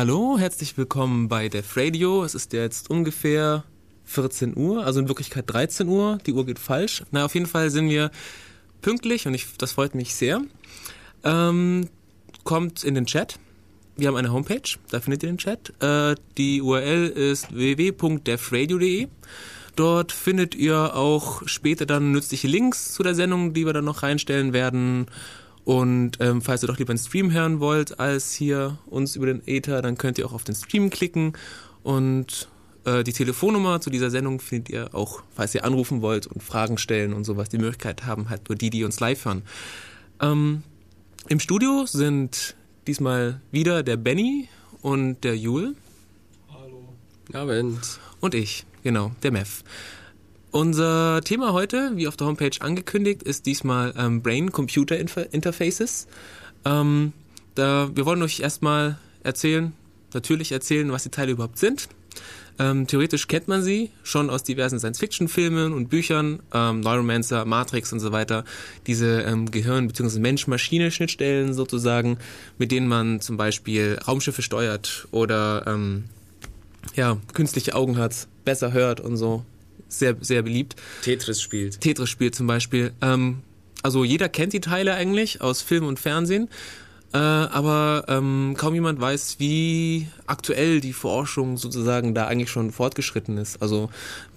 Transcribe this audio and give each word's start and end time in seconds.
Hallo, 0.00 0.38
herzlich 0.38 0.78
willkommen 0.78 1.28
bei 1.28 1.50
Def 1.50 1.76
Radio. 1.76 2.24
Es 2.24 2.34
ist 2.34 2.54
jetzt 2.54 2.88
ungefähr 2.88 3.64
14 4.06 4.56
Uhr, 4.56 4.82
also 4.86 4.98
in 4.98 5.08
Wirklichkeit 5.08 5.44
13 5.46 5.86
Uhr. 5.88 6.16
Die 6.24 6.32
Uhr 6.32 6.46
geht 6.46 6.58
falsch. 6.58 7.02
Na, 7.10 7.26
auf 7.26 7.34
jeden 7.34 7.44
Fall 7.44 7.68
sind 7.68 7.90
wir 7.90 8.10
pünktlich 8.80 9.26
und 9.26 9.34
ich, 9.34 9.58
das 9.58 9.72
freut 9.72 9.94
mich 9.94 10.14
sehr. 10.14 10.40
Ähm, 11.22 11.90
kommt 12.44 12.82
in 12.82 12.94
den 12.94 13.04
Chat. 13.04 13.38
Wir 13.98 14.08
haben 14.08 14.16
eine 14.16 14.32
Homepage, 14.32 14.62
da 14.88 15.00
findet 15.00 15.22
ihr 15.22 15.28
den 15.28 15.36
Chat. 15.36 15.74
Äh, 15.82 16.14
die 16.38 16.62
URL 16.62 17.08
ist 17.08 17.54
www.defradio.de. 17.54 19.08
Dort 19.76 20.12
findet 20.12 20.54
ihr 20.54 20.96
auch 20.96 21.42
später 21.44 21.84
dann 21.84 22.10
nützliche 22.12 22.48
Links 22.48 22.94
zu 22.94 23.02
der 23.02 23.14
Sendung, 23.14 23.52
die 23.52 23.66
wir 23.66 23.74
dann 23.74 23.84
noch 23.84 24.02
reinstellen 24.02 24.54
werden. 24.54 25.08
Und 25.70 26.16
ähm, 26.18 26.42
falls 26.42 26.64
ihr 26.64 26.66
doch 26.66 26.78
lieber 26.78 26.90
einen 26.90 26.98
Stream 26.98 27.30
hören 27.30 27.60
wollt, 27.60 28.00
als 28.00 28.32
hier 28.32 28.78
uns 28.86 29.14
über 29.14 29.26
den 29.26 29.40
Ether, 29.46 29.82
dann 29.82 29.96
könnt 29.96 30.18
ihr 30.18 30.26
auch 30.26 30.32
auf 30.32 30.42
den 30.42 30.56
Stream 30.56 30.90
klicken. 30.90 31.34
Und 31.84 32.48
äh, 32.84 33.04
die 33.04 33.12
Telefonnummer 33.12 33.80
zu 33.80 33.88
dieser 33.88 34.10
Sendung 34.10 34.40
findet 34.40 34.70
ihr 34.70 34.92
auch, 34.96 35.22
falls 35.32 35.54
ihr 35.54 35.64
anrufen 35.64 36.02
wollt 36.02 36.26
und 36.26 36.42
Fragen 36.42 36.76
stellen 36.76 37.12
und 37.12 37.22
sowas. 37.22 37.50
Die 37.50 37.58
Möglichkeit 37.58 38.04
haben 38.04 38.30
halt 38.30 38.48
nur 38.48 38.58
die, 38.58 38.70
die 38.70 38.82
uns 38.82 38.98
live 38.98 39.24
hören. 39.24 39.42
Ähm, 40.20 40.64
Im 41.28 41.38
Studio 41.38 41.86
sind 41.86 42.56
diesmal 42.88 43.40
wieder 43.52 43.84
der 43.84 43.96
Benny 43.96 44.48
und 44.82 45.22
der 45.22 45.36
Jule. 45.36 45.76
Hallo. 46.52 46.88
Abend. 47.32 48.00
Und 48.18 48.34
ich, 48.34 48.66
genau, 48.82 49.12
der 49.22 49.30
Mev. 49.30 49.62
Unser 50.52 51.20
Thema 51.22 51.52
heute, 51.52 51.92
wie 51.94 52.08
auf 52.08 52.16
der 52.16 52.26
Homepage 52.26 52.50
angekündigt, 52.58 53.22
ist 53.22 53.46
diesmal 53.46 53.94
ähm, 53.96 54.20
Brain-Computer 54.20 54.98
Interfaces. 54.98 56.08
Ähm, 56.64 57.12
da, 57.54 57.88
wir 57.94 58.04
wollen 58.04 58.20
euch 58.22 58.40
erstmal 58.40 58.98
erzählen, 59.22 59.72
natürlich 60.12 60.50
erzählen, 60.50 60.90
was 60.90 61.04
die 61.04 61.10
Teile 61.10 61.32
überhaupt 61.32 61.58
sind. 61.58 61.88
Ähm, 62.58 62.88
theoretisch 62.88 63.28
kennt 63.28 63.46
man 63.46 63.62
sie 63.62 63.90
schon 64.02 64.28
aus 64.28 64.42
diversen 64.42 64.80
Science-Fiction-Filmen 64.80 65.72
und 65.72 65.88
Büchern, 65.88 66.40
ähm, 66.52 66.80
Neuromancer, 66.80 67.44
Matrix 67.44 67.92
und 67.92 68.00
so 68.00 68.10
weiter. 68.10 68.44
Diese 68.88 69.20
ähm, 69.20 69.52
Gehirn- 69.52 69.86
bzw. 69.86 70.18
Mensch-Maschine-Schnittstellen 70.18 71.54
sozusagen, 71.54 72.18
mit 72.58 72.72
denen 72.72 72.88
man 72.88 73.20
zum 73.20 73.36
Beispiel 73.36 74.00
Raumschiffe 74.06 74.42
steuert 74.42 75.06
oder 75.12 75.64
ähm, 75.68 76.06
ja, 76.96 77.18
künstliche 77.34 77.76
Augen 77.76 77.98
hat, 77.98 78.26
besser 78.44 78.72
hört 78.72 78.98
und 78.98 79.16
so 79.16 79.44
sehr, 79.90 80.16
sehr 80.20 80.42
beliebt. 80.42 80.76
Tetris 81.02 81.42
spielt. 81.42 81.80
Tetris 81.80 82.08
spielt 82.08 82.34
zum 82.34 82.46
Beispiel. 82.46 82.92
Ähm, 83.02 83.42
also 83.82 84.04
jeder 84.04 84.28
kennt 84.28 84.52
die 84.52 84.60
Teile 84.60 84.94
eigentlich 84.94 85.40
aus 85.40 85.62
Film 85.62 85.86
und 85.86 85.98
Fernsehen. 85.98 86.48
Äh, 87.12 87.18
aber 87.18 88.04
ähm, 88.06 88.54
kaum 88.56 88.74
jemand 88.74 89.00
weiß, 89.00 89.36
wie 89.40 90.06
aktuell 90.26 90.80
die 90.80 90.92
Forschung 90.92 91.56
sozusagen 91.56 92.14
da 92.14 92.28
eigentlich 92.28 92.50
schon 92.50 92.70
fortgeschritten 92.70 93.36
ist. 93.36 93.60
Also 93.60 93.90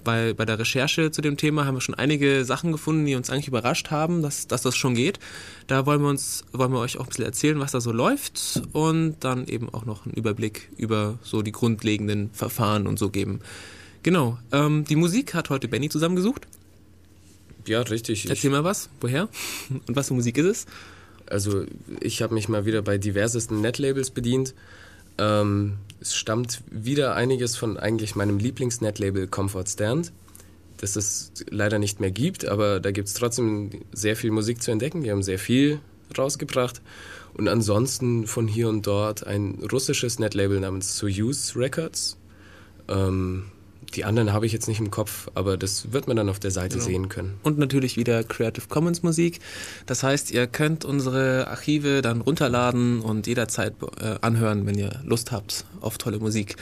bei, 0.04 0.34
bei 0.34 0.46
der 0.46 0.58
Recherche 0.58 1.12
zu 1.12 1.22
dem 1.22 1.38
Thema 1.38 1.66
haben 1.66 1.76
wir 1.76 1.82
schon 1.82 1.94
einige 1.94 2.46
Sachen 2.46 2.72
gefunden, 2.72 3.06
die 3.06 3.14
uns 3.14 3.30
eigentlich 3.30 3.48
überrascht 3.48 3.92
haben, 3.92 4.24
dass, 4.24 4.48
dass 4.48 4.64
das 4.64 4.76
schon 4.76 4.96
geht. 4.96 5.20
Da 5.68 5.86
wollen 5.86 6.02
wir 6.02 6.10
uns, 6.10 6.46
wollen 6.52 6.72
wir 6.72 6.80
euch 6.80 6.98
auch 6.98 7.04
ein 7.04 7.10
bisschen 7.10 7.26
erzählen, 7.26 7.60
was 7.60 7.74
da 7.74 7.82
so 7.82 7.92
läuft 7.92 8.64
und 8.74 9.18
dann 9.20 9.46
eben 9.46 9.72
auch 9.72 9.86
noch 9.86 10.06
einen 10.06 10.16
Überblick 10.16 10.72
über 10.76 11.20
so 11.22 11.44
die 11.44 11.52
grundlegenden 11.52 12.32
Verfahren 12.34 12.88
und 12.88 12.98
so 12.98 13.12
geben. 13.12 13.42
Genau. 14.04 14.38
Ähm, 14.52 14.86
die 14.86 14.98
Musik 14.98 15.34
hat 15.34 15.50
heute 15.50 15.68
Benny 15.68 15.90
zusammengesucht. 15.90 16.46
Ja, 17.66 17.82
richtig. 17.82 18.30
Erzähl 18.30 18.52
mal 18.52 18.64
was. 18.64 18.90
Woher? 19.00 19.30
Und 19.88 19.96
was 19.96 20.10
für 20.10 20.14
Musik 20.14 20.38
ist 20.38 20.46
es? 20.46 20.66
Also, 21.26 21.66
ich 22.02 22.22
habe 22.22 22.34
mich 22.34 22.50
mal 22.50 22.66
wieder 22.66 22.82
bei 22.82 22.98
diversesten 22.98 23.62
Netlabels 23.62 24.12
bedient. 24.12 24.54
Ähm, 25.18 25.78
es 26.02 26.16
stammt 26.16 26.62
wieder 26.70 27.16
einiges 27.16 27.56
von 27.56 27.78
eigentlich 27.78 28.16
meinem 28.16 28.40
Lieblings-Netlabel 28.40 29.28
Comfort 29.28 29.68
Stand, 29.68 30.12
das 30.78 30.98
es 30.98 31.32
leider 31.50 31.80
nicht 31.80 32.02
mehr 32.02 32.12
gibt, 32.12 32.46
aber 32.46 32.82
da 32.82 32.92
gibt 32.92 33.08
es 33.08 33.14
trotzdem 33.14 33.70
sehr 33.94 34.18
viel 34.18 34.32
Musik 34.32 34.62
zu 34.62 34.72
entdecken. 34.72 35.04
Die 35.04 35.12
haben 35.12 35.24
sehr 35.24 35.40
viel 35.40 35.80
rausgebracht. 36.18 36.82
Und 37.36 37.48
ansonsten 37.48 38.28
von 38.28 38.48
hier 38.48 38.70
und 38.70 38.86
dort 38.86 39.26
ein 39.26 39.60
russisches 39.72 40.20
Netlabel 40.20 40.60
namens 40.60 40.98
Soyuz 40.98 41.56
Records. 41.56 42.18
Ähm, 42.90 43.46
die 43.96 44.06
anderen 44.06 44.34
habe 44.34 44.46
ich 44.46 44.52
jetzt 44.52 44.68
nicht 44.68 44.80
im 44.80 44.92
Kopf, 44.92 45.30
aber 45.36 45.58
das 45.58 45.92
wird 45.92 46.08
man 46.08 46.18
dann 46.18 46.30
auf 46.30 46.40
der 46.40 46.52
Seite 46.52 46.76
genau. 46.76 46.86
sehen 46.86 47.10
können. 47.10 47.38
Und 47.44 47.58
natürlich 47.58 47.98
wieder 47.98 48.24
Creative 48.24 48.68
Commons 48.68 49.04
Musik. 49.04 49.40
Das 49.86 50.04
heißt, 50.04 50.32
ihr 50.32 50.48
könnt 50.48 50.86
unsere 50.86 51.48
Archive 51.48 52.02
dann 52.02 52.22
runterladen 52.22 53.02
und 53.02 53.28
jederzeit 53.28 53.74
äh, 54.00 54.16
anhören, 54.22 54.66
wenn 54.66 54.78
ihr 54.78 55.02
Lust 55.06 55.32
habt 55.32 55.66
auf 55.82 55.98
tolle 55.98 56.20
Musik. 56.20 56.56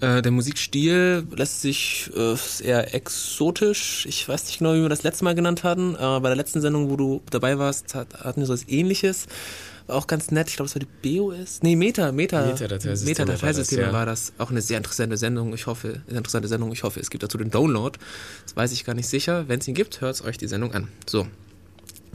Äh, 0.00 0.22
der 0.22 0.32
Musikstil 0.32 1.26
lässt 1.34 1.62
sich 1.62 2.10
äh, 2.14 2.36
eher 2.64 2.94
exotisch. 2.94 4.06
Ich 4.08 4.28
weiß 4.28 4.46
nicht 4.46 4.58
genau, 4.58 4.74
wie 4.74 4.82
wir 4.82 4.88
das 4.88 5.02
letzte 5.02 5.24
Mal 5.24 5.34
genannt 5.34 5.64
hatten. 5.64 5.96
aber 5.96 6.20
bei 6.20 6.28
der 6.28 6.36
letzten 6.36 6.60
Sendung, 6.60 6.90
wo 6.90 6.96
du 6.96 7.22
dabei 7.30 7.58
warst, 7.58 7.94
hat, 7.94 8.22
hatten 8.22 8.40
wir 8.40 8.46
so 8.46 8.52
was 8.52 8.68
ähnliches 8.68 9.26
war 9.86 9.96
auch 9.96 10.06
ganz 10.06 10.30
nett. 10.30 10.48
Ich 10.48 10.56
glaube, 10.56 10.68
es 10.68 10.74
war 10.74 10.80
die 10.80 11.18
BOS. 11.18 11.62
Nee, 11.62 11.76
Meta, 11.76 12.12
Meta. 12.12 12.46
Meta-Dateisysteme 12.46 13.10
Meta 13.10 13.24
Dateisysteme 13.24 13.82
war, 13.82 13.88
ja. 13.88 13.92
war, 13.92 14.06
das. 14.06 14.32
Auch 14.38 14.50
eine 14.50 14.60
sehr 14.60 14.78
interessante 14.78 15.16
Sendung. 15.16 15.54
Ich 15.54 15.66
hoffe, 15.66 16.02
eine 16.08 16.18
interessante 16.18 16.48
Sendung. 16.48 16.72
Ich 16.72 16.82
hoffe, 16.82 17.00
es 17.00 17.10
gibt 17.10 17.22
dazu 17.22 17.38
den 17.38 17.50
Download. 17.50 17.98
Das 18.44 18.56
weiß 18.56 18.72
ich 18.72 18.84
gar 18.84 18.94
nicht 18.94 19.08
sicher. 19.08 19.48
Wenn 19.48 19.60
es 19.60 19.68
ihn 19.68 19.74
gibt, 19.74 20.00
hört 20.00 20.22
euch 20.24 20.38
die 20.38 20.48
Sendung 20.48 20.72
an. 20.74 20.88
So. 21.08 21.26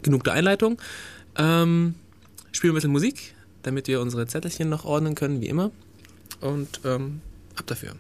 Genug 0.02 0.24
der 0.24 0.34
Einleitung. 0.34 0.82
Ähm, 1.38 1.96
spielen 2.52 2.72
wir 2.72 2.74
ein 2.74 2.76
bisschen 2.76 2.92
Musik, 2.92 3.36
damit 3.64 3.88
wir 3.88 4.02
unsere 4.02 4.28
Zettelchen 4.28 4.70
noch 4.70 4.86
ordnen 4.86 5.16
können, 5.16 5.42
wie 5.42 5.48
immer. 5.48 5.72
Und 6.42 6.82
ähm, 6.86 7.22
ab 7.56 7.68
dafür. 7.68 7.96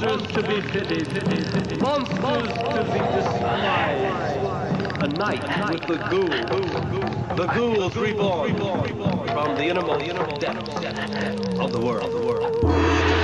Monsters 0.00 0.32
to 0.32 0.42
be 0.42 0.60
pitied, 0.60 1.80
monsters 1.80 2.52
to 2.52 2.84
be 2.92 2.98
despised. 3.16 5.02
A 5.02 5.08
night 5.08 5.72
with 5.72 5.86
the 5.88 5.96
ghouls, 6.08 7.36
the 7.36 7.46
ghouls 7.46 7.96
reborn 7.96 8.56
from 9.26 9.56
the 9.56 9.64
innermost 9.64 10.40
depths 10.40 11.58
of 11.58 11.72
the 11.72 11.80
world. 11.80 13.17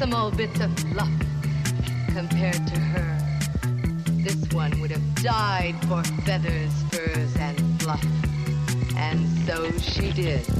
Infinitesimal 0.00 0.30
bits 0.30 0.60
of 0.60 0.78
fluff 0.92 1.10
compared 2.14 2.66
to 2.68 2.78
her. 2.78 3.18
This 4.22 4.52
one 4.52 4.80
would 4.80 4.92
have 4.92 5.14
died 5.16 5.74
for 5.88 6.04
feathers, 6.22 6.72
furs, 6.90 7.36
and 7.36 7.82
fluff. 7.82 8.04
And 8.96 9.26
so 9.46 9.70
she 9.78 10.12
did. 10.12 10.57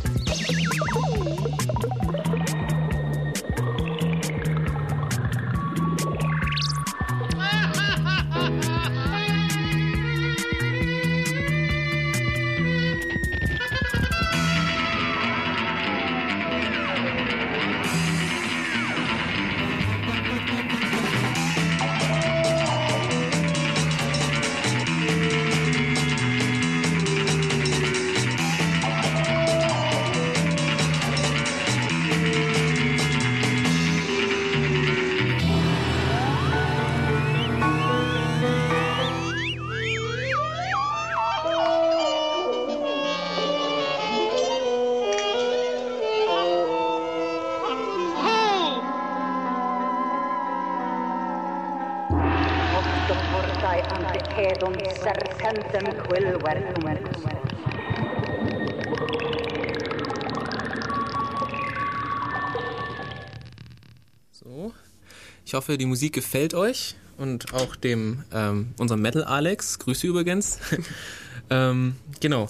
Hoffe, 65.59 65.77
die 65.77 65.87
Musik 65.87 66.13
gefällt 66.13 66.55
euch 66.55 66.95
und 67.17 67.53
auch 67.53 67.75
dem 67.75 68.23
ähm, 68.33 68.69
unserem 68.79 69.03
Metal 69.03 69.25
Alex. 69.25 69.81
Grüße 69.81 70.07
übrigens. 70.07 70.61
ähm, 71.51 71.97
genau. 72.21 72.49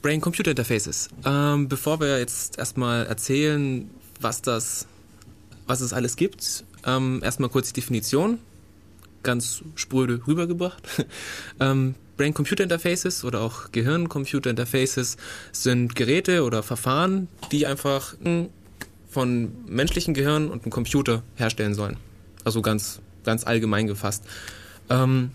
Brain-Computer 0.00 0.52
Interfaces. 0.52 1.08
Ähm, 1.24 1.66
bevor 1.66 1.98
wir 1.98 2.20
jetzt 2.20 2.56
erstmal 2.56 3.04
erzählen, 3.06 3.90
was 4.20 4.42
das, 4.42 4.86
was 5.66 5.80
es 5.80 5.92
alles 5.92 6.14
gibt, 6.14 6.62
ähm, 6.86 7.20
erstmal 7.24 7.50
kurz 7.50 7.72
die 7.72 7.80
Definition. 7.80 8.38
Ganz 9.24 9.64
spröde 9.74 10.20
rübergebracht. 10.24 10.84
ähm, 11.58 11.96
Brain-Computer 12.16 12.62
Interfaces 12.62 13.24
oder 13.24 13.40
auch 13.40 13.72
Gehirn-Computer 13.72 14.50
Interfaces 14.50 15.16
sind 15.50 15.96
Geräte 15.96 16.44
oder 16.44 16.62
Verfahren, 16.62 17.26
die 17.50 17.66
einfach 17.66 18.14
von 19.08 19.50
menschlichen 19.66 20.14
Gehirn 20.14 20.48
und 20.48 20.62
einem 20.62 20.70
Computer 20.70 21.22
herstellen 21.36 21.74
sollen. 21.74 21.96
Also 22.44 22.62
ganz, 22.62 23.00
ganz 23.24 23.44
allgemein 23.44 23.86
gefasst. 23.86 24.24
Ähm, 24.90 25.30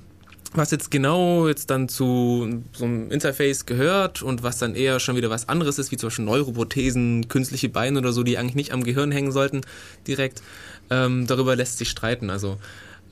was 0.56 0.70
jetzt 0.72 0.92
genau 0.92 1.48
jetzt 1.48 1.70
dann 1.72 1.90
zu 1.90 2.62
so 2.74 2.86
einem 2.86 3.10
Interface 3.10 3.66
gehört 3.66 4.22
und 4.22 4.44
was 4.44 4.60
dann 4.60 4.76
eher 4.76 5.00
schon 5.00 5.16
wieder 5.16 5.30
was 5.30 5.50
anderes 5.50 5.80
ist, 5.80 5.92
wie 5.92 5.98
zum 5.98 6.08
Beispiel 6.08 6.26
Neuroprothesen, 6.26 7.28
künstliche 7.28 7.70
Beine 7.70 8.00
oder 8.00 8.14
so, 8.14 8.24
die 8.24 8.38
eigentlich 8.38 8.56
nicht 8.56 8.72
am 8.72 8.84
Gehirn 8.84 9.12
hängen 9.12 9.32
sollten 9.32 9.62
direkt, 10.08 10.44
ähm, 10.90 11.26
darüber 11.26 11.56
lässt 11.56 11.80
sich 11.80 11.90
streiten. 11.90 12.30
Also 12.30 12.58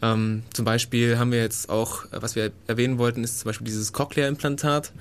ähm, 0.02 0.44
zum 0.54 0.66
Beispiel 0.66 1.18
haben 1.18 1.32
wir 1.32 1.40
jetzt 1.40 1.70
auch, 1.70 2.06
was 2.12 2.36
wir 2.36 2.52
erwähnen 2.68 2.98
wollten, 2.98 3.24
ist 3.24 3.40
zum 3.40 3.50
Beispiel 3.50 3.66
dieses 3.66 3.92
Cochlea-Implantat. 3.92 4.92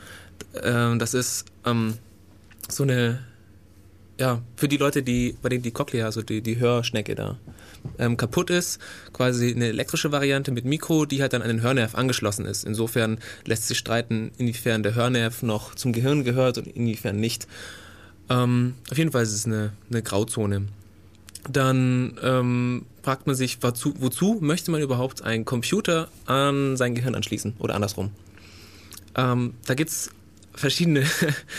Äh, 0.55 0.97
das 0.97 1.15
ist 1.15 1.45
ähm, 1.67 1.95
so 2.69 2.85
eine 2.85 3.19
ja, 4.21 4.43
für 4.55 4.69
die 4.69 4.77
Leute, 4.77 5.03
die, 5.03 5.35
bei 5.41 5.49
denen 5.49 5.63
die 5.63 5.71
Cochlea, 5.71 6.05
also 6.05 6.21
die, 6.21 6.43
die 6.43 6.59
Hörschnecke 6.59 7.15
da, 7.15 7.39
ähm, 7.99 8.19
kaputt 8.19 8.51
ist, 8.51 8.79
quasi 9.15 9.51
eine 9.51 9.69
elektrische 9.69 10.13
Variante 10.13 10.53
mit 10.53 10.67
Mikro, 10.67 11.07
die 11.07 11.23
halt 11.23 11.33
dann 11.33 11.41
an 11.41 11.49
den 11.49 11.63
Hörnerv 11.63 11.95
angeschlossen 11.95 12.45
ist. 12.45 12.65
Insofern 12.65 13.19
lässt 13.47 13.67
sich 13.67 13.79
streiten, 13.79 14.31
inwiefern 14.37 14.83
der 14.83 14.95
Hörnerv 14.95 15.43
noch 15.43 15.75
zum 15.75 15.95
Gehirn 15.95 16.23
gehört 16.23 16.59
und 16.59 16.67
inwiefern 16.67 17.17
nicht. 17.17 17.49
Ähm, 18.29 18.75
auf 18.91 18.99
jeden 18.99 19.11
Fall 19.11 19.23
ist 19.23 19.33
es 19.33 19.47
eine, 19.47 19.73
eine 19.91 20.03
Grauzone. 20.03 20.67
Dann 21.51 22.19
ähm, 22.23 22.85
fragt 23.03 23.27
man 23.27 23.35
sich, 23.35 23.63
wozu, 23.63 23.95
wozu 24.01 24.37
möchte 24.43 24.71
man 24.71 24.83
überhaupt 24.83 25.23
einen 25.23 25.47
Computer 25.47 26.09
an 26.27 26.77
sein 26.77 26.95
Gehirn 26.95 27.15
anschließen 27.15 27.55
oder 27.59 27.75
andersrum? 27.75 28.11
Ähm, 29.17 29.55
da 29.65 29.73
gibt's 29.73 30.11
verschiedene. 30.61 31.05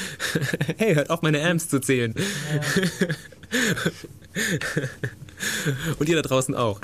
hey, 0.78 0.96
hört 0.96 1.10
auf, 1.10 1.22
meine 1.22 1.44
Amps 1.44 1.68
zu 1.70 1.80
zählen. 1.80 2.14
Ja. 2.16 2.62
Und 6.00 6.08
ihr 6.08 6.16
da 6.16 6.22
draußen 6.22 6.56
auch. 6.56 6.80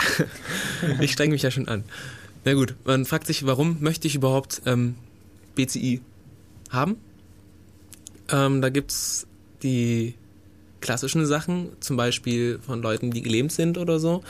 Ich 0.99 1.13
streng 1.13 1.31
mich 1.31 1.43
ja 1.43 1.51
schon 1.51 1.67
an. 1.67 1.83
Na 2.43 2.53
gut, 2.53 2.75
man 2.85 3.05
fragt 3.05 3.27
sich, 3.27 3.45
warum 3.45 3.77
möchte 3.79 4.07
ich 4.07 4.15
überhaupt 4.15 4.61
ähm, 4.65 4.95
BCI 5.55 6.01
haben? 6.69 6.97
Ähm, 8.29 8.61
da 8.61 8.69
gibt's 8.69 9.27
die 9.63 10.15
klassischen 10.81 11.25
Sachen, 11.25 11.69
zum 11.79 11.97
Beispiel 11.97 12.59
von 12.65 12.81
Leuten, 12.81 13.11
die 13.11 13.21
gelähmt 13.21 13.51
sind 13.51 13.77
oder 13.77 13.99
so 13.99 14.23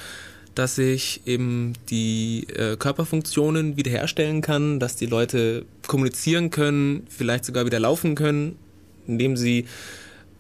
dass 0.58 0.78
ich 0.80 1.22
eben 1.26 1.74
die 1.90 2.48
äh, 2.50 2.78
Körperfunktionen 2.78 3.78
wiederherstellen 3.78 4.42
kann, 4.42 4.80
dass 4.80 4.96
die 4.96 5.06
Leute 5.06 5.66
kommunizieren 5.86 6.50
können, 6.50 7.06
vielleicht 7.10 7.46
sogar 7.46 7.66
wieder 7.66 7.80
laufen 7.80 8.16
können, 8.16 8.58
indem 9.06 9.38
sie 9.38 9.66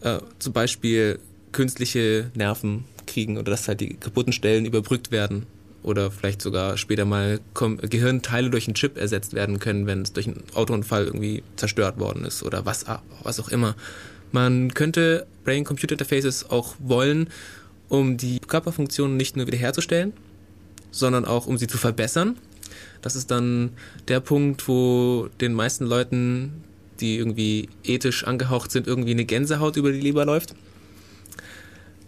äh, 0.01 0.17
zum 0.39 0.53
Beispiel 0.53 1.19
künstliche 1.51 2.31
Nerven 2.33 2.85
kriegen 3.05 3.37
oder 3.37 3.51
dass 3.51 3.67
halt 3.67 3.79
die 3.79 3.93
kaputten 3.93 4.33
Stellen 4.33 4.65
überbrückt 4.65 5.11
werden 5.11 5.45
oder 5.83 6.09
vielleicht 6.09 6.41
sogar 6.41 6.77
später 6.77 7.05
mal 7.05 7.39
Gehirnteile 7.53 8.49
durch 8.49 8.67
einen 8.67 8.75
Chip 8.75 8.97
ersetzt 8.97 9.33
werden 9.33 9.59
können, 9.59 9.85
wenn 9.85 10.01
es 10.01 10.13
durch 10.13 10.27
einen 10.27 10.43
Autounfall 10.55 11.05
irgendwie 11.05 11.43
zerstört 11.57 11.99
worden 11.99 12.25
ist 12.25 12.41
oder 12.41 12.65
was, 12.65 12.85
was 13.21 13.39
auch 13.39 13.49
immer. 13.49 13.75
Man 14.31 14.73
könnte 14.73 15.27
Brain-Computer-Interfaces 15.45 16.49
auch 16.49 16.75
wollen, 16.79 17.29
um 17.89 18.17
die 18.17 18.39
Körperfunktionen 18.39 19.17
nicht 19.17 19.37
nur 19.37 19.47
wiederherzustellen, 19.47 20.13
sondern 20.91 21.25
auch 21.25 21.47
um 21.47 21.57
sie 21.57 21.67
zu 21.67 21.77
verbessern. 21.77 22.37
Das 23.01 23.15
ist 23.15 23.31
dann 23.31 23.71
der 24.07 24.19
Punkt, 24.19 24.67
wo 24.67 25.29
den 25.39 25.53
meisten 25.53 25.85
Leuten, 25.85 26.63
die 26.99 27.17
irgendwie 27.17 27.69
ethisch 27.83 28.25
angehaucht 28.25 28.71
sind, 28.71 28.87
irgendwie 28.87 29.11
eine 29.11 29.25
Gänsehaut 29.25 29.77
über 29.77 29.91
die 29.91 30.01
Leber 30.01 30.25
läuft. 30.25 30.55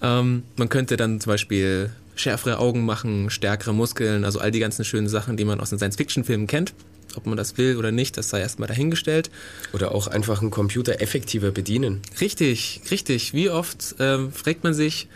Ähm, 0.02 0.44
man 0.56 0.70
könnte 0.70 0.98
dann 0.98 1.20
zum 1.20 1.32
Beispiel 1.32 1.92
schärfere 2.16 2.60
Augen 2.60 2.86
machen, 2.86 3.30
stärkere 3.30 3.74
Muskeln, 3.74 4.26
also 4.26 4.40
all 4.40 4.52
die 4.52 4.60
ganzen 4.60 4.84
schönen 4.84 5.08
Sachen, 5.08 5.38
die 5.38 5.46
man 5.46 5.60
aus 5.60 5.70
den 5.70 5.80
Science-Fiction-Filmen 5.80 6.48
kennt. 6.48 6.74
Ob 7.16 7.26
man 7.26 7.38
das 7.38 7.58
will 7.58 7.78
oder 7.78 7.92
nicht, 7.92 8.18
das 8.18 8.30
sei 8.30 8.40
erstmal 8.40 8.68
dahingestellt. 8.68 9.32
Oder 9.74 9.94
auch 9.94 10.08
einfach 10.08 10.42
einen 10.42 10.52
Computer 10.52 11.02
effektiver 11.02 11.52
bedienen. 11.52 12.02
Richtig, 12.22 12.82
richtig. 12.92 13.34
Wie 13.34 13.50
oft 13.50 13.96
ähm, 14.00 14.32
fragt 14.32 14.64
man 14.64 14.74
sich, 14.74 15.08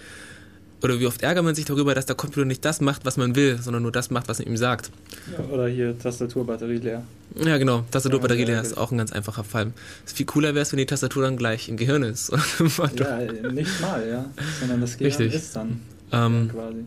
oder 0.84 1.00
wie 1.00 1.08
oft 1.08 1.24
ärgert 1.24 1.46
man 1.46 1.56
sich 1.56 1.66
darüber, 1.66 1.96
dass 1.96 2.06
der 2.06 2.16
Computer 2.16 2.46
nicht 2.46 2.66
das 2.66 2.82
macht, 2.82 3.06
was 3.06 3.16
man 3.16 3.36
will, 3.36 3.58
sondern 3.62 3.84
nur 3.84 3.92
das 3.92 4.12
macht, 4.12 4.28
was 4.28 4.40
man 4.40 4.48
ihm 4.48 4.58
sagt. 4.58 4.92
Ja, 5.32 5.46
oder 5.46 5.68
hier 5.68 5.98
Tastaturbatterie 5.98 6.78
leer. 6.78 7.04
Ja, 7.44 7.58
genau. 7.58 7.86
Tastaturbatterie 7.92 8.44
leer 8.44 8.62
ist 8.62 8.78
auch 8.78 8.92
ein 8.92 8.98
ganz 8.98 9.14
einfacher 9.14 9.44
Fall. 9.44 9.72
Es 10.06 10.12
viel 10.12 10.26
cooler 10.26 10.54
wäre 10.56 10.64
es, 10.64 10.72
wenn 10.74 10.78
die 10.78 10.86
Tastatur 10.86 11.24
dann 11.24 11.38
gleich 11.38 11.70
im 11.70 11.78
Gehirn 11.78 12.04
ist. 12.04 12.32
ja, 12.96 13.20
nicht 13.52 13.82
mal, 13.82 14.08
ja. 14.08 14.26
Sondern 14.60 14.82
das 14.82 14.98
Gehirn 14.98 15.22
Richtig. 15.22 15.34
ist 15.34 15.56
dann 15.56 15.80
ähm, 16.12 16.50
quasi. 16.52 16.86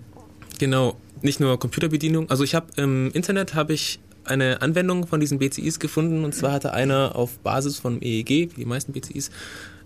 Genau. 0.58 0.96
Nicht 1.22 1.40
nur 1.40 1.58
Computerbedienung. 1.58 2.28
Also 2.28 2.44
ich 2.44 2.54
habe 2.54 2.66
im 2.76 3.10
Internet 3.12 3.54
habe 3.54 3.72
ich 3.72 3.98
eine 4.24 4.60
Anwendung 4.60 5.06
von 5.06 5.20
diesen 5.20 5.38
BCIs 5.38 5.78
gefunden 5.78 6.24
und 6.24 6.34
zwar 6.34 6.52
hatte 6.52 6.72
einer 6.72 7.16
auf 7.16 7.38
Basis 7.38 7.78
von 7.78 8.02
EEG, 8.02 8.28
wie 8.28 8.60
die 8.60 8.64
meisten 8.64 8.92
BCIs, 8.92 9.30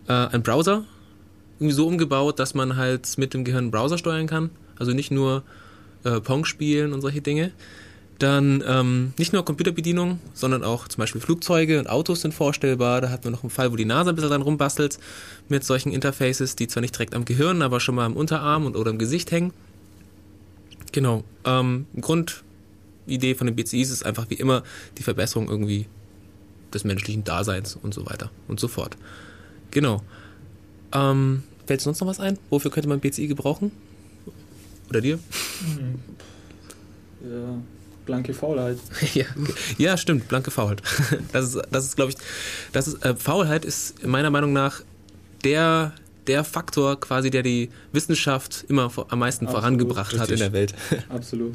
äh, 0.09 0.13
einen 0.13 0.43
Browser 0.43 0.85
irgendwie 1.61 1.75
so 1.75 1.87
umgebaut, 1.87 2.39
dass 2.39 2.55
man 2.55 2.77
halt 2.77 3.19
mit 3.19 3.35
dem 3.35 3.45
Gehirn 3.45 3.71
Browser 3.71 3.99
steuern 3.99 4.27
kann. 4.27 4.51
Also 4.79 4.93
nicht 4.93 5.11
nur 5.11 5.43
äh, 6.05 6.21
Pong 6.21 6.47
spielen 6.47 6.95
und 6.95 7.03
solche 7.03 7.21
Dinge. 7.21 7.53
Dann 8.19 8.65
ähm, 8.67 9.13
nicht 9.19 9.33
nur 9.33 9.45
Computerbedienung, 9.45 10.21
sondern 10.35 10.65
auch 10.65 10.89
zum 10.89 10.99
Beispiel 10.99 11.21
Flugzeuge 11.21 11.79
und 11.79 11.89
Autos 11.89 12.23
sind 12.23 12.35
vorstellbar. 12.35 13.01
Da 13.01 13.11
hat 13.11 13.25
man 13.25 13.33
noch 13.33 13.43
einen 13.43 13.51
Fall, 13.51 13.73
wo 13.73 13.77
die 13.77 13.85
NASA 13.85 14.11
ein 14.11 14.15
bisschen 14.15 14.31
dran 14.31 14.43
rumbastelt 14.43 14.99
mit 15.49 15.65
solchen 15.65 15.93
Interfaces, 15.93 16.57
die 16.57 16.67
zwar 16.69 16.81
nicht 16.83 16.95
direkt 16.95 17.15
am 17.15 17.25
Gehirn, 17.25 17.63
aber 17.63 17.81
schon 17.81 17.95
mal 17.95 18.05
am 18.05 18.15
Unterarm 18.15 18.67
und 18.67 18.77
oder 18.77 18.91
im 18.91 18.99
Gesicht 18.99 19.31
hängen. 19.31 19.53
Genau. 20.93 21.25
Ähm, 21.45 21.87
Grundidee 22.01 23.35
von 23.35 23.47
den 23.47 23.57
BCIs 23.57 23.91
ist 23.91 24.05
einfach 24.05 24.29
wie 24.29 24.35
immer 24.35 24.65
die 24.99 25.03
Verbesserung 25.03 25.49
irgendwie 25.49 25.87
des 26.75 26.85
menschlichen 26.85 27.25
Daseins 27.25 27.79
und 27.81 27.95
so 27.95 28.07
weiter 28.07 28.31
und 28.49 28.61
so 28.61 28.69
fort. 28.69 28.97
Genau. 29.71 30.03
Ähm, 30.93 31.43
Fällt 31.71 31.83
sonst 31.83 32.01
noch 32.01 32.09
was 32.09 32.19
ein? 32.19 32.37
Wofür 32.49 32.73
könnte 32.73 32.89
man 32.89 32.99
BCI 32.99 33.29
gebrauchen? 33.29 33.71
Oder 34.89 35.01
dir? 35.01 35.21
Ja, 37.23 37.63
blanke 38.05 38.35
Faulheit. 38.35 38.77
ja, 39.15 39.25
ja, 39.79 39.97
stimmt, 39.97 40.27
blanke 40.27 40.51
Faulheit. 40.51 40.83
Das 41.33 41.45
ist, 41.45 41.63
das 41.71 41.85
ist 41.85 41.95
glaube 41.95 42.11
ich, 42.11 42.17
das 42.73 42.89
ist, 42.89 43.05
äh, 43.05 43.15
Faulheit 43.15 43.65
ist 43.65 44.05
meiner 44.05 44.31
Meinung 44.31 44.53
nach 44.53 44.83
der, 45.45 45.93
der 46.27 46.43
Faktor 46.43 46.99
quasi, 46.99 47.31
der 47.31 47.45
die 47.45 47.71
Wissenschaft 47.93 48.65
immer 48.67 48.91
vor, 48.91 49.07
am 49.13 49.21
meisten 49.21 49.47
Absolut, 49.47 49.63
vorangebracht 49.63 50.13
richtig. 50.13 50.21
hat 50.23 50.31
in 50.31 50.39
der 50.39 50.53
Welt. 50.53 50.75
Absolut. 51.09 51.55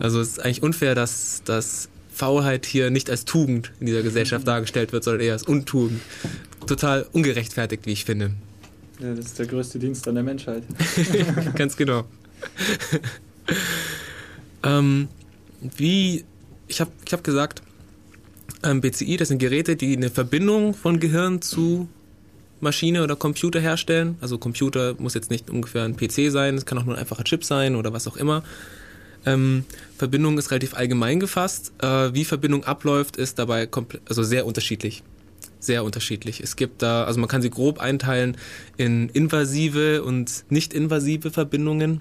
Also 0.00 0.22
es 0.22 0.28
ist 0.28 0.38
eigentlich 0.42 0.62
unfair, 0.62 0.94
dass, 0.94 1.42
dass 1.44 1.90
Faulheit 2.10 2.64
hier 2.64 2.88
nicht 2.88 3.10
als 3.10 3.26
Tugend 3.26 3.72
in 3.78 3.88
dieser 3.88 4.02
Gesellschaft 4.02 4.48
dargestellt 4.48 4.92
wird, 4.92 5.04
sondern 5.04 5.20
eher 5.20 5.34
als 5.34 5.42
Untugend. 5.42 6.00
Total 6.66 7.06
ungerechtfertigt, 7.12 7.84
wie 7.84 7.92
ich 7.92 8.06
finde. 8.06 8.32
Ja, 9.00 9.14
das 9.14 9.26
ist 9.26 9.38
der 9.38 9.46
größte 9.46 9.78
Dienst 9.78 10.06
an 10.08 10.14
der 10.14 10.24
Menschheit. 10.24 10.64
Ganz 11.54 11.76
genau. 11.76 12.04
ähm, 14.64 15.08
wie, 15.76 16.24
ich 16.66 16.80
habe 16.80 16.90
ich 17.06 17.12
hab 17.12 17.22
gesagt, 17.22 17.62
ähm, 18.64 18.80
BCI, 18.80 19.16
das 19.16 19.28
sind 19.28 19.38
Geräte, 19.38 19.76
die 19.76 19.96
eine 19.96 20.10
Verbindung 20.10 20.74
von 20.74 20.98
Gehirn 20.98 21.40
zu 21.42 21.88
Maschine 22.60 23.04
oder 23.04 23.14
Computer 23.14 23.60
herstellen. 23.60 24.16
Also 24.20 24.38
Computer 24.38 24.94
muss 24.98 25.14
jetzt 25.14 25.30
nicht 25.30 25.48
ungefähr 25.48 25.84
ein 25.84 25.96
PC 25.96 26.32
sein, 26.32 26.56
es 26.56 26.66
kann 26.66 26.78
auch 26.78 26.84
nur 26.84 26.96
ein 26.96 27.00
einfacher 27.00 27.24
Chip 27.24 27.44
sein 27.44 27.76
oder 27.76 27.92
was 27.92 28.08
auch 28.08 28.16
immer. 28.16 28.42
Ähm, 29.26 29.64
Verbindung 29.96 30.38
ist 30.38 30.50
relativ 30.50 30.74
allgemein 30.74 31.20
gefasst. 31.20 31.72
Äh, 31.80 32.14
wie 32.14 32.24
Verbindung 32.24 32.64
abläuft, 32.64 33.16
ist 33.16 33.38
dabei 33.38 33.68
also 34.08 34.22
sehr 34.24 34.44
unterschiedlich 34.44 35.02
sehr 35.60 35.84
unterschiedlich. 35.84 36.40
Es 36.40 36.56
gibt 36.56 36.82
da, 36.82 37.04
also 37.04 37.20
man 37.20 37.28
kann 37.28 37.42
sie 37.42 37.50
grob 37.50 37.80
einteilen 37.80 38.36
in 38.76 39.08
invasive 39.08 40.02
und 40.02 40.44
nicht 40.50 40.72
invasive 40.72 41.30
Verbindungen. 41.30 42.00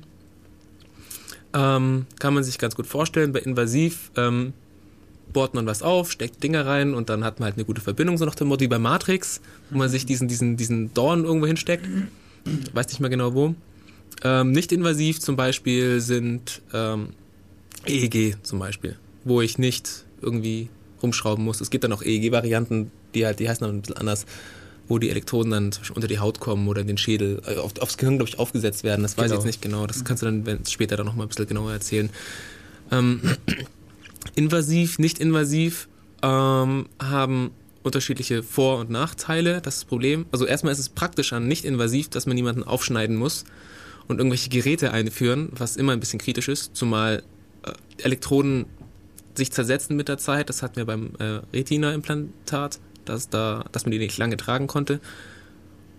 Ähm, 1.53 2.05
kann 2.19 2.33
man 2.33 2.43
sich 2.43 2.57
ganz 2.59 2.75
gut 2.75 2.87
vorstellen. 2.87 3.31
Bei 3.31 3.39
invasiv 3.39 4.11
ähm, 4.15 4.53
bohrt 5.33 5.53
man 5.53 5.65
was 5.65 5.81
auf, 5.81 6.11
steckt 6.11 6.43
Dinger 6.43 6.65
rein 6.65 6.93
und 6.93 7.09
dann 7.09 7.23
hat 7.23 7.39
man 7.39 7.45
halt 7.45 7.55
eine 7.55 7.65
gute 7.65 7.81
Verbindung, 7.81 8.17
so 8.17 8.25
nach 8.25 8.35
dem 8.35 8.47
Motto 8.47 8.61
wie 8.61 8.67
bei 8.67 8.79
Matrix, 8.79 9.41
wo 9.69 9.77
man 9.77 9.89
sich 9.89 10.05
diesen, 10.05 10.27
diesen, 10.27 10.57
diesen 10.57 10.93
Dorn 10.93 11.25
irgendwo 11.25 11.47
hinsteckt. 11.47 11.87
Weiß 12.73 12.87
nicht 12.87 12.99
mehr 12.99 13.09
genau 13.09 13.33
wo. 13.33 13.55
Ähm, 14.23 14.51
nicht 14.51 14.71
invasiv 14.71 15.19
zum 15.19 15.35
Beispiel 15.35 15.99
sind 15.99 16.61
ähm, 16.73 17.09
EEG 17.85 18.37
zum 18.43 18.59
Beispiel, 18.59 18.97
wo 19.25 19.41
ich 19.41 19.57
nicht 19.57 20.05
irgendwie 20.21 20.69
rumschrauben 21.03 21.43
muss. 21.43 21.61
Es 21.61 21.69
gibt 21.69 21.83
dann 21.83 21.93
auch 21.93 22.01
EEG-Varianten, 22.01 22.91
die 23.17 23.25
halt, 23.25 23.39
die 23.39 23.49
heißen 23.49 23.65
dann 23.65 23.75
ein 23.77 23.81
bisschen 23.81 23.97
anders, 23.97 24.25
wo 24.87 24.99
die 24.99 25.09
Elektroden 25.09 25.51
dann 25.51 25.71
zum 25.71 25.81
Beispiel 25.81 25.95
unter 25.95 26.07
die 26.07 26.19
Haut 26.19 26.39
kommen 26.39 26.67
oder 26.67 26.81
in 26.81 26.87
den 26.87 26.97
Schädel, 26.97 27.41
äh, 27.45 27.57
auf, 27.57 27.77
aufs 27.81 27.97
Gehirn, 27.97 28.17
glaube 28.17 28.29
ich, 28.29 28.39
aufgesetzt 28.39 28.83
werden. 28.83 29.01
Das 29.01 29.17
weiß 29.17 29.25
ich 29.25 29.29
Genau. 29.31 29.35
jetzt 29.39 29.45
nicht 29.45 29.61
genau. 29.61 29.87
Das 29.87 30.05
kannst 30.05 30.23
du 30.23 30.27
dann 30.27 30.45
wenn, 30.45 30.65
später 30.65 30.95
dann 30.95 31.05
nochmal 31.05 31.25
ein 31.25 31.29
bisschen 31.29 31.47
genauer 31.47 31.71
erzählen. 31.73 32.09
Ähm, 32.91 33.21
invasiv, 34.35 34.99
nicht 34.99 35.19
invasiv 35.19 35.87
ähm, 36.23 36.87
haben 37.01 37.51
unterschiedliche 37.83 38.43
Vor- 38.43 38.79
und 38.79 38.89
Nachteile. 38.89 39.61
Das 39.61 39.75
ist 39.75 39.83
das 39.83 39.89
Problem. 39.89 40.25
Also 40.31 40.45
erstmal 40.45 40.73
ist 40.73 40.79
es 40.79 40.89
praktisch 40.89 41.33
an 41.33 41.47
nicht 41.47 41.65
invasiv, 41.65 42.09
dass 42.09 42.25
man 42.25 42.35
niemanden 42.35 42.63
aufschneiden 42.63 43.15
muss 43.15 43.45
und 44.07 44.19
irgendwelche 44.19 44.49
Geräte 44.49 44.91
einführen, 44.91 45.49
was 45.51 45.75
immer 45.75 45.93
ein 45.93 45.99
bisschen 45.99 46.19
kritisch 46.19 46.47
ist, 46.47 46.75
zumal 46.75 47.23
äh, 47.63 47.71
Elektroden 48.03 48.65
sich 49.35 49.51
zersetzen 49.51 49.95
mit 49.95 50.07
der 50.07 50.17
Zeit. 50.17 50.49
Das 50.49 50.63
hatten 50.63 50.77
wir 50.77 50.85
beim 50.85 51.11
äh, 51.19 51.41
Retina-Implantat, 51.53 52.79
dass, 53.09 53.29
da, 53.29 53.65
dass 53.71 53.85
man 53.85 53.91
die 53.91 53.99
nicht 53.99 54.17
lange 54.17 54.37
tragen 54.37 54.67
konnte. 54.67 54.99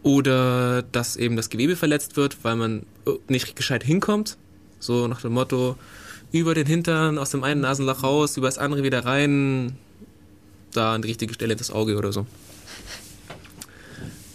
Oder 0.02 0.82
dass 0.82 1.16
eben 1.16 1.36
das 1.36 1.50
Gewebe 1.50 1.76
verletzt 1.76 2.16
wird, 2.16 2.38
weil 2.42 2.56
man 2.56 2.86
äh, 3.06 3.12
nicht 3.28 3.56
gescheit 3.56 3.82
hinkommt. 3.82 4.36
So 4.78 5.08
nach 5.08 5.20
dem 5.20 5.32
Motto, 5.32 5.76
über 6.32 6.54
den 6.54 6.66
Hintern, 6.66 7.18
aus 7.18 7.30
dem 7.30 7.42
einen 7.42 7.60
Nasenloch 7.62 8.02
raus, 8.02 8.36
über 8.36 8.46
das 8.46 8.58
andere 8.58 8.82
wieder 8.82 9.04
rein, 9.04 9.76
da 10.72 10.94
an 10.94 11.02
die 11.02 11.08
richtige 11.08 11.34
Stelle 11.34 11.56
das 11.56 11.70
Auge 11.70 11.96
oder 11.96 12.12
so. 12.12 12.26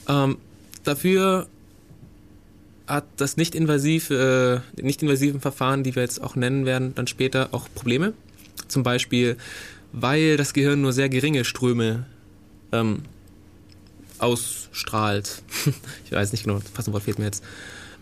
Ähm, 0.08 0.38
dafür 0.84 1.48
hat 2.88 3.06
das 3.18 3.38
nicht-invasive, 3.38 4.64
äh, 4.78 4.82
nicht-invasiven 4.82 5.40
Verfahren, 5.40 5.84
die 5.84 5.96
wir 5.96 6.04
jetzt 6.04 6.22
auch 6.22 6.36
nennen 6.36 6.66
werden, 6.66 6.94
dann 6.96 7.08
später 7.08 7.50
auch 7.52 7.68
Probleme. 7.74 8.14
Zum 8.68 8.84
Beispiel, 8.84 9.38
weil 9.94 10.38
das 10.38 10.54
Gehirn 10.54 10.82
nur 10.82 10.92
sehr 10.92 11.10
geringe 11.10 11.46
Ströme 11.46 12.06
ähm, 12.74 13.04
ausstrahlt. 14.20 15.42
ich 16.06 16.12
weiß 16.12 16.32
nicht 16.34 16.44
genau, 16.44 16.60
das 16.60 16.72
passende 16.72 16.94
Wort 16.94 17.04
fehlt 17.04 17.20
mir 17.20 17.26
jetzt. 17.26 17.44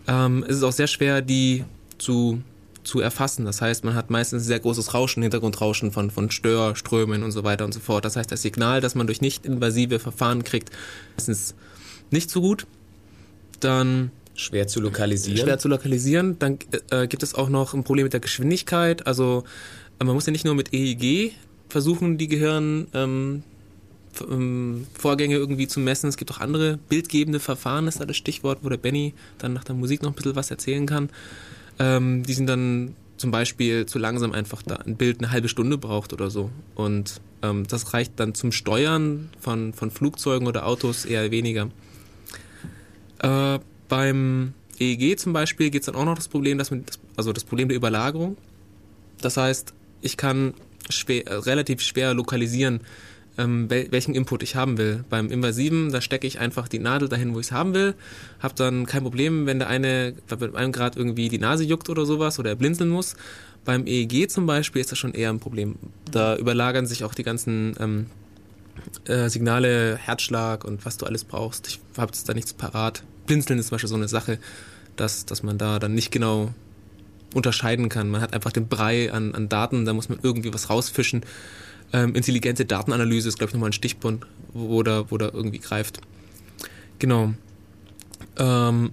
Ähm, 0.08 0.44
es 0.48 0.56
ist 0.56 0.62
auch 0.62 0.72
sehr 0.72 0.88
schwer, 0.88 1.22
die 1.22 1.64
zu, 1.98 2.42
zu 2.82 3.00
erfassen. 3.00 3.44
Das 3.44 3.60
heißt, 3.60 3.84
man 3.84 3.94
hat 3.94 4.10
meistens 4.10 4.44
sehr 4.44 4.58
großes 4.58 4.94
Rauschen, 4.94 5.22
Hintergrundrauschen 5.22 5.92
von, 5.92 6.10
von 6.10 6.30
Störströmen 6.30 7.22
und 7.22 7.30
so 7.30 7.44
weiter 7.44 7.64
und 7.64 7.72
so 7.72 7.80
fort. 7.80 8.04
Das 8.04 8.16
heißt, 8.16 8.32
das 8.32 8.42
Signal, 8.42 8.80
das 8.80 8.94
man 8.94 9.06
durch 9.06 9.20
nicht-invasive 9.20 9.98
Verfahren 9.98 10.42
kriegt, 10.42 10.70
ist 11.16 11.28
meistens 11.28 11.54
nicht 12.10 12.30
so 12.30 12.40
gut. 12.40 12.66
Dann 13.60 14.10
Schwer 14.34 14.66
zu 14.66 14.80
lokalisieren. 14.80 15.38
schwer 15.38 15.58
zu 15.58 15.68
lokalisieren. 15.68 16.38
Dann 16.38 16.58
äh, 16.90 17.06
gibt 17.06 17.22
es 17.22 17.34
auch 17.34 17.48
noch 17.48 17.74
ein 17.74 17.84
Problem 17.84 18.04
mit 18.04 18.12
der 18.12 18.20
Geschwindigkeit. 18.20 19.06
Also 19.06 19.44
äh, 20.00 20.04
man 20.04 20.14
muss 20.14 20.26
ja 20.26 20.32
nicht 20.32 20.44
nur 20.44 20.54
mit 20.54 20.72
EEG 20.72 21.34
versuchen, 21.68 22.18
die 22.18 22.28
Gehirn 22.28 22.88
ähm, 22.94 23.44
ähm, 24.30 24.86
Vorgänge 24.94 25.36
irgendwie 25.36 25.66
zu 25.66 25.80
messen. 25.80 26.08
Es 26.08 26.16
gibt 26.16 26.30
auch 26.30 26.40
andere 26.40 26.78
bildgebende 26.88 27.40
Verfahren, 27.40 27.86
ist 27.88 28.00
da 28.00 28.04
das 28.04 28.16
Stichwort, 28.16 28.58
wo 28.62 28.68
der 28.68 28.76
Benny 28.76 29.14
dann 29.38 29.52
nach 29.52 29.64
der 29.64 29.74
Musik 29.74 30.02
noch 30.02 30.10
ein 30.10 30.14
bisschen 30.14 30.36
was 30.36 30.50
erzählen 30.50 30.86
kann. 30.86 31.10
Ähm, 31.78 32.22
die 32.22 32.34
sind 32.34 32.46
dann 32.46 32.94
zum 33.16 33.30
Beispiel 33.30 33.86
zu 33.86 33.98
langsam 33.98 34.32
einfach 34.32 34.62
da 34.62 34.76
ein 34.76 34.96
Bild 34.96 35.20
eine 35.20 35.30
halbe 35.30 35.48
Stunde 35.48 35.78
braucht 35.78 36.12
oder 36.12 36.30
so. 36.30 36.50
Und 36.74 37.20
ähm, 37.42 37.66
das 37.68 37.94
reicht 37.94 38.18
dann 38.18 38.34
zum 38.34 38.52
Steuern 38.52 39.30
von, 39.40 39.72
von 39.72 39.90
Flugzeugen 39.90 40.48
oder 40.48 40.66
Autos 40.66 41.04
eher 41.04 41.30
weniger. 41.30 41.68
Äh, 43.20 43.60
beim 43.88 44.54
EEG 44.78 45.18
zum 45.18 45.32
Beispiel 45.32 45.70
geht 45.70 45.82
es 45.82 45.86
dann 45.86 45.94
auch 45.94 46.04
noch 46.04 46.16
das 46.16 46.28
Problem, 46.28 46.58
dass 46.58 46.70
man, 46.70 46.84
also 47.16 47.32
das 47.32 47.44
Problem 47.44 47.68
der 47.68 47.76
Überlagerung. 47.76 48.36
Das 49.20 49.36
heißt, 49.36 49.72
ich 50.00 50.16
kann 50.16 50.54
schwer, 50.88 51.26
äh, 51.26 51.34
relativ 51.34 51.80
schwer 51.80 52.14
lokalisieren, 52.14 52.80
ähm, 53.38 53.70
wel, 53.70 53.90
welchen 53.90 54.14
Input 54.14 54.42
ich 54.42 54.56
haben 54.56 54.78
will. 54.78 55.04
Beim 55.08 55.30
Invasiven, 55.30 55.90
da 55.90 56.00
stecke 56.00 56.26
ich 56.26 56.38
einfach 56.38 56.68
die 56.68 56.78
Nadel 56.78 57.08
dahin, 57.08 57.34
wo 57.34 57.40
ich 57.40 57.46
es 57.46 57.52
haben 57.52 57.74
will, 57.74 57.94
habe 58.40 58.54
dann 58.54 58.86
kein 58.86 59.02
Problem, 59.02 59.46
wenn 59.46 59.58
der 59.58 59.68
eine 59.68 60.14
bei 60.28 60.54
einem 60.54 60.72
Grad 60.72 60.96
irgendwie 60.96 61.28
die 61.28 61.38
Nase 61.38 61.64
juckt 61.64 61.88
oder 61.88 62.04
sowas 62.04 62.38
oder 62.38 62.50
er 62.50 62.56
blinzeln 62.56 62.90
muss. 62.90 63.16
Beim 63.64 63.86
EEG 63.86 64.30
zum 64.30 64.46
Beispiel 64.46 64.80
ist 64.80 64.90
das 64.90 64.98
schon 64.98 65.14
eher 65.14 65.30
ein 65.30 65.38
Problem. 65.38 65.76
Da 66.10 66.36
überlagern 66.36 66.86
sich 66.86 67.04
auch 67.04 67.14
die 67.14 67.22
ganzen 67.22 67.74
ähm, 67.78 68.06
äh, 69.06 69.28
Signale, 69.28 69.96
Herzschlag 69.96 70.64
und 70.64 70.84
was 70.84 70.96
du 70.96 71.06
alles 71.06 71.24
brauchst. 71.24 71.68
Ich 71.68 71.80
habe 71.96 72.12
da 72.26 72.34
nichts 72.34 72.52
parat. 72.52 73.04
Blinzeln 73.26 73.58
ist 73.58 73.68
zum 73.68 73.76
Beispiel 73.76 73.88
so 73.88 73.94
eine 73.94 74.08
Sache, 74.08 74.38
dass, 74.96 75.24
dass 75.26 75.42
man 75.42 75.58
da 75.58 75.78
dann 75.78 75.94
nicht 75.94 76.10
genau 76.10 76.52
unterscheiden 77.34 77.88
kann. 77.88 78.10
Man 78.10 78.20
hat 78.20 78.34
einfach 78.34 78.52
den 78.52 78.68
Brei 78.68 79.12
an, 79.12 79.34
an 79.34 79.48
Daten, 79.48 79.84
da 79.84 79.92
muss 79.92 80.08
man 80.08 80.18
irgendwie 80.22 80.52
was 80.52 80.68
rausfischen. 80.68 81.22
Ähm, 81.92 82.14
intelligente 82.14 82.64
Datenanalyse 82.64 83.28
ist, 83.28 83.38
glaube 83.38 83.50
ich, 83.50 83.54
nochmal 83.54 83.70
ein 83.70 83.74
Stichpunkt, 83.74 84.26
wo 84.52 84.82
da, 84.82 85.10
wo 85.10 85.18
da 85.18 85.30
irgendwie 85.32 85.58
greift. 85.58 86.00
Genau. 86.98 87.34
Ähm, 88.38 88.90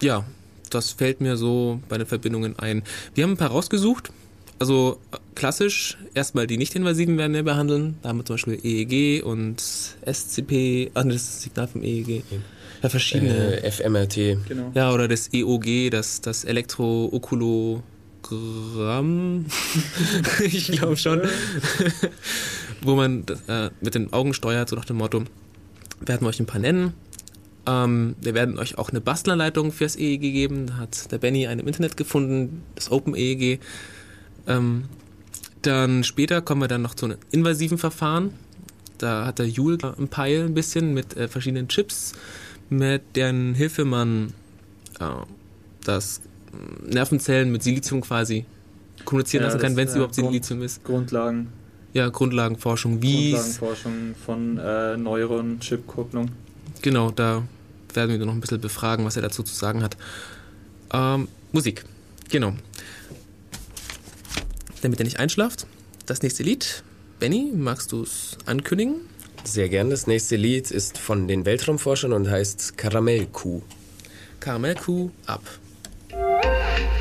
ja, 0.00 0.24
das 0.70 0.92
fällt 0.92 1.20
mir 1.20 1.36
so 1.36 1.80
bei 1.88 1.98
den 1.98 2.06
Verbindungen 2.06 2.58
ein. 2.58 2.82
Wir 3.14 3.24
haben 3.24 3.32
ein 3.32 3.36
paar 3.36 3.50
rausgesucht. 3.50 4.12
Also 4.58 5.00
äh, 5.12 5.16
klassisch 5.34 5.96
erstmal 6.14 6.46
die 6.46 6.58
nicht-invasiven 6.58 7.16
werden 7.18 7.34
wir 7.34 7.42
behandeln. 7.42 7.96
Da 8.02 8.10
haben 8.10 8.18
wir 8.18 8.24
zum 8.24 8.34
Beispiel 8.34 8.58
EEG 8.62 9.24
und 9.24 9.60
SCP, 9.60 10.90
ah, 10.94 11.02
das 11.02 11.16
ist 11.16 11.28
das 11.28 11.42
Signal 11.42 11.68
vom 11.68 11.82
EEG. 11.82 12.22
Ja, 12.82 12.88
verschiedene. 12.88 13.62
Äh, 13.62 13.70
FMRT. 13.70 14.14
Genau. 14.48 14.70
Ja, 14.74 14.92
oder 14.92 15.08
das 15.08 15.32
EOG, 15.32 15.90
das, 15.90 16.20
das 16.20 16.44
Elektrookulogramm. 18.20 19.46
ich 20.40 20.72
glaube 20.72 20.96
schon. 20.96 21.22
Wo 22.82 22.94
man 22.94 23.24
äh, 23.48 23.70
mit 23.80 23.94
den 23.94 24.12
Augen 24.12 24.34
steuert, 24.34 24.68
so 24.68 24.76
nach 24.76 24.84
dem 24.84 24.96
Motto. 24.96 25.24
Werden 26.00 26.22
wir 26.22 26.28
euch 26.28 26.40
ein 26.40 26.46
paar 26.46 26.60
nennen. 26.60 26.94
Ähm, 27.66 28.16
wir 28.20 28.34
werden 28.34 28.58
euch 28.58 28.78
auch 28.78 28.90
eine 28.90 29.00
Bastlerleitung 29.00 29.72
fürs 29.72 29.96
EEG 29.96 30.20
geben. 30.20 30.66
Da 30.66 30.76
hat 30.78 31.12
der 31.12 31.18
Benny 31.18 31.46
eine 31.46 31.62
im 31.62 31.68
Internet 31.68 31.96
gefunden, 31.96 32.62
das 32.74 32.90
Open 32.90 33.14
EEG. 33.14 33.60
Ähm, 34.46 34.84
dann 35.62 36.04
später 36.04 36.40
kommen 36.40 36.62
wir 36.62 36.68
dann 36.68 36.82
noch 36.82 36.94
zu 36.94 37.06
einem 37.06 37.18
invasiven 37.30 37.76
Verfahren. 37.76 38.32
Da 38.96 39.26
hat 39.26 39.38
der 39.38 39.48
Jule 39.48 39.94
ein 39.98 40.08
Peil 40.08 40.44
ein 40.46 40.54
bisschen 40.54 40.94
mit 40.94 41.16
äh, 41.16 41.28
verschiedenen 41.28 41.68
Chips, 41.68 42.12
mit 42.70 43.02
deren 43.14 43.54
Hilfe 43.54 43.84
man 43.84 44.32
äh, 44.98 45.10
das 45.84 46.22
Nervenzellen 46.88 47.50
mit 47.52 47.62
Silizium 47.62 48.00
quasi 48.00 48.44
kommunizieren 49.04 49.42
Ja, 49.42 49.48
lassen 49.48 49.60
kann, 49.60 49.76
wenn 49.76 49.86
es 49.88 49.94
äh, 49.94 49.96
überhaupt 49.96 50.16
Grund- 50.16 50.28
Silizium 50.28 50.62
ist. 50.62 50.84
Grundlagen, 50.84 51.48
Ja, 51.92 52.08
Grundlagenforschung, 52.08 53.00
wie 53.02 53.30
Grundlagenforschung 53.32 54.14
von 54.24 54.58
äh, 54.58 54.96
Neuron-Chip-Kopplung. 54.96 56.30
Genau, 56.82 57.10
da 57.10 57.42
werden 57.94 58.18
wir 58.18 58.24
noch 58.26 58.32
ein 58.32 58.40
bisschen 58.40 58.60
befragen, 58.60 59.04
was 59.04 59.16
er 59.16 59.22
dazu 59.22 59.42
zu 59.42 59.54
sagen 59.54 59.82
hat. 59.82 59.96
Ähm, 60.92 61.28
Musik, 61.52 61.84
genau. 62.28 62.52
Damit 64.82 64.98
er 65.00 65.04
nicht 65.04 65.18
einschlaft, 65.18 65.66
das 66.06 66.22
nächste 66.22 66.42
Lied. 66.42 66.82
Benny, 67.18 67.52
magst 67.54 67.92
du 67.92 68.02
es 68.02 68.38
ankündigen? 68.46 68.96
Sehr 69.44 69.68
gern. 69.68 69.90
Das 69.90 70.06
nächste 70.06 70.36
Lied 70.36 70.70
ist 70.70 70.96
von 70.98 71.28
den 71.28 71.44
Weltraumforschern 71.44 72.12
und 72.12 72.30
heißt 72.30 72.76
Karamellkuh. 72.78 73.62
Karamellkuh 74.40 75.10
ab. 75.26 75.42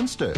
Monster. 0.00 0.32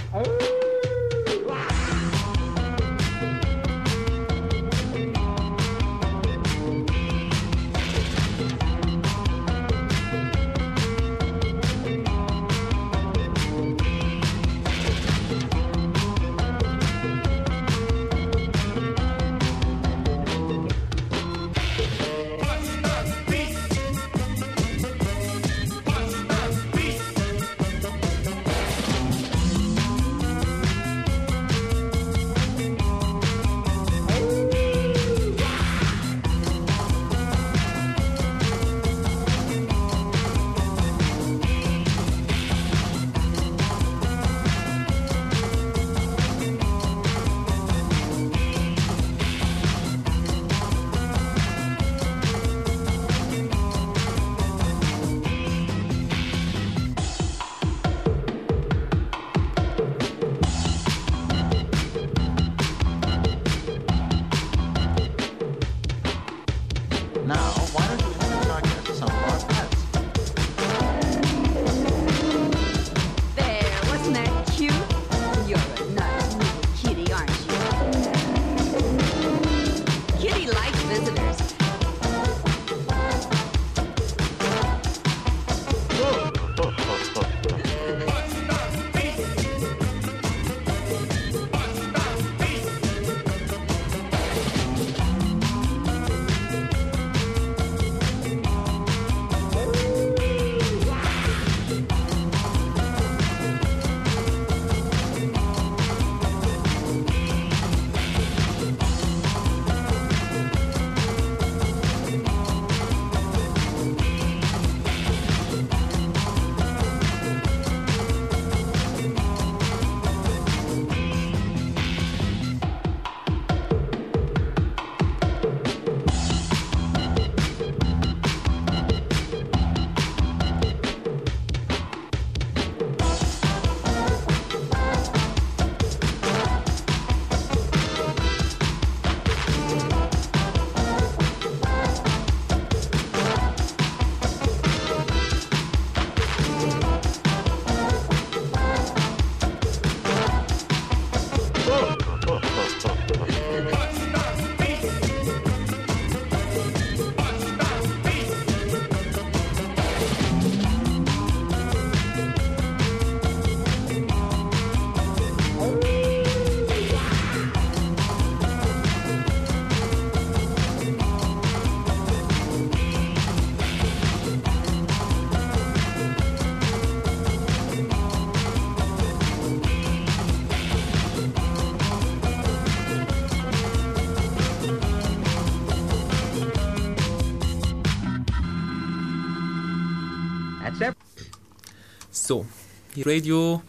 Radio 192.98 193.62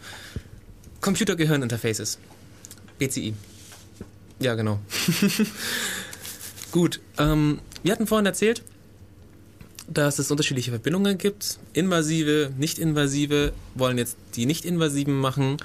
Computer 1.00 1.34
Gehirn 1.34 1.62
Interfaces. 1.62 2.18
BCI. 2.98 3.34
Ja, 4.38 4.54
genau. 4.54 4.80
Gut, 6.72 7.00
ähm, 7.18 7.60
wir 7.82 7.92
hatten 7.92 8.06
vorhin 8.06 8.26
erzählt, 8.26 8.62
dass 9.88 10.18
es 10.18 10.30
unterschiedliche 10.30 10.70
Verbindungen 10.70 11.16
gibt. 11.18 11.58
Invasive, 11.72 12.52
nicht-invasive, 12.58 13.52
wollen 13.74 13.98
jetzt 13.98 14.16
die 14.34 14.46
nicht-invasiven 14.46 15.18
machen. 15.18 15.56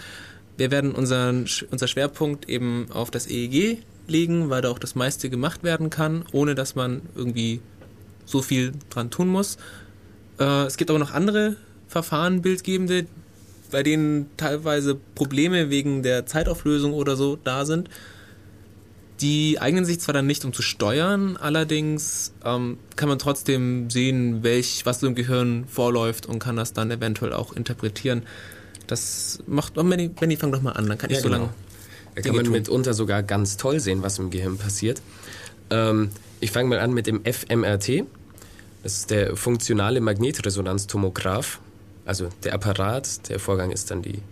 Wir 0.58 0.72
werden 0.72 0.94
unseren, 0.94 1.46
unser 1.72 1.88
Schwerpunkt 1.88 2.48
eben 2.48 2.88
auf 2.92 3.12
das 3.12 3.28
EEG 3.28 3.80
legen, 4.08 4.50
weil 4.50 4.62
da 4.62 4.70
auch 4.70 4.80
das 4.80 4.96
meiste 4.96 5.30
gemacht 5.30 5.64
werden 5.64 5.90
kann, 5.90 6.26
ohne 6.32 6.56
dass 6.56 6.76
man 6.76 7.02
irgendwie 7.16 7.62
so 8.26 8.42
viel 8.42 8.74
dran 8.90 9.10
tun 9.10 9.28
muss. 9.28 9.58
Äh, 10.40 10.66
es 10.66 10.78
gibt 10.78 10.90
aber 10.90 11.00
noch 11.00 11.12
andere 11.12 11.56
Verfahren, 11.88 12.42
bildgebende, 12.42 13.08
bei 13.72 13.84
denen 13.84 14.30
teilweise 14.38 14.96
Probleme 15.16 15.70
wegen 15.70 16.04
der 16.04 16.26
Zeitauflösung 16.26 16.94
oder 16.94 17.16
so 17.16 17.38
da 17.44 17.66
sind. 17.66 17.90
Die 19.22 19.60
eignen 19.60 19.84
sich 19.84 20.00
zwar 20.00 20.14
dann 20.14 20.28
nicht, 20.28 20.46
um 20.46 20.54
zu 20.54 20.62
steuern, 20.62 21.36
allerdings 21.36 22.32
ähm, 22.46 22.78
kann 22.96 23.10
man 23.10 23.20
trotzdem 23.20 23.90
sehen, 23.90 24.44
welch, 24.44 24.86
was 24.86 25.02
so 25.02 25.08
im 25.08 25.16
Gehirn 25.16 25.66
vorläuft 25.68 26.26
und 26.26 26.40
kann 26.40 26.56
das 26.56 26.72
dann 26.72 26.90
eventuell 26.90 27.34
auch 27.34 27.52
interpretieren. 27.52 28.24
Das 28.88 29.40
macht, 29.46 29.78
oh, 29.78 29.84
Benny, 29.84 30.08
Benny, 30.08 30.38
fang 30.38 30.54
doch 30.54 30.62
mal 30.62 30.72
an, 30.72 30.88
dann 30.88 30.98
kann 30.98 31.12
ich 31.12 31.18
so 31.18 31.24
genau. 31.24 31.38
lange. 31.38 31.50
Da 32.16 32.22
kann 32.22 32.36
man 32.36 32.46
tun. 32.46 32.54
mitunter 32.54 32.94
sogar 32.94 33.22
ganz 33.22 33.58
toll 33.58 33.80
sehen, 33.82 34.02
was 34.02 34.20
im 34.20 34.30
Gehirn 34.30 34.58
passiert. 34.58 35.02
Ähm, 35.70 36.12
ich 36.40 36.52
fange 36.52 36.70
mal 36.70 36.80
an 36.80 36.94
mit 36.94 37.06
dem 37.06 37.22
FMRT. 37.26 38.06
Das 38.84 38.94
ist 38.98 39.12
der 39.12 39.36
funktionale 39.36 40.00
Magnetresonanztomograph. 40.00 41.60
Also 42.10 42.30
der 42.44 42.56
Apparat, 42.56 43.30
der 43.30 43.38
Vorgang 43.40 43.70
ist 43.70 43.92
dann 43.92 44.02
die 44.02 44.24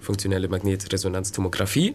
funktionelle 0.00 0.48
Magnetresonanztomographie. 0.48 1.94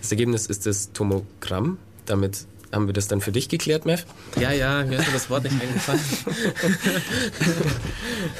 Das 0.00 0.10
Ergebnis 0.10 0.46
ist 0.46 0.64
das 0.64 0.90
Tomogramm. 0.92 1.76
Damit 2.06 2.46
haben 2.72 2.86
wir 2.86 2.94
das 2.94 3.06
dann 3.06 3.20
für 3.20 3.30
dich 3.30 3.50
geklärt, 3.50 3.84
Mev. 3.84 4.06
Ja, 4.40 4.52
ja, 4.52 4.82
mir 4.84 5.00
ist 5.00 5.12
das 5.12 5.28
Wort 5.28 5.44
nicht 5.44 5.60
eingefallen. 5.60 6.00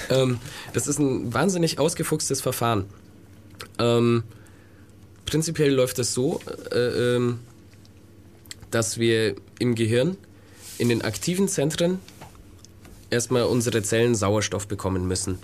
Ähm, 0.08 0.38
das 0.72 0.86
ist 0.86 0.98
ein 0.98 1.34
wahnsinnig 1.34 1.78
ausgefuchstes 1.78 2.40
Verfahren. 2.40 2.86
Ähm, 3.78 4.22
prinzipiell 5.26 5.74
läuft 5.74 5.98
das 5.98 6.14
so, 6.14 6.40
äh, 6.72 7.16
ähm, 7.16 7.40
dass 8.70 8.98
wir 8.98 9.34
im 9.58 9.74
Gehirn 9.74 10.16
in 10.78 10.88
den 10.88 11.02
aktiven 11.02 11.48
Zentren 11.48 11.98
erstmal 13.10 13.42
unsere 13.44 13.82
Zellen 13.82 14.14
Sauerstoff 14.14 14.66
bekommen 14.66 15.06
müssen. 15.06 15.38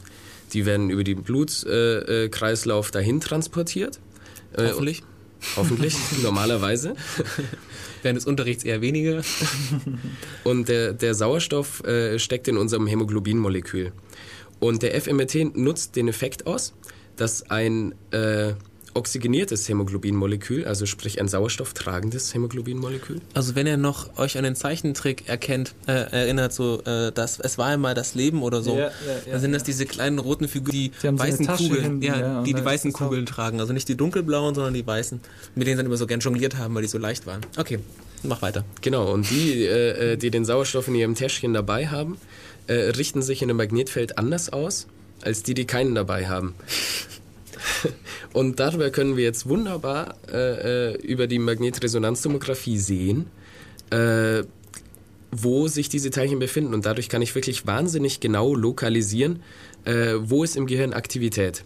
Die 0.53 0.67
werden 0.67 0.91
über 0.91 1.05
den 1.05 1.23
Blutkreislauf 1.23 2.31
Kreislauf 2.31 2.91
dahin 2.91 3.21
transportiert. 3.21 4.01
Äh, 4.57 4.69
Hoffentlich. 4.69 5.03
Hoffentlich, 5.57 5.97
normalerweise. 6.23 6.95
Während 8.03 8.19
des 8.19 8.27
Unterrichts 8.27 8.65
eher 8.65 8.81
weniger. 8.81 9.23
Und 10.45 10.69
der, 10.69 10.93
der 10.93 11.15
Sauerstoff 11.15 11.83
äh, 11.85 12.19
steckt 12.19 12.49
in 12.49 12.57
unserem 12.57 12.87
Hämoglobinmolekül. 12.87 13.93
Und 14.59 14.83
der 14.83 15.01
FMRT 15.01 15.57
nutzt 15.57 15.97
den 15.97 16.09
Effekt 16.09 16.47
aus, 16.47 16.75
dass 17.17 17.51
ein 17.51 17.95
äh, 18.11 18.53
oxygeniertes 18.95 19.69
Hämoglobinmolekül, 19.69 20.65
also 20.65 20.87
sprich 20.87 21.21
ein 21.21 21.29
sauerstofftragendes 21.29 22.35
Hämoglobinmolekül, 22.35 23.21
Also 23.35 23.55
wenn 23.55 23.67
ihr 23.67 23.77
noch 23.77 24.19
euch 24.19 24.37
an 24.37 24.45
den 24.45 24.57
Zeichentrick 24.57 25.29
erkennt, 25.29 25.75
äh, 25.87 25.93
erinnert, 25.93 26.53
so 26.53 26.83
äh, 26.83 27.13
dass 27.13 27.39
es 27.41 27.59
war 27.59 27.67
einmal 27.67 27.95
das 27.95 28.15
Leben 28.15 28.43
oder 28.43 28.63
so, 28.63 28.77
Ja, 28.77 28.85
ja, 28.85 28.91
ja, 29.27 29.33
dann 29.33 29.41
sind 29.41 29.53
das 29.53 29.63
diese 29.63 29.87
kleinen 29.87 30.19
roten 30.19 30.49
Figuren, 30.49 30.73
die, 30.73 30.91
Die 30.91 31.07
so 31.07 31.19
weißen 31.19 31.47
Tasche 31.47 31.65
Kugeln, 31.65 31.83
hinten, 31.83 32.03
ja, 32.03 32.43
die 32.43 32.55
die 32.55 32.65
weißen 32.65 32.93
Kugeln 32.93 33.27
tragen, 33.27 33.61
also 33.61 33.73
nicht 33.73 33.89
die 33.89 33.97
dunkelblauen, 33.97 34.55
sondern 34.55 34.75
die 34.75 34.87
weißen, 34.87 35.21
mit 35.55 35.67
denen 35.67 35.77
sie 35.77 35.83
dann 35.83 35.87
immer 35.87 35.97
so 35.97 36.07
gern 36.07 36.21
jongliert 36.21 36.57
haben, 36.57 36.75
weil 36.75 36.83
die 36.83 36.89
so 36.89 36.99
leicht 36.99 37.27
waren. 37.27 37.41
Okay, 37.57 37.79
mach 38.23 38.43
weiter. 38.43 38.65
Genau, 38.81 39.13
und 39.13 39.31
die, 39.31 39.65
äh, 39.65 40.13
äh, 40.13 40.17
die 40.17 40.31
den 40.31 40.45
Sauerstoff 40.45 40.89
in 40.89 40.95
ihrem 40.95 41.15
Täschchen 41.15 41.53
dabei 41.55 41.89
haben, 41.89 42.17
äh, 42.67 42.75
richten 42.75 43.23
sich 43.23 43.43
in 43.43 43.51
einem 43.51 43.57
Magnetfeld 43.57 44.19
anders 44.19 44.53
aus, 44.53 44.87
als 45.23 45.43
die, 45.43 45.55
die 45.55 45.65
keinen 45.67 45.95
dabei 45.95 46.29
haben. 46.29 46.55
und 48.33 48.61
darüber 48.61 48.91
können 48.91 49.17
wir 49.17 49.25
jetzt 49.25 49.49
wunderbar 49.49 50.17
äh, 50.33 50.93
äh, 50.93 50.97
über 51.03 51.27
die 51.27 51.39
Magnetresonanztomographie 51.39 52.79
sehen, 52.79 53.27
äh, 53.91 54.43
wo 55.31 55.69
sich 55.69 55.89
diese 55.89 56.11
Teilchen 56.11 56.39
befinden. 56.39 56.75
Und 56.75 56.87
dadurch 56.87 57.09
kann 57.09 57.23
ich 57.23 57.35
wirklich 57.35 57.67
wahnsinnig 57.67 58.21
genau 58.21 58.55
lokalisieren, 58.55 59.43
äh, 59.85 60.15
wo 60.21 60.45
ist 60.45 60.57
im 60.57 60.67
Gehirn 60.67 60.93
Aktivität. 60.93 61.65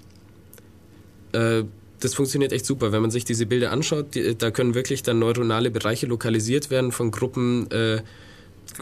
Äh, 1.33 1.65
das 2.01 2.15
funktioniert 2.15 2.53
echt 2.53 2.67
super. 2.67 2.93
Wenn 2.93 3.01
man 3.01 3.11
sich 3.11 3.25
diese 3.25 3.47
Bilder 3.47 3.73
anschaut, 3.73 4.15
die, 4.15 4.37
da 4.37 4.51
können 4.51 4.75
wirklich 4.75 5.03
dann 5.03 5.19
neuronale 5.19 5.71
Bereiche 5.71 6.07
lokalisiert 6.07 6.71
werden 6.71 6.93
von 6.93 7.11
Gruppen 7.11 7.71
äh, 7.71 8.03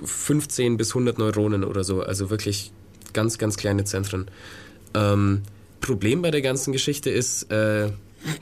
15 0.05 0.77
bis 0.77 0.90
100 0.90 1.18
Neuronen 1.18 1.64
oder 1.64 1.85
so. 1.85 2.03
Also 2.03 2.31
wirklich 2.31 2.72
ganz, 3.12 3.38
ganz 3.38 3.57
kleine 3.57 3.85
Zentren. 3.85 4.27
Ähm, 4.94 5.42
Problem 5.83 6.23
bei 6.23 6.31
der 6.31 6.40
ganzen 6.40 6.73
Geschichte 6.73 7.11
ist 7.11 7.51
äh, 7.51 7.90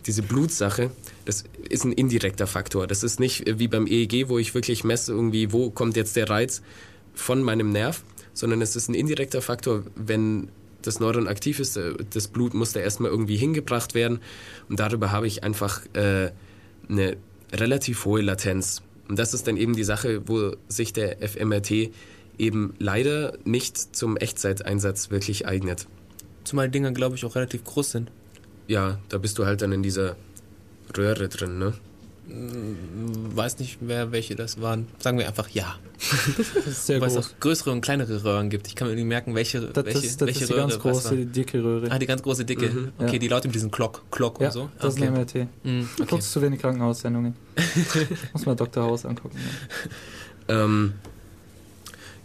diese 0.07 0.23
Blutsache. 0.23 0.91
Das 1.25 1.45
ist 1.69 1.85
ein 1.85 1.93
indirekter 1.93 2.47
Faktor. 2.47 2.87
Das 2.87 3.03
ist 3.03 3.19
nicht 3.19 3.59
wie 3.59 3.67
beim 3.67 3.87
EEG, 3.87 4.29
wo 4.29 4.39
ich 4.39 4.55
wirklich 4.55 4.85
messe, 4.85 5.13
irgendwie, 5.13 5.53
wo 5.53 5.71
kommt 5.71 5.97
jetzt 5.97 6.15
der 6.17 6.31
Reiz 6.31 6.63
von 7.15 7.43
meinem 7.43 7.71
Nerv, 7.71 8.03
sondern 8.35 8.63
es 8.63 8.77
ist 8.77 8.89
ein 8.89 8.95
indirekter 8.95 9.43
Faktor, 9.43 9.85
wenn 9.97 10.49
das 10.83 11.01
Neuron 11.01 11.29
aktiv 11.29 11.61
ist, 11.61 11.77
äh, 11.77 11.95
das 12.13 12.29
Blut 12.29 12.55
muss 12.55 12.73
da 12.73 12.81
erstmal 12.81 13.11
irgendwie 13.11 13.37
hingebracht 13.37 13.95
werden 13.95 14.21
und 14.69 14.81
darüber 14.81 15.11
habe 15.11 15.27
ich 15.27 15.43
einfach 15.43 15.83
äh, 15.95 16.31
eine 16.89 17.17
relativ 17.53 18.05
hohe 18.05 18.21
Latenz. 18.21 18.83
Und 19.09 19.19
das 19.19 19.35
ist 19.35 19.47
dann 19.47 19.57
eben 19.57 19.75
die 19.75 19.85
Sache, 19.85 20.23
wo 20.27 20.53
sich 20.69 20.93
der 20.93 21.27
FMRT 21.27 21.91
eben 22.39 22.75
leider 22.79 23.37
nicht 23.45 23.77
zum 23.97 24.17
Echtzeiteinsatz 24.17 25.11
wirklich 25.11 25.47
eignet. 25.47 25.87
Zumal 26.45 26.69
die 26.69 26.73
Dinger, 26.73 26.93
glaube 26.93 27.17
ich, 27.17 27.25
auch 27.25 27.35
relativ 27.35 27.65
groß 27.65 27.91
sind. 27.93 28.11
Ja, 28.67 28.99
da 29.09 29.19
bist 29.19 29.39
du 29.39 29.47
halt 29.47 29.63
dann 29.63 29.73
in 29.73 29.83
dieser 29.83 30.17
Röhre 30.97 31.29
drin, 31.29 31.59
ne? 31.59 31.75
Weiß 32.33 33.59
nicht, 33.59 33.79
wer 33.81 34.13
welche 34.13 34.37
das 34.37 34.61
waren. 34.61 34.87
Sagen 35.01 35.19
wir 35.19 35.27
einfach 35.27 35.49
ja. 35.49 35.75
Das 36.55 36.67
ist 36.67 36.87
sehr 36.87 37.01
Weil 37.01 37.09
es 37.09 37.15
groß. 37.15 37.27
auch 37.35 37.41
größere 37.41 37.71
und 37.73 37.81
kleinere 37.81 38.23
Röhren 38.23 38.51
gibt. 38.51 38.69
Ich 38.69 38.77
kann 38.77 38.87
mir 38.87 38.93
irgendwie 38.93 39.09
merken, 39.09 39.35
welche, 39.35 39.61
Das, 39.63 39.85
welche, 39.85 40.01
das, 40.01 40.17
das 40.17 40.27
welche 40.29 40.41
ist 40.45 40.49
die 40.49 40.53
Röhre 40.55 40.69
ganz 40.69 40.79
große, 40.79 41.17
die 41.17 41.27
dicke 41.27 41.63
Röhre. 41.65 41.91
Ah, 41.91 41.99
die 41.99 42.07
ganz 42.07 42.23
große, 42.23 42.45
dicke. 42.45 42.71
Mhm. 42.71 42.93
Okay, 42.99 43.13
Ja. 43.15 43.19
die 43.19 43.29
laut 43.29 43.45
mit 43.45 43.55
diesem 43.55 43.71
Glock, 43.73 44.03
Glock 44.13 44.41
ja, 44.41 44.47
und 44.47 44.53
so. 44.53 44.71
das 44.79 44.95
okay. 44.95 45.05
ist 45.05 45.09
ein 45.09 45.15
MRT. 45.15 45.35
Mm, 45.65 45.81
okay. 45.99 46.07
Guckst 46.09 46.31
zu 46.31 46.41
wenig 46.41 46.61
Krankenhaussendungen. 46.61 47.35
Muss 48.33 48.47
mal 48.47 48.55
Dr. 48.55 48.85
Haus 48.85 49.05
angucken. 49.05 49.37
Ja. 50.49 50.65
Ähm, 50.65 50.95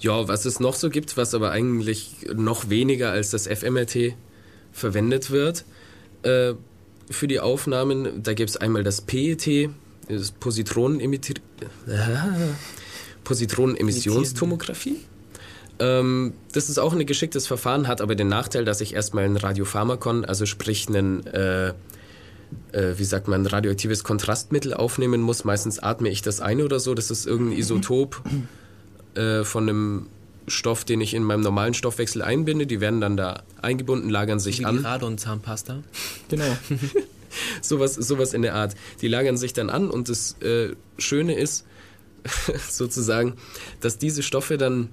ja, 0.06 0.28
was 0.28 0.46
es 0.46 0.60
noch 0.60 0.76
so 0.76 0.92
gibt, 0.92 1.18
was 1.18 1.34
aber 1.34 1.50
eigentlich 1.50 2.28
noch 2.36 2.70
weniger 2.70 3.12
als 3.12 3.32
das 3.32 3.48
FMRT 3.48 4.14
verwendet 4.72 5.32
wird 5.32 5.66
äh, 6.22 6.54
für 7.10 7.28
die 7.28 7.40
Aufnahmen, 7.40 8.22
da 8.24 8.34
gibt 8.34 8.52
es 8.52 8.58
einmal 8.58 8.84
das 8.84 9.02
PET, 9.02 9.70
das 10.08 10.34
Positronenemitri- 10.40 11.42
Positronenemissionstomographie. 13.24 14.98
Ähm, 15.80 16.34
das 16.54 16.70
ist 16.70 16.78
auch 16.78 16.94
ein 16.94 17.06
geschicktes 17.06 17.48
Verfahren, 17.48 17.88
hat 17.88 18.02
aber 18.02 18.16
den 18.16 18.28
Nachteil, 18.28 18.64
dass 18.64 18.82
ich 18.82 18.94
erstmal 18.94 19.26
ein 19.26 19.38
Radiopharmakon, 19.38 20.24
also 20.24 20.46
sprich 20.46 20.88
einen, 20.88 21.26
äh, 21.28 21.70
äh, 22.72 22.98
wie 22.98 23.04
sagt 23.04 23.28
man, 23.28 23.46
radioaktives 23.46 24.04
Kontrastmittel 24.04 24.74
aufnehmen 24.74 25.22
muss. 25.22 25.44
Meistens 25.44 25.80
atme 25.80 26.10
ich 26.10 26.22
das 26.22 26.40
ein 26.42 26.62
oder 26.62 26.80
so. 26.80 26.94
Das 26.94 27.10
ist 27.10 27.26
irgendein 27.26 27.58
Isotop 27.58 28.22
äh, 29.16 29.44
von 29.44 29.70
einem 29.70 30.08
Stoff, 30.48 30.86
den 30.86 31.02
ich 31.02 31.14
in 31.14 31.24
meinem 31.24 31.42
normalen 31.42 31.74
Stoffwechsel 31.74 32.22
einbinde. 32.22 32.68
Die 32.68 32.80
werden 32.80 33.02
dann 33.02 33.18
da 33.18 33.44
eingebunden, 33.62 34.10
lagern 34.10 34.40
sich 34.40 34.60
Wie 34.60 34.64
die 34.64 34.66
an. 34.66 34.80
Radon-Zahnpasta. 34.80 35.84
Genau. 36.30 36.58
Sowas, 37.62 37.96
sowas 37.96 38.34
in 38.34 38.44
der 38.44 38.56
Art. 38.56 38.76
Die 39.02 39.10
lagern 39.10 39.36
sich 39.36 39.52
dann 39.52 39.70
an 39.70 39.90
und 39.90 40.08
das 40.08 40.42
äh, 40.42 40.70
Schöne 40.98 41.38
ist 41.38 41.66
sozusagen, 42.70 43.34
dass 43.82 43.98
diese 43.98 44.24
Stoffe 44.24 44.58
dann 44.58 44.88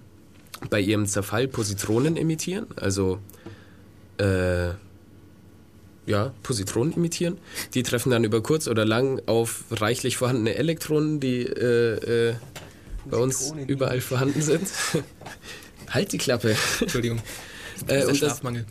bei 0.69 0.81
ihrem 0.81 1.07
Zerfall 1.07 1.47
Positronen 1.47 2.17
emittieren, 2.17 2.67
also 2.75 3.21
äh, 4.19 4.71
ja, 6.07 6.33
Positronen 6.43 6.95
emittieren. 6.95 7.39
Die 7.75 7.83
treffen 7.83 8.11
dann 8.11 8.25
über 8.25 8.43
kurz 8.43 8.67
oder 8.67 8.85
lang 8.85 9.21
auf 9.27 9.65
reichlich 9.71 10.17
vorhandene 10.17 10.57
Elektronen, 10.57 11.21
die 11.21 11.43
äh, 11.43 12.31
äh, 12.31 12.35
bei 13.05 13.17
uns 13.17 13.53
überall 13.67 14.01
vorhanden 14.01 14.43
sind. 14.43 14.69
halt 15.89 16.13
die 16.13 16.19
Klappe. 16.19 16.57
Entschuldigung. 16.81 17.21
Äh, 17.89 18.05
und 18.05 18.17
Schlafmangel. 18.17 18.65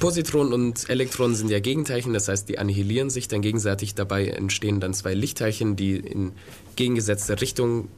Positronen 0.00 0.52
und 0.52 0.88
Elektronen 0.88 1.34
sind 1.34 1.50
ja 1.50 1.60
Gegenteilchen, 1.60 2.12
das 2.12 2.28
heißt, 2.28 2.48
die 2.48 2.58
annihilieren 2.58 3.10
sich 3.10 3.28
dann 3.28 3.42
gegenseitig. 3.42 3.94
Dabei 3.94 4.28
entstehen 4.28 4.80
dann 4.80 4.94
zwei 4.94 5.14
Lichtteilchen, 5.14 5.76
die 5.76 5.96
in 5.96 6.32
gegengesetzter 6.76 7.40
Richtung 7.40 7.88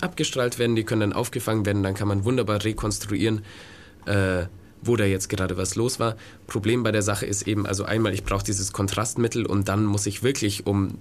abgestrahlt 0.00 0.58
werden. 0.58 0.76
Die 0.76 0.84
können 0.84 1.00
dann 1.00 1.12
aufgefangen 1.12 1.66
werden. 1.66 1.82
Dann 1.82 1.94
kann 1.94 2.08
man 2.08 2.24
wunderbar 2.24 2.64
rekonstruieren, 2.64 3.42
äh, 4.06 4.44
wo 4.82 4.96
da 4.96 5.04
jetzt 5.04 5.28
gerade 5.28 5.56
was 5.56 5.74
los 5.74 6.00
war. 6.00 6.16
Problem 6.46 6.82
bei 6.82 6.92
der 6.92 7.02
Sache 7.02 7.26
ist 7.26 7.46
eben, 7.46 7.66
also 7.66 7.84
einmal, 7.84 8.14
ich 8.14 8.24
brauche 8.24 8.44
dieses 8.44 8.72
Kontrastmittel 8.72 9.46
und 9.46 9.68
dann 9.68 9.84
muss 9.84 10.06
ich 10.06 10.22
wirklich, 10.22 10.66
um 10.66 10.98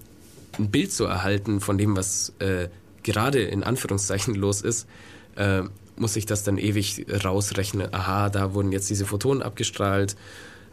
ein 0.60 0.69
Bild 0.69 0.91
zu 0.91 1.06
erhalten 1.06 1.62
von 1.62 1.78
dem, 1.78 1.95
was 1.95 2.34
äh, 2.39 2.67
gerade 3.04 3.42
in 3.42 3.64
Anführungszeichen 3.64 4.36
los 4.36 4.62
ist, 4.62 4.88
äh, 5.36 5.64
muss 5.96 6.16
ich 6.16 6.26
das 6.26 6.44
dann 6.44 6.58
ewig 6.58 7.06
rausrechnen. 7.24 7.94
Aha, 7.94 8.30
da 8.30 8.54
wurden 8.54 8.72
jetzt 8.72 8.90
diese 8.90 9.06
Photonen 9.06 9.44
abgestrahlt 9.44 10.16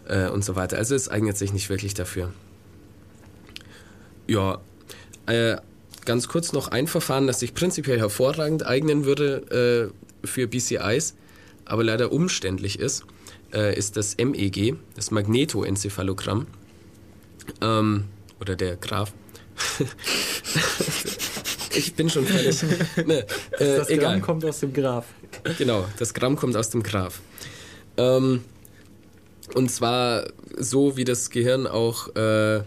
äh, 0.09 0.29
und 0.29 0.45
so 0.45 0.57
weiter. 0.57 0.79
Also 0.79 0.95
es 0.95 1.09
eignet 1.09 1.37
sich 1.37 1.53
nicht 1.53 1.69
wirklich 1.69 1.95
dafür. 1.95 2.33
Ja, 4.27 4.61
äh, 5.27 5.57
ganz 6.05 6.29
kurz 6.29 6.53
noch 6.53 6.69
ein 6.69 6.87
Verfahren, 6.87 7.27
das 7.27 7.41
sich 7.41 7.55
prinzipiell 7.55 7.99
hervorragend 7.99 8.67
eignen 8.67 9.05
würde 9.05 9.93
äh, 10.25 10.27
für 10.27 10.47
BCIs, 10.47 11.15
aber 11.65 11.85
leider 11.85 12.13
umständlich 12.13 12.79
ist, 12.79 13.05
äh, 13.53 13.77
ist 13.77 13.97
das 13.97 14.17
MEG, 14.17 14.77
das 14.95 15.11
Magnetoenzephalogramm. 15.11 16.47
Ähm, 17.61 18.05
oder 18.41 18.57
der 18.57 18.77
Graph. 18.77 19.13
ich 21.79 21.95
bin 21.95 22.11
schon 22.11 22.27
fertig. 22.27 22.63
Ne, 23.07 23.21
äh, 23.59 23.77
Das 23.77 23.89
egal. 23.89 24.13
Gramm 24.13 24.23
kommt 24.23 24.45
aus 24.45 24.61
dem 24.61 24.73
Graph. 24.73 25.07
Genau, 25.57 25.87
das 25.99 26.15
Gramm 26.15 26.37
kommt 26.37 26.57
aus 26.57 26.71
dem 26.71 26.83
Graph. 26.83 27.21
Ähm, 27.97 28.45
und 29.55 29.71
zwar 29.71 30.27
so, 30.57 30.97
wie 30.97 31.05
das 31.05 31.31
Gehirn 31.31 31.67
auch 31.67 32.15
äh, 32.17 32.63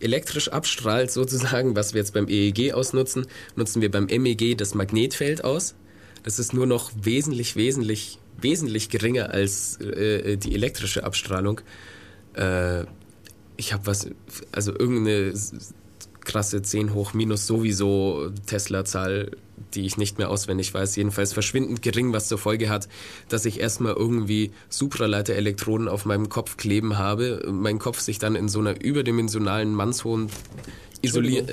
elektrisch 0.00 0.48
abstrahlt, 0.48 1.10
sozusagen, 1.10 1.76
was 1.76 1.94
wir 1.94 2.00
jetzt 2.00 2.12
beim 2.12 2.28
EEG 2.28 2.74
ausnutzen, 2.74 3.26
nutzen 3.56 3.80
wir 3.80 3.90
beim 3.90 4.06
MEG 4.06 4.56
das 4.56 4.74
Magnetfeld 4.74 5.44
aus. 5.44 5.74
Das 6.22 6.38
ist 6.38 6.52
nur 6.52 6.66
noch 6.66 6.90
wesentlich, 7.00 7.56
wesentlich, 7.56 8.18
wesentlich 8.40 8.88
geringer 8.88 9.30
als 9.30 9.80
äh, 9.80 10.36
die 10.36 10.54
elektrische 10.54 11.04
Abstrahlung. 11.04 11.60
Äh, 12.34 12.84
ich 13.56 13.72
habe 13.72 13.86
was, 13.86 14.08
also 14.52 14.72
irgendeine 14.72 15.32
krasse 16.24 16.62
10 16.62 16.94
hoch 16.94 17.14
minus 17.14 17.46
sowieso 17.46 18.30
Tesla-Zahl, 18.46 19.32
die 19.74 19.86
ich 19.86 19.96
nicht 19.96 20.18
mehr 20.18 20.30
auswendig 20.30 20.72
weiß, 20.72 20.96
jedenfalls 20.96 21.32
verschwindend 21.32 21.82
gering, 21.82 22.12
was 22.12 22.28
zur 22.28 22.38
Folge 22.38 22.68
hat, 22.68 22.88
dass 23.28 23.44
ich 23.44 23.60
erstmal 23.60 23.94
irgendwie 23.94 24.52
Supraleiter-Elektroden 24.68 25.88
auf 25.88 26.04
meinem 26.04 26.28
Kopf 26.28 26.56
kleben 26.56 26.98
habe, 26.98 27.44
mein 27.50 27.78
Kopf 27.78 28.00
sich 28.00 28.18
dann 28.18 28.36
in 28.36 28.48
so 28.48 28.60
einer 28.60 28.80
überdimensionalen, 28.82 29.74
mannshohen, 29.74 30.30
isolier 31.02 31.46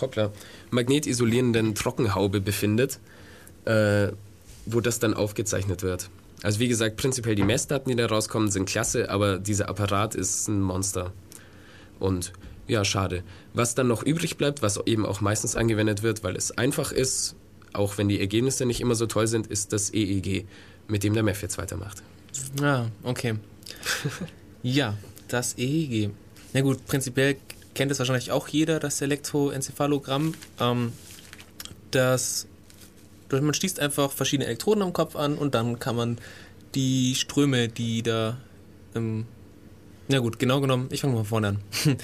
hoppla, 0.00 0.30
magnetisolierenden 0.70 1.74
Trockenhaube 1.74 2.40
befindet, 2.40 3.00
äh, 3.64 4.08
wo 4.66 4.80
das 4.80 4.98
dann 4.98 5.14
aufgezeichnet 5.14 5.82
wird. 5.82 6.10
Also 6.42 6.60
wie 6.60 6.68
gesagt, 6.68 6.96
prinzipiell 6.96 7.34
die 7.34 7.42
Messdaten, 7.42 7.90
die 7.90 7.96
da 7.96 8.06
rauskommen, 8.06 8.50
sind 8.50 8.68
klasse, 8.68 9.10
aber 9.10 9.38
dieser 9.38 9.68
Apparat 9.68 10.14
ist 10.14 10.48
ein 10.48 10.60
Monster. 10.60 11.12
Und 11.98 12.32
ja, 12.68 12.84
schade. 12.84 13.22
Was 13.54 13.74
dann 13.74 13.88
noch 13.88 14.02
übrig 14.02 14.36
bleibt, 14.36 14.62
was 14.62 14.78
eben 14.86 15.04
auch 15.06 15.20
meistens 15.20 15.56
angewendet 15.56 16.02
wird, 16.02 16.22
weil 16.22 16.36
es 16.36 16.56
einfach 16.56 16.92
ist, 16.92 17.34
auch 17.72 17.98
wenn 17.98 18.08
die 18.08 18.20
Ergebnisse 18.20 18.66
nicht 18.66 18.80
immer 18.80 18.94
so 18.94 19.06
toll 19.06 19.26
sind, 19.26 19.46
ist 19.46 19.72
das 19.72 19.92
EEG, 19.92 20.46
mit 20.86 21.02
dem 21.02 21.14
der 21.14 21.22
MEF 21.22 21.42
jetzt 21.42 21.58
weitermacht. 21.58 22.02
Ah, 22.62 22.86
okay. 23.02 23.34
ja, 24.62 24.96
Das 25.28 25.56
EEG. 25.58 26.10
Na 26.54 26.62
gut, 26.62 26.84
prinzipiell 26.86 27.36
kennt 27.74 27.92
es 27.92 27.98
wahrscheinlich 27.98 28.32
auch 28.32 28.48
jeder, 28.48 28.80
das 28.80 29.00
Elektroenzephalogramm. 29.02 30.34
Ähm, 30.58 30.92
das, 31.90 32.46
man 33.30 33.54
schließt 33.54 33.80
einfach 33.80 34.10
verschiedene 34.10 34.46
Elektroden 34.46 34.82
am 34.82 34.92
Kopf 34.92 35.16
an 35.16 35.36
und 35.36 35.54
dann 35.54 35.78
kann 35.78 35.96
man 35.96 36.18
die 36.74 37.14
Ströme, 37.14 37.68
die 37.68 38.02
da. 38.02 38.38
Ähm, 38.94 39.26
na 40.08 40.18
gut, 40.20 40.38
genau 40.38 40.60
genommen, 40.60 40.88
ich 40.90 41.02
fange 41.02 41.14
mal 41.14 41.24
vorne 41.24 41.48
an. 41.48 41.58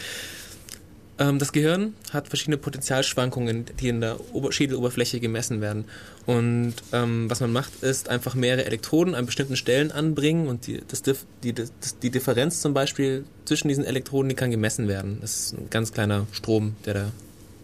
Ähm, 1.18 1.38
das 1.38 1.52
Gehirn 1.52 1.94
hat 2.12 2.28
verschiedene 2.28 2.56
Potentialschwankungen, 2.56 3.66
die 3.80 3.88
in 3.88 4.00
der 4.00 4.18
Ober 4.34 4.52
Schädeloberfläche 4.52 5.20
gemessen 5.20 5.60
werden. 5.60 5.84
Und 6.26 6.74
ähm, 6.92 7.30
was 7.30 7.40
man 7.40 7.52
macht, 7.52 7.82
ist 7.82 8.08
einfach 8.08 8.34
mehrere 8.34 8.64
Elektroden 8.64 9.14
an 9.14 9.26
bestimmten 9.26 9.56
Stellen 9.56 9.92
anbringen 9.92 10.48
und 10.48 10.66
die, 10.66 10.82
das, 10.88 11.02
die, 11.42 11.52
das, 11.52 11.72
die 12.02 12.10
Differenz 12.10 12.60
zum 12.60 12.74
Beispiel 12.74 13.24
zwischen 13.44 13.68
diesen 13.68 13.84
Elektroden, 13.84 14.28
die 14.28 14.34
kann 14.34 14.50
gemessen 14.50 14.88
werden. 14.88 15.18
Das 15.20 15.36
ist 15.36 15.52
ein 15.52 15.70
ganz 15.70 15.92
kleiner 15.92 16.26
Strom, 16.32 16.74
der 16.84 16.94
da, 16.94 17.12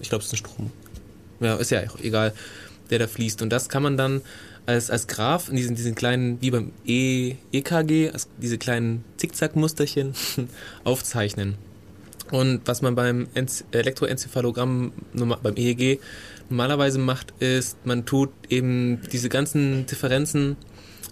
ich 0.01 0.09
glaube, 0.09 0.23
es 0.23 0.29
ist 0.29 0.35
ein 0.35 0.37
Strom. 0.37 0.71
Ja, 1.41 1.57
ist 1.57 1.71
ja 1.71 1.83
egal, 2.03 2.33
der 2.91 3.01
da 3.01 3.07
fließt. 3.09 3.43
Und 3.43 3.51
das 3.51 3.69
kann 3.69 3.83
man 3.83 3.97
dann 3.97 4.21
als, 4.67 4.91
als 4.91 5.09
Graph 5.09 5.49
in 5.49 5.57
diesen, 5.57 5.75
diesen 5.75 5.95
kleinen, 5.95 6.41
wie 6.41 6.51
beim 6.51 6.71
e, 6.87 7.35
EKG, 7.51 8.13
diese 8.41 8.59
kleinen 8.59 9.05
Zickzackmusterchen 9.17 10.15
aufzeichnen. 10.85 11.57
Und 12.31 12.61
was 12.64 12.81
man 12.83 12.95
beim 12.95 13.27
Enz- 13.35 13.64
Elektroenzephalogramm, 13.73 14.93
beim 15.43 15.57
EEG, 15.57 16.01
normalerweise 16.49 16.99
macht, 16.99 17.33
ist, 17.40 17.85
man 17.85 18.07
tut 18.07 18.31
eben 18.49 19.01
diese 19.12 19.29
ganzen 19.29 19.87
Differenzen 19.87 20.57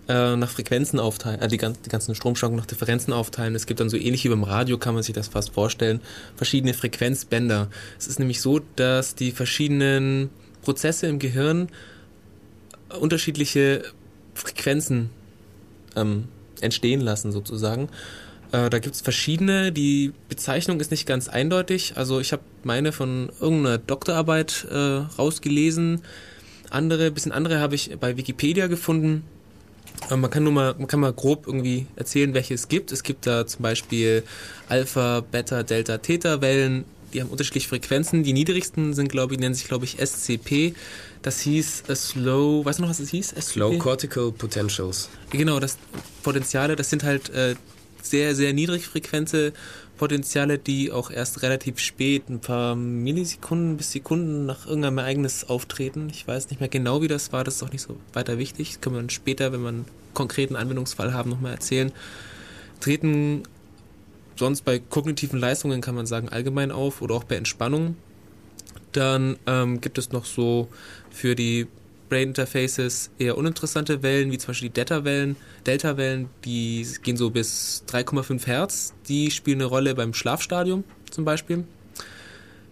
äh, 0.09 0.37
nach 0.37 0.50
Frequenzen 0.50 1.00
aufteilen, 1.00 1.40
äh, 1.40 1.48
die, 1.48 1.57
gan- 1.59 1.76
die 1.85 1.88
ganzen 1.90 2.14
Stromschwankungen 2.14 2.61
nach 2.61 2.66
Differenzen 2.66 3.12
aufteilen. 3.12 3.54
Es 3.54 3.66
gibt 3.66 3.81
dann 3.81 3.90
so 3.90 3.96
ähnlich 3.96 4.24
wie 4.24 4.28
beim 4.28 4.44
Radio, 4.44 4.78
kann 4.78 4.94
man 4.94 5.02
sich 5.02 5.14
das 5.14 5.28
fast 5.28 5.50
vorstellen, 5.50 6.00
verschiedene 6.37 6.72
Frequenzbänder. 6.72 7.68
Es 7.98 8.07
ist 8.07 8.18
nämlich 8.18 8.40
so, 8.40 8.61
dass 8.76 9.14
die 9.16 9.33
verschiedenen 9.33 10.31
Prozesse 10.62 11.09
im 11.09 11.18
Gehirn 11.18 11.68
unterschiedliche 13.00 13.83
Frequenzen 14.35 15.11
ähm, 15.96 16.24
entstehen 16.61 17.00
lassen, 17.00 17.33
sozusagen. 17.33 17.88
Äh, 18.52 18.70
da 18.70 18.78
gibt 18.78 18.94
es 18.94 19.00
verschiedene. 19.00 19.72
Die 19.72 20.12
Bezeichnung 20.28 20.80
ist 20.80 20.90
nicht 20.90 21.06
ganz 21.06 21.28
eindeutig. 21.28 21.94
Also 21.96 22.20
ich 22.20 22.32
habe 22.32 22.42
meine 22.64 22.92
von 22.92 23.30
irgendeiner 23.40 23.78
Doktorarbeit 23.78 24.66
äh, 24.70 24.74
rausgelesen. 25.18 26.02
Andere, 26.70 27.11
bisschen 27.11 27.32
andere 27.32 27.61
habe 27.61 27.74
ich 27.74 27.96
bei 27.98 28.16
Wikipedia 28.16 28.66
gefunden. 28.66 29.24
Äh, 30.11 30.16
Man 30.16 30.30
kann 30.30 30.44
nur 30.44 30.52
mal, 30.52 30.74
man 30.78 30.87
kann 30.87 31.00
mal 31.00 31.12
grob 31.12 31.46
irgendwie 31.46 31.87
erzählen, 31.96 32.32
welche 32.34 32.54
es 32.54 32.68
gibt. 32.68 32.92
Es 32.92 33.02
gibt 33.02 33.26
da 33.26 33.46
zum 33.46 33.62
Beispiel 33.62 34.22
Alpha, 34.68 35.20
Beta, 35.20 35.62
Delta, 35.62 35.98
Theta 35.98 36.40
Wellen. 36.40 36.84
Die 37.12 37.22
haben 37.22 37.30
unterschiedliche 37.30 37.68
Frequenzen. 37.68 38.22
Die 38.22 38.34
niedrigsten 38.34 38.92
sind, 38.92 39.08
glaube 39.08 39.32
ich, 39.34 39.40
nennen 39.40 39.54
sich, 39.54 39.66
glaube 39.66 39.87
ich, 39.87 39.96
SCP. 39.98 40.74
Das 41.22 41.40
hieß 41.40 41.84
Slow, 41.94 42.64
weißt 42.64 42.78
du 42.78 42.82
noch, 42.82 42.90
was 42.90 43.00
es 43.00 43.11
hieß? 43.11 43.34
SCP? 43.38 43.58
Low 43.58 43.78
Cortical 43.78 44.30
Potentials. 44.30 45.08
Genau, 45.30 45.58
das 45.58 45.78
Potenziale, 46.22 46.76
das 46.76 46.90
sind 46.90 47.02
halt 47.04 47.30
sehr, 48.11 48.35
sehr 48.35 48.53
niedrigfrequente 48.53 49.53
Potenziale, 49.97 50.59
die 50.59 50.92
auch 50.92 51.11
erst 51.11 51.42
relativ 51.42 51.79
spät, 51.79 52.29
ein 52.29 52.40
paar 52.40 52.77
Millisekunden 52.77 53.77
bis 53.77 53.92
Sekunden 53.92 54.47
nach 54.47 54.66
irgendeinem 54.66 54.99
Ereignis 54.99 55.44
auftreten. 55.44 56.09
Ich 56.11 56.27
weiß 56.27 56.51
nicht 56.51 56.61
mehr 56.61 56.68
genau, 56.68 57.03
wie 57.03 57.09
das 57.09 57.33
war, 57.33 57.44
das 57.44 57.57
ist 57.57 57.62
auch 57.62 57.73
nicht 57.73 57.83
so 57.83 57.97
weiter 58.12 58.38
wichtig. 58.38 58.68
Das 58.68 58.81
können 58.81 58.97
wir 58.97 59.01
dann 59.01 59.11
später, 59.11 59.53
wenn 59.53 59.62
wir 59.62 59.68
einen 59.68 59.85
konkreten 60.14 60.57
Anwendungsfall 60.57 61.12
haben, 61.12 61.31
nochmal 61.31 61.53
erzählen. 61.53 61.92
Treten 62.81 63.42
sonst 64.37 64.64
bei 64.64 64.79
kognitiven 64.79 65.38
Leistungen, 65.38 65.81
kann 65.81 65.94
man 65.94 66.07
sagen, 66.07 66.29
allgemein 66.29 66.71
auf 66.71 67.03
oder 67.03 67.14
auch 67.14 67.25
bei 67.25 67.37
Entspannung. 67.37 67.97
Dann 68.92 69.37
ähm, 69.47 69.81
gibt 69.81 69.99
es 69.99 70.12
noch 70.12 70.25
so 70.25 70.68
für 71.11 71.35
die 71.35 71.66
Brain 72.09 72.29
Interfaces 72.29 73.11
eher 73.18 73.37
uninteressante 73.37 74.03
Wellen, 74.03 74.31
wie 74.31 74.38
zum 74.38 74.49
Beispiel 74.49 74.68
die 74.68 74.75
Delta-Wellen. 74.75 75.37
Delta-Wellen, 75.66 76.29
die 76.44 76.87
gehen 77.03 77.16
so 77.16 77.31
bis 77.31 77.85
3,5 77.88 78.47
Hertz. 78.47 78.94
Die 79.09 79.31
spielen 79.31 79.59
eine 79.59 79.66
Rolle 79.66 79.94
beim 79.94 80.14
Schlafstadium 80.14 80.85
zum 81.11 81.25
Beispiel. 81.25 81.64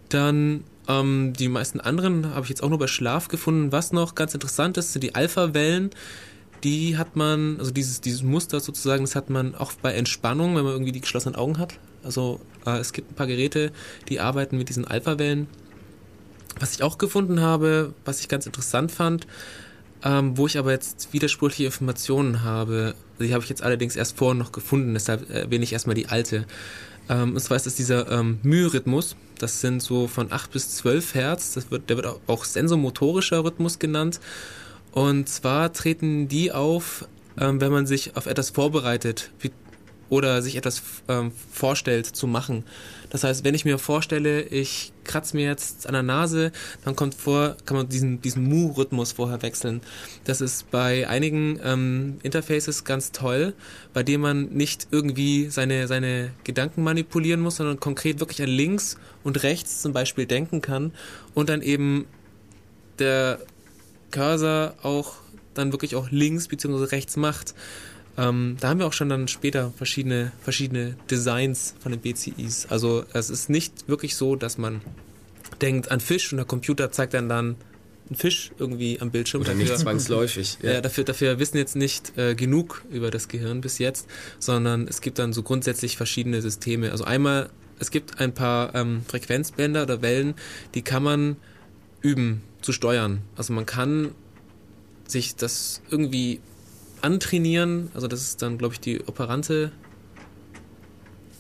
Dann 0.09 0.65
ähm, 0.89 1.33
die 1.33 1.49
meisten 1.49 1.81
anderen 1.81 2.35
habe 2.35 2.45
ich 2.45 2.51
jetzt 2.51 2.63
auch 2.63 2.69
nur 2.69 2.79
bei 2.79 2.87
Schlaf 2.87 3.29
gefunden. 3.29 3.73
Was 3.73 3.93
noch 3.93 4.15
ganz 4.15 4.35
interessant 4.35 4.77
ist, 4.79 4.93
sind 4.93 5.03
die 5.03 5.15
Alpha-Wellen. 5.15 5.91
Die 6.65 6.97
hat 6.97 7.17
man, 7.17 7.59
also 7.59 7.71
dieses, 7.71 8.01
dieses 8.01 8.23
Muster 8.23 8.61
sozusagen, 8.61 9.05
das 9.05 9.15
hat 9.15 9.31
man 9.31 9.55
auch 9.55 9.73
bei 9.75 9.93
Entspannung, 9.93 10.57
wenn 10.57 10.65
man 10.65 10.73
irgendwie 10.73 10.93
die 10.93 11.01
geschlossenen 11.01 11.37
Augen 11.37 11.59
hat. 11.59 11.79
Also 12.03 12.41
äh, 12.65 12.79
es 12.79 12.93
gibt 12.93 13.11
ein 13.11 13.15
paar 13.15 13.27
Geräte, 13.27 13.73
die 14.09 14.21
arbeiten 14.21 14.57
mit 14.57 14.69
diesen 14.69 14.87
Alpha-Wellen. 14.87 15.49
Was 16.59 16.75
ich 16.75 16.83
auch 16.83 16.99
gefunden 16.99 17.41
habe, 17.41 17.95
was 18.05 18.21
ich 18.21 18.29
ganz 18.29 18.47
interessant 18.47 18.91
fand, 18.91 19.27
ähm, 20.03 20.37
wo 20.37 20.47
ich 20.47 20.59
aber 20.59 20.73
jetzt 20.73 21.13
widersprüchliche 21.13 21.65
Informationen 21.65 22.43
habe, 22.43 22.95
die 23.19 23.33
habe 23.35 23.45
ich 23.45 23.51
jetzt 23.51 23.63
allerdings 23.63 23.97
erst 23.97 24.17
vorhin 24.17 24.39
noch 24.39 24.53
gefunden, 24.53 24.95
deshalb 24.95 25.31
erwähne 25.31 25.65
ich 25.65 25.73
erstmal 25.73 25.95
die 25.95 26.09
alte. 26.09 26.47
Ähm, 27.09 27.35
und 27.35 27.41
zwar 27.41 27.57
ist 27.57 27.67
es 27.67 27.75
dieser 27.75 28.11
ähm, 28.11 28.39
Mühe-Rhythmus. 28.43 29.17
Das 29.39 29.61
sind 29.61 29.83
so 29.83 30.09
von 30.09 30.33
8 30.33 30.51
bis 30.51 30.77
12 30.77 31.15
Hertz. 31.15 31.55
Das 31.55 31.71
wird, 31.71 31.89
der 31.89 31.97
wird 31.97 32.07
auch, 32.07 32.21
auch 32.27 32.45
sensomotorischer 32.45 33.45
Rhythmus 33.45 33.79
genannt. 33.79 34.21
Und 34.93 35.29
zwar 35.29 35.73
treten 35.73 36.29
die 36.29 36.53
auf, 36.53 37.07
ähm, 37.39 37.61
wenn 37.61 37.71
man 37.71 37.87
sich 37.87 38.17
auf 38.17 38.27
etwas 38.27 38.51
vorbereitet 38.51 39.31
wie, 39.41 39.53
oder 40.09 40.41
sich 40.43 40.57
etwas 40.57 40.83
ähm, 41.09 41.33
vorstellt 41.53 42.07
zu 42.07 42.27
machen. 42.27 42.65
Das 43.17 43.25
heißt, 43.25 43.45
wenn 43.45 43.55
ich 43.55 43.65
mir 43.65 43.79
vorstelle, 43.79 44.43
ich 44.43 44.93
kratze 45.05 45.39
mir 45.39 45.47
jetzt 45.47 45.87
an 45.87 45.95
der 45.95 46.03
Nase, 46.03 46.53
dann 46.85 46.95
kommt 46.97 47.15
vor, 47.15 47.57
kann 47.65 47.79
man 47.79 47.89
diesen, 47.89 48.21
diesen 48.21 48.45
Mu-Rhythmus 48.45 49.13
vorher 49.13 49.41
wechseln. 49.41 49.81
Das 50.25 50.43
ist 50.43 50.71
bei 50.71 51.09
einigen 51.09 51.59
ähm, 51.65 52.19
Interfaces 52.23 52.85
ganz 52.85 53.13
toll, 53.13 53.55
bei 53.95 54.03
dem 54.03 54.21
man 54.21 54.51
nicht 54.51 54.89
irgendwie 54.91 55.49
seine, 55.49 55.89
seine 55.89 56.33
Gedanken 56.45 56.85
manipulieren 56.85 57.41
muss, 57.41 57.57
sondern 57.57 57.81
konkret 57.81 58.21
wirklich 58.21 58.43
an 58.43 58.51
links 58.51 58.99
und 59.25 59.43
rechts 59.43 59.81
zum 59.81 59.95
Beispiel 59.95 60.27
denken 60.27 60.61
kann 60.61 60.93
und 61.33 61.49
dann 61.49 61.63
eben 61.63 62.05
der 62.99 63.39
Cursor 64.11 64.75
auch 64.83 65.15
dann 65.55 65.73
wirklich 65.73 65.97
auch 65.97 66.11
links 66.11 66.49
bzw. 66.49 66.85
rechts 66.85 67.17
macht. 67.17 67.55
Ähm, 68.19 68.57
da 68.61 68.69
haben 68.69 68.79
wir 68.79 68.87
auch 68.87 68.93
schon 68.93 69.09
dann 69.09 69.29
später 69.29 69.73
verschiedene, 69.77 70.33
verschiedene 70.41 70.97
Designs 71.11 71.75
von 71.81 71.93
den 71.93 72.01
BCIs. 72.01 72.67
Also 72.71 73.05
es 73.13 73.31
ist 73.31 73.51
nicht 73.51 73.89
wirklich 73.89 74.17
so, 74.17 74.37
dass 74.37 74.59
man 74.59 74.81
denkt 75.61 75.91
an 75.91 76.01
Fisch 76.01 76.33
und 76.33 76.39
der 76.39 76.47
Computer 76.47 76.91
zeigt 76.91 77.15
dann 77.15 77.29
dann 77.29 77.57
einen 78.09 78.17
Fisch 78.17 78.53
irgendwie 78.59 79.01
am 79.01 79.11
Bildschirm. 79.11 79.43
Oder 79.43 79.55
nicht 79.55 79.77
zwangsläufig. 79.77 80.59
Ja, 80.63 80.81
dafür, 80.81 81.05
dafür 81.05 81.39
wissen 81.39 81.57
jetzt 81.57 81.77
nicht 81.77 82.17
äh, 82.17 82.35
genug 82.35 82.85
über 82.91 83.11
das 83.11 83.29
Gehirn 83.29 83.61
bis 83.61 83.79
jetzt, 83.79 84.07
sondern 84.39 84.87
es 84.87 85.01
gibt 85.01 85.19
dann 85.19 85.33
so 85.33 85.43
grundsätzlich 85.43 85.97
verschiedene 85.97 86.41
Systeme. 86.41 86.93
Also 86.93 87.05
einmal, 87.05 87.51
es 87.79 87.91
gibt 87.91 88.21
ein 88.21 88.33
paar 88.33 88.75
ähm, 88.75 89.03
Frequenzbänder 89.09 89.83
oder 89.83 90.03
Wellen, 90.03 90.35
die 90.75 90.83
kann 90.83 91.03
man 91.03 91.37
üben 92.01 92.43
zu 92.63 92.73
steuern. 92.73 93.23
Also 93.37 93.53
man 93.53 93.67
kann 93.67 94.13
sich 95.09 95.37
das 95.37 95.83
irgendwie 95.91 96.41
antrainieren, 97.03 97.91
also 97.95 98.09
das 98.09 98.23
ist 98.23 98.43
dann, 98.43 98.59
glaube 98.59 98.75
ich, 98.75 98.81
die 98.81 99.01
operante 99.03 99.73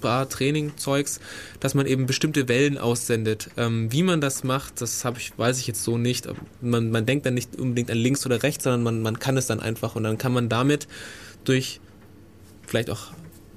Bar 0.01 0.29
Training 0.29 0.77
Zeugs, 0.77 1.21
dass 1.61 1.75
man 1.75 1.87
eben 1.87 2.07
bestimmte 2.07 2.49
Wellen 2.49 2.79
aussendet. 2.79 3.51
Ähm, 3.57 3.91
wie 3.91 4.03
man 4.03 4.21
das 4.21 4.45
macht, 4.45 4.81
das 4.81 5.05
ich, 5.17 5.37
weiß 5.37 5.59
ich 5.59 5.67
jetzt 5.67 5.83
so 5.83 5.99
nicht. 5.99 6.29
Man, 6.61 6.91
man 6.91 7.07
denkt 7.07 7.27
dann 7.27 7.35
nicht 7.35 7.59
unbedingt 7.59 7.91
an 7.91 7.99
links 7.99 8.25
oder 8.27 8.43
rechts, 8.43 8.65
sondern 8.65 8.83
man, 8.83 9.03
man 9.03 9.19
kann 9.19 9.37
es 9.37 9.47
dann 9.47 9.61
einfach 9.61 9.97
und 9.97 10.05
dann 10.05 10.19
kann 10.19 10.33
man 10.33 10.49
damit 10.49 10.87
durch 11.45 11.81
vielleicht 12.67 12.91
auch 12.91 13.13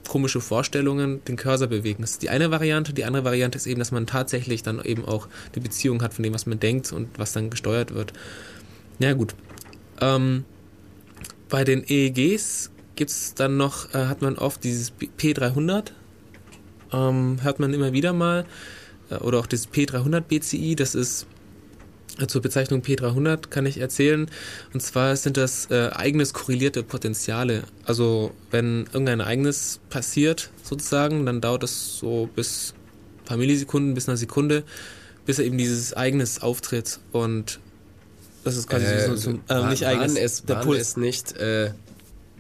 komische 0.07 0.41
Vorstellungen 0.41 1.23
den 1.25 1.38
Cursor 1.38 1.67
bewegen. 1.67 2.01
Das 2.01 2.12
ist 2.12 2.23
die 2.23 2.29
eine 2.29 2.49
Variante. 2.49 2.93
Die 2.93 3.05
andere 3.05 3.23
Variante 3.23 3.57
ist 3.57 3.67
eben, 3.67 3.79
dass 3.79 3.91
man 3.91 4.07
tatsächlich 4.07 4.63
dann 4.63 4.83
eben 4.83 5.05
auch 5.05 5.27
eine 5.53 5.62
Beziehung 5.62 6.01
hat 6.01 6.13
von 6.15 6.23
dem, 6.23 6.33
was 6.33 6.47
man 6.47 6.59
denkt 6.59 6.91
und 6.91 7.07
was 7.17 7.31
dann 7.31 7.49
gesteuert 7.51 7.93
wird. 7.93 8.13
Ja 8.97 9.13
gut. 9.13 9.35
Ähm, 10.01 10.45
bei 11.49 11.63
den 11.63 11.83
EEGs 11.88 12.71
gibt 12.95 13.12
es 13.12 13.33
dann 13.33 13.57
noch, 13.57 13.93
äh, 13.93 14.05
hat 14.05 14.21
man 14.21 14.38
oft 14.38 14.63
dieses 14.63 14.93
P300, 14.93 15.91
ähm, 16.93 17.38
hört 17.41 17.59
man 17.59 17.73
immer 17.73 17.93
wieder 17.93 18.13
mal, 18.13 18.45
äh, 19.09 19.15
oder 19.15 19.39
auch 19.39 19.47
das 19.47 19.69
P300 19.69 20.21
BCI, 20.21 20.75
das 20.75 20.95
ist 20.95 21.27
äh, 22.19 22.27
zur 22.27 22.41
Bezeichnung 22.41 22.81
P300 22.81 23.49
kann 23.49 23.65
ich 23.65 23.79
erzählen. 23.79 24.29
Und 24.73 24.81
zwar 24.81 25.15
sind 25.15 25.38
das 25.38 25.69
äh, 25.71 25.89
eigenes 25.93 26.33
korrelierte 26.33 26.83
Potenziale. 26.83 27.63
Also 27.85 28.31
wenn 28.51 28.85
irgendein 28.91 29.21
Ereignis 29.21 29.79
passiert, 29.89 30.51
sozusagen, 30.63 31.25
dann 31.25 31.41
dauert 31.41 31.63
es 31.63 31.97
so 31.97 32.29
bis 32.35 32.73
ein 33.21 33.25
paar 33.25 33.38
Millisekunden, 33.38 33.93
bis 33.93 34.09
eine 34.09 34.17
Sekunde, 34.17 34.63
bis 35.25 35.39
eben 35.39 35.57
dieses 35.57 35.93
Ereignis 35.93 36.39
auftritt. 36.39 36.99
Und 37.12 37.59
das 38.49 38.57
ist 38.57 38.69
quasi 38.69 38.85
Äh, 38.85 39.07
so, 39.07 39.15
so 39.15 39.29
äh, 39.31 39.35
war- 39.47 39.69
nicht 39.69 39.81
waren 39.83 39.99
eigenes, 40.01 40.17
es, 40.17 40.43
der 40.45 40.57
waren 40.57 40.65
Puls. 40.65 40.81
es 40.81 40.97
nicht 40.97 41.33
äh, 41.38 41.71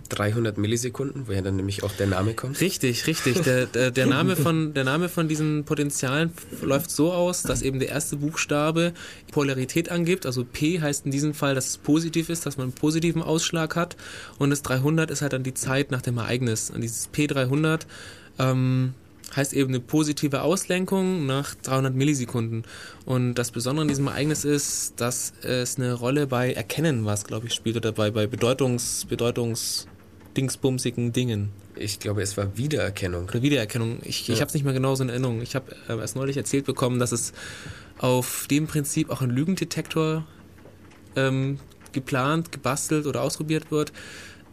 300 0.09 0.57
Millisekunden, 0.57 1.27
woher 1.27 1.43
dann 1.43 1.55
nämlich 1.55 1.83
auch 1.83 1.91
der 1.91 2.07
Name 2.07 2.33
kommt. 2.33 2.59
Richtig, 2.61 3.05
richtig. 3.05 3.41
Der, 3.43 3.67
der, 3.67 3.91
der, 3.91 4.07
Name 4.07 4.35
von, 4.35 4.73
der 4.73 4.83
Name 4.83 5.07
von 5.07 5.27
diesen 5.27 5.65
Potenzialen 5.65 6.31
läuft 6.63 6.89
so 6.89 7.13
aus, 7.13 7.43
dass 7.43 7.61
eben 7.61 7.77
der 7.77 7.89
erste 7.89 8.15
Buchstabe 8.17 8.93
Polarität 9.31 9.89
angibt. 9.91 10.25
Also 10.25 10.43
P 10.45 10.81
heißt 10.81 11.05
in 11.05 11.11
diesem 11.11 11.35
Fall, 11.35 11.53
dass 11.53 11.67
es 11.67 11.77
positiv 11.77 12.29
ist, 12.29 12.47
dass 12.47 12.57
man 12.57 12.65
einen 12.65 12.73
positiven 12.73 13.21
Ausschlag 13.21 13.75
hat. 13.75 13.97
Und 14.39 14.49
das 14.49 14.63
300 14.63 15.11
ist 15.11 15.21
halt 15.21 15.33
dann 15.33 15.43
die 15.43 15.53
Zeit 15.53 15.91
nach 15.91 16.01
dem 16.01 16.17
Ereignis. 16.17 16.71
Und 16.71 16.81
dieses 16.81 17.09
P300 17.13 17.81
ähm, 18.39 18.95
heißt 19.35 19.53
eben 19.53 19.69
eine 19.69 19.79
positive 19.79 20.41
Auslenkung 20.41 21.25
nach 21.25 21.55
300 21.55 21.93
Millisekunden. 21.93 22.63
Und 23.05 23.35
das 23.35 23.51
Besondere 23.51 23.83
an 23.83 23.87
diesem 23.87 24.07
Ereignis 24.07 24.45
ist, 24.45 24.99
dass 24.99 25.33
es 25.41 25.77
eine 25.77 25.93
Rolle 25.93 26.27
bei 26.27 26.53
Erkennen 26.53 27.05
was, 27.05 27.25
glaube 27.25 27.47
ich, 27.47 27.53
spielt 27.53 27.77
oder 27.77 27.91
bei, 27.91 28.11
bei 28.11 28.27
Bedeutungs, 28.27 29.05
Bedeutungs 29.05 29.87
dingsbumsigen 30.37 31.11
Dingen. 31.11 31.51
Ich 31.75 31.99
glaube, 31.99 32.21
es 32.21 32.35
war 32.37 32.57
Wiedererkennung. 32.57 33.25
Oder 33.25 33.41
Wiedererkennung. 33.41 33.99
Ich, 34.03 34.27
Ja. 34.27 34.33
ich 34.33 34.41
habe 34.41 34.49
es 34.49 34.53
nicht 34.53 34.63
mehr 34.63 34.73
genau 34.73 34.95
so 34.95 35.03
in 35.03 35.09
Erinnerung. 35.09 35.41
Ich 35.41 35.55
habe 35.55 35.75
äh, 35.87 35.97
erst 35.97 36.15
neulich 36.15 36.37
erzählt 36.37 36.65
bekommen, 36.65 36.99
dass 36.99 37.11
es 37.11 37.33
auf 37.97 38.47
dem 38.49 38.67
Prinzip 38.67 39.09
auch 39.09 39.21
ein 39.21 39.29
Lügendetektor 39.29 40.25
ähm, 41.15 41.59
geplant, 41.91 42.51
gebastelt 42.51 43.05
oder 43.05 43.21
ausprobiert 43.21 43.71
wird, 43.71 43.91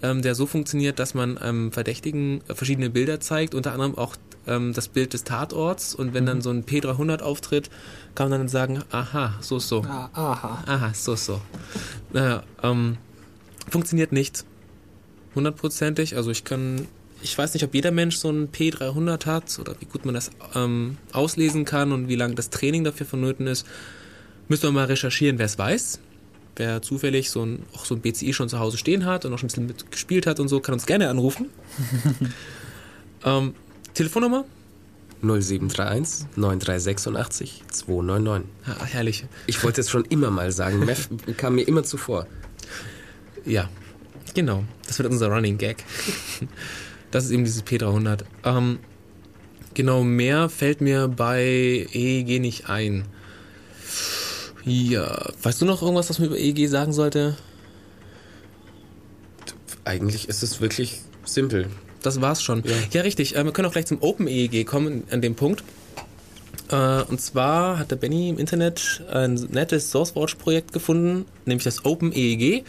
ähm, 0.02 0.22
der 0.22 0.34
so 0.34 0.46
funktioniert, 0.46 0.98
dass 0.98 1.14
man 1.14 1.38
ähm, 1.42 1.72
Verdächtigen 1.72 2.42
äh, 2.48 2.54
verschiedene 2.54 2.90
Bilder 2.90 3.20
zeigt, 3.20 3.54
unter 3.54 3.72
anderem 3.72 3.96
auch 3.96 4.16
ähm, 4.46 4.72
das 4.72 4.88
Bild 4.88 5.12
des 5.12 5.24
Tatorts. 5.24 5.94
Und 5.94 6.14
wenn 6.14 6.26
dann 6.26 6.42
so 6.42 6.50
ein 6.50 6.64
P300 6.64 7.20
auftritt, 7.22 7.70
kann 8.14 8.30
man 8.30 8.40
dann 8.40 8.48
sagen, 8.48 8.82
aha, 8.90 9.34
so, 9.40 9.58
so. 9.58 9.82
Ah, 9.82 10.10
aha. 10.12 10.64
Aha, 10.66 10.94
so, 10.94 11.16
so. 11.16 11.40
Naja, 12.12 12.42
ähm, 12.62 12.96
funktioniert 13.68 14.12
nicht 14.12 14.44
hundertprozentig. 15.34 16.16
Also 16.16 16.30
ich 16.30 16.44
kann, 16.44 16.86
ich 17.22 17.36
weiß 17.36 17.54
nicht, 17.54 17.64
ob 17.64 17.74
jeder 17.74 17.90
Mensch 17.90 18.16
so 18.16 18.30
ein 18.30 18.50
P300 18.50 19.26
hat 19.26 19.58
oder 19.60 19.74
wie 19.80 19.86
gut 19.86 20.04
man 20.04 20.14
das 20.14 20.30
ähm, 20.54 20.96
auslesen 21.12 21.64
kann 21.64 21.92
und 21.92 22.08
wie 22.08 22.16
lange 22.16 22.34
das 22.34 22.50
Training 22.50 22.84
dafür 22.84 23.06
vonnöten 23.06 23.46
ist. 23.46 23.66
Müsste 24.48 24.66
man 24.68 24.74
mal 24.74 24.84
recherchieren, 24.86 25.38
wer 25.38 25.46
es 25.46 25.58
weiß. 25.58 26.00
Wer 26.56 26.80
zufällig 26.80 27.30
so 27.30 27.44
ein, 27.44 27.64
auch 27.74 27.84
so 27.84 27.94
ein 27.94 28.00
BCI 28.00 28.32
schon 28.32 28.48
zu 28.48 28.58
Hause 28.58 28.78
stehen 28.78 29.04
hat 29.04 29.24
und 29.24 29.34
auch 29.34 29.38
schon 29.38 29.46
ein 29.46 29.48
bisschen 29.48 29.66
mitgespielt 29.66 30.26
hat 30.26 30.40
und 30.40 30.48
so, 30.48 30.60
kann 30.60 30.72
uns 30.72 30.86
gerne 30.86 31.10
anrufen. 31.10 31.50
ähm, 33.24 33.54
Telefonnummer? 33.96 34.44
0731 35.22 36.26
9386 36.36 37.62
299. 37.70 38.50
Ja, 38.66 38.84
herrlich. 38.84 39.24
Ich 39.46 39.64
wollte 39.64 39.80
es 39.80 39.88
schon 39.88 40.04
immer 40.04 40.30
mal 40.30 40.52
sagen. 40.52 40.80
Meth 40.84 41.08
kam 41.38 41.54
mir 41.54 41.62
immer 41.66 41.82
zuvor. 41.82 42.26
Ja, 43.46 43.70
genau. 44.34 44.64
Das 44.86 44.98
wird 44.98 45.10
unser 45.10 45.28
Running 45.28 45.58
Gag. 45.58 45.82
Das 47.12 47.24
ist 47.24 47.30
eben 47.30 47.44
dieses 47.44 47.64
P300. 47.64 48.24
Ähm, 48.44 48.80
genau, 49.74 50.02
mehr 50.02 50.50
fällt 50.50 50.80
mir 50.80 51.06
bei 51.06 51.86
EEG 51.92 52.40
nicht 52.40 52.68
ein. 52.68 53.04
Ja, 54.64 55.30
weißt 55.40 55.62
du 55.62 55.66
noch 55.66 55.82
irgendwas, 55.82 56.10
was 56.10 56.18
man 56.18 56.28
über 56.28 56.36
EEG 56.36 56.68
sagen 56.68 56.92
sollte? 56.92 57.36
Eigentlich 59.84 60.28
ist 60.28 60.42
es 60.42 60.60
wirklich 60.60 61.00
simpel. 61.24 61.70
Das 62.06 62.20
war's 62.20 62.40
schon. 62.40 62.62
Ja, 62.92 63.00
richtig. 63.00 63.34
Äh, 63.34 63.44
wir 63.44 63.50
können 63.50 63.66
auch 63.66 63.72
gleich 63.72 63.86
zum 63.86 64.00
Open 64.00 64.28
EEG 64.28 64.64
kommen 64.64 65.02
an 65.10 65.20
dem 65.20 65.34
Punkt. 65.34 65.64
Äh, 66.70 67.02
und 67.02 67.20
zwar 67.20 67.80
hat 67.80 67.90
der 67.90 67.96
Benny 67.96 68.28
im 68.28 68.38
Internet 68.38 69.02
ein 69.10 69.34
nettes 69.34 69.90
SourceWatch-Projekt 69.90 70.72
gefunden, 70.72 71.24
nämlich 71.46 71.64
das 71.64 71.84
Open 71.84 72.12
EEG. 72.12 72.62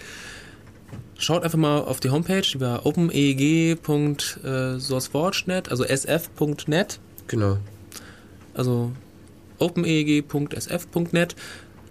Schaut 1.19 1.43
einfach 1.43 1.59
mal 1.59 1.81
auf 1.81 1.99
die 1.99 2.09
Homepage 2.09 2.47
über 2.51 2.87
openeeg.sourcewatch.net, 2.87 5.69
also 5.69 5.83
sf.net, 5.83 6.99
Genau. 7.27 7.59
also 8.55 8.91
openeeg.sf.net. 9.59 11.35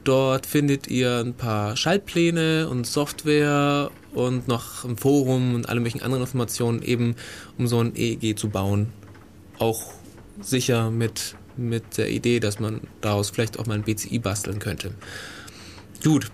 Dort 0.02 0.46
findet 0.46 0.88
ihr 0.88 1.18
ein 1.18 1.34
paar 1.34 1.76
Schaltpläne 1.76 2.68
und 2.68 2.88
Software 2.88 3.92
und 4.16 4.48
noch 4.48 4.84
ein 4.84 4.96
Forum 4.96 5.54
und 5.54 5.68
alle 5.68 5.80
möglichen 5.80 6.02
anderen 6.02 6.22
Informationen 6.22 6.82
eben, 6.82 7.14
um 7.58 7.66
so 7.66 7.80
ein 7.80 7.94
EEG 7.94 8.38
zu 8.38 8.48
bauen. 8.48 8.88
Auch 9.58 9.92
sicher 10.40 10.90
mit, 10.90 11.36
mit 11.56 11.98
der 11.98 12.10
Idee, 12.10 12.40
dass 12.40 12.58
man 12.58 12.80
daraus 13.00 13.30
vielleicht 13.30 13.58
auch 13.58 13.66
mal 13.66 13.74
ein 13.74 13.82
BCI 13.82 14.18
basteln 14.18 14.58
könnte. 14.58 14.92
Gut. 16.02 16.30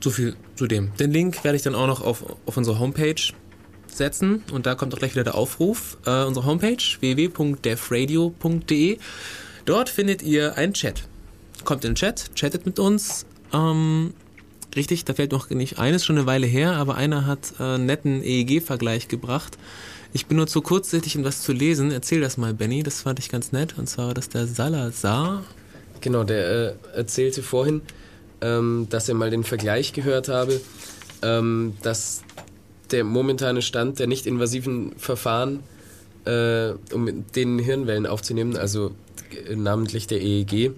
So 0.00 0.10
viel 0.10 0.36
zu 0.54 0.66
dem. 0.68 0.94
Den 0.96 1.10
Link 1.10 1.42
werde 1.42 1.56
ich 1.56 1.62
dann 1.62 1.74
auch 1.74 1.88
noch 1.88 2.00
auf, 2.00 2.24
auf 2.46 2.56
unsere 2.56 2.78
Homepage 2.78 3.20
setzen 3.88 4.44
und 4.52 4.66
da 4.66 4.76
kommt 4.76 4.94
auch 4.94 4.98
gleich 4.98 5.12
wieder 5.12 5.24
der 5.24 5.34
Aufruf. 5.34 5.98
Äh, 6.06 6.24
unsere 6.24 6.46
Homepage 6.46 6.76
www.devradio.de. 7.00 8.98
Dort 9.64 9.88
findet 9.88 10.22
ihr 10.22 10.56
einen 10.56 10.74
Chat. 10.74 11.08
Kommt 11.64 11.84
in 11.84 11.90
den 11.90 11.96
Chat, 11.96 12.30
chattet 12.36 12.66
mit 12.66 12.78
uns. 12.78 13.26
Ähm, 13.52 14.14
richtig, 14.76 15.04
da 15.04 15.14
fällt 15.14 15.32
noch 15.32 15.50
nicht 15.50 15.78
eines, 15.78 16.04
schon 16.04 16.18
eine 16.18 16.26
Weile 16.26 16.46
her, 16.46 16.72
aber 16.72 16.96
einer 16.96 17.26
hat 17.26 17.54
äh, 17.58 17.62
einen 17.62 17.86
netten 17.86 18.22
EEG-Vergleich 18.22 19.08
gebracht. 19.08 19.58
Ich 20.12 20.26
bin 20.26 20.36
nur 20.36 20.46
zu 20.46 20.62
kurzsichtig, 20.62 21.16
um 21.16 21.24
das 21.24 21.42
zu 21.42 21.52
lesen. 21.52 21.90
Erzähl 21.90 22.20
das 22.20 22.36
mal, 22.36 22.54
Benny, 22.54 22.82
das 22.82 23.02
fand 23.02 23.18
ich 23.18 23.28
ganz 23.28 23.52
nett. 23.52 23.76
Und 23.76 23.88
zwar, 23.88 24.14
dass 24.14 24.28
der 24.28 24.46
Salazar 24.46 25.42
Genau, 26.00 26.24
der 26.24 26.48
äh, 26.48 26.72
erzählte 26.94 27.42
vorhin, 27.42 27.82
ähm, 28.40 28.86
dass 28.90 29.08
er 29.08 29.14
mal 29.14 29.30
den 29.30 29.44
Vergleich 29.44 29.92
gehört 29.92 30.28
habe, 30.28 30.60
ähm, 31.22 31.74
dass 31.82 32.22
der 32.90 33.04
momentane 33.04 33.62
Stand 33.62 33.98
der 33.98 34.06
nicht-invasiven 34.06 34.92
Verfahren, 34.98 35.64
äh, 36.24 36.70
um 36.92 37.24
den 37.34 37.58
Hirnwellen 37.58 38.06
aufzunehmen, 38.06 38.56
also 38.56 38.92
äh, 39.48 39.56
namentlich 39.56 40.06
der 40.06 40.20
EEG, 40.20 40.72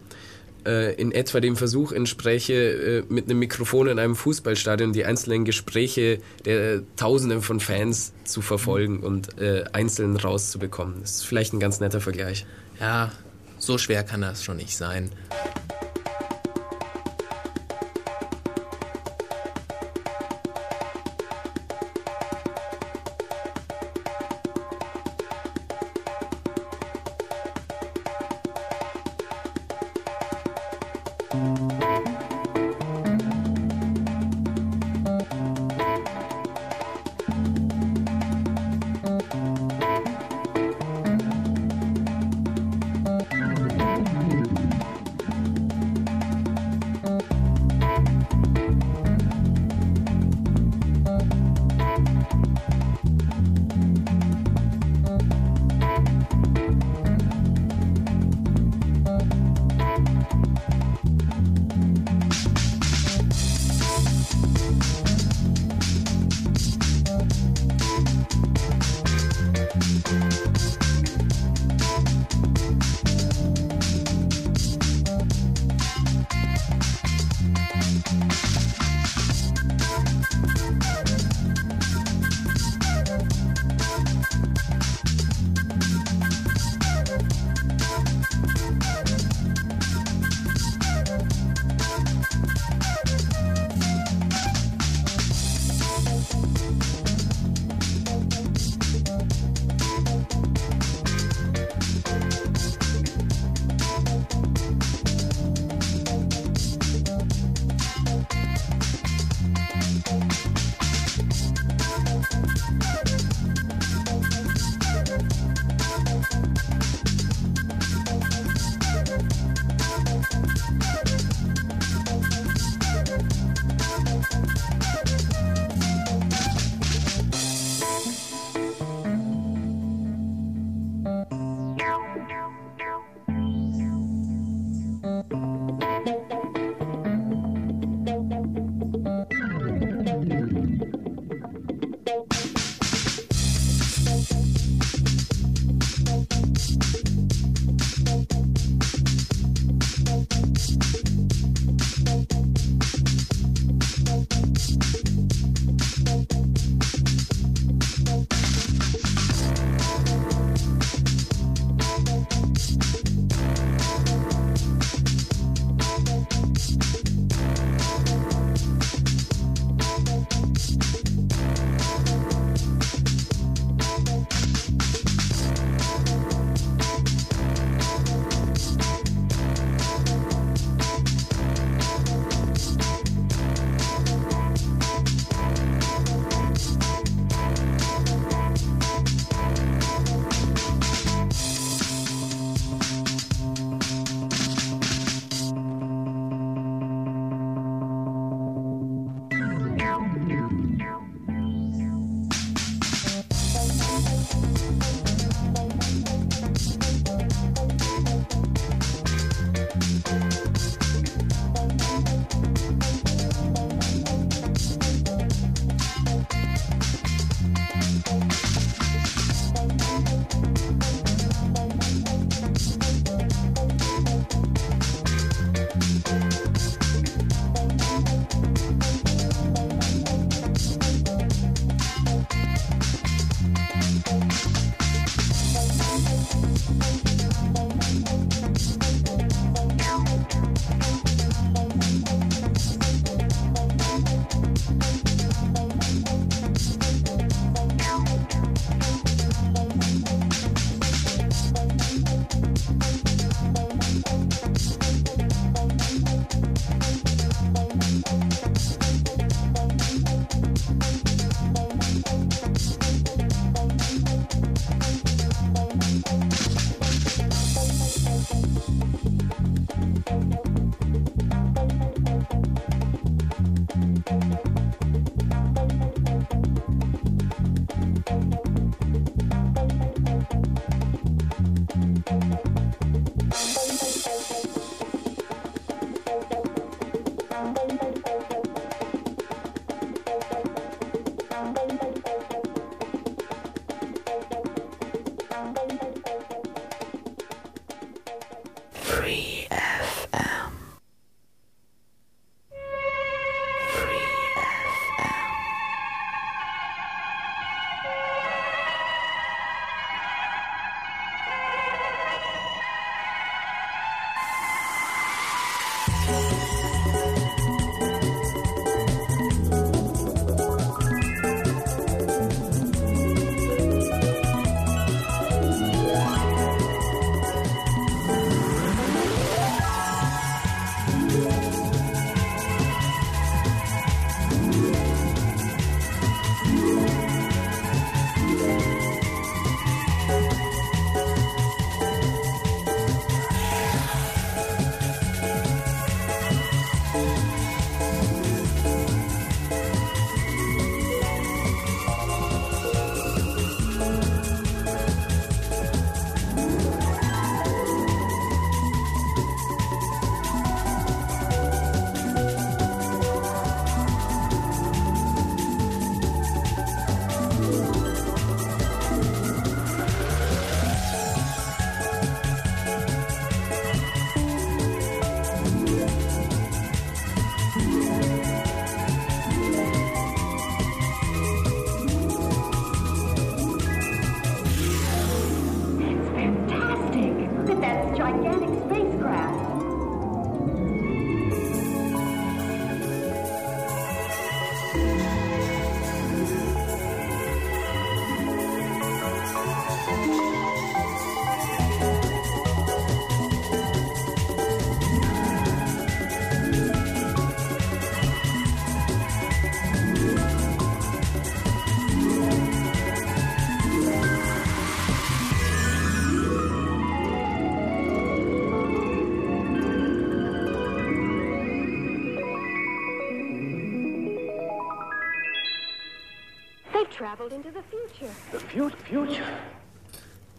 in 0.94 1.12
etwa 1.12 1.40
dem 1.40 1.56
Versuch 1.56 1.92
entspräche, 1.92 2.54
äh, 2.54 3.02
mit 3.08 3.26
einem 3.26 3.38
Mikrofon 3.38 3.88
in 3.88 3.98
einem 3.98 4.16
Fußballstadion 4.16 4.92
die 4.92 5.04
einzelnen 5.04 5.44
Gespräche 5.44 6.20
der 6.44 6.82
Tausenden 6.96 7.42
von 7.42 7.60
Fans 7.60 8.12
zu 8.24 8.42
verfolgen 8.42 9.00
und 9.00 9.40
äh, 9.40 9.64
einzeln 9.72 10.16
rauszubekommen. 10.16 10.96
Das 11.00 11.16
ist 11.16 11.26
vielleicht 11.26 11.52
ein 11.52 11.60
ganz 11.60 11.80
netter 11.80 12.00
Vergleich. 12.00 12.46
Ja, 12.80 13.12
so 13.58 13.78
schwer 13.78 14.04
kann 14.04 14.20
das 14.20 14.44
schon 14.44 14.56
nicht 14.56 14.76
sein. 14.76 15.10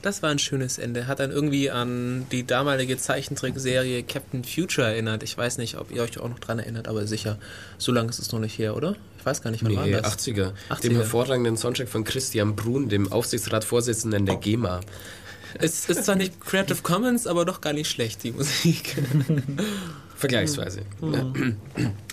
Das 0.01 0.23
war 0.23 0.29
ein 0.29 0.39
schönes 0.39 0.77
Ende. 0.77 1.07
Hat 1.07 1.19
dann 1.19 1.29
irgendwie 1.31 1.69
an 1.69 2.25
die 2.31 2.45
damalige 2.47 2.97
Zeichentrickserie 2.97 4.03
Captain 4.03 4.45
Future 4.45 4.87
erinnert. 4.87 5.23
Ich 5.23 5.37
weiß 5.37 5.57
nicht, 5.57 5.77
ob 5.77 5.91
ihr 5.91 6.01
euch 6.01 6.17
auch 6.19 6.29
noch 6.29 6.39
dran 6.39 6.57
erinnert, 6.59 6.87
aber 6.87 7.05
sicher. 7.05 7.37
So 7.77 7.91
lange 7.91 8.09
ist 8.09 8.19
es 8.19 8.31
noch 8.31 8.39
nicht 8.39 8.57
her, 8.57 8.77
oder? 8.77 8.95
Ich 9.17 9.25
weiß 9.25 9.41
gar 9.41 9.51
nicht, 9.51 9.63
wann 9.65 9.71
Nee, 9.73 9.93
war 9.93 10.01
das? 10.01 10.17
80er. 10.17 10.53
80er. 10.69 10.81
Dem 10.81 10.95
hervorragenden 10.95 11.57
Soundtrack 11.57 11.89
von 11.89 12.05
Christian 12.05 12.55
Brun, 12.55 12.87
dem 12.87 13.11
Aufsichtsratsvorsitzenden 13.11 14.25
der 14.25 14.37
GEMA. 14.37 14.79
Es 15.55 15.89
ist 15.89 16.05
zwar 16.05 16.15
nicht 16.15 16.39
Creative 16.41 16.81
Commons, 16.81 17.27
aber 17.27 17.45
doch 17.45 17.61
gar 17.61 17.73
nicht 17.73 17.89
schlecht, 17.89 18.23
die 18.23 18.31
Musik. 18.31 18.95
Vergleichsweise. 20.15 20.81
Ja. 21.01 21.31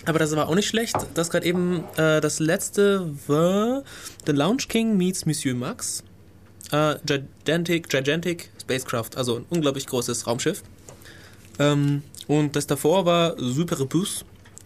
Aber 0.05 0.19
das 0.19 0.35
war 0.35 0.47
auch 0.47 0.55
nicht 0.55 0.67
schlecht. 0.67 0.95
Das 1.13 1.29
gerade 1.29 1.45
eben, 1.45 1.83
äh, 1.97 2.21
das 2.21 2.39
letzte 2.39 3.13
war 3.27 3.83
The 4.25 4.31
Lounge 4.31 4.63
King 4.69 4.95
meets 4.95 5.25
Monsieur 5.25 5.55
Max. 5.55 6.03
Äh, 6.71 6.95
Gigantic, 7.05 7.89
Gigantic 7.89 8.49
Spacecraft, 8.61 9.11
also 9.15 9.37
ein 9.37 9.45
unglaublich 9.49 9.87
großes 9.87 10.25
Raumschiff. 10.25 10.63
Ähm, 11.59 12.03
und 12.27 12.55
das 12.55 12.67
davor 12.67 13.05
war 13.05 13.35
Super 13.37 13.85
Bus 13.85 14.23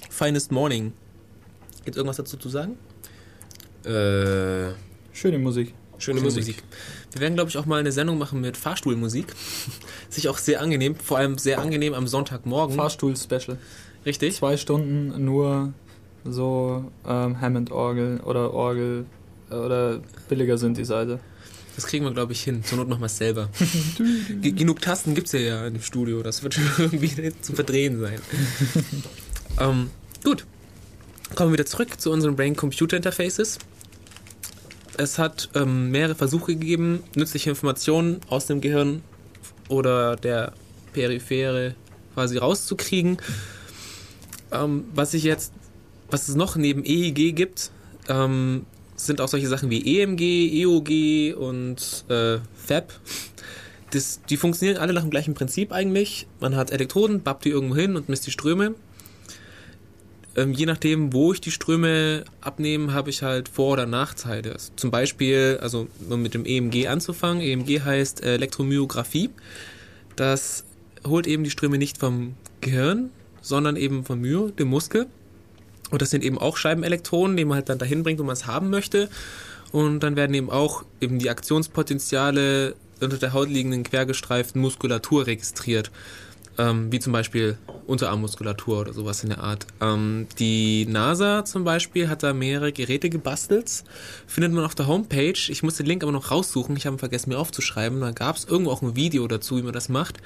Finest 0.09 0.51
Morning. 0.51 0.93
Gibt 1.85 1.97
irgendwas 1.97 2.17
dazu 2.17 2.37
zu 2.37 2.49
sagen? 2.49 2.77
Äh, 3.85 4.73
Schöne 5.13 5.39
Musik. 5.39 5.73
Schöne 6.01 6.21
Musik. 6.21 6.57
Wir 7.11 7.21
werden, 7.21 7.35
glaube 7.35 7.49
ich, 7.49 7.57
auch 7.57 7.65
mal 7.65 7.79
eine 7.79 7.91
Sendung 7.91 8.17
machen 8.17 8.41
mit 8.41 8.57
Fahrstuhlmusik. 8.57 9.27
Sich 10.09 10.27
auch 10.29 10.37
sehr 10.37 10.61
angenehm, 10.61 10.95
vor 10.95 11.17
allem 11.17 11.37
sehr 11.37 11.59
angenehm 11.59 11.93
am 11.93 12.07
Sonntagmorgen. 12.07 12.75
Fahrstuhl-Special. 12.75 13.57
Richtig? 14.05 14.35
Zwei 14.35 14.57
Stunden 14.57 15.23
nur 15.23 15.73
so 16.25 16.91
ähm, 17.07 17.39
Hammond-Orgel 17.39 18.19
oder 18.21 18.53
Orgel 18.53 19.05
äh, 19.49 19.55
oder 19.55 20.01
billiger 20.29 20.57
Synthesizer. 20.57 21.19
Das 21.75 21.85
kriegen 21.87 22.03
wir, 22.03 22.11
glaube 22.11 22.33
ich, 22.33 22.43
hin. 22.43 22.63
Zur 22.63 22.79
Not 22.79 22.89
machen 22.89 22.99
wir 23.01 23.05
es 23.05 23.17
selber. 23.17 23.49
Ge- 24.41 24.51
Genug 24.51 24.81
Tasten 24.81 25.15
gibt 25.15 25.27
es 25.27 25.33
ja, 25.33 25.39
ja 25.39 25.67
im 25.67 25.81
Studio. 25.81 26.21
Das 26.21 26.43
wird 26.43 26.55
schon 26.55 26.65
irgendwie 26.77 27.31
zu 27.41 27.53
verdrehen 27.53 27.99
sein. 27.99 28.19
ähm, 29.59 29.89
gut. 30.23 30.45
Kommen 31.35 31.49
wir 31.51 31.53
wieder 31.53 31.65
zurück 31.65 31.99
zu 31.99 32.11
unseren 32.11 32.35
Brain-Computer-Interfaces. 32.35 33.57
Es 35.01 35.17
hat 35.17 35.49
ähm, 35.55 35.89
mehrere 35.89 36.13
Versuche 36.13 36.55
gegeben, 36.55 37.01
nützliche 37.15 37.49
Informationen 37.49 38.21
aus 38.29 38.45
dem 38.45 38.61
Gehirn 38.61 39.01
oder 39.67 40.15
der 40.15 40.53
Periphere 40.93 41.73
quasi 42.13 42.37
rauszukriegen. 42.37 43.17
Ähm, 44.51 44.83
was 44.93 45.15
ich 45.15 45.23
jetzt, 45.23 45.53
was 46.11 46.29
es 46.29 46.35
noch 46.35 46.55
neben 46.55 46.85
EEG 46.85 47.35
gibt, 47.35 47.71
ähm, 48.09 48.67
sind 48.95 49.21
auch 49.21 49.27
solche 49.27 49.47
Sachen 49.47 49.71
wie 49.71 50.01
EMG, 50.01 50.21
EOG 50.61 51.35
und 51.35 52.05
äh, 52.07 52.37
FAB. 52.53 52.93
Das, 53.89 54.21
die 54.29 54.37
funktionieren 54.37 54.77
alle 54.77 54.93
nach 54.93 55.01
dem 55.01 55.09
gleichen 55.09 55.33
Prinzip 55.33 55.71
eigentlich. 55.71 56.27
Man 56.39 56.55
hat 56.55 56.69
Elektroden, 56.69 57.23
babbt 57.23 57.45
die 57.45 57.49
irgendwo 57.49 57.75
hin 57.75 57.95
und 57.95 58.07
misst 58.07 58.27
die 58.27 58.31
Ströme. 58.31 58.75
Ähm, 60.35 60.53
je 60.53 60.65
nachdem, 60.65 61.11
wo 61.13 61.33
ich 61.33 61.41
die 61.41 61.51
Ströme 61.51 62.23
abnehme, 62.39 62.93
habe 62.93 63.09
ich 63.09 63.21
halt 63.21 63.49
Vor- 63.49 63.73
oder 63.73 63.85
Nachteile. 63.85 64.55
Zum 64.75 64.89
Beispiel, 64.89 65.59
also 65.61 65.87
um 66.09 66.21
mit 66.21 66.33
dem 66.33 66.45
EMG 66.45 66.87
anzufangen. 66.87 67.41
EMG 67.41 67.81
heißt 67.81 68.23
äh, 68.23 68.35
Elektromyographie. 68.35 69.29
Das 70.15 70.63
holt 71.05 71.27
eben 71.27 71.43
die 71.43 71.49
Ströme 71.49 71.77
nicht 71.77 71.97
vom 71.97 72.35
Gehirn, 72.61 73.09
sondern 73.41 73.75
eben 73.75 74.05
vom 74.05 74.21
Myo, 74.21 74.49
dem 74.51 74.69
Muskel. 74.69 75.07
Und 75.89 76.01
das 76.01 76.09
sind 76.09 76.23
eben 76.23 76.37
auch 76.37 76.55
Scheibenelektronen, 76.55 77.35
die 77.35 77.43
man 77.43 77.55
halt 77.55 77.69
dann 77.69 77.79
dahin 77.79 78.03
bringt, 78.03 78.19
wo 78.19 78.23
man 78.23 78.33
es 78.33 78.47
haben 78.47 78.69
möchte. 78.69 79.09
Und 79.73 80.01
dann 80.01 80.15
werden 80.15 80.33
eben 80.33 80.49
auch 80.49 80.83
eben 81.01 81.19
die 81.19 81.29
Aktionspotenziale 81.29 82.75
unter 83.01 83.17
der 83.17 83.33
Haut 83.33 83.49
liegenden 83.49 83.83
quergestreiften 83.83 84.61
Muskulatur 84.61 85.27
registriert. 85.27 85.91
Ähm, 86.57 86.91
wie 86.91 86.99
zum 86.99 87.13
Beispiel 87.13 87.57
Unterarmmuskulatur 87.87 88.81
oder 88.81 88.93
sowas 88.93 89.23
in 89.23 89.29
der 89.29 89.39
Art. 89.39 89.65
Ähm, 89.79 90.27
die 90.39 90.85
NASA 90.85 91.45
zum 91.45 91.63
Beispiel 91.63 92.09
hat 92.09 92.23
da 92.23 92.33
mehrere 92.33 92.71
Geräte 92.71 93.09
gebastelt. 93.09 93.83
Findet 94.27 94.53
man 94.53 94.65
auf 94.65 94.75
der 94.75 94.87
Homepage. 94.87 95.33
Ich 95.47 95.63
muss 95.63 95.75
den 95.75 95.85
Link 95.85 96.03
aber 96.03 96.11
noch 96.11 96.31
raussuchen. 96.31 96.75
Ich 96.75 96.85
habe 96.85 96.95
ihn 96.95 96.99
vergessen, 96.99 97.29
mir 97.29 97.39
aufzuschreiben. 97.39 98.01
Da 98.01 98.11
gab 98.11 98.35
es 98.35 98.45
irgendwo 98.45 98.71
auch 98.71 98.81
ein 98.81 98.95
Video 98.95 99.27
dazu, 99.27 99.57
wie 99.57 99.63
man 99.63 99.73
das 99.73 99.89
macht. 99.89 100.17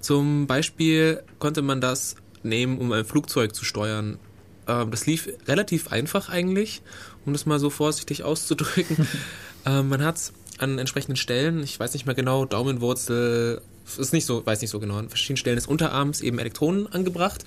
Zum 0.00 0.46
Beispiel 0.46 1.22
konnte 1.38 1.62
man 1.62 1.80
das 1.80 2.16
nehmen, 2.42 2.78
um 2.78 2.92
ein 2.92 3.04
Flugzeug 3.04 3.54
zu 3.54 3.64
steuern. 3.64 4.18
Ähm, 4.66 4.90
das 4.90 5.06
lief 5.06 5.28
relativ 5.46 5.88
einfach 5.88 6.28
eigentlich, 6.28 6.82
um 7.24 7.32
das 7.32 7.46
mal 7.46 7.58
so 7.58 7.70
vorsichtig 7.70 8.24
auszudrücken. 8.24 9.06
ähm, 9.66 9.88
man 9.88 10.04
hat 10.04 10.32
an 10.58 10.78
entsprechenden 10.78 11.16
Stellen, 11.16 11.62
ich 11.62 11.78
weiß 11.78 11.94
nicht 11.94 12.06
mehr 12.06 12.14
genau, 12.14 12.44
Daumenwurzel, 12.44 13.62
ist 13.98 14.12
nicht 14.12 14.26
so, 14.26 14.44
weiß 14.44 14.60
nicht 14.60 14.70
so 14.70 14.80
genau, 14.80 14.96
an 14.96 15.08
verschiedenen 15.08 15.38
Stellen 15.38 15.56
des 15.56 15.66
Unterarms 15.66 16.20
eben 16.20 16.38
Elektronen 16.38 16.86
angebracht 16.86 17.44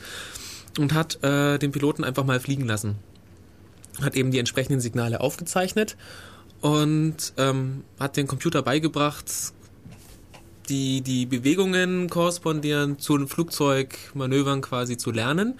und 0.80 0.94
hat 0.94 1.24
äh, 1.24 1.58
den 1.58 1.72
Piloten 1.72 2.04
einfach 2.04 2.26
mal 2.26 2.40
fliegen 2.40 2.66
lassen. 2.66 2.96
Hat 4.02 4.16
eben 4.16 4.32
die 4.32 4.40
entsprechenden 4.40 4.82
Signale 4.82 5.22
aufgezeichnet 5.22 5.96
und 6.62 7.34
ähm, 7.38 7.84
hat 8.00 8.18
den 8.18 8.28
Computer 8.28 8.62
beigebracht, 8.62 9.32
die, 10.70 11.02
die 11.02 11.26
Bewegungen 11.26 12.10
korrespondieren 12.10 13.00
zu 13.00 13.18
den 13.18 13.28
Flugzeugmanövern 13.28 14.62
quasi 14.62 14.98
zu 14.98 15.12
lernen. 15.12 15.60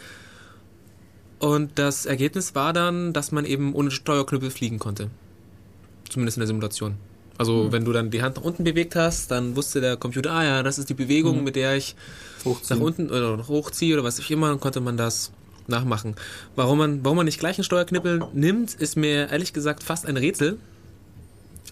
Und 1.40 1.78
das 1.78 2.06
Ergebnis 2.06 2.56
war 2.56 2.74
dann, 2.74 3.14
dass 3.14 3.32
man 3.32 3.46
eben 3.46 3.74
ohne 3.76 3.92
Steuerknüppel 3.92 4.50
fliegen 4.50 4.80
konnte. 4.80 5.10
Zumindest 6.10 6.38
in 6.38 6.42
der 6.42 6.48
Simulation. 6.48 6.96
Also 7.38 7.72
wenn 7.72 7.84
du 7.84 7.92
dann 7.92 8.12
die 8.12 8.22
Hand 8.22 8.38
nach 8.38 8.44
unten 8.44 8.64
bewegt 8.64 8.96
hast, 8.96 9.30
dann 9.32 9.56
wusste 9.56 9.82
der 9.82 9.98
Computer, 9.98 10.32
ah 10.32 10.44
ja, 10.44 10.64
das 10.64 10.78
ist 10.78 10.90
die 10.90 10.94
Bewegung, 10.94 11.44
mit 11.44 11.56
der 11.56 11.76
ich 11.76 11.96
Hochziehen. 12.46 12.78
nach 12.80 12.86
unten 12.86 13.10
oder 13.10 13.36
nach 13.38 13.48
hochziehe 13.48 13.94
oder 13.94 14.04
was 14.04 14.20
auch 14.20 14.30
immer, 14.30 14.50
dann 14.50 14.60
konnte 14.60 14.80
man 14.80 14.96
das 14.96 15.32
nachmachen. 15.68 16.16
Warum 16.56 16.78
man, 16.78 17.04
warum 17.04 17.18
man 17.18 17.26
nicht 17.26 17.40
gleich 17.40 17.58
einen 17.58 17.64
Steuerknüppel 17.66 18.24
nimmt, 18.34 18.74
ist 18.74 18.96
mir 18.96 19.30
ehrlich 19.32 19.52
gesagt 19.52 19.84
fast 19.84 20.06
ein 20.06 20.16
Rätsel. 20.18 20.58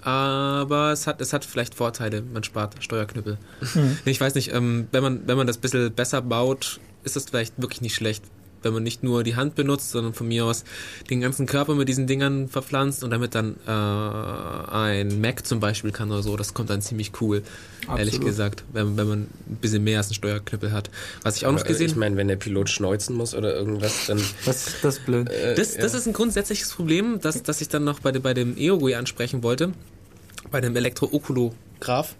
Aber 0.01 0.91
es 0.91 1.07
hat, 1.07 1.21
es 1.21 1.31
hat 1.31 1.45
vielleicht 1.45 1.75
Vorteile, 1.75 2.21
man 2.21 2.43
spart 2.43 2.75
Steuerknüppel. 2.83 3.37
Nee, 3.73 4.11
Ich 4.11 4.19
weiß 4.19 4.35
nicht, 4.35 4.53
ähm, 4.53 4.87
wenn, 4.91 5.01
man, 5.01 5.27
wenn 5.27 5.37
man 5.37 5.47
das 5.47 5.57
ein 5.57 5.61
bisschen 5.61 5.93
besser 5.93 6.21
baut, 6.21 6.81
ist 7.03 7.15
das 7.15 7.25
vielleicht 7.25 7.53
wirklich 7.61 7.79
nicht 7.81 7.95
schlecht. 7.95 8.23
Wenn 8.63 8.73
man 8.73 8.83
nicht 8.83 9.03
nur 9.03 9.23
die 9.23 9.35
Hand 9.35 9.55
benutzt, 9.55 9.91
sondern 9.91 10.13
von 10.13 10.27
mir 10.27 10.45
aus 10.45 10.63
den 11.09 11.21
ganzen 11.21 11.45
Körper 11.45 11.75
mit 11.75 11.87
diesen 11.89 12.07
Dingern 12.07 12.47
verpflanzt 12.47 13.03
und 13.03 13.11
damit 13.11 13.35
dann 13.35 13.55
äh, 13.67 13.69
ein 13.71 15.21
Mac 15.21 15.45
zum 15.45 15.59
Beispiel 15.59 15.91
kann 15.91 16.11
oder 16.11 16.23
so, 16.23 16.35
das 16.37 16.53
kommt 16.53 16.69
dann 16.69 16.81
ziemlich 16.81 17.11
cool, 17.21 17.43
ehrlich 17.89 18.05
Absolut. 18.15 18.25
gesagt, 18.25 18.63
wenn, 18.73 18.97
wenn 18.97 19.07
man 19.07 19.19
ein 19.49 19.57
bisschen 19.61 19.83
mehr 19.83 19.97
als 19.99 20.07
einen 20.07 20.15
Steuerknüppel 20.15 20.71
hat. 20.71 20.89
Was 21.23 21.37
ich 21.37 21.45
auch 21.45 21.51
noch 21.51 21.59
Aber, 21.61 21.69
äh, 21.69 21.73
gesehen 21.73 21.87
Ich 21.91 21.95
meine, 21.95 22.15
wenn 22.17 22.27
der 22.27 22.35
Pilot 22.37 22.69
schneuzen 22.69 23.15
muss 23.15 23.33
oder 23.35 23.53
irgendwas, 23.55 24.07
dann 24.07 24.21
Das, 24.45 24.65
das 24.81 24.97
ist 24.97 25.05
blöd. 25.05 25.29
äh, 25.29 25.55
das, 25.55 25.75
das 25.75 25.93
ist 25.93 26.07
ein 26.07 26.13
grundsätzliches 26.13 26.71
Problem, 26.71 27.19
das, 27.21 27.43
das 27.43 27.61
ich 27.61 27.69
dann 27.69 27.83
noch 27.83 27.99
bei, 27.99 28.11
dem- 28.11 28.21
bei 28.21 28.33
dem 28.33 28.57
EOG 28.57 28.93
ansprechen 28.95 29.43
wollte, 29.43 29.71
bei 30.51 30.61
dem 30.61 30.75
Elektrookulograph. 30.75 32.15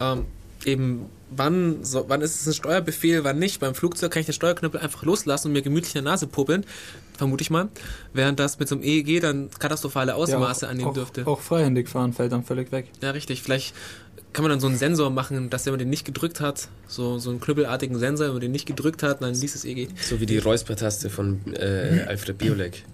Ähm, 0.00 0.24
eben, 0.64 1.06
wann, 1.36 1.84
so, 1.84 2.04
wann 2.08 2.20
ist 2.20 2.40
es 2.40 2.46
ein 2.46 2.54
Steuerbefehl, 2.54 3.24
wann 3.24 3.38
nicht. 3.38 3.60
Beim 3.60 3.74
Flugzeug 3.74 4.12
kann 4.12 4.20
ich 4.20 4.26
den 4.26 4.32
Steuerknüppel 4.32 4.80
einfach 4.80 5.02
loslassen 5.02 5.48
und 5.48 5.52
mir 5.52 5.62
gemütlich 5.62 5.94
in 5.94 6.04
der 6.04 6.12
Nase 6.12 6.26
puppeln, 6.26 6.64
vermute 7.16 7.42
ich 7.42 7.50
mal. 7.50 7.68
Während 8.12 8.40
das 8.40 8.58
mit 8.58 8.68
so 8.68 8.74
einem 8.74 8.84
EEG 8.84 9.20
dann 9.20 9.50
katastrophale 9.58 10.14
Ausmaße 10.14 10.66
auch, 10.66 10.70
annehmen 10.70 10.90
auch, 10.90 10.94
dürfte. 10.94 11.26
Auch 11.26 11.40
freihändig 11.40 11.88
fahren 11.88 12.12
fällt 12.12 12.32
dann 12.32 12.44
völlig 12.44 12.72
weg. 12.72 12.86
Ja, 13.02 13.10
richtig. 13.10 13.42
Vielleicht 13.42 13.74
kann 14.32 14.42
man 14.42 14.50
dann 14.50 14.60
so 14.60 14.66
einen 14.66 14.78
Sensor 14.78 15.10
machen, 15.10 15.48
dass 15.48 15.64
wenn 15.64 15.72
man 15.72 15.78
den 15.78 15.90
nicht 15.90 16.04
gedrückt 16.04 16.40
hat, 16.40 16.68
so, 16.88 17.18
so 17.18 17.30
einen 17.30 17.40
knüppelartigen 17.40 17.98
Sensor, 17.98 18.26
wenn 18.26 18.34
man 18.34 18.40
den 18.40 18.52
nicht 18.52 18.66
gedrückt 18.66 19.02
hat, 19.02 19.22
dann 19.22 19.34
liest 19.34 19.54
es 19.54 19.64
EEG. 19.64 19.88
so 20.00 20.20
wie 20.20 20.26
die 20.26 20.38
Räuspertaste 20.38 21.08
von 21.08 21.40
äh, 21.54 22.04
Alfred 22.08 22.38
Biolek. 22.38 22.84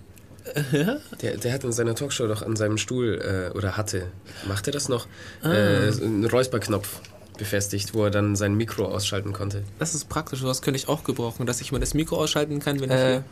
Der, 1.23 1.37
der 1.37 1.53
hat 1.53 1.65
in 1.65 1.73
seiner 1.73 1.95
Talkshow 1.95 2.27
doch 2.27 2.43
an 2.43 2.57
seinem 2.57 2.79
Stuhl, 2.79 3.51
äh, 3.55 3.57
oder 3.57 3.77
hatte, 3.77 4.07
macht 4.49 4.67
er 4.67 4.73
das 4.73 4.89
noch, 4.89 5.07
äh, 5.43 5.93
so 5.93 6.03
einen 6.03 6.25
Räusperknopf 6.25 7.01
befestigt, 7.41 7.95
wo 7.95 8.05
er 8.05 8.11
dann 8.11 8.37
sein 8.37 8.55
Mikro 8.55 8.85
ausschalten 8.85 9.33
konnte. 9.33 9.65
Das 9.81 9.95
ist 9.95 10.09
praktisch, 10.09 10.41
sowas 10.41 10.63
könnte 10.63 10.79
ich 10.79 10.89
auch 10.89 11.03
gebrauchen, 11.03 11.47
dass 11.47 11.61
ich 11.61 11.73
mal 11.73 11.81
das 11.81 11.95
Mikro 11.95 12.17
ausschalten 12.17 12.61
kann, 12.61 12.79
wenn 12.79 12.91
ich 12.91 12.97
Äh, 12.97 13.09
hier 13.09 13.25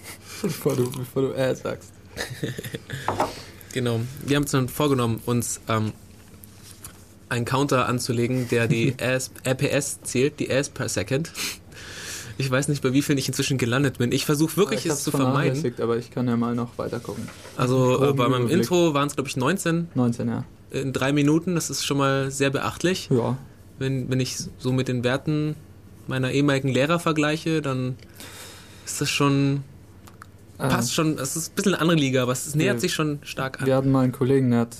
bevor 0.42 0.74
du, 0.74 0.90
bevor 0.90 1.22
du 1.22 1.32
äh 1.32 1.54
sagst. 1.54 1.92
Genau. 3.74 4.00
Wir 4.24 4.36
haben 4.36 4.44
uns 4.44 4.50
dann 4.50 4.68
vorgenommen, 4.68 5.20
uns 5.26 5.60
ähm, 5.68 5.92
einen 7.28 7.44
Counter 7.44 7.86
anzulegen, 7.86 8.48
der 8.48 8.66
die 8.66 8.94
AS, 9.00 9.30
RPS 9.46 10.00
zählt, 10.02 10.40
die 10.40 10.50
AS 10.50 10.70
per 10.70 10.88
Second. 10.88 11.32
Ich 12.38 12.50
weiß 12.50 12.68
nicht, 12.68 12.82
bei 12.82 12.92
wie 12.92 13.02
vielen 13.02 13.18
ich 13.18 13.28
inzwischen 13.28 13.58
gelandet 13.58 13.98
bin. 13.98 14.10
Ich 14.10 14.24
versuche 14.24 14.56
wirklich, 14.56 14.86
ich 14.86 14.92
es 14.92 15.02
zu 15.02 15.10
vermeiden. 15.10 15.74
aber 15.82 15.98
ich 15.98 16.10
kann 16.10 16.28
ja 16.28 16.36
mal 16.36 16.54
noch 16.54 16.78
weiter 16.78 16.98
gucken. 16.98 17.28
Also 17.56 18.10
äh, 18.10 18.12
bei 18.14 18.28
meinem. 18.28 18.48
Intro 18.48 18.94
waren 18.94 19.08
es, 19.08 19.16
glaube 19.16 19.28
ich, 19.28 19.36
19 19.36 19.88
19, 19.94 20.28
ja. 20.28 20.44
in 20.70 20.92
drei 20.92 21.12
Minuten. 21.12 21.56
Das 21.56 21.68
ist 21.68 21.84
schon 21.84 21.98
mal 21.98 22.30
sehr 22.30 22.50
beachtlich. 22.50 23.10
Ja. 23.10 23.36
Wenn, 23.78 24.10
wenn 24.10 24.20
ich 24.20 24.36
so 24.58 24.72
mit 24.72 24.88
den 24.88 25.04
Werten 25.04 25.54
meiner 26.06 26.30
ehemaligen 26.32 26.68
Lehrer 26.68 26.98
vergleiche, 26.98 27.60
dann 27.62 27.96
ist 28.86 29.00
das 29.00 29.10
schon, 29.10 29.62
Ähm, 30.58 30.68
passt 30.70 30.94
schon, 30.94 31.18
es 31.18 31.36
ist 31.36 31.52
ein 31.52 31.54
bisschen 31.54 31.74
eine 31.74 31.82
andere 31.82 31.98
Liga, 31.98 32.22
aber 32.22 32.32
es 32.32 32.54
nähert 32.54 32.76
wir- 32.76 32.80
sich 32.80 32.92
schon 32.94 33.18
stark 33.22 33.60
an. 33.60 33.66
Wir 33.66 33.76
hatten 33.76 33.90
mal 33.92 34.02
einen 34.04 34.12
Kollegen, 34.12 34.50
der 34.50 34.60
hat 34.60 34.76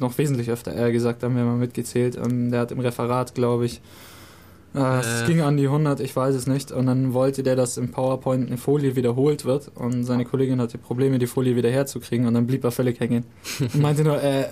noch 0.00 0.18
wesentlich 0.18 0.50
öfter 0.50 0.72
R 0.72 0.90
gesagt, 0.92 1.22
haben 1.22 1.36
wir 1.36 1.44
mal 1.44 1.56
mitgezählt. 1.56 2.16
Ähm, 2.16 2.50
der 2.50 2.60
hat 2.60 2.72
im 2.72 2.80
Referat, 2.80 3.34
glaube 3.34 3.64
ich, 3.66 3.80
äh, 4.74 4.98
es 5.00 5.22
Äh. 5.22 5.26
ging 5.26 5.40
an 5.42 5.56
die 5.56 5.68
100, 5.68 6.00
ich 6.00 6.14
weiß 6.16 6.34
es 6.34 6.46
nicht. 6.48 6.72
Und 6.72 6.86
dann 6.86 7.12
wollte 7.14 7.42
der, 7.44 7.54
dass 7.56 7.76
im 7.76 7.90
PowerPoint 7.92 8.48
eine 8.48 8.56
Folie 8.58 8.96
wiederholt 8.96 9.44
wird. 9.44 9.70
Und 9.76 10.04
seine 10.04 10.24
Kollegin 10.24 10.60
hatte 10.60 10.76
Probleme, 10.78 11.18
die 11.20 11.26
Folie 11.28 11.54
wieder 11.56 11.70
herzukriegen. 11.70 12.26
Und 12.26 12.34
dann 12.34 12.46
blieb 12.46 12.64
er 12.64 12.72
völlig 12.72 12.98
hängen. 12.98 13.24
Und 13.60 13.76
meinte 13.80 14.02
nur, 14.02 14.20
äh, 14.20 14.42
äh, 14.42 14.46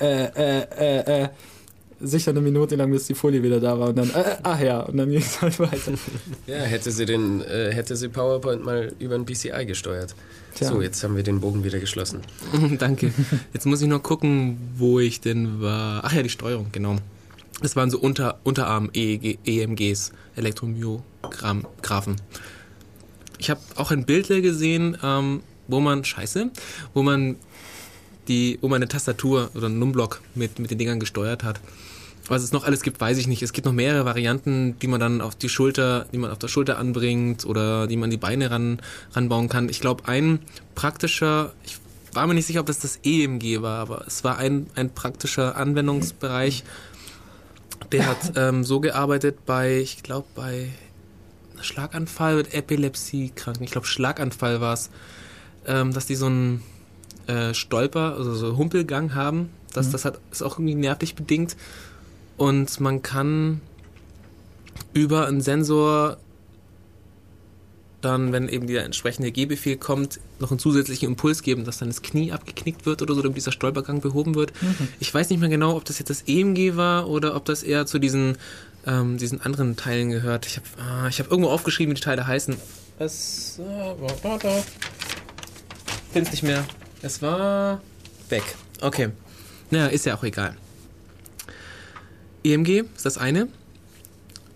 äh, 0.00 0.30
äh, 0.34 0.66
äh, 0.78 1.22
äh. 1.24 1.28
Sicher 2.00 2.30
eine 2.30 2.40
Minute 2.40 2.76
lang, 2.76 2.90
bis 2.90 3.06
die 3.06 3.14
Folie 3.14 3.42
wieder 3.42 3.60
da 3.60 3.78
war 3.78 3.88
und 3.88 3.98
dann, 3.98 4.10
äh, 4.10 4.36
ach 4.42 4.60
ja, 4.60 4.80
und 4.80 4.96
dann 4.96 5.10
ging 5.10 5.20
es 5.20 5.40
halt 5.40 5.58
weiter. 5.58 5.92
Ja, 6.46 6.56
hätte 6.58 6.90
sie 6.90 7.04
den, 7.04 7.42
äh, 7.42 7.72
hätte 7.72 7.96
sie 7.96 8.08
PowerPoint 8.08 8.64
mal 8.64 8.92
über 8.98 9.14
ein 9.14 9.24
BCI 9.24 9.66
gesteuert. 9.66 10.14
Tja. 10.54 10.68
So, 10.68 10.80
jetzt 10.80 11.02
haben 11.04 11.16
wir 11.16 11.22
den 11.22 11.40
Bogen 11.40 11.64
wieder 11.64 11.78
geschlossen. 11.78 12.20
Danke. 12.78 13.12
Jetzt 13.52 13.66
muss 13.66 13.82
ich 13.82 13.88
noch 13.88 14.02
gucken, 14.02 14.58
wo 14.76 14.98
ich 15.00 15.20
denn 15.20 15.60
war. 15.60 16.02
Ach 16.04 16.12
ja, 16.12 16.22
die 16.22 16.30
Steuerung, 16.30 16.68
genau. 16.72 16.96
Das 17.60 17.76
waren 17.76 17.90
so 17.90 17.98
Unter, 17.98 18.38
Unterarm 18.44 18.90
EEG, 18.94 19.38
EMGs, 19.44 20.12
Elektromyografen. 20.36 22.16
Ich 23.38 23.50
habe 23.50 23.60
auch 23.76 23.90
ein 23.90 24.04
Bild 24.04 24.28
gesehen, 24.28 24.96
ähm, 25.02 25.42
wo 25.66 25.80
man, 25.80 26.04
scheiße, 26.04 26.50
wo 26.94 27.02
man 27.02 27.36
die, 28.28 28.58
wo 28.60 28.68
man 28.68 28.76
eine 28.76 28.88
Tastatur 28.88 29.50
oder 29.54 29.66
einen 29.66 29.78
Numblock 29.78 30.20
mit, 30.34 30.58
mit 30.58 30.70
den 30.70 30.78
Dingern 30.78 31.00
gesteuert 31.00 31.42
hat. 31.42 31.60
Was 32.28 32.42
es 32.42 32.52
noch 32.52 32.64
alles 32.64 32.82
gibt, 32.82 33.00
weiß 33.00 33.16
ich 33.18 33.26
nicht. 33.26 33.42
Es 33.42 33.52
gibt 33.52 33.64
noch 33.64 33.72
mehrere 33.72 34.04
Varianten, 34.04 34.78
die 34.80 34.86
man 34.86 35.00
dann 35.00 35.20
auf 35.20 35.34
die 35.34 35.48
Schulter, 35.48 36.06
die 36.12 36.18
man 36.18 36.30
auf 36.30 36.38
der 36.38 36.48
Schulter 36.48 36.78
anbringt 36.78 37.46
oder 37.46 37.86
die 37.86 37.96
man 37.96 38.10
die 38.10 38.18
Beine 38.18 38.50
ran, 38.50 38.80
ranbauen 39.12 39.48
kann. 39.48 39.68
Ich 39.68 39.80
glaube, 39.80 40.06
ein 40.06 40.40
praktischer, 40.74 41.52
ich 41.64 41.78
war 42.12 42.26
mir 42.26 42.34
nicht 42.34 42.46
sicher, 42.46 42.60
ob 42.60 42.66
das 42.66 42.78
das 42.80 43.00
EMG 43.02 43.62
war, 43.62 43.78
aber 43.78 44.04
es 44.06 44.24
war 44.24 44.38
ein, 44.38 44.66
ein 44.74 44.90
praktischer 44.90 45.56
Anwendungsbereich. 45.56 46.64
Der 47.92 48.06
hat 48.06 48.32
ähm, 48.36 48.64
so 48.64 48.80
gearbeitet 48.80 49.46
bei, 49.46 49.78
ich 49.78 50.02
glaube, 50.02 50.26
bei 50.34 50.68
Schlaganfall 51.60 52.36
mit 52.36 52.54
Epilepsie-Kranken. 52.54 53.64
Ich 53.64 53.70
glaube, 53.70 53.86
Schlaganfall 53.86 54.60
war 54.60 54.74
es, 54.74 54.90
ähm, 55.66 55.92
dass 55.92 56.06
die 56.06 56.14
so 56.14 56.26
einen 56.26 56.62
äh, 57.26 57.54
Stolper, 57.54 58.14
also 58.16 58.34
so 58.34 58.56
Humpelgang 58.56 59.14
haben. 59.14 59.50
Das, 59.72 59.90
das 59.90 60.04
hat, 60.04 60.18
ist 60.30 60.42
auch 60.42 60.58
irgendwie 60.58 60.74
nervlich 60.74 61.14
bedingt. 61.14 61.56
Und 62.38 62.80
man 62.80 63.02
kann 63.02 63.60
über 64.94 65.26
einen 65.26 65.42
Sensor 65.42 66.16
dann, 68.00 68.32
wenn 68.32 68.48
eben 68.48 68.68
der 68.68 68.84
entsprechende 68.84 69.32
Gehbefehl 69.32 69.76
kommt, 69.76 70.20
noch 70.38 70.52
einen 70.52 70.60
zusätzlichen 70.60 71.08
Impuls 71.08 71.42
geben, 71.42 71.64
dass 71.64 71.78
dann 71.78 71.88
das 71.88 72.00
Knie 72.00 72.30
abgeknickt 72.30 72.86
wird 72.86 73.02
oder 73.02 73.14
so, 73.14 73.22
damit 73.22 73.36
dieser 73.36 73.50
Stolpergang 73.50 74.00
behoben 74.00 74.36
wird. 74.36 74.52
Ich 75.00 75.12
weiß 75.12 75.30
nicht 75.30 75.40
mehr 75.40 75.48
genau, 75.48 75.76
ob 75.76 75.84
das 75.84 75.98
jetzt 75.98 76.10
das 76.10 76.22
EMG 76.26 76.76
war 76.76 77.08
oder 77.08 77.34
ob 77.34 77.44
das 77.44 77.64
eher 77.64 77.86
zu 77.86 77.98
diesen, 77.98 78.38
ähm, 78.86 79.18
diesen 79.18 79.40
anderen 79.40 79.76
Teilen 79.76 80.10
gehört. 80.10 80.46
Ich 80.46 80.56
habe 80.56 80.66
ah, 80.80 81.08
ich 81.08 81.18
hab 81.18 81.28
irgendwo 81.30 81.50
aufgeschrieben, 81.50 81.90
wie 81.90 81.96
die 81.96 82.04
Teile 82.04 82.26
heißen. 82.26 82.56
Es, 83.00 83.58
äh, 83.58 84.62
Find's 86.12 86.30
nicht 86.30 86.44
mehr. 86.44 86.64
Es 87.02 87.20
war 87.20 87.80
weg. 88.28 88.44
Okay. 88.80 89.08
Naja, 89.70 89.88
ist 89.88 90.06
ja 90.06 90.16
auch 90.16 90.22
egal. 90.22 90.56
EMG 92.44 92.84
ist 92.94 93.06
das 93.06 93.18
eine. 93.18 93.48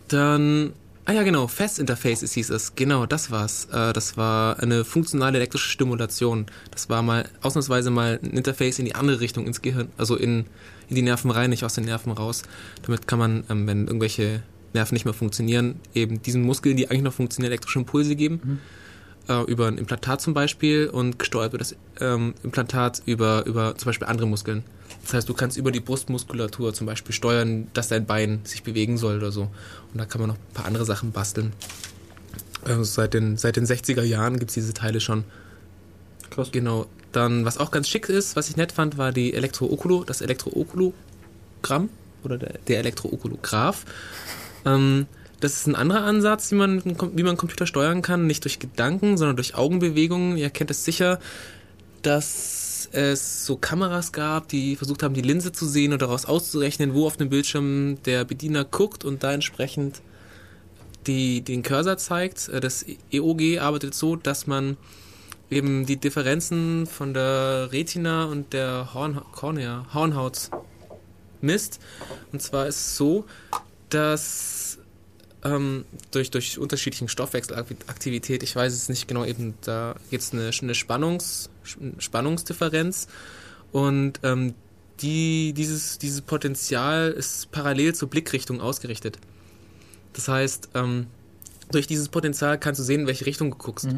Dann, 0.09 0.73
ah 1.05 1.13
ja 1.13 1.23
genau, 1.23 1.47
Fast 1.47 1.79
Interfaces 1.79 2.33
hieß 2.33 2.51
es. 2.51 2.75
Genau, 2.75 3.07
das 3.07 3.31
war's. 3.31 3.69
Äh, 3.73 3.93
das 3.93 4.17
war 4.17 4.61
eine 4.61 4.85
funktionale 4.85 5.39
elektrische 5.39 5.69
Stimulation. 5.69 6.47
Das 6.71 6.89
war 6.89 7.03
mal 7.03 7.29
ausnahmsweise 7.41 7.91
mal 7.91 8.19
ein 8.23 8.31
Interface 8.31 8.79
in 8.79 8.85
die 8.85 8.95
andere 8.95 9.21
Richtung 9.21 9.47
ins 9.47 9.63
Gehirn, 9.63 9.89
also 9.97 10.17
in, 10.17 10.47
in 10.89 10.97
die 10.97 11.03
Nerven 11.03 11.31
rein, 11.31 11.51
nicht 11.51 11.65
aus 11.65 11.75
den 11.75 11.85
Nerven 11.85 12.13
raus. 12.13 12.43
Damit 12.83 13.07
kann 13.07 13.19
man, 13.19 13.45
ähm, 13.49 13.67
wenn 13.67 13.87
irgendwelche 13.87 14.43
Nerven 14.75 14.95
nicht 14.95 15.05
mehr 15.05 15.15
funktionieren, 15.15 15.81
eben 15.95 16.23
diesen 16.23 16.43
Muskeln, 16.43 16.77
die 16.77 16.91
eigentlich 16.91 17.03
noch 17.03 17.13
funktionieren, 17.13 17.53
elektrische 17.53 17.79
Impulse 17.79 18.17
geben. 18.17 18.61
Äh, 19.29 19.43
über 19.45 19.69
ein 19.69 19.79
Implantat 19.79 20.21
zum 20.21 20.35
Beispiel 20.35 20.89
und 20.89 21.19
gesteuert 21.19 21.53
wird 21.53 21.61
das 21.61 21.77
ähm, 22.01 22.35
Implantat 22.43 23.03
über, 23.07 23.47
über 23.47 23.77
zum 23.77 23.87
Beispiel 23.87 24.09
andere 24.09 24.27
Muskeln. 24.27 24.65
Das 25.03 25.15
heißt, 25.15 25.29
du 25.29 25.35
kannst 25.35 25.57
über 25.57 25.73
die 25.73 25.81
Brustmuskulatur 25.81 26.73
zum 26.75 26.87
Beispiel 26.87 27.15
steuern, 27.15 27.69
dass 27.75 27.89
dein 27.89 28.07
Bein 28.07 28.41
sich 28.45 28.63
bewegen 28.63 28.99
soll 28.99 29.17
oder 29.17 29.33
so. 29.33 29.43
Und 29.43 29.99
da 29.99 30.05
kann 30.05 30.21
man 30.21 30.31
noch 30.31 30.37
ein 30.37 30.55
paar 30.55 30.67
andere 30.67 30.85
Sachen 30.85 31.13
basteln. 31.13 31.53
Also 32.65 32.85
seit, 32.85 33.15
den, 33.15 33.37
seit 33.37 33.57
den 33.57 33.67
60er 33.67 34.03
Jahren 34.03 34.39
gibt's 34.39 34.55
diese 34.55 34.73
Teile 34.73 35.01
schon. 35.01 35.25
Krass. 36.31 36.51
Genau. 36.53 36.87
Dann, 37.11 37.45
was 37.45 37.59
auch 37.59 37.71
ganz 37.71 37.89
schick 37.89 38.09
ist, 38.09 38.37
was 38.37 38.49
ich 38.49 38.57
nett 38.57 38.73
fand, 38.73 38.97
war 38.97 39.13
die 39.13 39.35
Elektro-Okulo, 39.35 40.05
das 40.05 40.21
Elektro-Okulogramm 40.23 41.91
oder 42.23 42.39
der, 42.39 42.59
der 42.69 42.79
Elektro-Okulograph. 42.79 43.85
Ähm, 44.65 45.07
das 45.41 45.55
ist 45.55 45.67
ein 45.67 45.75
anderer 45.75 46.05
Ansatz, 46.05 46.53
wie 46.53 46.55
man, 46.55 46.83
wie 46.85 47.23
man 47.25 47.37
Computer 47.37 47.67
steuern 47.67 48.01
kann, 48.01 48.29
nicht 48.29 48.45
durch 48.45 48.61
Gedanken, 48.61 49.19
sondern 49.19 49.37
durch 49.37 49.57
Augenbewegungen. 49.57 50.37
Ihr 50.37 50.51
kennt 50.51 50.71
es 50.71 50.85
sicher, 50.85 51.19
dass 52.03 52.62
es 52.93 53.47
so 53.47 53.57
Kameras 53.57 54.13
gab, 54.13 54.49
die 54.49 54.77
versucht 54.77 55.03
haben, 55.03 55.15
die 55.15 55.23
Linse 55.23 55.53
zu 55.53 55.67
sehen 55.67 55.93
und 55.93 56.03
daraus 56.03 56.25
auszurechnen, 56.25 56.95
wo 56.95 57.07
auf 57.07 57.17
dem 57.17 57.29
Bildschirm 57.29 58.03
der 58.05 58.25
Bediener 58.25 58.65
guckt 58.65 59.05
und 59.05 59.23
da 59.23 59.33
entsprechend 59.33 60.03
die, 61.07 61.43
den 61.43 61.63
Cursor 61.63 61.99
zeigt. 61.99 62.49
Äh, 62.49 62.61
Das 62.61 62.85
EOG 63.11 63.59
arbeitet 63.61 63.95
so, 63.95 64.17
dass 64.17 64.47
man 64.47 64.77
eben 65.51 65.87
die 65.87 65.97
Differenzen 65.97 66.87
von 66.87 67.15
der 67.15 67.71
Retina 67.73 68.25
und 68.25 68.53
der 68.53 68.95
Horn 68.95 69.21
Cornea, 69.33 69.87
Hornhaut 69.93 70.51
misst. 71.41 71.81
Und 72.33 72.41
zwar 72.41 72.67
ist 72.67 72.77
es 72.77 72.97
so, 72.97 73.27
dass 73.91 74.79
ähm, 75.45 75.85
durch, 76.11 76.31
durch 76.31 76.59
unterschiedlichen 76.59 77.09
Stoffwechselaktivität, 77.09 78.43
ich 78.43 78.57
weiß 78.57 78.73
es 78.73 78.89
nicht 78.89 79.09
genau, 79.09 79.25
eben 79.25 79.55
da 79.63 79.97
gibt 80.11 80.23
es 80.23 80.33
eine, 80.33 80.51
eine 80.61 80.75
Spannungs, 80.75 81.51
Spannungsdifferenz 81.99 83.09
und 83.73 84.21
ähm, 84.23 84.55
die, 85.01 85.53
dieses, 85.53 85.99
dieses 85.99 86.21
Potenzial 86.21 87.11
ist 87.11 87.51
parallel 87.51 87.95
zur 87.95 88.09
Blickrichtung 88.09 88.61
ausgerichtet. 88.61 89.19
Das 90.13 90.29
heißt, 90.29 90.71
ähm, 90.75 91.07
durch 91.71 91.87
dieses 91.87 92.09
Potenzial 92.09 92.59
kannst 92.59 92.79
du 92.79 92.85
sehen, 92.85 93.03
in 93.03 93.07
welche 93.07 93.27
Richtung 93.27 93.51
du 93.51 93.57
guckst 93.57 93.89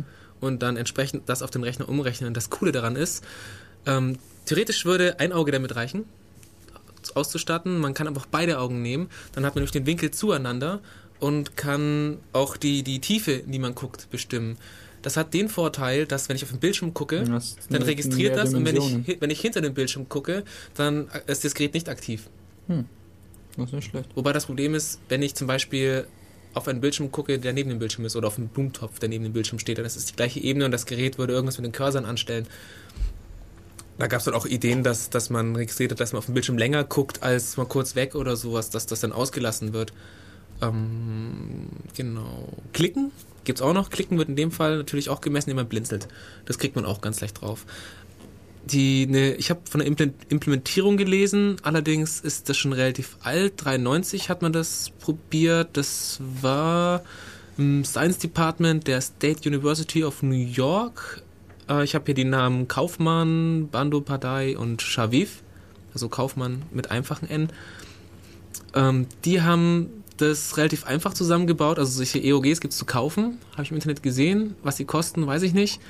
und 0.40 0.62
dann 0.62 0.76
entsprechend 0.76 1.28
das 1.28 1.42
auf 1.42 1.50
den 1.50 1.64
Rechner 1.64 1.88
umrechnen. 1.88 2.28
Und 2.28 2.36
das 2.36 2.50
Coole 2.50 2.72
daran 2.72 2.96
ist, 2.96 3.24
ähm, 3.86 4.18
theoretisch 4.46 4.84
würde 4.84 5.18
ein 5.20 5.32
Auge 5.32 5.52
damit 5.52 5.74
reichen, 5.74 6.04
auszustatten. 7.14 7.78
Man 7.78 7.94
kann 7.94 8.06
aber 8.06 8.20
auch 8.20 8.26
beide 8.26 8.58
Augen 8.58 8.80
nehmen. 8.82 9.08
Dann 9.32 9.44
hat 9.44 9.54
man 9.54 9.60
nämlich 9.60 9.72
den 9.72 9.86
Winkel 9.86 10.10
zueinander 10.10 10.80
und 11.20 11.56
kann 11.56 12.18
auch 12.32 12.56
die, 12.56 12.82
die 12.82 13.00
Tiefe, 13.00 13.32
in 13.32 13.52
die 13.52 13.58
man 13.58 13.74
guckt, 13.74 14.08
bestimmen. 14.10 14.56
Das 15.04 15.18
hat 15.18 15.34
den 15.34 15.50
Vorteil, 15.50 16.06
dass 16.06 16.30
wenn 16.30 16.36
ich 16.36 16.44
auf 16.44 16.50
den 16.50 16.60
Bildschirm 16.60 16.94
gucke, 16.94 17.24
Du 17.24 17.32
hast 17.32 17.58
dann 17.68 17.82
registriert 17.82 18.38
das 18.38 18.54
und 18.54 18.64
wenn 18.64 18.76
ich, 18.76 19.20
wenn 19.20 19.28
ich 19.28 19.38
hinter 19.38 19.60
dem 19.60 19.74
Bildschirm 19.74 20.08
gucke, 20.08 20.44
dann 20.72 21.08
ist 21.26 21.44
das 21.44 21.54
Gerät 21.54 21.74
nicht 21.74 21.90
aktiv. 21.90 22.30
Das 22.66 23.66
ist 23.66 23.72
nicht 23.74 23.90
schlecht. 23.90 24.08
Wobei 24.14 24.32
das 24.32 24.46
Problem 24.46 24.74
ist, 24.74 25.00
wenn 25.10 25.20
ich 25.20 25.34
zum 25.34 25.46
Beispiel 25.46 26.06
auf 26.54 26.68
einen 26.68 26.80
Bildschirm 26.80 27.12
gucke, 27.12 27.38
der 27.38 27.52
neben 27.52 27.68
dem 27.68 27.78
Bildschirm 27.78 28.06
ist 28.06 28.16
oder 28.16 28.28
auf 28.28 28.38
einen 28.38 28.48
Blumentopf, 28.48 28.98
der 28.98 29.10
neben 29.10 29.24
dem 29.24 29.34
Bildschirm 29.34 29.58
steht, 29.58 29.76
dann 29.76 29.84
ist 29.84 29.96
es 29.96 30.06
die 30.06 30.16
gleiche 30.16 30.40
Ebene 30.40 30.64
und 30.64 30.70
das 30.70 30.86
Gerät 30.86 31.18
würde 31.18 31.34
irgendwas 31.34 31.58
mit 31.58 31.66
den 31.66 31.72
Cursern 31.72 32.06
anstellen. 32.06 32.46
Da 33.98 34.06
gab 34.06 34.20
es 34.20 34.24
dann 34.24 34.32
auch 34.32 34.46
Ideen, 34.46 34.84
dass, 34.84 35.10
dass 35.10 35.28
man 35.28 35.54
registriert 35.54 35.92
hat, 35.92 36.00
dass 36.00 36.12
man 36.12 36.20
auf 36.20 36.24
dem 36.24 36.34
Bildschirm 36.34 36.56
länger 36.56 36.82
guckt, 36.82 37.22
als 37.22 37.58
mal 37.58 37.66
kurz 37.66 37.94
weg 37.94 38.14
oder 38.14 38.36
sowas, 38.36 38.70
dass 38.70 38.86
das 38.86 39.00
dann 39.00 39.12
ausgelassen 39.12 39.74
wird. 39.74 39.92
Ähm, 40.62 41.68
genau. 41.94 42.48
Klicken 42.72 43.12
gibt's 43.44 43.62
auch 43.62 43.72
noch. 43.72 43.90
Klicken 43.90 44.18
wird 44.18 44.28
in 44.28 44.36
dem 44.36 44.50
Fall 44.50 44.76
natürlich 44.78 45.08
auch 45.08 45.20
gemessen, 45.20 45.50
indem 45.50 45.64
man 45.64 45.68
blinzelt. 45.68 46.08
Das 46.46 46.58
kriegt 46.58 46.76
man 46.76 46.84
auch 46.84 47.00
ganz 47.00 47.20
leicht 47.20 47.40
drauf. 47.40 47.66
Die, 48.64 49.06
ne, 49.06 49.34
ich 49.34 49.50
habe 49.50 49.60
von 49.68 49.80
der 49.80 49.88
Imple- 49.88 50.14
Implementierung 50.30 50.96
gelesen, 50.96 51.56
allerdings 51.62 52.20
ist 52.20 52.48
das 52.48 52.56
schon 52.56 52.72
relativ 52.72 53.18
alt. 53.22 53.54
93 53.62 54.30
hat 54.30 54.40
man 54.40 54.52
das 54.52 54.90
probiert. 55.00 55.76
Das 55.76 56.18
war 56.40 57.02
im 57.58 57.84
Science 57.84 58.18
Department 58.18 58.86
der 58.86 59.00
State 59.00 59.46
University 59.48 60.02
of 60.02 60.22
New 60.22 60.34
York. 60.34 61.22
Äh, 61.68 61.84
ich 61.84 61.94
habe 61.94 62.06
hier 62.06 62.14
die 62.14 62.24
Namen 62.24 62.66
Kaufmann, 62.66 63.68
Bandopadai 63.68 64.56
und 64.56 64.80
Shaviv, 64.80 65.42
also 65.92 66.08
Kaufmann 66.08 66.62
mit 66.72 66.90
einfachen 66.90 67.28
N. 67.28 67.50
Ähm, 68.74 69.06
die 69.24 69.42
haben 69.42 70.03
das 70.16 70.56
relativ 70.56 70.84
einfach 70.84 71.12
zusammengebaut. 71.14 71.78
Also 71.78 71.92
solche 71.92 72.18
EOGs 72.18 72.60
gibt's 72.60 72.76
zu 72.76 72.84
kaufen, 72.84 73.38
habe 73.52 73.62
ich 73.62 73.70
im 73.70 73.76
Internet 73.76 74.02
gesehen. 74.02 74.56
Was 74.62 74.74
die 74.76 74.84
kosten, 74.84 75.26
weiß 75.26 75.42
ich 75.42 75.54
nicht. 75.54 75.80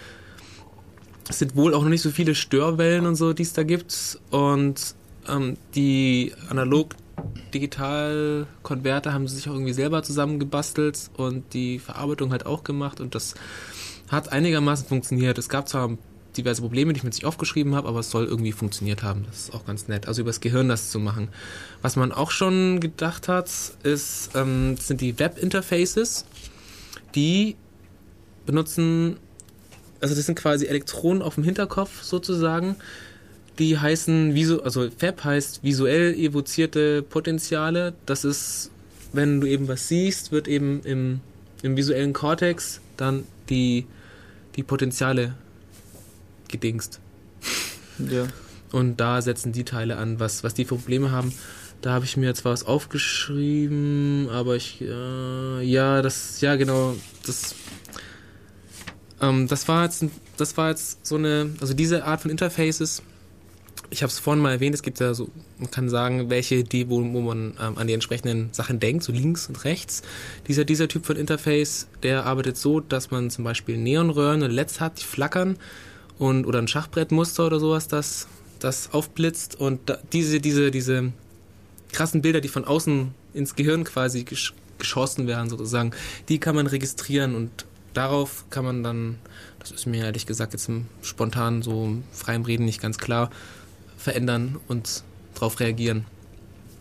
Es 1.29 1.39
sind 1.39 1.57
wohl 1.57 1.75
auch 1.75 1.83
noch 1.83 1.89
nicht 1.89 2.03
so 2.03 2.11
viele 2.11 2.35
Störwellen 2.35 3.07
und 3.07 3.15
so, 3.17 3.33
die 3.33 3.43
es 3.43 3.55
da 3.55 3.63
gibt. 3.63 4.21
Und 4.31 4.95
ähm, 5.29 5.57
die 5.75 6.33
Analog-Digital-Konverter 6.51 9.13
haben 9.13 9.29
sie 9.29 9.37
sich 9.37 9.49
auch 9.49 9.55
irgendwie 9.55 9.73
selber 9.73 10.03
zusammengebastelt 10.03 11.11
und 11.17 11.55
die 11.55 11.79
Verarbeitung 11.79 12.33
halt 12.33 12.45
auch 12.47 12.65
gemacht. 12.65 13.01
Und 13.01 13.15
das 13.15 13.35
hat 14.09 14.33
einigermaßen 14.33 14.87
funktioniert. 14.87 15.39
Es 15.39 15.49
gab 15.49 15.67
zwar 15.69 15.97
diverse 16.37 16.63
Probleme, 16.63 16.93
die 16.93 16.99
ich 16.99 17.05
mit 17.05 17.15
sich 17.15 17.25
aufgeschrieben 17.25 17.75
habe, 17.75 17.89
aber 17.89 18.01
es 18.01 18.11
soll 18.11 18.27
irgendwie 18.27 18.53
funktioniert 18.53 19.03
haben. 19.03 19.25
Das 19.27 19.41
ist 19.41 19.55
auch 19.55 19.67
ganz 19.67 19.89
nett. 19.89 20.09
Also 20.09 20.23
übers 20.23 20.41
Gehirn 20.41 20.69
das 20.69 20.91
zu 20.91 20.99
machen. 20.99 21.29
Was 21.83 21.97
man 21.97 22.13
auch 22.13 22.31
schon 22.31 22.81
gedacht 22.81 23.29
hat, 23.29 23.51
ist, 23.83 24.31
ähm, 24.35 24.77
sind 24.77 25.01
die 25.01 25.19
Web-Interfaces. 25.19 26.25
Die 27.15 27.57
benutzen, 28.47 29.17
also 30.01 30.15
das 30.15 30.27
sind 30.27 30.37
quasi 30.37 30.67
Elektronen 30.67 31.23
auf 31.23 31.37
dem 31.37 31.45
Hinterkopf 31.45 32.03
sozusagen, 32.03 32.77
die 33.59 33.79
heißen, 33.79 34.35
also 34.65 34.91
FAB 34.91 35.25
heißt 35.25 35.63
visuell 35.63 36.15
evozierte 36.15 37.03
Potenziale. 37.03 37.95
Das 38.05 38.25
ist, 38.25 38.71
wenn 39.13 39.41
du 39.41 39.47
eben 39.47 39.69
was 39.69 39.87
siehst, 39.87 40.33
wird 40.33 40.49
eben 40.49 40.83
im, 40.83 41.21
im 41.63 41.77
visuellen 41.77 42.13
Kortex 42.13 42.81
dann 42.97 43.25
die, 43.49 43.87
die 44.57 44.65
Potenziale 44.65 45.35
gedingst. 46.49 47.01
Ja. 47.99 48.27
Und 48.73 48.99
da 48.99 49.23
setzen 49.23 49.53
die 49.53 49.65
Teile 49.65 49.97
an, 49.97 50.19
was, 50.19 50.43
was 50.43 50.55
die 50.55 50.65
für 50.65 50.77
Probleme 50.77 51.11
haben. 51.11 51.33
Da 51.81 51.93
habe 51.93 52.05
ich 52.05 52.17
mir 52.17 52.35
zwar 52.35 52.53
was 52.53 52.65
aufgeschrieben, 52.65 54.29
aber 54.31 54.57
ich, 54.57 54.81
äh, 54.81 55.63
ja, 55.63 56.03
das, 56.03 56.41
ja, 56.41 56.57
genau, 56.57 56.97
das, 57.27 57.55
ähm, 59.21 59.49
das 59.49 59.69
war 59.69 59.85
jetzt, 59.85 60.07
das 60.37 60.57
war 60.57 60.71
jetzt 60.71 61.07
so 61.07 61.17
eine, 61.17 61.51
also 61.61 61.75
diese 61.75 62.05
Art 62.05 62.23
von 62.23 62.31
Interfaces, 62.31 63.03
ich 63.91 64.03
habe 64.03 64.11
es 64.11 64.19
vorhin 64.19 64.43
mal 64.43 64.51
erwähnt, 64.51 64.75
es 64.75 64.83
gibt 64.83 64.99
ja 64.99 65.15
so, 65.15 65.29
man 65.59 65.71
kann 65.71 65.89
sagen, 65.89 66.31
welche, 66.31 66.65
die, 66.65 66.89
wo, 66.89 66.97
wo 66.97 67.21
man 67.21 67.55
ähm, 67.61 67.79
an 67.79 67.87
die 67.87 67.93
entsprechenden 67.93 68.53
Sachen 68.53 68.81
denkt, 68.81 69.05
so 69.05 69.13
links 69.13 69.47
und 69.47 69.65
rechts. 69.65 70.03
Dieser, 70.49 70.65
dieser 70.65 70.89
Typ 70.89 71.07
von 71.07 71.17
Interface, 71.17 71.87
der 72.03 72.27
arbeitet 72.27 72.57
so, 72.57 72.81
dass 72.81 73.11
man 73.11 73.31
zum 73.31 73.45
Beispiel 73.45 73.77
Neonröhren 73.77 74.43
und 74.43 74.51
LEDs 74.51 74.81
hat, 74.81 75.01
die 75.01 75.05
flackern 75.05 75.59
und 76.19 76.47
oder 76.47 76.59
ein 76.61 76.69
Schachbrettmuster 76.69 77.47
oder 77.47 77.61
sowas, 77.61 77.89
das, 77.89 78.29
das 78.59 78.93
aufblitzt 78.93 79.59
und 79.61 79.81
da, 79.87 79.99
diese, 80.13 80.41
diese, 80.41 80.71
diese 80.71 81.13
krassen 81.93 82.23
Bilder, 82.23 82.41
die 82.41 82.49
von 82.49 82.65
außen 82.65 83.15
ins 83.35 83.55
Gehirn 83.57 83.85
quasi 83.85 84.25
gesch 84.25 84.55
geschossen 84.77 85.29
werden, 85.29 85.49
sozusagen, 85.49 85.93
die 86.29 86.41
kann 86.41 86.57
man 86.57 86.67
registrieren 86.67 87.37
und 87.37 87.65
darauf 87.95 88.45
kann 88.51 88.65
man 88.65 88.83
dann, 88.83 89.19
das 89.61 89.71
ist 89.71 89.87
mir 89.87 90.05
ehrlich 90.05 90.27
gesagt 90.27 90.53
jetzt 90.53 90.69
im 90.69 90.87
spontan 91.01 91.63
so 91.63 91.97
freiem 92.13 92.43
Reden 92.43 92.65
nicht 92.65 92.83
ganz 92.83 92.99
klar, 92.99 93.31
verändern 93.97 94.57
und 94.67 95.05
darauf 95.35 95.61
reagieren. 95.61 96.07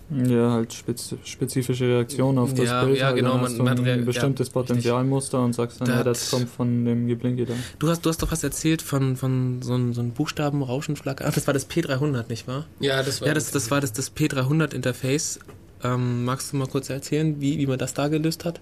Ja, 0.10 0.52
halt 0.52 0.74
spez 0.74 1.16
spezifische 1.24 1.86
Reaktionen 1.86 2.38
auf 2.38 2.54
das 2.54 2.66
Ja, 2.68 2.84
Bild. 2.84 3.00
ja, 3.00 3.06
halt. 3.08 3.16
genau, 3.16 3.32
Dann 3.32 3.38
man- 3.42 3.50
hast 3.50 3.58
du 3.58 3.64
man 3.64 3.86
ja, 3.86 3.94
ein 3.94 4.06
bestimmtes 4.06 4.48
richtig. 4.48 4.54
Potenzialmuster 4.54 5.44
und 5.44 5.54
sagst 5.54 5.82
dann, 5.82 5.88
Da 5.88 5.96
ja, 5.98 6.04
das 6.04 6.30
kommt 6.30 6.50
von 6.50 6.86
dem 6.86 7.08
Geblinke 7.08 7.46
da. 7.46 7.54
Du 7.80 7.88
hast, 7.90 8.06
du 8.06 8.10
hast 8.10 8.22
doch 8.22 8.32
was 8.32 8.44
erzählt 8.44 8.82
von, 8.82 9.16
von 9.16 9.62
so 9.62 9.74
einem 9.74 9.94
so 9.94 10.02
einem 10.02 10.12
Buchstabenrauschenflacker. 10.12 11.26
Ach, 11.28 11.34
das 11.34 11.48
war 11.48 11.54
das 11.54 11.70
P300, 11.70 12.28
nicht 12.30 12.48
wahr? 12.48 12.66
Ja, 12.80 13.02
das 13.02 13.22
war 13.22 13.30
Ja, 13.30 13.34
das, 13.34 13.52
das 13.52 13.72
war 13.72 13.82
das, 13.82 13.94
das 13.94 14.14
P300-Interface. 14.16 15.40
Ähm, 15.84 16.26
magst 16.26 16.54
du 16.54 16.58
mal 16.58 16.68
kurz 16.68 16.90
erzählen, 16.90 17.42
wie, 17.42 17.58
wie 17.58 17.66
man 17.68 17.80
das 17.80 17.94
da 17.94 18.08
gelöst 18.08 18.46
hat? 18.46 18.62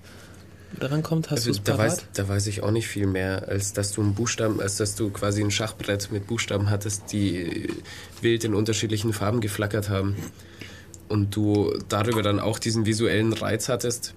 Da 0.79 0.87
rankommt, 0.87 1.29
hast 1.31 1.45
du 1.45 1.49
Also 1.49 1.59
es 1.59 1.63
da, 1.63 1.77
weiß, 1.77 2.05
da 2.13 2.27
weiß 2.29 2.47
ich 2.47 2.63
auch 2.63 2.71
nicht 2.71 2.87
viel 2.87 3.05
mehr, 3.07 3.47
als 3.49 3.73
dass 3.73 3.91
du 3.91 4.01
einen 4.01 4.13
Buchstaben, 4.15 4.61
als 4.61 4.77
dass 4.77 4.95
du 4.95 5.09
quasi 5.09 5.43
ein 5.43 5.51
Schachbrett 5.51 6.11
mit 6.13 6.27
Buchstaben 6.27 6.69
hattest, 6.69 7.11
die 7.11 7.67
wild 8.21 8.45
in 8.45 8.53
unterschiedlichen 8.55 9.11
Farben 9.11 9.41
geflackert 9.41 9.89
haben. 9.89 10.15
Und 11.11 11.35
du 11.35 11.77
darüber 11.89 12.21
dann 12.23 12.39
auch 12.39 12.57
diesen 12.57 12.85
visuellen 12.85 13.33
Reiz 13.33 13.69
hattest, 13.69 14.13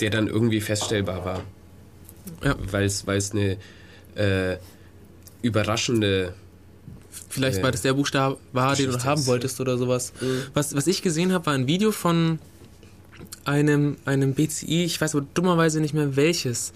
der 0.00 0.10
dann 0.10 0.26
irgendwie 0.28 0.60
feststellbar 0.60 1.24
war. 1.24 1.42
Ja. 2.44 2.56
Weil 2.70 2.84
es 2.84 3.32
eine 3.32 3.56
äh, 4.14 4.58
überraschende 5.42 6.34
Vielleicht 7.28 7.58
Ja. 7.58 7.64
weil 7.64 7.72
das 7.72 7.82
der 7.82 7.94
Buchstabe 7.94 8.38
war, 8.52 8.74
den 8.74 8.86
du 8.86 8.92
Geschichte 8.92 9.08
haben 9.08 9.26
wolltest 9.26 9.60
oder 9.60 9.78
sowas. 9.78 10.12
Was, 10.54 10.74
was 10.74 10.86
ich 10.86 11.02
gesehen 11.02 11.32
habe, 11.32 11.46
war 11.46 11.54
ein 11.54 11.66
Video 11.66 11.92
von 11.92 12.38
einem, 13.44 13.96
einem 14.04 14.34
BCI, 14.34 14.84
ich 14.84 15.00
weiß 15.00 15.14
aber 15.14 15.26
dummerweise 15.34 15.80
nicht 15.80 15.94
mehr 15.94 16.16
welches. 16.16 16.72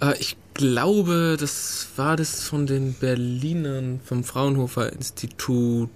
Äh, 0.00 0.14
ich 0.18 0.36
glaube, 0.54 1.36
das 1.38 1.88
war 1.96 2.16
das 2.16 2.44
von 2.44 2.66
den 2.66 2.94
Berlinern, 2.94 4.00
vom 4.04 4.24
Fraunhofer 4.24 4.92
Institut. 4.92 5.90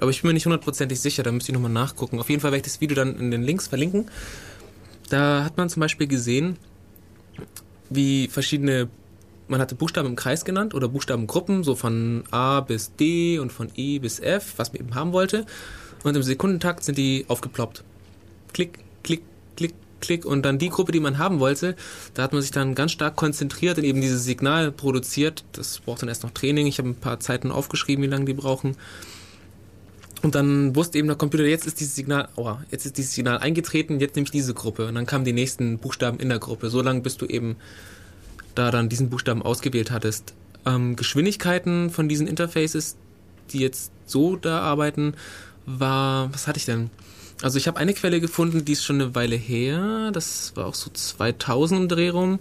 Aber 0.00 0.10
ich 0.10 0.22
bin 0.22 0.28
mir 0.28 0.34
nicht 0.34 0.46
hundertprozentig 0.46 1.00
sicher, 1.00 1.22
da 1.22 1.32
müsste 1.32 1.52
ich 1.52 1.54
nochmal 1.54 1.72
nachgucken. 1.72 2.18
Auf 2.18 2.30
jeden 2.30 2.40
Fall 2.40 2.52
werde 2.52 2.66
ich 2.66 2.72
das 2.72 2.80
Video 2.80 2.94
dann 2.94 3.18
in 3.18 3.30
den 3.30 3.42
Links 3.42 3.68
verlinken. 3.68 4.06
Da 5.08 5.44
hat 5.44 5.56
man 5.56 5.68
zum 5.68 5.80
Beispiel 5.80 6.06
gesehen, 6.06 6.56
wie 7.90 8.28
verschiedene, 8.28 8.88
man 9.48 9.60
hatte 9.60 9.74
Buchstaben 9.74 10.08
im 10.08 10.16
Kreis 10.16 10.44
genannt 10.44 10.74
oder 10.74 10.88
Buchstabengruppen, 10.88 11.64
so 11.64 11.74
von 11.74 12.24
A 12.30 12.60
bis 12.60 12.94
D 12.96 13.38
und 13.38 13.52
von 13.52 13.70
E 13.76 13.98
bis 13.98 14.20
F, 14.20 14.54
was 14.56 14.72
man 14.72 14.80
eben 14.80 14.94
haben 14.94 15.12
wollte. 15.12 15.44
Und 16.02 16.16
im 16.16 16.22
Sekundentakt 16.22 16.84
sind 16.84 16.98
die 16.98 17.26
aufgeploppt. 17.28 17.84
Klick, 18.52 18.78
klick, 19.02 19.22
klick, 19.56 19.74
klick. 20.00 20.24
Und 20.24 20.42
dann 20.42 20.58
die 20.58 20.68
Gruppe, 20.68 20.92
die 20.92 21.00
man 21.00 21.18
haben 21.18 21.40
wollte, 21.40 21.76
da 22.14 22.22
hat 22.22 22.32
man 22.32 22.42
sich 22.42 22.50
dann 22.50 22.74
ganz 22.74 22.92
stark 22.92 23.16
konzentriert 23.16 23.78
und 23.78 23.84
eben 23.84 24.00
dieses 24.00 24.24
Signal 24.24 24.72
produziert. 24.72 25.44
Das 25.52 25.80
braucht 25.80 26.02
dann 26.02 26.08
erst 26.08 26.22
noch 26.22 26.30
Training. 26.32 26.66
Ich 26.66 26.78
habe 26.78 26.88
ein 26.88 26.96
paar 26.96 27.20
Zeiten 27.20 27.50
aufgeschrieben, 27.50 28.02
wie 28.02 28.08
lange 28.08 28.24
die 28.24 28.34
brauchen. 28.34 28.76
Und 30.22 30.36
dann 30.36 30.76
wusste 30.76 30.98
eben 30.98 31.08
der 31.08 31.16
Computer, 31.16 31.44
jetzt 31.44 31.66
ist 31.66 31.80
dieses 31.80 31.96
Signal, 31.96 32.28
aua, 32.36 32.64
jetzt 32.70 32.86
ist 32.86 32.96
dieses 32.96 33.12
Signal 33.12 33.38
eingetreten, 33.38 33.98
jetzt 33.98 34.14
nehme 34.14 34.24
ich 34.24 34.30
diese 34.30 34.54
Gruppe. 34.54 34.86
Und 34.86 34.94
dann 34.94 35.04
kamen 35.04 35.24
die 35.24 35.32
nächsten 35.32 35.78
Buchstaben 35.78 36.20
in 36.20 36.28
der 36.28 36.38
Gruppe. 36.38 36.70
So 36.70 36.80
lange, 36.80 37.00
bis 37.00 37.16
du 37.16 37.26
eben 37.26 37.56
da 38.54 38.70
dann 38.70 38.88
diesen 38.88 39.10
Buchstaben 39.10 39.42
ausgewählt 39.42 39.90
hattest. 39.90 40.34
Ähm, 40.64 40.94
Geschwindigkeiten 40.94 41.90
von 41.90 42.08
diesen 42.08 42.28
Interfaces, 42.28 42.96
die 43.50 43.58
jetzt 43.58 43.90
so 44.06 44.36
da 44.36 44.60
arbeiten, 44.60 45.14
war, 45.66 46.32
was 46.32 46.46
hatte 46.46 46.58
ich 46.58 46.66
denn? 46.66 46.90
Also 47.42 47.58
ich 47.58 47.66
habe 47.66 47.78
eine 47.78 47.92
Quelle 47.92 48.20
gefunden, 48.20 48.64
die 48.64 48.72
ist 48.72 48.84
schon 48.84 49.00
eine 49.00 49.14
Weile 49.16 49.34
her. 49.34 50.10
Das 50.12 50.52
war 50.54 50.66
auch 50.66 50.74
so 50.74 50.90
2000 50.90 51.80
im 51.80 51.88
Dreh 51.88 52.10
rum. 52.10 52.38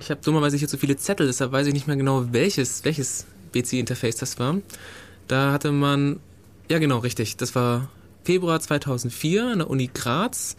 Ich 0.00 0.10
habe 0.10 0.20
dummerweise 0.22 0.58
hier 0.58 0.68
so 0.68 0.76
viele 0.76 0.96
Zettel, 0.96 1.26
deshalb 1.26 1.52
weiß 1.52 1.66
ich 1.66 1.74
nicht 1.74 1.86
mehr 1.86 1.96
genau, 1.96 2.32
welches, 2.32 2.84
welches 2.84 3.26
BC-Interface 3.52 4.16
das 4.16 4.38
war. 4.38 4.56
Da 5.28 5.52
hatte 5.52 5.72
man, 5.72 6.20
ja 6.70 6.78
genau, 6.78 6.98
richtig, 6.98 7.36
das 7.36 7.54
war 7.54 7.88
Februar 8.24 8.60
2004 8.60 9.46
an 9.46 9.58
der 9.58 9.70
Uni 9.70 9.90
Graz. 9.92 10.56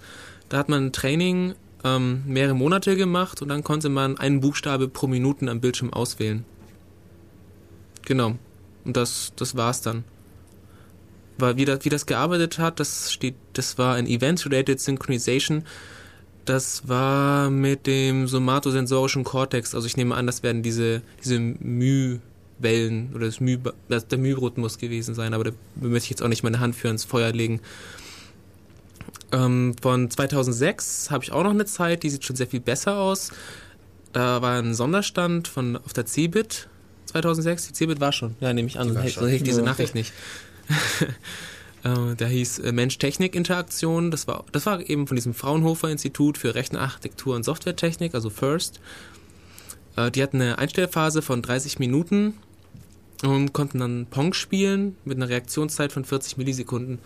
Da 0.49 0.57
hat 0.57 0.69
man 0.69 0.87
ein 0.87 0.93
Training 0.93 1.55
ähm, 1.83 2.23
mehrere 2.25 2.55
Monate 2.55 2.95
gemacht 2.95 3.41
und 3.41 3.49
dann 3.49 3.63
konnte 3.63 3.89
man 3.89 4.17
einen 4.17 4.39
Buchstabe 4.39 4.87
pro 4.87 5.07
Minuten 5.07 5.49
am 5.49 5.61
Bildschirm 5.61 5.91
auswählen. 5.91 6.45
Genau. 8.05 8.35
Und 8.83 8.97
das, 8.97 9.33
das 9.35 9.55
war's 9.55 9.81
dann. 9.81 10.03
Weil 11.37 11.57
wie 11.57 11.65
das, 11.65 11.83
wie 11.83 11.89
das 11.89 12.05
gearbeitet 12.05 12.59
hat, 12.59 12.79
das 12.79 13.11
steht, 13.11 13.35
das 13.53 13.77
war 13.77 13.95
ein 13.95 14.07
Event-Related 14.07 14.79
Synchronization. 14.79 15.63
Das 16.45 16.87
war 16.87 17.49
mit 17.49 17.87
dem 17.87 18.27
somatosensorischen 18.27 19.23
Kortex. 19.23 19.73
Also 19.73 19.87
ich 19.87 19.97
nehme 19.97 20.15
an, 20.15 20.27
das 20.27 20.43
werden 20.43 20.61
diese, 20.61 21.01
diese 21.23 21.39
Mühwellen 22.59 23.11
oder 23.13 23.25
das 23.25 23.39
Müh, 23.39 23.57
das, 23.89 24.07
der 24.07 24.17
Mührhythmus 24.17 24.77
gewesen 24.77 25.15
sein, 25.15 25.33
aber 25.33 25.45
da 25.45 25.51
möchte 25.75 26.05
ich 26.05 26.09
jetzt 26.11 26.21
auch 26.23 26.27
nicht 26.27 26.43
meine 26.43 26.59
Hand 26.59 26.75
für 26.75 26.87
ins 26.87 27.03
Feuer 27.03 27.31
legen. 27.31 27.61
Ähm, 29.31 29.75
von 29.81 30.09
2006 30.09 31.11
habe 31.11 31.23
ich 31.23 31.31
auch 31.31 31.43
noch 31.43 31.51
eine 31.51 31.65
Zeit, 31.65 32.03
die 32.03 32.09
sieht 32.09 32.23
schon 32.23 32.35
sehr 32.35 32.47
viel 32.47 32.59
besser 32.59 32.97
aus. 32.97 33.31
Da 34.13 34.41
war 34.41 34.57
ein 34.59 34.73
Sonderstand 34.73 35.47
von 35.47 35.75
auf 35.77 35.93
der 35.93 36.05
CeBIT 36.05 36.67
2006. 37.07 37.67
Die 37.67 37.73
CeBIT 37.73 37.99
war 37.99 38.11
schon, 38.11 38.35
ja, 38.39 38.53
nehme 38.53 38.67
ich 38.67 38.79
an, 38.79 38.93
sonst 38.93 39.17
hätte 39.17 39.29
ich 39.35 39.43
diese 39.43 39.59
Ja. 39.61 39.65
Nachricht 39.65 39.95
nicht. 39.95 40.13
Äh, 41.83 42.15
Der 42.15 42.27
hieß 42.27 42.57
äh, 42.59 42.71
Mensch-Technik-Interaktion. 42.71 44.09
Das 44.09 44.27
war, 44.27 44.43
das 44.51 44.65
war 44.65 44.89
eben 44.89 45.05
von 45.05 45.13
diesem 45.15 45.35
Fraunhofer 45.35 45.91
Institut 45.91 46.39
für 46.39 46.55
Rechnerarchitektur 46.55 47.35
und 47.35 47.43
Softwaretechnik, 47.45 48.15
also 48.15 48.31
FIRST. 48.31 48.79
Äh, 49.95 50.09
Die 50.09 50.23
hatten 50.23 50.41
eine 50.41 50.57
Einstellphase 50.57 51.21
von 51.21 51.43
30 51.43 51.77
Minuten 51.77 52.33
und 53.23 53.53
konnten 53.53 53.79
dann 53.79 54.07
Pong 54.09 54.33
spielen 54.33 54.95
mit 55.05 55.17
einer 55.17 55.29
Reaktionszeit 55.29 55.91
von 55.91 56.05
40 56.05 56.37
Millisekunden. 56.37 56.99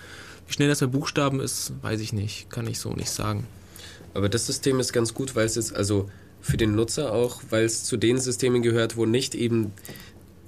Wie 0.47 0.53
schnell 0.53 0.69
das 0.69 0.79
bei 0.79 0.87
Buchstaben 0.87 1.39
ist, 1.39 1.73
weiß 1.81 1.99
ich 2.01 2.13
nicht. 2.13 2.49
Kann 2.49 2.67
ich 2.67 2.79
so 2.79 2.93
nicht 2.93 3.11
sagen. 3.11 3.45
Aber 4.13 4.29
das 4.29 4.47
System 4.47 4.79
ist 4.79 4.93
ganz 4.93 5.13
gut, 5.13 5.35
weil 5.35 5.45
es 5.45 5.55
jetzt 5.55 5.75
also 5.75 6.09
für 6.41 6.57
den 6.57 6.75
Nutzer 6.75 7.13
auch, 7.13 7.41
weil 7.49 7.65
es 7.65 7.83
zu 7.83 7.97
den 7.97 8.17
Systemen 8.17 8.61
gehört, 8.61 8.97
wo 8.97 9.05
nicht 9.05 9.35
eben 9.35 9.71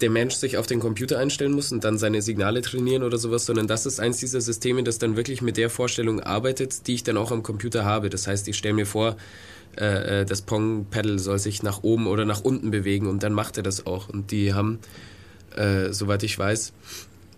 der 0.01 0.09
Mensch 0.09 0.35
sich 0.35 0.57
auf 0.57 0.65
den 0.65 0.79
Computer 0.79 1.19
einstellen 1.19 1.51
muss 1.51 1.71
und 1.71 1.83
dann 1.83 1.97
seine 1.97 2.21
Signale 2.21 2.61
trainieren 2.61 3.03
oder 3.03 3.17
sowas, 3.17 3.45
sondern 3.45 3.67
das 3.67 3.85
ist 3.85 3.99
eins 3.99 4.17
dieser 4.17 4.41
Systeme, 4.41 4.83
das 4.83 4.97
dann 4.97 5.15
wirklich 5.15 5.41
mit 5.41 5.57
der 5.57 5.69
Vorstellung 5.69 6.21
arbeitet, 6.21 6.87
die 6.87 6.95
ich 6.95 7.03
dann 7.03 7.17
auch 7.17 7.31
am 7.31 7.43
Computer 7.43 7.85
habe. 7.85 8.09
Das 8.09 8.25
heißt, 8.25 8.47
ich 8.47 8.57
stelle 8.57 8.73
mir 8.73 8.87
vor, 8.87 9.15
äh, 9.77 10.21
äh, 10.21 10.25
das 10.25 10.41
Pong-Pedal 10.41 11.19
soll 11.19 11.39
sich 11.39 11.63
nach 11.63 11.83
oben 11.83 12.07
oder 12.07 12.25
nach 12.25 12.41
unten 12.41 12.71
bewegen 12.71 13.07
und 13.07 13.23
dann 13.23 13.33
macht 13.33 13.57
er 13.57 13.63
das 13.63 13.85
auch. 13.85 14.09
Und 14.09 14.31
die 14.31 14.53
haben, 14.53 14.79
äh, 15.55 15.93
soweit 15.93 16.23
ich 16.23 16.37
weiß, 16.37 16.73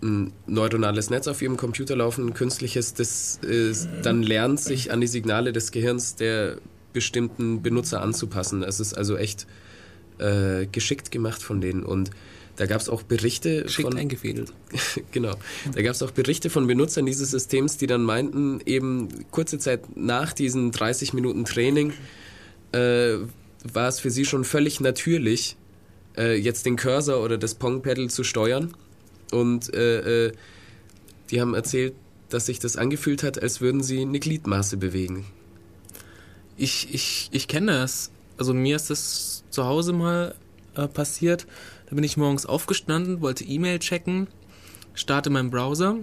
ein 0.01 0.33
neuronales 0.47 1.09
Netz 1.09 1.27
auf 1.27 1.41
ihrem 1.41 1.57
Computer 1.57 1.95
laufen, 1.95 2.27
ein 2.27 2.33
künstliches, 2.33 2.93
das 2.93 3.39
äh, 3.43 3.73
dann 4.01 4.21
lernt, 4.21 4.59
sich 4.59 4.91
an 4.91 5.01
die 5.01 5.07
Signale 5.07 5.53
des 5.53 5.71
Gehirns 5.71 6.15
der 6.15 6.57
bestimmten 6.91 7.61
Benutzer 7.61 8.01
anzupassen. 8.01 8.63
Es 8.63 8.79
ist 8.79 8.93
also 8.93 9.17
echt 9.17 9.47
äh, 10.19 10.67
geschickt 10.67 11.11
gemacht 11.11 11.41
von 11.41 11.61
denen. 11.61 11.83
Und 11.83 12.11
da 12.55 12.67
gab 12.67 12.81
es 12.81 12.89
auch 12.89 13.01
Berichte 13.01 13.67
Schickt 13.67 13.89
von 13.89 13.97
eingefädelt. 13.97 14.53
genau. 15.11 15.33
Da 15.73 15.81
gab 15.81 15.93
es 15.93 16.03
auch 16.03 16.11
Berichte 16.11 16.49
von 16.49 16.67
Benutzern 16.67 17.05
dieses 17.05 17.31
Systems, 17.31 17.77
die 17.77 17.87
dann 17.87 18.03
meinten, 18.03 18.59
eben 18.65 19.09
kurze 19.31 19.57
Zeit 19.57 19.97
nach 19.97 20.33
diesen 20.33 20.71
30 20.71 21.13
Minuten 21.13 21.45
Training 21.45 21.93
äh, 22.71 23.15
war 23.63 23.87
es 23.87 23.99
für 23.99 24.11
sie 24.11 24.25
schon 24.25 24.43
völlig 24.43 24.81
natürlich, 24.81 25.55
äh, 26.17 26.35
jetzt 26.35 26.65
den 26.65 26.75
Cursor 26.75 27.23
oder 27.23 27.37
das 27.37 27.55
Pong-Pedal 27.55 28.09
zu 28.09 28.23
steuern 28.23 28.73
und 29.31 29.73
äh, 29.73 30.27
äh, 30.27 30.33
die 31.31 31.41
haben 31.41 31.53
erzählt, 31.53 31.95
dass 32.29 32.45
sich 32.47 32.59
das 32.59 32.77
angefühlt 32.77 33.23
hat, 33.23 33.41
als 33.41 33.61
würden 33.61 33.83
sie 33.83 34.01
eine 34.01 34.19
Gliedmaße 34.19 34.77
bewegen. 34.77 35.25
Ich, 36.57 36.93
ich, 36.93 37.29
ich 37.31 37.47
kenne 37.47 37.73
das. 37.73 38.11
Also 38.37 38.53
mir 38.53 38.75
ist 38.75 38.89
das 38.89 39.43
zu 39.49 39.65
Hause 39.65 39.93
mal 39.93 40.35
äh, 40.75 40.87
passiert. 40.87 41.47
Da 41.89 41.95
bin 41.95 42.03
ich 42.03 42.17
morgens 42.17 42.45
aufgestanden, 42.45 43.21
wollte 43.21 43.43
E-Mail 43.43 43.79
checken, 43.79 44.27
starte 44.93 45.29
meinen 45.29 45.51
Browser 45.51 45.97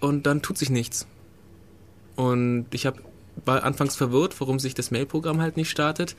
und 0.00 0.26
dann 0.26 0.42
tut 0.42 0.58
sich 0.58 0.70
nichts. 0.70 1.06
Und 2.16 2.66
ich 2.72 2.86
hab, 2.86 3.00
war 3.44 3.62
anfangs 3.62 3.96
verwirrt, 3.96 4.40
warum 4.40 4.58
sich 4.58 4.74
das 4.74 4.90
Mailprogramm 4.90 5.40
halt 5.40 5.56
nicht 5.56 5.70
startet. 5.70 6.16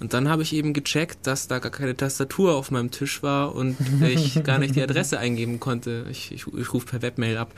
Und 0.00 0.14
dann 0.14 0.28
habe 0.28 0.42
ich 0.42 0.54
eben 0.54 0.72
gecheckt, 0.72 1.26
dass 1.26 1.46
da 1.46 1.58
gar 1.58 1.70
keine 1.70 1.94
Tastatur 1.94 2.54
auf 2.54 2.70
meinem 2.70 2.90
Tisch 2.90 3.22
war 3.22 3.54
und 3.54 3.76
ich 4.02 4.42
gar 4.44 4.58
nicht 4.58 4.74
die 4.74 4.82
Adresse 4.82 5.18
eingeben 5.18 5.60
konnte. 5.60 6.06
Ich, 6.10 6.32
ich, 6.32 6.46
ich 6.46 6.72
rufe 6.72 6.86
per 6.86 7.02
Webmail 7.02 7.36
ab. 7.36 7.52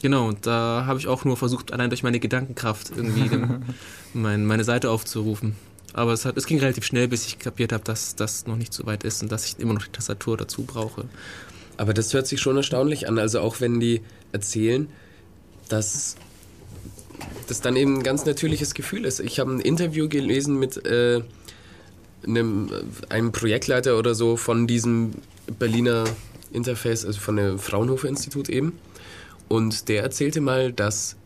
Genau, 0.00 0.28
und 0.28 0.46
da 0.46 0.84
habe 0.86 0.98
ich 0.98 1.08
auch 1.08 1.24
nur 1.24 1.36
versucht, 1.36 1.72
allein 1.72 1.90
durch 1.90 2.02
meine 2.02 2.20
Gedankenkraft 2.20 2.92
irgendwie 2.94 3.28
dem, 3.28 3.62
mein, 4.14 4.46
meine 4.46 4.62
Seite 4.62 4.90
aufzurufen. 4.90 5.56
Aber 5.92 6.12
es, 6.12 6.24
hat, 6.24 6.36
es 6.36 6.46
ging 6.46 6.58
relativ 6.58 6.84
schnell, 6.84 7.08
bis 7.08 7.26
ich 7.26 7.38
kapiert 7.38 7.72
habe, 7.72 7.84
dass 7.84 8.14
das 8.14 8.46
noch 8.46 8.56
nicht 8.56 8.72
so 8.72 8.86
weit 8.86 9.02
ist 9.04 9.22
und 9.22 9.32
dass 9.32 9.46
ich 9.46 9.58
immer 9.58 9.74
noch 9.74 9.84
die 9.84 9.92
Tastatur 9.92 10.36
dazu 10.36 10.62
brauche. 10.62 11.06
Aber 11.76 11.94
das 11.94 12.12
hört 12.14 12.26
sich 12.26 12.40
schon 12.40 12.56
erstaunlich 12.56 13.08
an. 13.08 13.18
Also 13.18 13.40
auch 13.40 13.60
wenn 13.60 13.80
die 13.80 14.00
erzählen, 14.32 14.88
dass 15.68 16.16
das 17.48 17.60
dann 17.60 17.76
eben 17.76 17.98
ein 17.98 18.02
ganz 18.02 18.26
natürliches 18.26 18.74
Gefühl 18.74 19.04
ist. 19.04 19.20
Ich 19.20 19.40
habe 19.40 19.52
ein 19.52 19.60
Interview 19.60 20.08
gelesen 20.08 20.58
mit 20.58 20.84
äh, 20.84 21.22
einem, 22.26 22.70
einem 23.08 23.32
Projektleiter 23.32 23.98
oder 23.98 24.14
so 24.14 24.36
von 24.36 24.66
diesem 24.66 25.12
Berliner 25.58 26.04
Interface, 26.52 27.04
also 27.04 27.20
von 27.20 27.36
dem 27.36 27.58
Fraunhofer 27.58 28.08
Institut 28.08 28.48
eben. 28.48 28.78
Und 29.48 29.88
der 29.88 30.02
erzählte 30.02 30.40
mal, 30.40 30.72
dass 30.72 31.16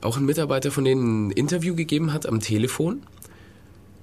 auch 0.00 0.16
ein 0.16 0.24
Mitarbeiter 0.24 0.70
von 0.70 0.84
denen 0.84 1.28
ein 1.28 1.30
Interview 1.30 1.74
gegeben 1.74 2.12
hat 2.12 2.26
am 2.26 2.40
Telefon 2.40 3.02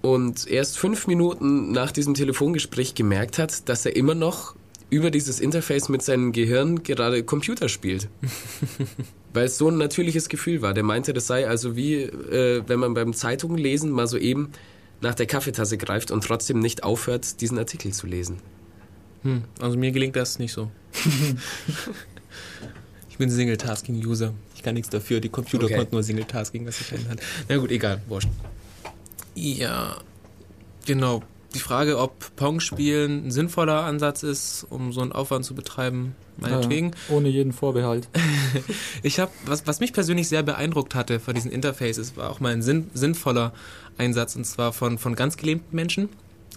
und 0.01 0.47
erst 0.47 0.79
fünf 0.79 1.07
Minuten 1.07 1.71
nach 1.71 1.91
diesem 1.91 2.13
Telefongespräch 2.13 2.95
gemerkt 2.95 3.37
hat, 3.37 3.69
dass 3.69 3.85
er 3.85 3.95
immer 3.95 4.15
noch 4.15 4.55
über 4.89 5.09
dieses 5.09 5.39
Interface 5.39 5.89
mit 5.89 6.01
seinem 6.01 6.33
Gehirn 6.33 6.83
gerade 6.83 7.23
Computer 7.23 7.69
spielt. 7.69 8.09
Weil 9.33 9.45
es 9.45 9.57
so 9.57 9.69
ein 9.69 9.77
natürliches 9.77 10.27
Gefühl 10.27 10.61
war. 10.61 10.73
Der 10.73 10.83
meinte, 10.83 11.13
das 11.13 11.27
sei 11.27 11.47
also 11.47 11.77
wie, 11.77 12.01
äh, 12.01 12.63
wenn 12.67 12.79
man 12.79 12.93
beim 12.93 13.13
Zeitungen 13.13 13.91
mal 13.91 14.07
so 14.07 14.17
eben 14.17 14.51
nach 15.01 15.15
der 15.15 15.25
Kaffeetasse 15.25 15.77
greift 15.77 16.11
und 16.11 16.23
trotzdem 16.23 16.59
nicht 16.59 16.83
aufhört, 16.83 17.41
diesen 17.41 17.57
Artikel 17.57 17.91
zu 17.91 18.07
lesen. 18.07 18.37
Hm, 19.23 19.43
also 19.59 19.77
mir 19.77 19.91
gelingt 19.91 20.15
das 20.15 20.39
nicht 20.39 20.53
so. 20.53 20.71
ich 23.09 23.17
bin 23.17 23.29
Single-Tasking-User. 23.29 24.33
Ich 24.55 24.63
kann 24.63 24.73
nichts 24.75 24.89
dafür. 24.89 25.19
Die 25.19 25.29
Computer 25.29 25.65
Okay. 25.65 25.75
konnten 25.75 25.95
nur 25.95 26.03
Single-Tasking, 26.03 26.65
was 26.65 26.79
ich 26.81 26.91
hat. 26.91 27.19
Na 27.49 27.57
gut, 27.57 27.71
egal, 27.71 28.01
wurscht. 28.07 28.29
Ja, 29.35 29.97
genau. 30.85 31.23
Die 31.53 31.59
Frage, 31.59 31.97
ob 31.99 32.35
Pong-Spielen 32.35 33.27
ein 33.27 33.31
sinnvoller 33.31 33.83
Ansatz 33.83 34.23
ist, 34.23 34.65
um 34.69 34.93
so 34.93 35.01
einen 35.01 35.11
Aufwand 35.11 35.43
zu 35.43 35.53
betreiben, 35.53 36.15
meinetwegen. 36.37 36.91
Ja, 37.09 37.15
ohne 37.15 37.29
jeden 37.29 37.53
Vorbehalt. 37.53 38.07
Ich 39.03 39.19
habe, 39.19 39.31
was, 39.45 39.65
was 39.65 39.79
mich 39.79 39.93
persönlich 39.93 40.27
sehr 40.27 40.43
beeindruckt 40.43 40.93
hatte 40.93 41.19
von 41.21 41.33
diesen 41.33 41.49
Interfaces, 41.49 42.17
war 42.17 42.29
auch 42.29 42.39
mal 42.41 42.51
ein 42.51 42.61
sinn, 42.61 42.91
sinnvoller 42.93 43.53
Einsatz 43.97 44.35
und 44.35 44.45
zwar 44.45 44.73
von, 44.73 44.97
von 44.97 45.15
ganz 45.15 45.37
gelähmten 45.37 45.75
Menschen. 45.75 46.09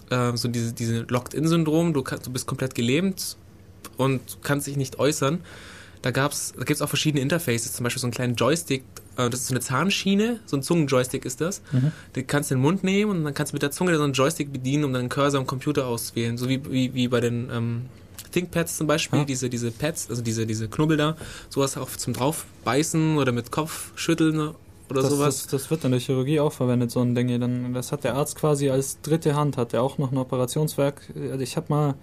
Äh, 0.09 0.35
so 0.35 0.47
diese, 0.47 0.73
diese 0.73 1.01
Locked-In-Syndrom, 1.09 1.93
du, 1.93 2.01
du 2.01 2.31
bist 2.31 2.47
komplett 2.47 2.75
gelähmt 2.75 3.37
und 3.97 4.21
kannst 4.43 4.67
dich 4.67 4.77
nicht 4.77 4.99
äußern. 4.99 5.41
Da 6.01 6.11
gab's, 6.11 6.53
da 6.55 6.63
gibt's 6.63 6.81
auch 6.81 6.89
verschiedene 6.89 7.21
Interfaces, 7.21 7.73
zum 7.73 7.83
Beispiel 7.83 7.99
so 7.99 8.05
einen 8.07 8.13
kleinen 8.13 8.35
Joystick, 8.35 8.83
äh, 9.17 9.29
das 9.29 9.41
ist 9.41 9.47
so 9.47 9.53
eine 9.53 9.61
Zahnschiene, 9.61 10.39
so 10.45 10.55
ein 10.57 10.61
Zungenjoystick 10.63 11.25
ist 11.25 11.41
das. 11.41 11.61
Den 12.15 12.27
kannst 12.27 12.51
du 12.51 12.55
in 12.55 12.59
den 12.59 12.63
Mund 12.63 12.83
nehmen 12.83 13.11
und 13.11 13.23
dann 13.23 13.33
kannst 13.33 13.53
du 13.53 13.55
mit 13.55 13.63
der 13.63 13.71
Zunge 13.71 13.95
so 13.97 14.03
einen 14.03 14.13
Joystick 14.13 14.53
bedienen, 14.53 14.83
um 14.83 14.93
deinen 14.93 15.09
Cursor 15.09 15.39
am 15.39 15.47
Computer 15.47 15.87
auszuwählen. 15.87 16.37
So 16.37 16.47
wie, 16.47 16.63
wie, 16.71 16.93
wie 16.93 17.07
bei 17.07 17.21
den 17.21 17.49
ähm, 17.51 17.81
ThinkPads 18.31 18.77
zum 18.77 18.85
Beispiel, 18.85 19.19
Ah. 19.19 19.25
diese, 19.25 19.49
diese 19.49 19.71
Pads, 19.71 20.09
also 20.09 20.21
diese, 20.21 20.45
diese 20.45 20.67
Knubbel 20.67 20.97
da, 20.97 21.15
sowas 21.49 21.75
auch 21.77 21.89
zum 21.89 22.13
draufbeißen 22.13 23.17
oder 23.17 23.31
mit 23.31 23.49
Kopfschütteln 23.51 24.53
oder 24.89 25.01
Das, 25.01 25.11
sowas. 25.11 25.41
das, 25.43 25.47
das 25.61 25.71
wird 25.71 25.83
in 25.83 25.91
der 25.91 25.99
Chirurgie 25.99 26.39
auch 26.39 26.53
verwendet, 26.53 26.91
so 26.91 27.01
ein 27.01 27.15
Ding. 27.15 27.39
Dann, 27.39 27.73
das 27.73 27.91
hat 27.91 28.03
der 28.03 28.15
Arzt 28.15 28.35
quasi 28.35 28.69
als 28.69 29.01
dritte 29.01 29.35
Hand, 29.35 29.57
hat 29.57 29.73
er 29.73 29.83
auch 29.83 29.97
noch 29.97 30.11
ein 30.11 30.17
Operationswerk. 30.17 31.01
Also 31.31 31.39
Ich 31.43 31.55
habe 31.57 31.67
mal 31.69 31.95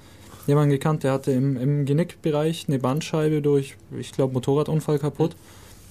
jemanden 0.46 0.70
gekannt, 0.70 1.04
der 1.04 1.12
hatte 1.12 1.32
im, 1.32 1.56
im 1.56 1.84
Genickbereich 1.86 2.64
eine 2.68 2.78
Bandscheibe 2.78 3.42
durch, 3.42 3.76
ich 3.98 4.12
glaube, 4.12 4.32
Motorradunfall 4.34 4.98
kaputt. 4.98 5.36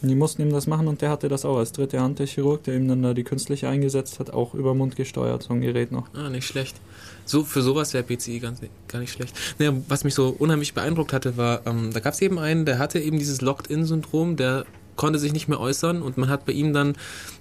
Und 0.01 0.07
die 0.09 0.15
mussten 0.15 0.41
ihm 0.41 0.49
das 0.51 0.65
machen 0.65 0.87
und 0.87 1.03
der 1.03 1.11
hatte 1.11 1.29
das 1.29 1.45
auch 1.45 1.57
als 1.57 1.73
dritte 1.73 2.01
Hand, 2.01 2.17
der 2.17 2.25
Chirurg, 2.25 2.63
der 2.63 2.75
ihm 2.75 2.87
dann 2.87 3.03
da 3.03 3.13
die 3.13 3.23
künstliche 3.23 3.67
eingesetzt 3.69 4.19
hat, 4.19 4.31
auch 4.33 4.55
über 4.55 4.73
Mund 4.73 4.95
gesteuert, 4.95 5.43
so 5.43 5.53
ein 5.53 5.61
Gerät 5.61 5.91
noch. 5.91 6.07
Ah, 6.15 6.27
nicht 6.31 6.47
schlecht. 6.47 6.75
So, 7.23 7.43
für 7.43 7.61
sowas 7.61 7.93
wäre 7.93 8.03
PCI 8.03 8.39
ganz, 8.39 8.61
gar 8.87 8.97
nicht 8.97 9.11
schlecht. 9.11 9.35
Naja, 9.59 9.73
was 9.87 10.03
mich 10.03 10.15
so 10.15 10.35
unheimlich 10.39 10.73
beeindruckt 10.73 11.13
hatte, 11.13 11.37
war, 11.37 11.61
ähm, 11.67 11.91
da 11.93 11.99
gab 11.99 12.15
es 12.15 12.21
eben 12.23 12.39
einen, 12.39 12.65
der 12.65 12.79
hatte 12.79 12.99
eben 12.99 13.19
dieses 13.19 13.41
Locked-In-Syndrom, 13.41 14.37
der 14.37 14.65
konnte 15.01 15.17
sich 15.17 15.33
nicht 15.33 15.47
mehr 15.47 15.59
äußern 15.59 16.03
und 16.03 16.19
man 16.19 16.29
hat 16.29 16.45
bei 16.45 16.53
ihm 16.53 16.73
dann 16.73 16.93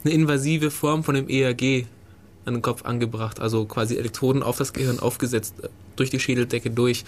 eine 0.03 0.15
invasive 0.15 0.71
Form 0.71 1.05
von 1.05 1.15
dem 1.15 1.29
ERG 1.29 1.85
an 2.47 2.55
den 2.55 2.63
Kopf 2.63 2.87
angebracht, 2.87 3.39
also 3.39 3.67
quasi 3.67 3.99
Elektroden 3.99 4.43
auf 4.43 4.57
das 4.57 4.73
Gehirn 4.73 4.99
aufgesetzt, 4.99 5.57
äh, 5.63 5.69
durch 5.95 6.09
die 6.09 6.19
Schädeldecke 6.19 6.71
durch. 6.71 7.05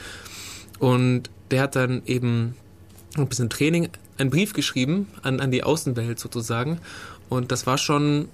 Und 0.79 1.31
der 1.51 1.63
hat 1.63 1.75
dann 1.75 2.03
eben 2.05 2.55
ein 3.17 3.29
bisschen 3.29 3.49
Training, 3.49 3.89
einen 4.19 4.29
Brief 4.29 4.53
geschrieben 4.53 5.09
an, 5.23 5.41
an 5.41 5.51
die 5.51 5.65
Außenwelt 5.65 6.19
sozusagen. 6.19 6.81
Und 7.31 7.51
das 7.51 7.67
war 7.67 7.79
schon, 7.79 8.29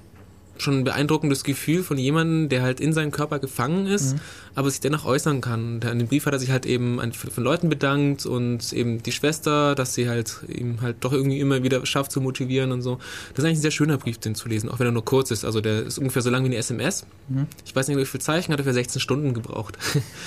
schon 0.63 0.79
ein 0.79 0.85
beeindruckendes 0.85 1.45
Gefühl 1.45 1.83
von 1.83 1.99
jemandem, 1.99 2.49
der 2.49 2.63
halt 2.63 2.81
in 2.81 2.93
seinem 2.93 3.11
Körper 3.11 3.39
gefangen 3.39 3.87
ist, 3.87 4.17
aber 4.55 4.71
sich 4.71 4.81
dennoch 4.81 5.05
äußern 5.05 5.41
kann. 5.41 5.75
Und 5.75 5.85
an 5.85 5.99
dem 5.99 6.09
Brief 6.09 6.27
hat 6.27 6.33
er 6.33 6.39
sich 6.39 6.51
halt 6.51 6.67
eben 6.67 7.01
an, 7.01 7.13
von 7.13 7.45
Leuten 7.45 7.69
bedankt 7.69 8.27
und 8.27 8.73
eben 8.73 9.03
die 9.03 9.13
Schwester, 9.13 9.75
dass 9.75 9.95
sie 9.95 10.09
halt 10.09 10.39
ihm 10.49 10.81
halt 10.81 10.97
doch 11.01 11.13
irgendwie 11.13 11.41
immer 11.41 11.63
wieder 11.63 11.85
schafft 11.87 12.13
zu 12.13 12.21
motivieren 12.21 12.73
und 12.73 12.83
so. 12.83 12.99
Das 13.31 13.39
ist 13.39 13.45
eigentlich 13.45 13.59
ein 13.59 13.63
sehr 13.63 13.71
schöner 13.71 13.99
Brief, 13.99 14.19
den 14.19 14.35
zu 14.35 14.49
lesen, 14.49 14.69
auch 14.69 14.79
wenn 14.79 14.87
er 14.87 14.93
nur 14.93 15.05
kurz 15.05 15.31
ist. 15.31 15.45
Also 15.45 15.61
der 15.61 15.83
ist 15.83 15.99
ungefähr 15.99 16.23
so 16.23 16.31
lang 16.31 16.43
wie 16.43 16.49
eine 16.49 16.57
SMS. 16.57 17.07
Ich 17.65 17.75
weiß 17.75 17.89
nicht, 17.89 17.97
wie 17.97 18.05
viele 18.05 18.23
Zeichen 18.23 18.53
hat 18.53 18.61
er 18.61 18.65
für 18.65 18.73
16 18.73 19.01
Stunden 19.01 19.35
gebraucht. 19.35 19.79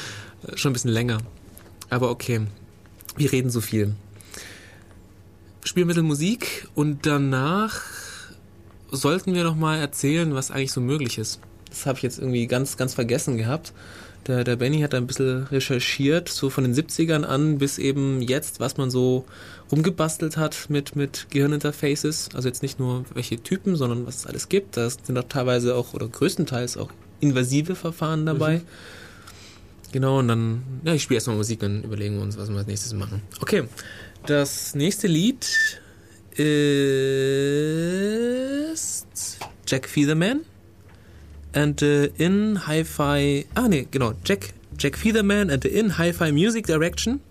schon 0.55 0.71
ein 0.71 0.73
bisschen 0.73 0.91
länger. 0.91 1.19
Aber 1.89 2.09
okay, 2.09 2.41
wir 3.17 3.32
reden 3.32 3.49
so 3.49 3.61
viel. 3.61 3.95
Bisschen 5.61 6.05
Musik 6.05 6.67
und 6.73 7.05
danach 7.05 7.82
sollten 8.91 9.33
wir 9.33 9.43
noch 9.43 9.55
mal 9.55 9.77
erzählen, 9.77 10.33
was 10.33 10.51
eigentlich 10.51 10.71
so 10.71 10.81
möglich 10.81 11.17
ist. 11.17 11.39
Das 11.69 11.85
habe 11.85 11.97
ich 11.97 12.03
jetzt 12.03 12.19
irgendwie 12.19 12.47
ganz, 12.47 12.77
ganz 12.77 12.93
vergessen 12.93 13.37
gehabt. 13.37 13.73
Der, 14.27 14.43
der 14.43 14.55
Benny 14.55 14.81
hat 14.81 14.93
da 14.93 14.97
ein 14.97 15.07
bisschen 15.07 15.45
recherchiert, 15.45 16.29
so 16.29 16.49
von 16.51 16.63
den 16.63 16.75
70ern 16.75 17.23
an 17.23 17.57
bis 17.57 17.79
eben 17.79 18.21
jetzt, 18.21 18.59
was 18.59 18.77
man 18.77 18.91
so 18.91 19.25
rumgebastelt 19.71 20.37
hat 20.37 20.69
mit, 20.69 20.95
mit 20.95 21.27
Gehirninterfaces. 21.31 22.29
Also 22.35 22.47
jetzt 22.47 22.61
nicht 22.61 22.79
nur 22.79 23.05
welche 23.13 23.41
Typen, 23.41 23.75
sondern 23.75 24.05
was 24.05 24.17
es 24.17 24.27
alles 24.27 24.47
gibt. 24.47 24.77
Da 24.77 24.89
sind 24.89 25.17
auch 25.17 25.27
teilweise 25.27 25.75
auch, 25.75 25.93
oder 25.93 26.07
größtenteils 26.07 26.77
auch 26.77 26.89
invasive 27.19 27.75
Verfahren 27.75 28.25
dabei. 28.25 28.61
Genau, 29.91 30.19
und 30.19 30.27
dann, 30.27 30.63
ja, 30.83 30.93
ich 30.93 31.03
spiele 31.03 31.17
erstmal 31.17 31.35
Musik, 31.35 31.59
dann 31.59 31.83
überlegen 31.83 32.15
wir 32.15 32.21
uns, 32.21 32.37
was 32.37 32.49
wir 32.49 32.57
als 32.57 32.67
nächstes 32.67 32.93
machen. 32.93 33.21
Okay, 33.41 33.63
das 34.25 34.75
nächste 34.75 35.07
Lied 35.07 35.80
ist 38.71 39.39
Jack 39.65 39.87
Featherman 39.87 40.41
and 41.53 41.79
the 41.79 42.11
In 42.17 42.67
Hi-Fi, 42.67 43.45
ah 43.55 43.67
nee, 43.67 43.87
genau, 43.91 44.13
Jack, 44.23 44.53
Jack 44.77 44.97
Featherman 44.97 45.51
and 45.51 45.61
the 45.61 45.69
In 45.69 45.97
Hi-Fi 45.97 46.31
Music 46.31 46.65
Direction 46.67 47.21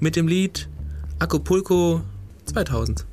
mit 0.00 0.16
dem 0.16 0.28
Lied 0.28 0.68
Acapulco 1.18 2.02
2000. 2.46 3.04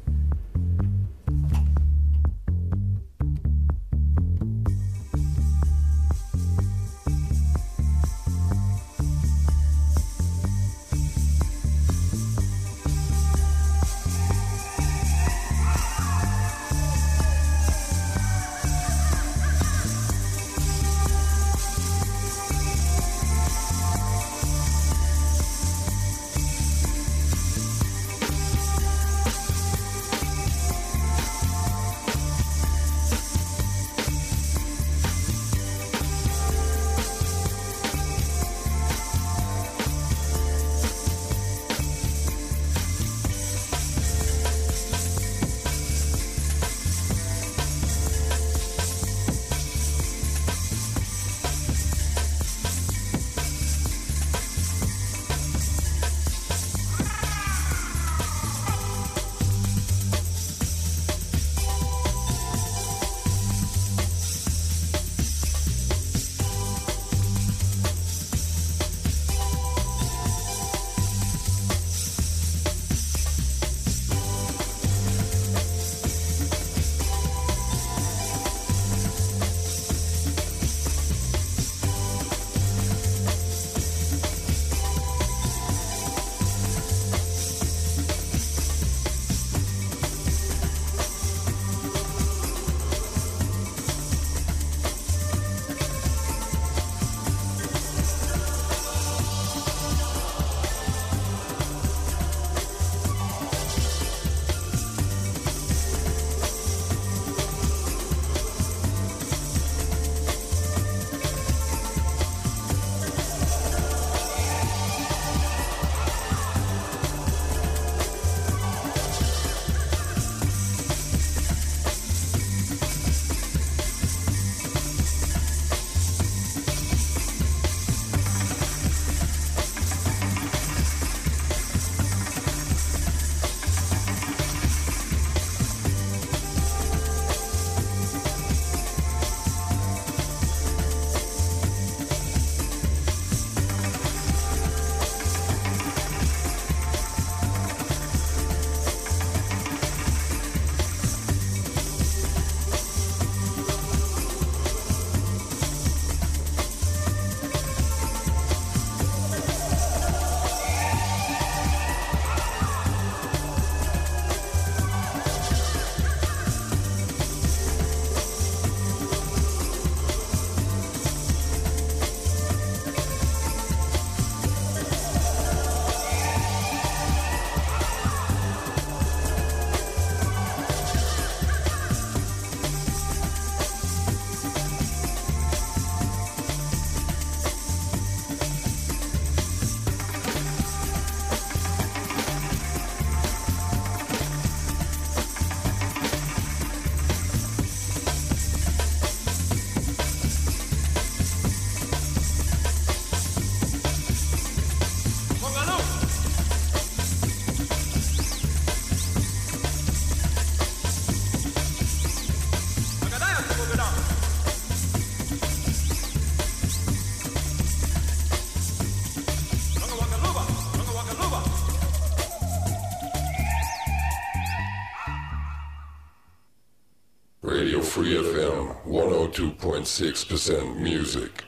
102.6% 229.35 230.79
music. 230.79 231.44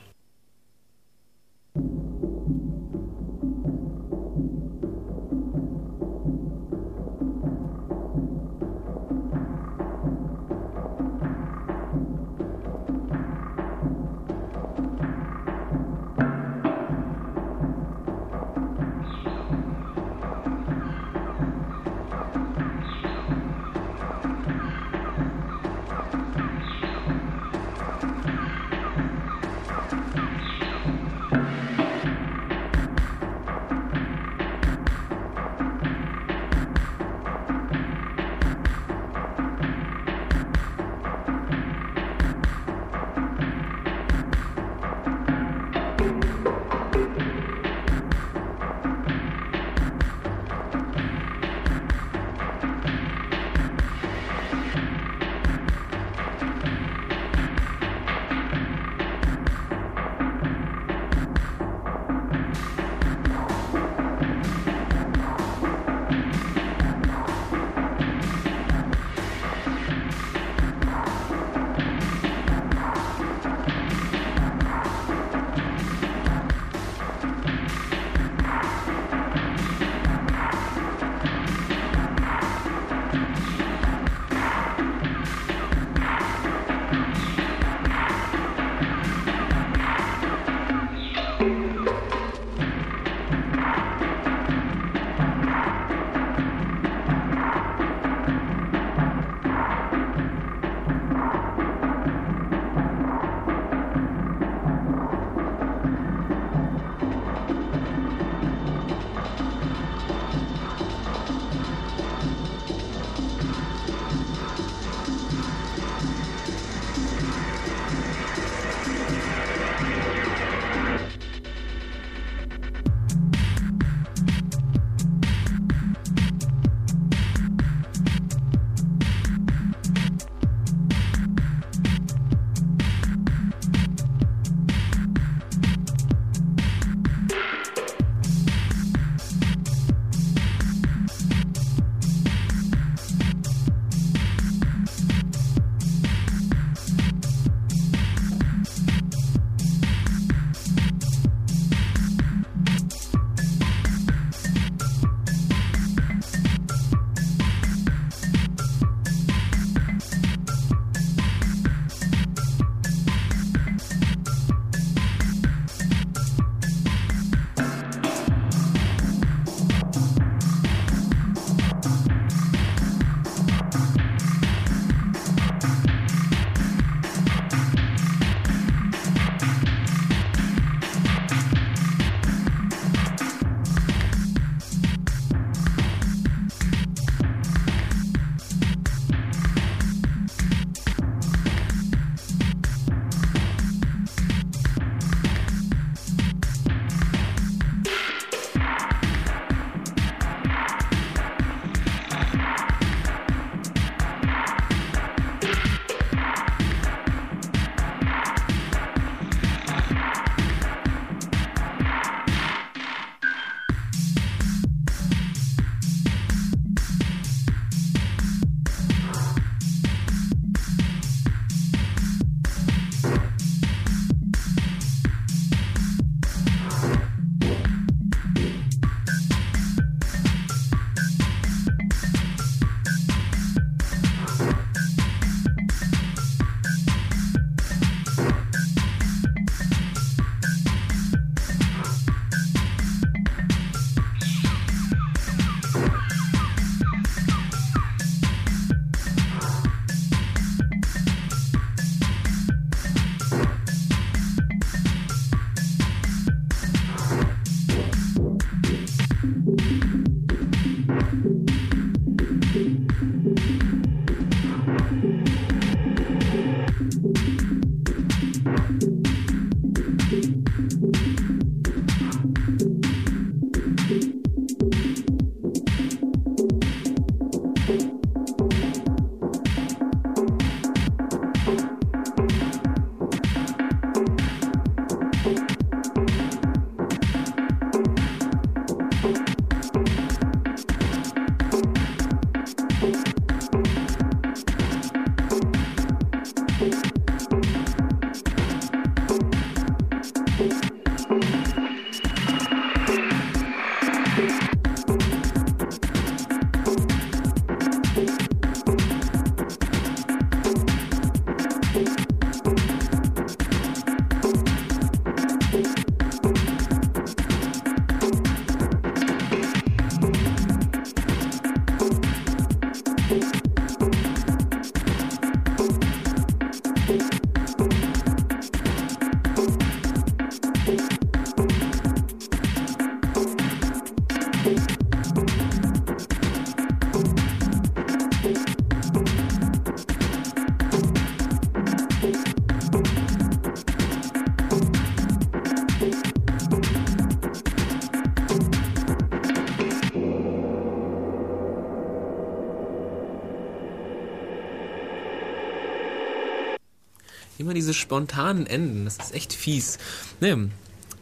Diese 357.68 357.78
spontanen 357.78 358.46
Enden, 358.46 358.86
das 358.86 358.96
ist 358.96 359.14
echt 359.14 359.34
fies. 359.34 359.76
Ne, 360.20 360.48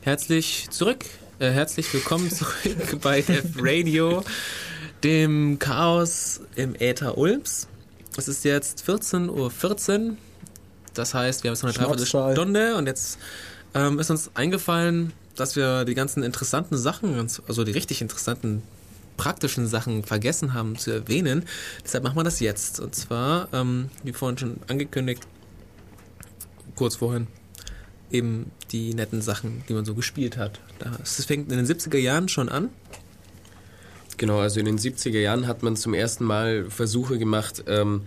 herzlich 0.00 0.66
zurück, 0.70 1.04
äh, 1.38 1.48
herzlich 1.48 1.94
willkommen 1.94 2.28
zurück 2.28 3.00
bei 3.02 3.20
F 3.20 3.52
Radio, 3.56 4.24
dem 5.04 5.60
Chaos 5.60 6.40
im 6.56 6.74
Äther 6.74 7.16
Ulms. 7.16 7.68
Es 8.16 8.26
ist 8.26 8.44
jetzt 8.44 8.82
14.14 8.84 9.28
Uhr, 10.08 10.16
das 10.94 11.14
heißt, 11.14 11.44
wir 11.44 11.50
haben 11.50 11.54
jetzt 11.54 11.62
noch 11.62 11.70
eine. 11.70 11.78
Dreiviertelstunde 11.78 12.74
und 12.74 12.86
jetzt 12.86 13.20
ähm, 13.72 14.00
ist 14.00 14.10
uns 14.10 14.32
eingefallen, 14.34 15.12
dass 15.36 15.54
wir 15.54 15.84
die 15.84 15.94
ganzen 15.94 16.24
interessanten 16.24 16.76
Sachen, 16.76 17.28
also 17.46 17.62
die 17.62 17.70
richtig 17.70 18.02
interessanten 18.02 18.64
praktischen 19.16 19.68
Sachen 19.68 20.02
vergessen 20.02 20.52
haben 20.52 20.76
zu 20.76 20.90
erwähnen. 20.90 21.44
Deshalb 21.84 22.02
machen 22.02 22.16
wir 22.16 22.24
das 22.24 22.40
jetzt. 22.40 22.80
Und 22.80 22.96
zwar, 22.96 23.46
ähm, 23.52 23.88
wie 24.02 24.12
vorhin 24.12 24.36
schon 24.36 24.56
angekündigt, 24.66 25.28
kurz 26.76 26.96
vorhin, 26.96 27.26
eben 28.10 28.52
die 28.70 28.94
netten 28.94 29.22
Sachen, 29.22 29.64
die 29.68 29.74
man 29.74 29.84
so 29.84 29.94
gespielt 29.94 30.36
hat. 30.36 30.60
Das 30.78 31.24
fängt 31.24 31.50
in 31.50 31.56
den 31.58 31.66
70er 31.66 31.98
Jahren 31.98 32.28
schon 32.28 32.48
an. 32.48 32.70
Genau, 34.16 34.38
also 34.38 34.60
in 34.60 34.66
den 34.66 34.78
70er 34.78 35.18
Jahren 35.18 35.46
hat 35.46 35.62
man 35.62 35.76
zum 35.76 35.92
ersten 35.92 36.24
Mal 36.24 36.66
Versuche 36.70 37.18
gemacht, 37.18 37.64
ähm, 37.66 38.02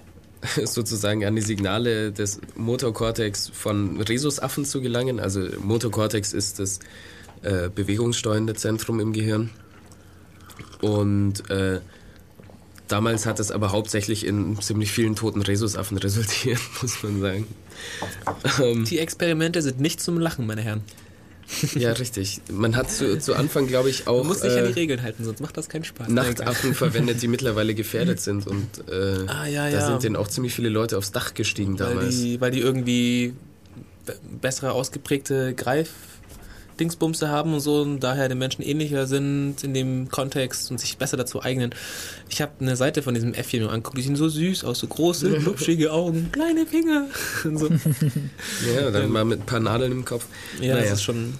sozusagen 0.64 1.24
an 1.24 1.34
die 1.34 1.42
Signale 1.42 2.12
des 2.12 2.40
Motorkortex 2.54 3.48
von 3.48 4.00
Rhesusaffen 4.00 4.64
zu 4.64 4.80
gelangen. 4.80 5.20
Also 5.20 5.48
Motorkortex 5.60 6.32
ist 6.32 6.58
das 6.58 6.80
äh, 7.42 7.68
bewegungssteuernde 7.68 8.54
Zentrum 8.54 9.00
im 9.00 9.12
Gehirn. 9.12 9.50
Und 10.80 11.50
äh, 11.50 11.80
damals 12.90 13.26
hat 13.26 13.40
es 13.40 13.50
aber 13.50 13.72
hauptsächlich 13.72 14.26
in 14.26 14.60
ziemlich 14.60 14.92
vielen 14.92 15.16
toten 15.16 15.42
Rhesusaffen 15.42 15.96
resultiert, 15.98 16.58
muss 16.82 17.02
man 17.02 17.20
sagen. 17.20 17.46
Ähm, 18.62 18.84
Die 18.84 18.98
Experimente 18.98 19.62
sind 19.62 19.80
nicht 19.80 20.00
zum 20.00 20.18
Lachen, 20.18 20.46
meine 20.46 20.60
Herren. 20.62 20.82
ja, 21.74 21.90
richtig. 21.92 22.40
Man 22.52 22.76
hat 22.76 22.90
zu, 22.92 23.18
zu 23.18 23.34
Anfang, 23.34 23.66
glaube 23.66 23.90
ich, 23.90 24.06
auch 24.06 24.18
Man 24.18 24.28
muss 24.28 24.40
sich 24.40 24.52
an 24.52 24.58
äh, 24.64 24.66
die 24.68 24.72
Regeln 24.74 25.02
halten, 25.02 25.24
sonst 25.24 25.40
macht 25.40 25.56
das 25.56 25.68
keinen 25.68 25.82
Spaß. 25.82 26.08
Nachtaffen 26.08 26.74
verwendet, 26.74 27.22
die 27.22 27.28
mittlerweile 27.28 27.74
gefährdet 27.74 28.20
sind. 28.20 28.46
Und 28.46 28.68
äh, 28.88 29.26
Ah, 29.26 29.46
ja, 29.46 29.64
da 29.68 29.78
ja. 29.78 29.86
sind 29.86 30.04
denen 30.04 30.14
auch 30.16 30.28
ziemlich 30.28 30.54
viele 30.54 30.68
Leute 30.68 30.96
aufs 30.96 31.10
Dach 31.10 31.34
gestiegen 31.34 31.78
weil 31.80 31.88
damals. 31.94 32.14
die, 32.16 32.40
weil 32.40 32.52
die 32.52 32.60
irgendwie 32.60 33.34
be- 34.06 34.16
bessere 34.40 34.72
ausgeprägte 34.72 35.54
Greif-Dingsbumse 36.80 37.28
haben 37.28 37.52
und 37.54 37.60
so 37.60 37.82
und 37.82 38.00
daher 38.00 38.28
den 38.28 38.38
Menschen 38.38 38.62
ähnlicher 38.62 39.06
sind 39.06 39.62
in 39.62 39.74
dem 39.74 40.08
Kontext 40.08 40.70
und 40.70 40.80
sich 40.80 40.96
besser 40.96 41.16
dazu 41.16 41.42
eignen. 41.42 41.74
Ich 42.30 42.40
habe 42.40 42.52
eine 42.60 42.74
Seite 42.76 43.02
von 43.02 43.14
diesem 43.14 43.34
Äffchen 43.34 43.62
mir 43.62 43.68
angeguckt, 43.70 43.98
die 43.98 44.02
sehen 44.02 44.16
so 44.16 44.28
süß 44.28 44.64
aus, 44.64 44.78
so 44.80 44.86
große, 44.86 45.28
lupschige 45.38 45.92
Augen, 45.92 46.30
kleine 46.32 46.66
Finger. 46.66 47.06
Und 47.44 47.58
so. 47.58 47.68
Ja, 48.74 48.90
dann 48.90 49.10
mal 49.10 49.24
mit 49.24 49.40
ein 49.40 49.46
paar 49.46 49.60
Nadeln 49.60 49.92
im 49.92 50.04
Kopf. 50.04 50.26
Ja, 50.60 50.74
Naja. 50.74 50.84
das 50.90 50.94
ist 50.98 51.02
schon. 51.02 51.34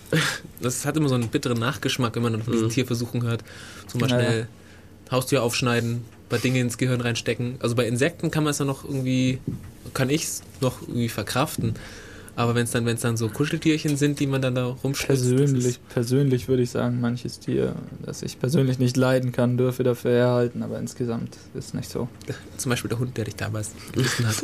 Das 0.61 0.85
hat 0.85 0.97
immer 0.97 1.09
so 1.09 1.15
einen 1.15 1.29
bitteren 1.29 1.59
Nachgeschmack, 1.59 2.15
wenn 2.17 2.23
man 2.23 2.33
dann 2.33 2.43
von 2.43 2.53
diesen 2.53 2.69
Tierversuchen 2.69 3.23
hört. 3.23 3.43
So 3.87 3.99
mal 3.99 4.11
Ja, 4.11 4.19
ja. 4.21 4.25
schnell 4.25 4.49
Haustür 5.11 5.43
aufschneiden, 5.43 6.05
bei 6.29 6.39
Dinge 6.39 6.61
ins 6.61 6.79
Gehirn 6.79 7.01
reinstecken. 7.01 7.57
Also 7.61 7.75
bei 7.75 7.87
Insekten 7.87 8.31
kann 8.31 8.45
man 8.45 8.53
es 8.53 8.59
ja 8.59 8.65
noch 8.65 8.85
irgendwie, 8.85 9.39
kann 9.95 10.09
ich 10.11 10.25
es 10.25 10.43
noch 10.61 10.83
irgendwie 10.83 11.09
verkraften. 11.09 11.75
Aber 12.41 12.55
wenn 12.55 12.65
es 12.65 12.71
dann, 12.71 12.87
dann 12.87 13.17
so 13.19 13.29
Kuscheltierchen 13.29 13.99
sind, 13.99 14.19
die 14.19 14.27
man 14.27 14.41
dann 14.41 14.55
da 14.55 14.65
rumschlitzt. 14.65 15.11
das 15.11 15.29
Persönlich, 15.29 15.79
persönlich 15.91 16.49
würde 16.49 16.63
ich 16.63 16.71
sagen, 16.71 16.99
manches 16.99 17.39
Tier, 17.39 17.75
das 18.03 18.23
ich 18.23 18.41
persönlich 18.41 18.79
nicht 18.79 18.97
leiden 18.97 19.31
kann, 19.31 19.59
dürfe 19.59 19.83
dafür 19.83 20.13
herhalten, 20.13 20.63
aber 20.63 20.79
insgesamt 20.79 21.37
ist 21.53 21.75
nicht 21.75 21.91
so. 21.91 22.09
Zum 22.57 22.71
Beispiel 22.71 22.89
der 22.89 22.99
Hund, 22.99 23.15
der 23.19 23.27
dich 23.27 23.37
damals 23.37 23.73
gebissen 23.93 24.27
hat. 24.27 24.37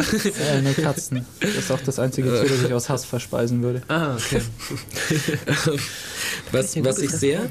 Äh, 0.52 0.60
nur 0.60 0.74
Katzen. 0.74 1.24
Das 1.40 1.55
ist 1.56 1.70
auch 1.70 1.81
das 1.81 1.98
einzige 1.98 2.28
Tier, 2.28 2.47
das 2.47 2.64
ich 2.64 2.74
aus 2.74 2.90
Hass 2.90 3.06
verspeisen 3.06 3.62
würde. 3.62 3.81
ah, 3.89 4.16
okay. 4.16 4.43
Was, 6.52 6.82
was, 6.85 6.98
ich 6.98 7.10
sehr, 7.10 7.48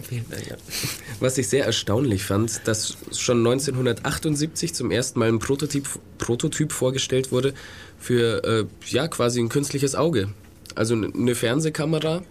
was 1.20 1.38
ich 1.38 1.48
sehr 1.48 1.66
erstaunlich 1.66 2.24
fand, 2.24 2.68
dass 2.68 2.98
schon 3.12 3.40
1978 3.40 4.74
zum 4.74 4.92
ersten 4.92 5.20
Mal 5.20 5.30
ein 5.30 5.40
Prototyp, 5.40 5.88
Prototyp 6.18 6.72
vorgestellt 6.72 7.32
wurde 7.32 7.54
für 8.00 8.44
äh, 8.44 8.66
ja 8.88 9.08
quasi 9.08 9.40
ein 9.40 9.50
künstliches 9.50 9.96
Auge. 9.96 10.30
Also 10.76 10.94
eine 10.96 11.36
Fernsehkamera 11.36 12.22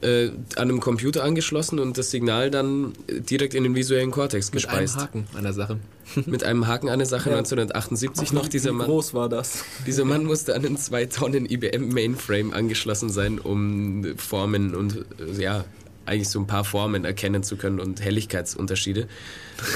äh, 0.00 0.26
an 0.28 0.34
einem 0.56 0.80
Computer 0.80 1.24
angeschlossen 1.24 1.78
und 1.80 1.98
das 1.98 2.10
Signal 2.12 2.50
dann 2.50 2.92
äh, 3.08 3.20
direkt 3.20 3.54
in 3.54 3.64
den 3.64 3.74
visuellen 3.74 4.10
Kortex 4.12 4.52
Mit 4.52 4.68
einem 4.68 4.82
gespeist. 4.84 4.96
Haken 5.02 5.26
an 5.34 5.42
der 5.42 5.52
Sache. 5.52 5.78
Mit 6.26 6.44
einem 6.44 6.66
Haken 6.68 6.88
an 6.88 6.98
der 7.00 7.06
Sache 7.08 7.30
Ja. 7.30 7.36
1978 7.38 8.32
noch. 8.32 8.48
Dieser 8.48 8.72
Mann, 8.72 8.86
groß 8.86 9.14
war 9.14 9.28
das? 9.28 9.64
dieser 9.86 10.04
Mann 10.04 10.24
musste 10.26 10.54
an 10.54 10.64
einen 10.64 10.76
2 10.76 11.06
Tonnen 11.06 11.50
IBM 11.50 11.88
Mainframe 11.88 12.52
angeschlossen 12.52 13.10
sein, 13.10 13.38
um 13.40 14.04
Formen 14.16 14.74
und 14.76 15.04
äh, 15.18 15.42
ja, 15.42 15.64
eigentlich 16.06 16.28
so 16.30 16.38
ein 16.38 16.46
paar 16.46 16.64
Formen 16.64 17.04
erkennen 17.04 17.42
zu 17.42 17.56
können 17.56 17.80
und 17.80 18.00
Helligkeitsunterschiede. 18.00 19.08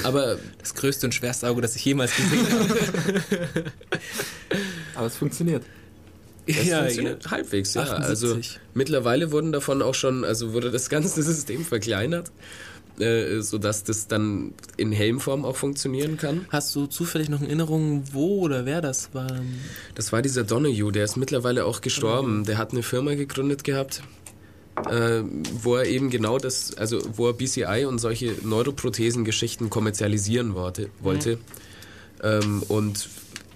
Aber 0.05 0.39
Das 0.60 0.74
größte 0.74 1.06
und 1.06 1.14
schwerste 1.14 1.48
Auge, 1.48 1.60
das 1.62 1.74
ich 1.77 1.85
jemals 1.85 2.14
gesehen 2.16 2.47
habe. 2.51 3.64
Aber 4.94 5.06
es 5.06 5.16
funktioniert. 5.16 5.64
es 6.47 6.69
funktioniert 6.70 7.31
halbwegs, 7.31 7.74
ja. 7.74 7.82
78. 7.82 8.09
Also 8.09 8.39
mittlerweile 8.74 9.32
wurden 9.32 9.52
davon 9.52 9.82
auch 9.82 9.94
schon, 9.94 10.24
also 10.24 10.52
wurde 10.52 10.70
das 10.70 10.89
ganze 10.89 11.23
System 11.23 11.64
verkleinert, 11.64 12.32
äh, 12.98 13.40
sodass 13.40 13.85
das 13.85 14.06
dann 14.06 14.52
in 14.77 14.93
Helmform 14.93 15.44
auch 15.44 15.56
funktionieren 15.56 16.16
kann. 16.16 16.47
Hast 16.51 16.74
du 16.74 16.86
zufällig 16.86 17.28
noch 17.28 17.40
in 17.40 17.47
Erinnerung, 17.47 18.05
wo 18.12 18.40
oder 18.40 18.66
wer 18.66 18.81
das 18.81 19.14
war? 19.14 19.40
Das 19.94 20.12
war 20.12 20.23
dieser 20.23 20.44
Donahue, 20.44 20.93
der 20.93 21.05
ist 21.05 21.16
mittlerweile 21.16 21.64
auch 21.64 21.81
gestorben. 21.81 22.44
Der 22.44 22.59
hat 22.59 22.73
eine 22.73 22.82
Firma 22.82 23.14
gegründet 23.14 23.64
gehabt, 23.64 24.02
äh, 24.90 25.23
wo 25.55 25.77
er 25.77 25.86
eben 25.86 26.10
genau 26.10 26.39
das, 26.39 26.77
also 26.77 27.01
wo 27.16 27.28
er 27.28 27.35
BCI 27.35 27.85
und 27.86 27.98
solche 27.98 28.35
Neuroprothesen-Geschichten 28.43 29.70
kommerzialisieren 29.70 30.55
wollte. 30.55 30.90
wollte. 31.01 31.39
Ähm, 32.23 32.62
und 32.69 33.09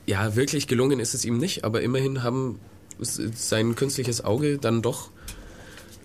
ja, 0.06 0.36
wirklich 0.36 0.66
gelungen 0.68 1.00
ist 1.00 1.14
es 1.14 1.24
ihm 1.24 1.38
nicht, 1.38 1.64
aber 1.64 1.82
immerhin 1.82 2.22
haben 2.22 2.58
sein 3.00 3.74
künstliches 3.74 4.24
Auge 4.24 4.58
dann 4.58 4.80
doch, 4.82 5.10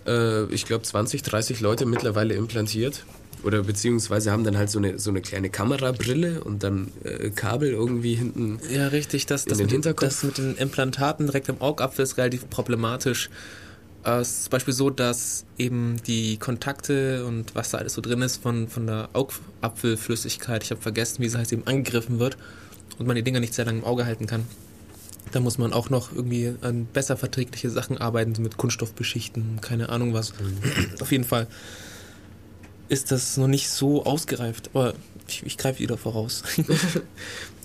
äh, 0.06 0.44
ich 0.52 0.66
glaube, 0.66 0.82
20, 0.84 1.22
30 1.22 1.60
Leute 1.60 1.86
mittlerweile 1.86 2.34
implantiert. 2.34 3.04
Oder 3.44 3.64
beziehungsweise 3.64 4.30
haben 4.30 4.44
dann 4.44 4.56
halt 4.56 4.70
so 4.70 4.78
eine, 4.78 5.00
so 5.00 5.10
eine 5.10 5.20
kleine 5.20 5.50
Kamerabrille 5.50 6.44
und 6.44 6.62
dann 6.62 6.92
äh, 7.02 7.30
Kabel 7.30 7.70
irgendwie 7.70 8.14
hinten 8.14 8.60
Ja, 8.72 8.86
richtig. 8.88 9.26
Das, 9.26 9.44
das, 9.46 9.58
den 9.58 9.64
mit, 9.66 9.70
den- 9.72 9.76
Hinterkopf? 9.76 10.08
das 10.08 10.22
mit 10.22 10.38
den 10.38 10.54
Implantaten 10.56 11.26
direkt 11.26 11.48
im 11.48 11.60
Augapfel 11.60 12.04
ist 12.04 12.18
relativ 12.18 12.48
problematisch. 12.50 13.30
Äh, 14.04 14.20
Es 14.20 14.30
ist 14.30 14.42
zum 14.44 14.50
Beispiel 14.50 14.74
so, 14.74 14.90
dass 14.90 15.44
eben 15.58 15.96
die 16.06 16.36
Kontakte 16.36 17.24
und 17.26 17.54
was 17.56 17.70
da 17.70 17.78
alles 17.78 17.94
so 17.94 18.00
drin 18.00 18.22
ist 18.22 18.40
von, 18.40 18.68
von 18.68 18.86
der 18.86 19.08
Augapfelflüssigkeit, 19.12 20.62
ich 20.62 20.70
habe 20.70 20.80
vergessen, 20.80 21.22
wie 21.22 21.28
sie 21.28 21.38
heißt, 21.38 21.52
eben 21.52 21.66
angegriffen 21.66 22.18
wird 22.20 22.36
und 22.98 23.06
man 23.06 23.16
die 23.16 23.22
Dinger 23.22 23.40
nicht 23.40 23.54
sehr 23.54 23.64
lange 23.64 23.78
im 23.78 23.84
Auge 23.84 24.06
halten 24.06 24.26
kann. 24.26 24.44
Da 25.32 25.40
muss 25.40 25.56
man 25.56 25.72
auch 25.72 25.88
noch 25.88 26.12
irgendwie 26.12 26.54
an 26.60 26.86
besser 26.86 27.16
verträgliche 27.16 27.70
Sachen 27.70 27.96
arbeiten, 27.98 28.34
so 28.34 28.42
mit 28.42 28.56
Kunststoffbeschichten, 28.56 29.60
keine 29.60 29.88
Ahnung 29.88 30.12
was. 30.12 30.34
Auf 31.00 31.10
jeden 31.12 31.24
Fall 31.24 31.46
ist 32.88 33.10
das 33.10 33.36
noch 33.38 33.46
nicht 33.46 33.70
so 33.70 34.04
ausgereift, 34.04 34.70
aber 34.74 34.94
ich, 35.28 35.46
ich 35.46 35.56
greife 35.56 35.80
wieder 35.80 35.96
voraus. 35.96 36.42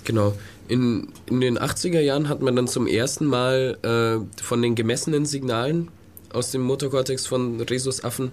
Genau. 0.07 0.33
In, 0.69 1.09
in 1.29 1.41
den 1.41 1.59
80er 1.59 1.99
Jahren 1.99 2.29
hat 2.29 2.41
man 2.41 2.55
dann 2.55 2.69
zum 2.69 2.87
ersten 2.87 3.25
Mal 3.25 3.77
äh, 3.83 4.41
von 4.41 4.61
den 4.61 4.73
gemessenen 4.73 5.25
Signalen 5.25 5.89
aus 6.31 6.51
dem 6.51 6.61
Motorkortex 6.61 7.25
von 7.25 7.59
Rhesusaffen 7.59 8.31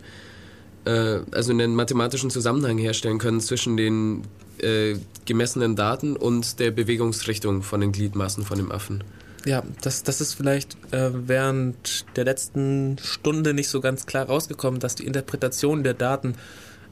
äh, 0.84 1.18
also 1.32 1.50
einen 1.50 1.74
mathematischen 1.74 2.30
Zusammenhang 2.30 2.78
herstellen 2.78 3.18
können 3.18 3.40
zwischen 3.40 3.76
den 3.76 4.22
äh, 4.64 4.98
gemessenen 5.26 5.76
Daten 5.76 6.16
und 6.16 6.58
der 6.58 6.70
Bewegungsrichtung 6.70 7.62
von 7.62 7.80
den 7.80 7.92
Gliedmaßen 7.92 8.44
von 8.44 8.58
dem 8.58 8.72
Affen. 8.72 9.04
Ja, 9.44 9.62
das, 9.82 10.02
das 10.02 10.20
ist 10.20 10.34
vielleicht 10.34 10.76
äh, 10.92 11.10
während 11.12 12.06
der 12.16 12.24
letzten 12.24 12.96
Stunde 13.02 13.52
nicht 13.52 13.68
so 13.68 13.80
ganz 13.80 14.06
klar 14.06 14.26
rausgekommen, 14.26 14.80
dass 14.80 14.94
die 14.94 15.06
Interpretation 15.06 15.84
der 15.84 15.94
Daten 15.94 16.34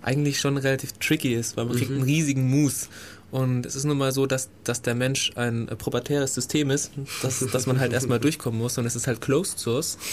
eigentlich 0.03 0.39
schon 0.39 0.57
relativ 0.57 0.93
tricky 0.95 1.35
ist, 1.35 1.57
weil 1.57 1.65
man 1.65 1.77
kriegt 1.77 1.91
einen 1.91 2.03
riesigen 2.03 2.49
Mus. 2.49 2.89
Und 3.31 3.65
es 3.65 3.75
ist 3.75 3.85
nun 3.85 3.97
mal 3.97 4.13
so, 4.13 4.27
dass, 4.27 4.51
dass 4.65 4.83
der 4.83 4.95
Mensch 4.95 5.33
ein 5.37 5.69
äh, 5.69 5.77
proprietäres 5.77 6.35
System 6.35 6.71
ist, 6.71 6.91
dass, 7.23 7.41
dass 7.41 7.67
man 7.67 7.81
halt 7.81 7.95
erstmal 7.95 8.21
durchkommen 8.21 8.61
muss 8.61 8.77
und 8.77 8.85
es 8.85 8.95
ist 8.95 9.07
halt 9.07 9.21
Closed 9.21 9.59
Source. 9.59 9.97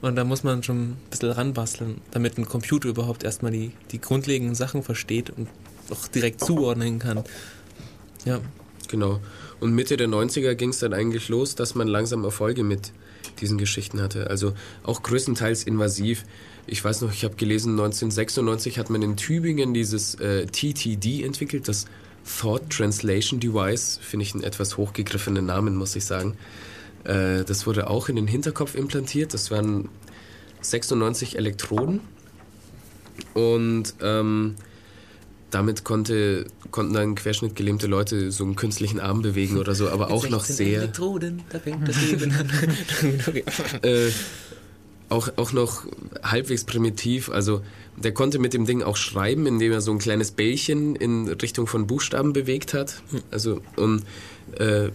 Und 0.00 0.16
da 0.16 0.24
muss 0.24 0.44
man 0.44 0.62
schon 0.62 0.90
ein 0.90 0.96
bisschen 1.08 1.30
ranbasteln, 1.30 2.02
damit 2.10 2.36
ein 2.36 2.44
Computer 2.44 2.90
überhaupt 2.90 3.24
erstmal 3.24 3.52
die, 3.52 3.72
die 3.90 4.02
grundlegenden 4.02 4.54
Sachen 4.54 4.82
versteht 4.82 5.30
und 5.30 5.48
auch 5.90 6.08
direkt 6.08 6.44
zuordnen 6.44 6.98
kann. 6.98 7.24
Ja, 8.24 8.40
Genau. 8.88 9.20
Und 9.60 9.74
Mitte 9.74 9.96
der 9.96 10.08
90er 10.08 10.54
ging 10.54 10.70
es 10.70 10.78
dann 10.78 10.92
eigentlich 10.92 11.28
los, 11.28 11.54
dass 11.54 11.74
man 11.74 11.88
langsam 11.88 12.24
Erfolge 12.24 12.62
mit 12.62 12.92
diesen 13.40 13.58
Geschichten 13.58 14.00
hatte. 14.00 14.30
Also 14.30 14.52
auch 14.82 15.02
größtenteils 15.02 15.64
invasiv. 15.64 16.24
Ich 16.66 16.84
weiß 16.84 17.02
noch, 17.02 17.12
ich 17.12 17.24
habe 17.24 17.34
gelesen, 17.36 17.72
1996 17.72 18.78
hat 18.78 18.90
man 18.90 19.02
in 19.02 19.16
Tübingen 19.16 19.74
dieses 19.74 20.14
äh, 20.16 20.46
TTD 20.46 21.24
entwickelt, 21.24 21.68
das 21.68 21.86
Thought 22.40 22.70
Translation 22.70 23.40
Device. 23.40 23.98
Finde 24.02 24.24
ich 24.24 24.34
einen 24.34 24.44
etwas 24.44 24.76
hochgegriffenen 24.76 25.46
Namen, 25.46 25.76
muss 25.76 25.96
ich 25.96 26.04
sagen. 26.04 26.36
Äh, 27.04 27.44
das 27.44 27.66
wurde 27.66 27.88
auch 27.88 28.08
in 28.08 28.16
den 28.16 28.26
Hinterkopf 28.26 28.74
implantiert. 28.74 29.34
Das 29.34 29.50
waren 29.50 29.88
96 30.60 31.36
Elektroden. 31.36 32.00
Und 33.34 33.94
ähm, 34.00 34.56
damit 35.54 35.84
konnte, 35.84 36.46
konnten 36.70 36.94
dann 36.94 37.14
querschnittgelähmte 37.14 37.86
Leute 37.86 38.32
so 38.32 38.44
einen 38.44 38.56
künstlichen 38.56 38.98
Arm 38.98 39.22
bewegen 39.22 39.58
oder 39.58 39.74
so, 39.74 39.88
aber 39.88 40.10
auch 40.10 40.28
noch 40.28 40.44
sehr. 40.44 40.78
Elektroden, 40.78 41.42
da 41.50 41.60
fängt 41.60 41.86
das 41.86 42.00
Leben 42.02 42.32
an. 42.32 42.50
äh, 43.82 44.10
auch, 45.08 45.28
auch 45.36 45.52
noch 45.52 45.86
halbwegs 46.22 46.64
primitiv. 46.64 47.30
Also 47.30 47.62
der 47.96 48.12
konnte 48.12 48.38
mit 48.40 48.52
dem 48.52 48.66
Ding 48.66 48.82
auch 48.82 48.96
schreiben, 48.96 49.46
indem 49.46 49.70
er 49.72 49.80
so 49.80 49.92
ein 49.92 49.98
kleines 49.98 50.32
Bällchen 50.32 50.96
in 50.96 51.28
Richtung 51.28 51.66
von 51.66 51.86
Buchstaben 51.86 52.32
bewegt 52.32 52.74
hat. 52.74 53.02
Also 53.30 53.60
und 53.76 54.02
äh, 54.58 54.88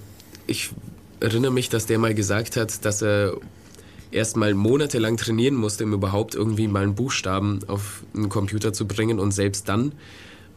ich 0.46 0.72
erinnere 1.22 1.52
mich, 1.52 1.70
dass 1.70 1.86
der 1.86 2.00
mal 2.00 2.14
gesagt 2.14 2.58
hat, 2.58 2.84
dass 2.84 3.02
er 3.02 3.38
erst 4.12 4.36
mal 4.36 4.54
monatelang 4.54 5.18
trainieren 5.18 5.56
musste, 5.56 5.86
um 5.86 5.94
überhaupt 5.94 6.36
irgendwie 6.36 6.68
mal 6.68 6.84
einen 6.84 6.96
Buchstaben 6.96 7.60
auf 7.68 8.04
einen 8.16 8.30
Computer 8.30 8.74
zu 8.74 8.88
bringen. 8.88 9.20
Und 9.20 9.32
selbst 9.32 9.70
dann 9.70 9.94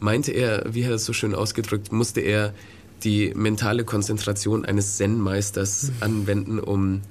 meinte 0.03 0.33
er, 0.33 0.65
wie 0.69 0.83
hat 0.83 0.91
er 0.91 0.95
es 0.95 1.05
so 1.05 1.13
schön 1.13 1.33
ausgedrückt, 1.33 1.91
musste 1.91 2.19
er 2.19 2.53
die 3.03 3.33
mentale 3.35 3.85
Konzentration 3.85 4.65
eines 4.65 4.97
Zen-Meisters 4.97 5.91
anwenden, 6.01 6.59
um 6.59 7.01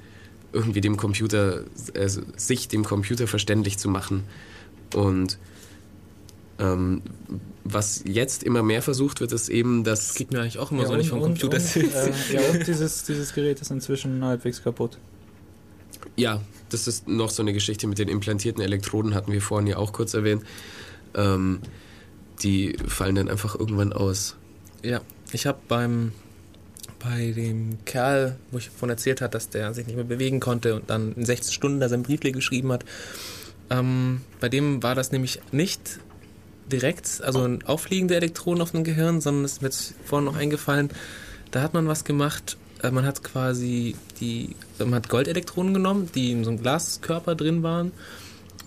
irgendwie 0.52 0.82
dem 0.82 0.97
Computer, 0.97 1.64
also 1.97 2.20
sich 2.36 2.69
dem 2.69 2.85
Computer 2.85 3.27
verständlich 3.27 3.78
zu 3.78 3.89
machen. 3.89 4.24
Und 4.94 5.39
ähm, 6.59 7.01
was 7.64 8.05
jetzt 8.06 8.43
immer 8.43 8.62
mehr 8.62 8.82
versucht 8.82 9.20
wird, 9.20 9.32
ist 9.32 9.48
eben, 9.48 9.85
dass 9.85 10.09
Das 10.09 10.14
geht 10.16 10.31
mir 10.31 10.40
eigentlich 10.40 10.59
auch 10.59 10.70
immer 10.70 10.82
Ja, 10.82 10.89
so, 10.89 10.93
wenn 10.93 11.01
ich 11.01 11.09
vom 11.09 11.23
Computer 11.23 11.56
und, 11.56 11.77
äh, 11.77 12.12
ja, 12.31 12.40
und 12.51 12.66
dieses, 12.66 13.05
dieses 13.05 13.32
Gerät 13.32 13.60
ist 13.60 13.70
inzwischen 13.70 14.23
halbwegs 14.23 14.62
kaputt. 14.62 14.98
Ja, 16.16 16.43
das 16.69 16.86
ist 16.86 17.09
noch 17.09 17.31
so 17.31 17.43
eine 17.43 17.55
Geschichte 17.55 17.86
mit 17.86 17.98
den 17.98 18.09
implantierten 18.09 18.62
Elektroden, 18.62 19.14
hatten 19.14 19.32
wir 19.32 19.40
vorhin 19.40 19.66
ja 19.66 19.78
auch 19.78 19.94
kurz 19.94 20.12
erwähnt. 20.12 20.43
Ähm, 21.14 21.60
die 22.43 22.77
fallen 22.86 23.14
dann 23.14 23.28
einfach 23.28 23.59
irgendwann 23.59 23.93
aus. 23.93 24.36
Ja, 24.82 25.01
ich 25.32 25.47
habe 25.47 25.59
beim 25.69 26.12
bei 27.02 27.32
dem 27.32 27.85
Kerl, 27.85 28.36
wo 28.51 28.59
ich 28.59 28.70
von 28.70 28.89
erzählt 28.89 29.20
hat, 29.20 29.35
dass 29.35 29.48
der 29.48 29.74
sich 29.74 29.86
nicht 29.86 29.97
mehr 29.97 30.05
bewegen 30.05 30.39
konnte 30.39 30.77
und 30.77 30.89
dann 30.89 31.14
in 31.14 31.24
16 31.24 31.52
Stunden 31.52 31.81
da 31.81 31.89
sein 31.89 32.05
Briefle 32.05 32.31
geschrieben 32.31 32.70
hat. 32.70 32.85
Ähm, 33.70 34.20
bei 34.40 34.48
dem 34.48 34.82
war 34.82 34.94
das 34.94 35.10
nämlich 35.10 35.40
nicht 35.51 35.98
direkt, 36.70 37.20
also 37.23 37.43
ein 37.43 37.64
aufliegende 37.64 38.14
Elektroden 38.14 38.62
auf 38.62 38.70
dem 38.70 38.85
Gehirn, 38.85 39.20
sondern 39.20 39.44
es 39.44 39.55
ist 39.55 39.62
mir 39.62 39.69
jetzt 39.69 39.94
vorhin 40.05 40.27
noch 40.27 40.36
eingefallen, 40.36 40.90
da 41.51 41.62
hat 41.62 41.74
man 41.74 41.89
was 41.89 42.05
gemacht, 42.05 42.56
äh, 42.82 42.90
man 42.90 43.05
hat 43.05 43.24
quasi 43.24 43.97
die, 44.20 44.55
man 44.78 44.94
hat 44.94 45.09
Goldelektronen 45.09 45.74
genommen, 45.74 46.09
die 46.14 46.32
in 46.32 46.44
so 46.44 46.51
einem 46.51 46.60
Glaskörper 46.60 47.35
drin 47.35 47.62
waren 47.62 47.93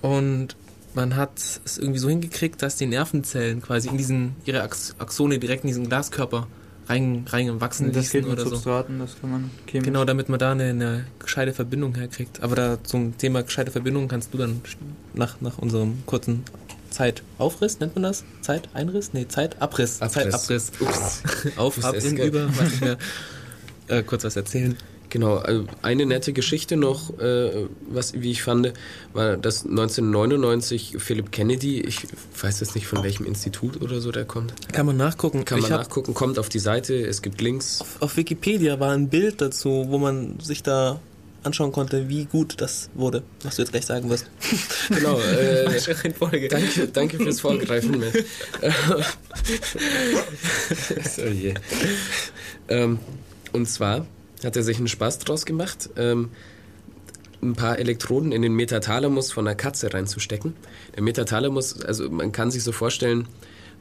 und 0.02 0.56
man 0.96 1.16
hat 1.16 1.40
es 1.66 1.78
irgendwie 1.78 2.00
so 2.00 2.10
hingekriegt, 2.10 2.62
dass 2.62 2.78
die 2.78 2.86
Nervenzellen 2.86 3.62
quasi 3.62 3.90
in 3.90 3.98
diesen, 3.98 4.36
ihre 4.46 4.62
Ax 4.62 4.96
Axone 4.98 5.40
direkt 5.40 5.64
in 5.64 5.68
diesen 5.68 5.90
Glaskörper 5.90 6.48
rein, 6.88 7.26
reingewachsen 7.28 7.92
Das 7.92 8.12
geht 8.12 8.26
ließen 8.26 8.30
mit 8.30 8.40
oder 8.40 8.50
so. 8.50 8.56
Substraten, 8.56 9.00
das 9.00 9.20
kann 9.20 9.32
man 9.32 9.50
chemisch. 9.68 9.86
Genau, 9.86 10.06
damit 10.06 10.30
man 10.30 10.40
da 10.40 10.52
eine, 10.52 10.66
eine 10.66 11.06
gescheite 11.20 11.54
Verbindung 11.54 11.96
herkriegt. 11.96 12.42
Aber 12.42 12.56
da 12.56 12.84
zum 12.84 13.18
Thema 13.18 13.44
gescheite 13.44 13.72
Verbindung 13.72 14.08
kannst 14.08 14.34
du 14.34 14.38
dann 14.38 14.62
nach, 15.14 15.42
nach 15.42 15.58
unserem 15.58 16.06
kurzen 16.06 16.44
Zeitaufriss, 16.90 17.80
nennt 17.80 17.96
man 17.96 18.04
das? 18.04 18.24
Zeiteinriss? 18.42 19.12
Nee, 19.14 19.28
Zeitabriss. 19.28 20.00
Zeitabriss. 20.00 20.72
Ups. 20.80 21.24
Auf, 21.58 21.84
ab, 21.84 21.96
in, 21.96 22.18
über, 22.18 22.48
weiß 22.48 22.72
nicht 22.72 22.82
mehr. 22.82 22.98
Äh, 23.88 24.04
kurz 24.04 24.24
was 24.24 24.36
erzählen. 24.36 24.78
Genau, 25.16 25.38
also 25.38 25.64
eine 25.82 26.06
nette 26.06 26.34
Geschichte 26.34 26.76
noch, 26.76 27.18
äh, 27.20 27.68
was 27.88 28.20
wie 28.22 28.32
ich 28.32 28.44
fand, 28.44 28.74
war, 29.14 29.38
dass 29.38 29.64
1999 29.64 30.98
Philip 30.98 31.32
Kennedy, 31.32 31.80
ich 31.80 32.06
weiß 32.42 32.60
jetzt 32.60 32.76
nicht 32.76 32.86
von 32.86 33.02
welchem 33.02 33.26
Institut 33.26 33.82
oder 33.82 34.02
so 34.02 34.12
der 34.12 34.26
kommt, 34.26 34.54
Kann 34.74 34.86
man 34.86 34.98
nachgucken. 34.98 35.46
kann 35.46 35.62
man 35.62 35.72
ich 35.72 35.78
nachgucken, 35.78 36.14
kommt 36.14 36.38
auf 36.38 36.50
die 36.50 36.60
Seite, 36.60 36.96
es 36.96 37.22
gibt 37.22 37.40
Links. 37.40 37.82
Auf 38.02 38.18
Wikipedia 38.18 38.78
war 38.82 38.92
ein 38.92 39.08
Bild 39.08 39.40
dazu, 39.40 39.86
wo 39.88 40.00
man 40.00 40.38
sich 40.42 40.64
da 40.64 41.00
anschauen 41.44 41.72
konnte, 41.72 42.10
wie 42.10 42.26
gut 42.26 42.56
das 42.60 42.90
wurde, 42.94 43.24
was 43.42 43.56
du 43.56 43.62
jetzt 43.62 43.72
gleich 43.72 43.86
sagen 43.86 44.10
wirst. 44.10 44.30
Genau, 44.90 45.18
äh, 45.18 46.50
danke, 46.50 46.88
danke 46.92 47.18
fürs 47.20 47.40
Vorgreifen. 47.40 48.04
So, 51.16 51.22
je. 51.22 51.54
ähm, 52.68 53.00
und 53.54 53.70
zwar 53.70 54.06
hat 54.44 54.56
er 54.56 54.64
sich 54.64 54.78
einen 54.78 54.88
Spaß 54.88 55.20
draus 55.20 55.46
gemacht, 55.46 55.90
ähm, 55.98 56.30
ein 57.42 57.54
paar 57.54 57.80
Elektroden 57.80 58.32
in 58.32 58.42
den 58.42 58.54
Metathalamus 58.54 59.32
von 59.32 59.48
einer 59.48 59.56
Katze 59.56 59.94
reinzustecken. 59.94 60.54
Der 60.96 61.04
Metathalamus, 61.04 61.82
also 61.82 62.10
man 62.10 62.32
kann 62.32 62.52
sich 62.52 62.64
so 62.64 62.72
vorstellen, 62.72 63.28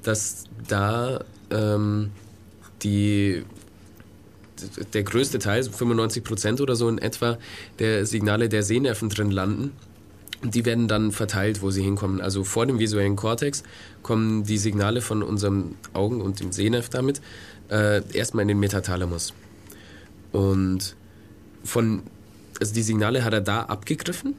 dass 0.02 0.44
da 0.68 1.24
ähm, 1.51 2.10
die 2.82 3.44
der 4.93 5.02
größte 5.02 5.39
Teil, 5.39 5.62
so 5.62 5.72
95 5.72 6.24
Prozent 6.24 6.60
oder 6.60 6.76
so 6.76 6.89
in 6.89 6.98
etwa, 6.98 7.39
der 7.81 8.06
Signale 8.06 8.48
der 8.48 8.62
Sehnerven 8.62 9.09
drin 9.09 9.31
landen. 9.31 9.72
Die 10.43 10.64
werden 10.64 10.89
dann 10.89 11.10
verteilt, 11.10 11.62
wo 11.62 11.70
sie 11.70 11.82
hinkommen. 11.82 12.20
Also 12.20 12.44
vor 12.44 12.66
dem 12.66 12.78
visuellen 12.78 13.16
Kortex 13.16 13.62
kommen 14.02 14.44
die 14.44 14.59
Signale 14.59 15.01
von 15.01 15.22
unseren 15.22 15.74
Augen 15.93 16.20
und 16.20 16.40
dem 16.40 16.52
Sehnerv 16.52 16.89
damit 16.89 17.20
äh, 17.70 18.02
erstmal 18.12 18.43
in 18.43 18.48
den 18.48 18.60
Metathalamus. 18.60 19.32
Und 20.35 20.97
von, 21.62 22.02
also 22.61 22.74
die 22.74 22.82
Signale 22.82 23.24
hat 23.24 23.32
er 23.32 23.40
da 23.40 23.62
abgegriffen, 23.62 24.35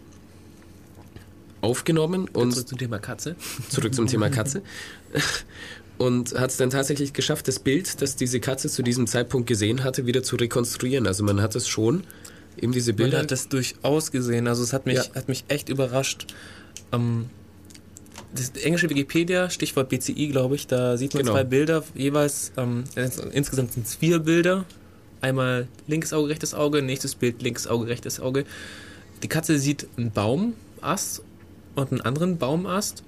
aufgenommen 1.62 2.28
und 2.34 2.52
Zurück 2.52 2.68
zum 2.68 2.78
Thema 2.78 3.00
Katze. 3.00 3.36
zurück 3.70 3.96
zum 3.96 4.06
Thema 4.08 4.30
Katze. 4.30 4.62
Und 5.98 6.38
hat 6.38 6.50
es 6.52 6.58
dann 6.58 6.70
tatsächlich 6.70 7.14
geschafft, 7.14 7.48
das 7.48 7.60
Bild, 7.60 8.02
das 8.02 8.18
diese 8.18 8.42
Katze 8.42 8.68
zu 8.68 8.84
diesem 8.84 9.08
Zeitpunkt 9.08 9.48
gesehen 9.48 9.86
hatte, 9.86 10.06
wieder 10.06 10.22
zu 10.22 10.36
rekonstruieren. 10.36 11.08
Also 11.08 11.24
man 11.24 11.42
hat 11.42 11.56
es 11.56 11.70
schon, 11.70 12.04
eben 12.62 12.74
diese 12.74 12.92
Man 12.92 12.98
Bilder. 12.98 13.20
hat 13.20 13.32
das 13.32 13.48
durchaus 13.48 14.12
gesehen. 14.12 14.48
Also 14.50 14.64
es 14.64 14.74
hat 14.74 14.86
mich, 14.86 14.98
Ja. 14.98 15.16
hat 15.16 15.30
mich 15.30 15.46
echt 15.48 15.70
überrascht. 15.70 16.28
Ähm, 16.92 17.30
das 18.36 18.50
englische 18.62 18.90
Wikipedia, 18.90 19.50
Stichwort 19.50 19.88
BCI, 19.88 20.28
glaube 20.28 20.56
ich, 20.56 20.68
da 20.68 20.98
sieht 20.98 21.14
man 21.14 21.24
Genau. 21.24 21.34
zwei 21.36 21.46
Bilder, 21.46 21.86
jeweils, 21.96 22.52
ähm, 22.58 22.84
insgesamt 23.32 23.72
sind 23.72 23.88
es 23.88 23.96
vier 23.96 24.20
Bilder. 24.20 24.66
Einmal 25.22 25.68
linkes 25.88 26.14
Auge, 26.14 26.30
rechtes 26.30 26.54
Auge, 26.54 26.82
nächstes 26.82 27.16
Bild 27.16 27.42
linkes 27.42 27.68
Auge, 27.68 27.88
rechtes 27.88 28.20
Auge. 28.20 28.46
Die 29.24 29.28
Katze 29.28 29.58
sieht 29.58 29.88
einen 29.98 30.12
Baumast 30.12 31.24
und 31.76 31.92
einen 31.92 32.02
anderen 32.02 32.38
Baumast. 32.38 33.04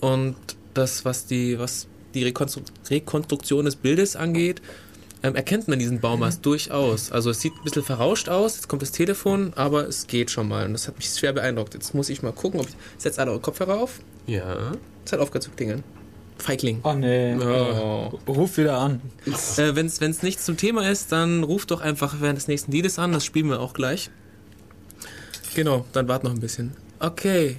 Und 0.00 0.36
das, 0.74 1.04
was 1.04 1.26
die, 1.26 1.58
was 1.58 1.86
die 2.14 2.24
Rekonstru 2.24 2.62
Rekonstruktion 2.88 3.64
des 3.64 3.76
Bildes 3.76 4.16
angeht, 4.16 4.60
ähm, 5.22 5.34
erkennt 5.34 5.68
man 5.68 5.78
diesen 5.78 6.00
Baumast 6.00 6.44
durchaus. 6.44 7.10
Also 7.10 7.30
es 7.30 7.40
sieht 7.40 7.54
ein 7.54 7.64
bisschen 7.64 7.82
verrauscht 7.82 8.28
aus, 8.28 8.56
jetzt 8.56 8.68
kommt 8.68 8.82
das 8.82 8.92
Telefon, 8.92 9.52
aber 9.56 9.88
es 9.88 10.06
geht 10.06 10.30
schon 10.30 10.46
mal. 10.46 10.66
Und 10.66 10.74
das 10.74 10.86
hat 10.86 10.98
mich 10.98 11.08
schwer 11.08 11.32
beeindruckt. 11.32 11.74
Jetzt 11.74 11.94
muss 11.94 12.10
ich 12.10 12.22
mal 12.22 12.32
gucken, 12.32 12.60
ob 12.60 12.68
ich. 12.68 12.74
Setzt 12.98 13.18
alle 13.18 13.30
eure 13.30 13.40
Kopfhörer 13.40 13.80
auf. 13.80 14.00
ja. 14.26 14.72
Es 15.06 15.12
hat 15.12 15.20
aufgehört 15.20 15.42
zu 15.42 15.50
klingeln. 15.50 15.84
Feigling. 16.38 16.80
Oh 16.82 16.92
nee. 16.92 17.36
Oh. 17.36 18.18
Ruf 18.26 18.56
wieder 18.58 18.78
an. 18.78 19.00
Äh, 19.26 19.74
Wenn 19.74 19.86
es 19.86 20.22
nichts 20.22 20.44
zum 20.44 20.56
Thema 20.56 20.88
ist, 20.90 21.12
dann 21.12 21.44
ruft 21.44 21.70
doch 21.70 21.80
einfach 21.80 22.16
während 22.20 22.38
des 22.38 22.48
nächsten 22.48 22.72
Liedes 22.72 22.98
an. 22.98 23.12
Das 23.12 23.24
spielen 23.24 23.48
wir 23.48 23.60
auch 23.60 23.72
gleich. 23.72 24.10
Genau, 25.54 25.84
dann 25.92 26.08
wart 26.08 26.24
noch 26.24 26.32
ein 26.32 26.40
bisschen. 26.40 26.72
Okay, 26.98 27.56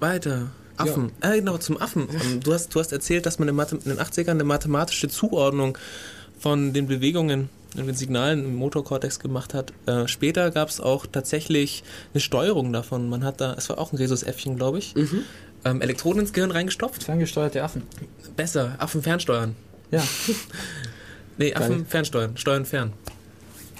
weiter. 0.00 0.50
Affen. 0.76 1.10
Äh, 1.22 1.38
genau, 1.38 1.56
zum 1.56 1.80
Affen. 1.80 2.06
Ähm, 2.12 2.40
Du 2.40 2.52
hast, 2.52 2.74
du 2.74 2.80
hast 2.80 2.92
erzählt, 2.92 3.24
dass 3.24 3.38
man 3.38 3.48
in, 3.48 3.54
Mathe, 3.54 3.76
in 3.76 3.90
den 3.90 3.98
80ern 3.98 4.32
eine 4.32 4.44
mathematische 4.44 5.08
Zuordnung 5.08 5.78
von 6.38 6.74
den 6.74 6.86
Bewegungen 6.86 7.48
und 7.76 7.86
den 7.86 7.94
Signalen 7.94 8.44
im 8.44 8.56
Motorkortex 8.56 9.18
gemacht 9.18 9.54
hat. 9.54 9.72
Äh, 9.86 10.06
später 10.06 10.50
gab 10.50 10.68
es 10.68 10.80
auch 10.80 11.06
tatsächlich 11.06 11.82
eine 12.12 12.20
Steuerung 12.20 12.72
davon. 12.74 13.08
Man 13.08 13.24
hat 13.24 13.40
da, 13.40 13.54
es 13.54 13.68
war 13.70 13.78
auch 13.78 13.92
ein 13.92 13.96
Rhesusäffchen, 13.96 14.56
glaube 14.56 14.78
ich, 14.78 14.94
ähm, 15.64 15.80
Elektroden 15.80 16.20
ins 16.20 16.32
Gehirn 16.32 16.50
reingestopft. 16.50 17.04
Ferngesteuerte 17.04 17.62
Affen. 17.62 17.82
Besser, 18.36 18.76
Affen 18.78 19.02
fernsteuern. 19.02 19.56
Ja, 19.90 20.02
Nee, 21.38 21.54
Affen 21.54 21.86
fernsteuern. 21.86 22.36
Steuern 22.36 22.64
fern. 22.64 22.92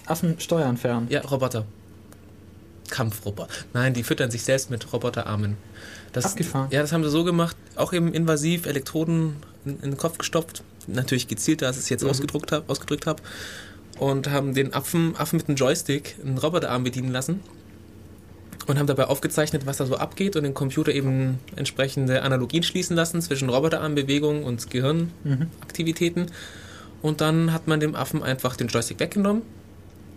Affen 0.04 0.38
steuern 0.38 0.76
fern. 0.76 1.06
Ja, 1.08 1.22
Roboter. 1.22 1.64
Kampfroboter. 2.90 3.48
Nein, 3.72 3.94
die 3.94 4.02
füttern 4.02 4.30
sich 4.30 4.44
selbst 4.44 4.70
mit 4.70 4.92
Roboterarmen. 4.92 5.56
Das, 6.12 6.26
Abgefahren. 6.26 6.68
Ja, 6.70 6.82
das 6.82 6.92
haben 6.92 7.02
sie 7.02 7.10
so 7.10 7.24
gemacht. 7.24 7.56
Auch 7.74 7.92
eben 7.92 8.12
invasiv 8.12 8.66
Elektroden 8.66 9.36
in, 9.64 9.76
in 9.76 9.90
den 9.90 9.96
Kopf 9.96 10.18
gestopft. 10.18 10.62
Natürlich 10.86 11.28
gezielter, 11.28 11.66
als 11.66 11.76
ich 11.76 11.84
es 11.84 11.88
jetzt 11.88 12.04
hab, 12.04 12.10
ausgedrückt 12.70 13.06
habe. 13.06 13.22
Und 13.98 14.30
haben 14.30 14.54
den 14.54 14.74
Affen, 14.74 15.16
Affen 15.16 15.38
mit 15.38 15.48
einem 15.48 15.56
Joystick 15.56 16.16
einen 16.22 16.38
Roboterarm 16.38 16.84
bedienen 16.84 17.10
lassen. 17.10 17.40
Und 18.66 18.78
haben 18.78 18.86
dabei 18.86 19.04
aufgezeichnet, 19.04 19.64
was 19.64 19.76
da 19.76 19.86
so 19.86 19.96
abgeht 19.96 20.34
und 20.34 20.42
den 20.42 20.54
Computer 20.54 20.92
eben 20.92 21.38
entsprechende 21.54 22.22
Analogien 22.22 22.64
schließen 22.64 22.96
lassen 22.96 23.22
zwischen 23.22 23.48
Roboterarmbewegungen 23.48 24.42
und 24.42 24.70
Gehirnaktivitäten. 24.70 26.26
Und 27.00 27.20
dann 27.20 27.52
hat 27.52 27.68
man 27.68 27.78
dem 27.78 27.94
Affen 27.94 28.22
einfach 28.24 28.56
den 28.56 28.66
Joystick 28.66 28.98
weggenommen 28.98 29.42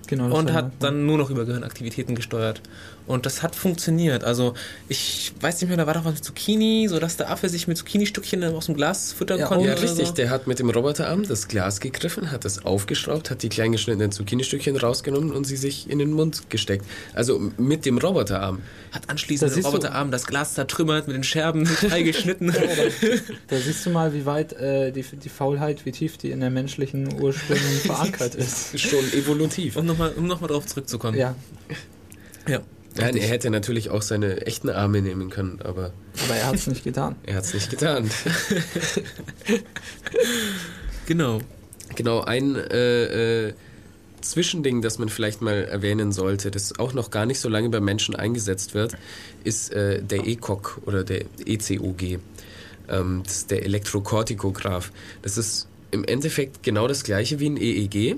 Genau, 0.10 0.36
und 0.36 0.52
hat 0.54 0.72
dann 0.80 1.06
nur 1.06 1.20
noch 1.20 1.30
über 1.30 1.46
Gehirnaktivitäten 1.46 2.16
gesteuert. 2.16 2.62
Und 3.10 3.26
das 3.26 3.42
hat 3.42 3.56
funktioniert. 3.56 4.24
Also 4.24 4.54
ich 4.88 5.34
weiß 5.42 5.60
nicht 5.62 5.68
mehr, 5.70 5.78
da 5.78 5.88
war 5.88 5.96
doch 5.96 6.06
was 6.06 6.14
mit 6.14 6.24
Zucchini, 6.24 6.88
so 6.88 7.00
dass 7.00 7.18
der 7.18 7.32
Affe 7.32 7.50
sich 7.50 7.68
mit 7.68 7.76
Zucchini-Stückchen 7.76 8.44
aus 8.44 8.68
dem 8.68 8.76
Glas 8.76 9.14
füttern 9.14 9.40
Ja, 9.40 9.48
konnte. 9.48 9.66
Ja, 9.68 9.74
richtig. 9.74 10.08
So. 10.10 10.14
Der 10.14 10.30
hat 10.30 10.46
mit 10.46 10.60
dem 10.60 10.70
Roboterarm 10.70 11.28
das 11.28 11.48
Glas 11.48 11.80
gegriffen, 11.80 12.30
hat 12.30 12.46
es 12.46 12.64
aufgeschraubt, 12.64 13.32
hat 13.32 13.42
die 13.42 13.50
klein 13.50 13.72
geschnittenen 13.72 14.12
Zucchini-Stückchen 14.12 14.78
rausgenommen 14.78 15.32
und 15.32 15.46
sie 15.46 15.56
sich 15.58 15.90
in 15.90 15.98
den 15.98 16.12
Mund 16.12 16.52
gesteckt. 16.52 16.86
Also 17.16 17.40
mit 17.58 17.88
dem 17.88 17.98
Roboterarm. 17.98 18.62
Hat 18.92 19.06
Da 19.06 19.10
anschließend 19.10 19.56
du- 19.56 19.62
Roboterarm 19.62 20.12
das 20.12 20.28
Glas 20.28 20.54
zertrümmert, 20.54 21.08
mit 21.08 21.16
den 21.16 21.24
Scherben 21.24 21.66
freigeschnitten. 21.66 22.54
Da 23.48 23.58
siehst 23.58 23.88
du 23.88 23.90
mal, 23.90 24.14
wie 24.14 24.28
weit 24.28 24.54
äh, 24.54 24.92
die, 24.92 25.02
die 25.04 25.30
Faulheit, 25.30 25.84
wie 25.88 25.92
tief 25.92 26.18
die 26.18 26.30
in 26.30 26.42
der 26.42 26.52
menschlichen 26.52 27.20
Ursprüngen 27.20 27.64
verankert 27.86 28.36
ist. 28.36 28.80
Schon 28.80 29.04
evolutiv. 29.14 29.78
um 29.78 29.88
nochmal 29.88 30.14
um 30.16 30.28
noch 30.28 30.42
mal 30.42 30.48
drauf 30.48 30.68
zurückzukommen. 30.68 31.18
Ja, 31.18 31.34
ja. 32.48 32.60
Nein, 32.96 33.16
er 33.16 33.28
hätte 33.28 33.50
natürlich 33.50 33.90
auch 33.90 34.02
seine 34.02 34.46
echten 34.46 34.70
Arme 34.70 35.02
nehmen 35.02 35.30
können, 35.30 35.62
aber 35.64 35.94
aber 36.26 36.36
er 36.36 36.48
hat 36.48 36.56
es 36.56 36.68
nicht 36.68 36.84
getan. 36.84 37.16
er 37.24 37.36
hat 37.36 37.46
es 37.46 37.54
nicht 37.54 37.70
getan. 37.70 38.10
Genau. 41.10 41.42
Genau, 41.96 42.22
ein 42.22 42.56
äh, 42.56 43.48
äh, 43.48 43.54
Zwischending, 44.22 44.84
das 44.84 45.00
man 45.00 45.10
vielleicht 45.10 45.42
mal 45.42 45.64
erwähnen 45.64 46.12
sollte, 46.12 46.52
das 46.52 46.78
auch 46.78 46.94
noch 46.94 47.10
gar 47.10 47.26
nicht 47.26 47.40
so 47.40 47.50
lange 47.50 47.70
bei 47.70 47.80
Menschen 47.80 48.16
eingesetzt 48.16 48.76
wird, 48.76 48.96
ist 49.44 49.74
äh, 49.74 50.04
der 50.04 50.28
ECOG 50.28 50.82
oder 50.86 51.04
der 51.04 51.26
ECOG. 51.44 52.20
Ähm, 52.90 53.22
das 53.24 53.38
ist 53.38 53.52
der 53.52 53.64
Elektrokortikograph. 53.64 54.92
Das 55.24 55.40
ist 55.40 55.68
im 55.90 56.04
Endeffekt 56.04 56.62
genau 56.62 56.88
das 56.88 57.04
gleiche 57.04 57.40
wie 57.40 57.50
ein 57.50 57.58
EEG, 57.58 58.18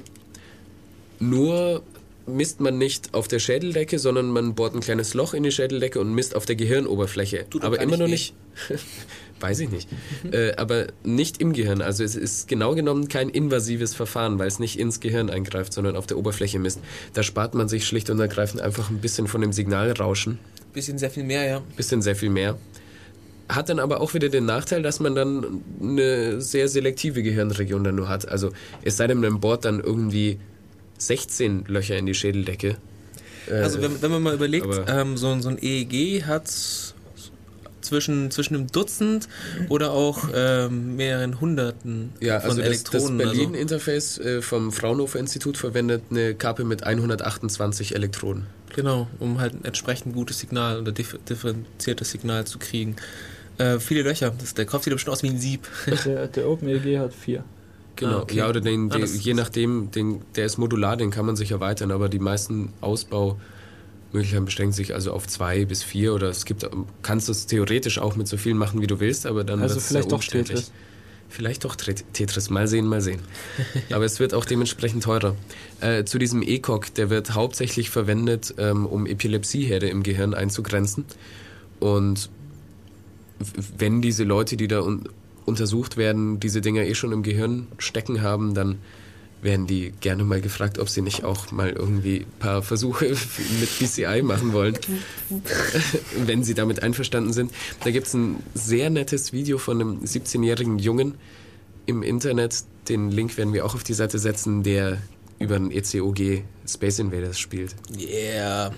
nur 1.19 1.83
misst 2.27 2.59
man 2.59 2.77
nicht 2.77 3.13
auf 3.13 3.27
der 3.27 3.39
Schädeldecke, 3.39 3.99
sondern 3.99 4.29
man 4.29 4.55
bohrt 4.55 4.75
ein 4.75 4.81
kleines 4.81 5.13
Loch 5.13 5.33
in 5.33 5.43
die 5.43 5.51
Schädeldecke 5.51 5.99
und 5.99 6.13
misst 6.13 6.35
auf 6.35 6.45
der 6.45 6.55
Gehirnoberfläche. 6.55 7.45
Tut 7.49 7.63
aber 7.63 7.79
immer 7.81 7.97
noch 7.97 8.07
nicht. 8.07 8.33
Weiß 9.39 9.59
ich 9.59 9.71
nicht. 9.71 9.89
äh, 10.31 10.53
aber 10.55 10.87
nicht 11.03 11.41
im 11.41 11.53
Gehirn. 11.53 11.81
Also 11.81 12.03
es 12.03 12.15
ist 12.15 12.47
genau 12.47 12.75
genommen 12.75 13.07
kein 13.07 13.29
invasives 13.29 13.95
Verfahren, 13.95 14.37
weil 14.37 14.47
es 14.47 14.59
nicht 14.59 14.77
ins 14.77 14.99
Gehirn 14.99 15.29
eingreift, 15.31 15.73
sondern 15.73 15.95
auf 15.95 16.05
der 16.05 16.17
Oberfläche 16.17 16.59
misst. 16.59 16.79
Da 17.13 17.23
spart 17.23 17.55
man 17.55 17.67
sich 17.67 17.87
schlicht 17.87 18.09
und 18.11 18.19
ergreifend 18.19 18.61
einfach 18.61 18.91
ein 18.91 18.99
bisschen 18.99 19.27
von 19.27 19.41
dem 19.41 19.51
Signalrauschen. 19.51 20.37
Bisschen 20.73 20.99
sehr 20.99 21.09
viel 21.09 21.23
mehr, 21.23 21.45
ja. 21.45 21.61
Bisschen 21.75 22.01
sehr 22.01 22.15
viel 22.15 22.29
mehr. 22.29 22.57
Hat 23.49 23.67
dann 23.67 23.79
aber 23.79 23.99
auch 23.99 24.13
wieder 24.13 24.29
den 24.29 24.45
Nachteil, 24.45 24.83
dass 24.83 24.99
man 24.99 25.15
dann 25.15 25.61
eine 25.81 26.39
sehr 26.39 26.69
selektive 26.69 27.23
Gehirnregion 27.23 27.83
dann 27.83 27.95
nur 27.95 28.07
hat. 28.07 28.29
Also 28.29 28.51
es 28.83 28.95
sei 28.95 29.07
denn, 29.07 29.19
man 29.19 29.39
bohrt 29.39 29.65
dann 29.65 29.81
irgendwie 29.81 30.39
16 31.07 31.65
Löcher 31.67 31.97
in 31.97 32.05
die 32.05 32.13
Schädeldecke. 32.13 32.77
Äh, 33.49 33.53
Also 33.55 33.81
wenn, 33.81 34.01
wenn 34.01 34.11
man 34.11 34.21
mal 34.23 34.33
überlegt, 34.35 34.67
ähm, 34.87 35.17
so, 35.17 35.27
ein- 35.29 35.41
so 35.41 35.49
ein 35.49 35.57
EEG 35.61 36.23
hat 36.25 36.47
zwischen, 37.81 38.29
zwischen 38.31 38.55
einem 38.55 38.67
Dutzend 38.67 39.27
oder 39.69 39.91
auch 39.91 40.29
ähm, 40.33 40.95
mehreren 40.95 41.41
Hunderten 41.41 42.11
Ja, 42.19 42.39
von 42.39 42.51
also 42.51 42.61
das, 42.61 42.83
das 42.83 42.93
Elektronen. 42.93 43.17
Berlin-Interface 43.17 44.19
äh, 44.19 44.41
vom 44.41 44.71
Fraunhofer 44.71 45.19
Institut 45.19 45.57
verwendet 45.57 46.03
eine 46.11 46.35
Kappe 46.35 46.63
mit 46.63 46.83
128 46.83 47.95
Elektroden. 47.95 48.43
also, 48.69 48.75
genau, 48.75 49.07
um 49.19 49.39
halt 49.39 49.55
ein 49.55 49.65
entsprechend 49.65 50.13
gutes 50.13 50.39
Signal 50.39 50.79
oder 50.79 50.91
dif 50.91 51.17
differenziertes 51.27 52.11
Signal 52.11 52.45
zu 52.45 52.59
kriegen. 52.59 52.95
Äh, 53.57 53.79
viele 53.79 54.03
Löcher. 54.03 54.31
Das, 54.39 54.53
der 54.53 54.65
Kopf 54.65 54.83
sieht 54.83 54.93
bestimmt 54.93 55.13
aus 55.13 55.23
wie 55.23 55.29
ein 55.29 55.39
Sieb. 55.39 55.67
Der, 56.05 56.27
der 56.27 56.47
OpenEG 56.49 56.99
hat 56.99 57.13
vier. 57.13 57.43
Genau, 57.95 58.17
Ah, 58.17 58.21
okay. 58.21 58.37
ja, 58.37 58.49
oder 58.49 58.61
den, 58.61 58.89
Ah, 58.89 58.95
den, 58.95 59.01
das- 59.01 59.23
je 59.23 59.33
nachdem, 59.33 59.91
den, 59.91 60.21
der 60.35 60.45
ist 60.45 60.57
modular, 60.57 60.97
den 60.97 61.11
kann 61.11 61.25
man 61.25 61.35
sich 61.35 61.51
erweitern, 61.51 61.91
aber 61.91 62.09
die 62.09 62.19
meisten 62.19 62.73
Ausbaumöglichkeiten 62.81 64.45
beschränken 64.45 64.73
sich 64.73 64.93
also 64.93 65.11
auf 65.13 65.27
zwei 65.27 65.65
bis 65.65 65.83
vier 65.83 66.13
oder 66.13 66.29
es 66.29 66.45
gibt, 66.45 66.67
kannst 67.01 67.27
du 67.27 67.31
es 67.31 67.45
theoretisch 67.47 67.99
auch 67.99 68.15
mit 68.15 68.27
so 68.27 68.37
viel 68.37 68.53
machen, 68.55 68.81
wie 68.81 68.87
du 68.87 68.99
willst, 68.99 69.25
aber 69.25 69.43
dann 69.43 69.61
Also 69.61 69.75
vielleicht 69.79 69.89
sehr 69.89 70.01
doch 70.03 70.13
umständlich. 70.17 70.59
Tetris. 70.59 70.71
Vielleicht 71.29 71.63
doch 71.63 71.75
Tet- 71.77 72.03
Tetris, 72.11 72.49
mal 72.49 72.67
sehen, 72.67 72.85
mal 72.87 72.99
sehen. 72.99 73.21
Aber 73.93 74.03
es 74.03 74.19
wird 74.19 74.33
auch 74.33 74.43
dementsprechend 74.43 75.03
teurer. 75.03 75.33
Äh, 75.79 76.03
zu 76.03 76.17
diesem 76.19 76.41
ECOG, 76.41 76.93
der 76.95 77.09
wird 77.09 77.33
hauptsächlich 77.35 77.89
verwendet, 77.89 78.53
ähm, 78.57 78.85
um 78.85 79.05
Epilepsieherde 79.05 79.87
im 79.87 80.03
Gehirn 80.03 80.33
einzugrenzen. 80.33 81.05
Und 81.79 82.29
wenn 83.77 84.01
diese 84.01 84.25
Leute, 84.25 84.57
die 84.57 84.67
da 84.67 84.81
un 84.81 85.07
untersucht 85.45 85.97
werden, 85.97 86.39
diese 86.39 86.61
Dinger 86.61 86.83
eh 86.83 86.95
schon 86.95 87.11
im 87.11 87.23
Gehirn 87.23 87.67
stecken 87.77 88.21
haben, 88.21 88.53
dann 88.53 88.79
werden 89.41 89.65
die 89.65 89.91
gerne 90.01 90.23
mal 90.23 90.39
gefragt, 90.39 90.77
ob 90.77 90.89
sie 90.89 91.01
nicht 91.01 91.23
auch 91.23 91.51
mal 91.51 91.71
irgendwie 91.71 92.17
ein 92.17 92.39
paar 92.39 92.61
Versuche 92.61 93.05
mit 93.59 93.79
BCI 93.79 94.21
machen 94.21 94.53
wollen, 94.53 94.77
wenn 96.25 96.43
sie 96.43 96.53
damit 96.53 96.83
einverstanden 96.83 97.33
sind. 97.33 97.51
Da 97.83 97.91
gibt 97.91 98.07
es 98.07 98.13
ein 98.13 98.37
sehr 98.53 98.89
nettes 98.89 99.33
Video 99.33 99.57
von 99.57 99.81
einem 99.81 99.99
17-jährigen 100.03 100.79
Jungen 100.79 101.15
im 101.85 102.03
Internet. 102.03 102.63
Den 102.87 103.09
Link 103.09 103.37
werden 103.37 103.53
wir 103.53 103.65
auch 103.65 103.75
auf 103.75 103.83
die 103.83 103.93
Seite 103.93 104.19
setzen, 104.19 104.63
der 104.63 104.99
über 105.41 105.55
ein 105.55 105.71
ECOG 105.71 106.43
Space 106.67 106.99
Invaders 106.99 107.39
spielt. 107.39 107.75
Yeah. 107.97 108.71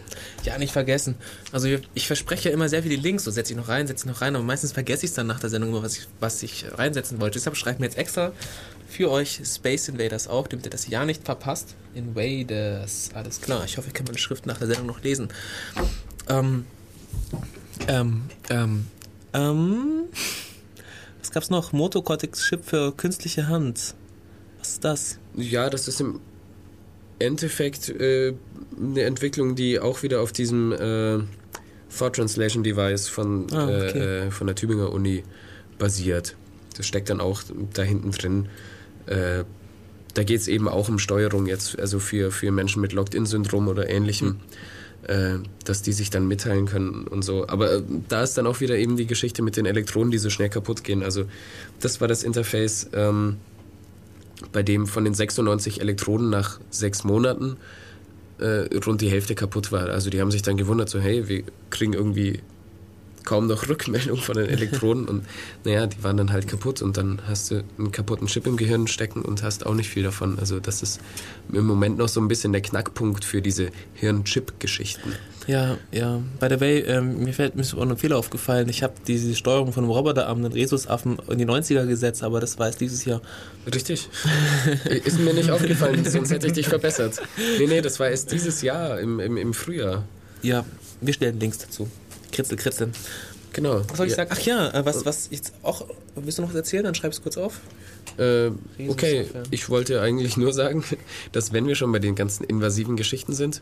Ja, 0.44 0.58
nicht 0.58 0.72
vergessen. 0.72 1.16
Also 1.52 1.68
ich 1.94 2.08
verspreche 2.08 2.50
ja 2.50 2.54
immer 2.54 2.70
sehr 2.70 2.84
viele 2.84 2.96
Links, 2.96 3.24
so 3.24 3.32
setze 3.32 3.54
ich 3.54 3.58
noch 3.58 3.68
rein, 3.68 3.86
setze 3.88 4.06
ich 4.06 4.12
noch 4.12 4.22
rein, 4.22 4.36
aber 4.36 4.44
meistens 4.44 4.72
vergesse 4.72 5.06
ich 5.06 5.12
es 5.12 5.16
dann 5.16 5.28
nach 5.28 5.40
der 5.40 5.50
Sendung 5.50 5.72
immer, 5.72 5.84
was 5.84 5.98
ich, 5.98 6.08
was 6.20 6.42
ich 6.42 6.66
reinsetzen 6.72 7.20
wollte. 7.20 7.38
Deshalb 7.38 7.56
schreibe 7.58 7.76
ich 7.76 7.80
mir 7.80 7.86
jetzt 7.88 7.98
extra 7.98 8.32
für 8.88 9.12
euch 9.12 9.42
Space 9.46 9.90
Invaders 9.90 10.28
auf, 10.28 10.48
damit 10.48 10.66
ihr 10.66 10.72
das 10.72 10.88
ja 10.88 11.06
nicht 11.06 11.24
verpasst. 11.24 11.76
Invaders, 11.94 13.10
alles 13.14 13.42
klar. 13.42 13.64
Ich 13.66 13.78
hoffe, 13.78 13.88
ich 13.88 13.94
kann 13.94 14.06
meine 14.06 14.18
Schrift 14.18 14.46
nach 14.46 14.58
der 14.58 14.68
Sendung 14.68 14.88
noch 14.88 15.04
lesen. 15.04 15.30
Ähm, 16.30 16.66
ähm, 17.88 18.24
ähm, 18.50 18.88
ähm, 19.34 20.04
was 21.20 21.32
gab's 21.32 21.50
noch? 21.50 21.74
Moto 21.74 22.02
Cortex 22.02 22.44
Chip 22.44 22.66
für 22.66 22.96
künstliche 22.96 23.48
Hand. 23.48 23.96
Was 24.60 24.70
ist 24.70 24.84
das? 24.84 25.18
Ja, 25.36 25.70
das 25.70 25.88
ist 25.88 26.00
im 26.00 26.20
Endeffekt 27.24 27.90
äh, 27.90 28.34
eine 28.80 29.02
Entwicklung, 29.04 29.56
die 29.56 29.80
auch 29.80 30.04
wieder 30.04 30.22
auf 30.22 30.32
diesem 30.32 30.72
äh, 30.72 31.20
Translation 32.12 32.64
Device 32.64 33.08
von, 33.08 33.48
Ah, 33.52 33.66
okay. 33.66 33.98
äh, 33.98 34.28
äh, 34.28 34.32
von 34.32 34.48
der 34.48 34.56
Tübinger 34.56 34.92
Uni 34.92 35.24
basiert. 35.78 36.36
Das 36.78 36.86
steckt 36.88 37.10
dann 37.10 37.22
auch 37.22 37.42
da 37.74 37.84
hinten 37.84 38.12
drin. 38.12 38.50
Äh, 39.06 39.44
da 40.14 40.24
geht 40.24 40.42
es 40.42 40.48
eben 40.48 40.68
auch 40.68 40.90
um 40.90 41.00
Steuerung 41.00 41.48
jetzt, 41.48 41.80
also 41.80 42.00
für, 42.00 42.32
für 42.32 42.52
Menschen 42.52 42.82
mit 42.82 42.94
Locked-In-Syndrom 42.94 43.68
oder 43.68 43.90
ähnlichem, 43.90 44.40
äh, 45.08 45.36
dass 45.66 45.82
die 45.82 45.94
sich 45.94 46.10
dann 46.10 46.28
mitteilen 46.28 46.66
können 46.68 47.08
und 47.08 47.24
so. 47.24 47.48
Aber 47.48 47.74
äh, 47.74 47.82
da 48.10 48.24
ist 48.24 48.38
dann 48.38 48.48
auch 48.48 48.60
wieder 48.60 48.78
eben 48.78 48.96
die 48.98 49.08
Geschichte 49.08 49.42
mit 49.42 49.58
den 49.58 49.66
Elektronen, 49.66 50.12
die 50.12 50.18
so 50.20 50.30
schnell 50.30 50.50
kaputt 50.50 50.84
gehen. 50.84 51.04
Also 51.04 51.26
das 51.80 52.02
war 52.02 52.08
das 52.08 52.24
Interface. 52.24 52.90
Ähm, 52.94 53.38
bei 54.52 54.64
dem 54.64 54.88
von 54.88 55.04
den 55.04 55.14
96 55.14 55.82
Elektroden 55.82 56.30
nach 56.30 56.60
sechs 56.70 57.04
Monaten 57.04 57.58
äh, 58.40 58.68
rund 58.86 59.02
die 59.02 59.10
Hälfte 59.10 59.36
kaputt 59.36 59.72
war. 59.72 59.90
Also 59.90 60.10
die 60.10 60.22
haben 60.22 60.32
sich 60.32 60.42
dann 60.42 60.58
gewundert, 60.58 60.90
so 60.90 61.00
hey, 61.00 61.28
wir 61.28 61.44
kriegen 61.70 61.94
irgendwie 61.94 62.42
kaum 63.24 63.48
noch 63.48 63.68
Rückmeldung 63.68 64.18
von 64.18 64.36
den 64.36 64.48
Elektroden 64.48 65.08
und 65.08 65.26
naja, 65.64 65.88
die 65.88 66.04
waren 66.04 66.18
dann 66.18 66.32
halt 66.32 66.48
kaputt 66.48 66.82
und 66.82 66.98
dann 66.98 67.22
hast 67.28 67.52
du 67.52 67.64
einen 67.78 67.92
kaputten 67.92 68.28
Chip 68.28 68.48
im 68.48 68.58
Gehirn 68.58 68.88
stecken 68.88 69.22
und 69.22 69.44
hast 69.44 69.66
auch 69.66 69.74
nicht 69.74 69.90
viel 69.90 70.04
davon. 70.04 70.40
Also 70.40 70.60
das 70.60 70.84
ist 70.84 71.00
im 71.52 71.66
Moment 71.66 71.98
noch 71.98 72.08
so 72.08 72.20
ein 72.22 72.28
bisschen 72.28 72.52
der 72.52 72.62
Knackpunkt 72.62 73.26
für 73.26 73.42
diese 73.42 73.70
Hirn-Chip-Geschichten. 73.96 75.14
Ja, 75.48 75.78
ja. 75.92 76.22
By 76.40 76.48
the 76.50 76.60
way, 76.62 76.80
ähm, 76.80 77.24
mir 77.24 77.34
fällt 77.34 77.56
mir 77.56 77.62
ist 77.62 77.74
auch 77.74 77.82
ein 77.82 77.98
Fehler 77.98 78.18
aufgefallen. 78.18 78.70
Ich 78.70 78.82
habe 78.82 78.94
diese 79.06 79.36
Steuerung 79.36 79.74
von 79.74 79.84
einem 79.84 79.92
Roboterarm, 79.92 80.38
einen 80.38 80.54
Rhesusaffen, 80.54 81.18
in 81.30 81.38
die 81.38 81.46
90er 81.46 81.86
gesetzt, 81.86 82.24
aber 82.24 82.40
das 82.40 82.60
war 82.60 82.70
es 82.70 82.78
dieses 82.78 83.04
Jahr. 83.06 83.22
Richtig. 83.74 84.10
ist 84.86 85.20
mir 85.20 85.34
nicht 85.34 85.52
aufgefallen, 85.52 86.06
sonst 86.06 86.32
hätte 86.32 86.48
ich 86.48 86.54
dich 86.54 86.68
verbessert. 86.68 87.22
Nee, 87.60 87.68
nee, 87.68 87.82
das 87.82 88.00
war 88.00 88.10
erst 88.10 88.32
dieses 88.32 88.62
Jahr 88.62 89.00
im, 89.00 89.20
im, 89.20 89.38
im 89.38 89.54
Frühjahr. 89.54 90.04
Ja, 90.42 90.66
wir 91.02 91.14
stellen 91.14 91.40
Links 91.40 91.58
dazu. 91.58 91.90
Kritzel, 92.34 92.58
kritzeln. 92.58 92.92
Genau. 93.54 93.82
Was 93.88 93.98
soll 93.98 94.08
ich 94.08 94.12
Ja. 94.12 94.18
sagen? 94.18 94.32
Ach 94.34 94.40
ja, 94.42 94.70
äh, 94.74 94.86
was, 94.86 95.06
was 95.06 95.28
jetzt 95.32 95.54
auch, 95.62 95.86
willst 96.16 96.38
du 96.40 96.42
noch 96.42 96.50
was 96.50 96.56
erzählen? 96.56 96.84
Dann 96.84 96.96
schreib 96.96 97.12
es 97.12 97.22
kurz 97.22 97.38
auf. 97.38 97.60
Äh, 98.18 98.50
okay, 98.90 99.28
ich 99.52 99.70
wollte 99.70 100.02
eigentlich 100.02 100.38
nur 100.38 100.52
sagen, 100.54 100.84
dass 101.32 101.54
wenn 101.54 101.68
wir 101.68 101.76
schon 101.76 101.92
bei 101.92 102.00
den 102.00 102.16
ganzen 102.16 102.44
invasiven 102.44 102.98
Geschichten 102.98 103.34
sind, 103.34 103.62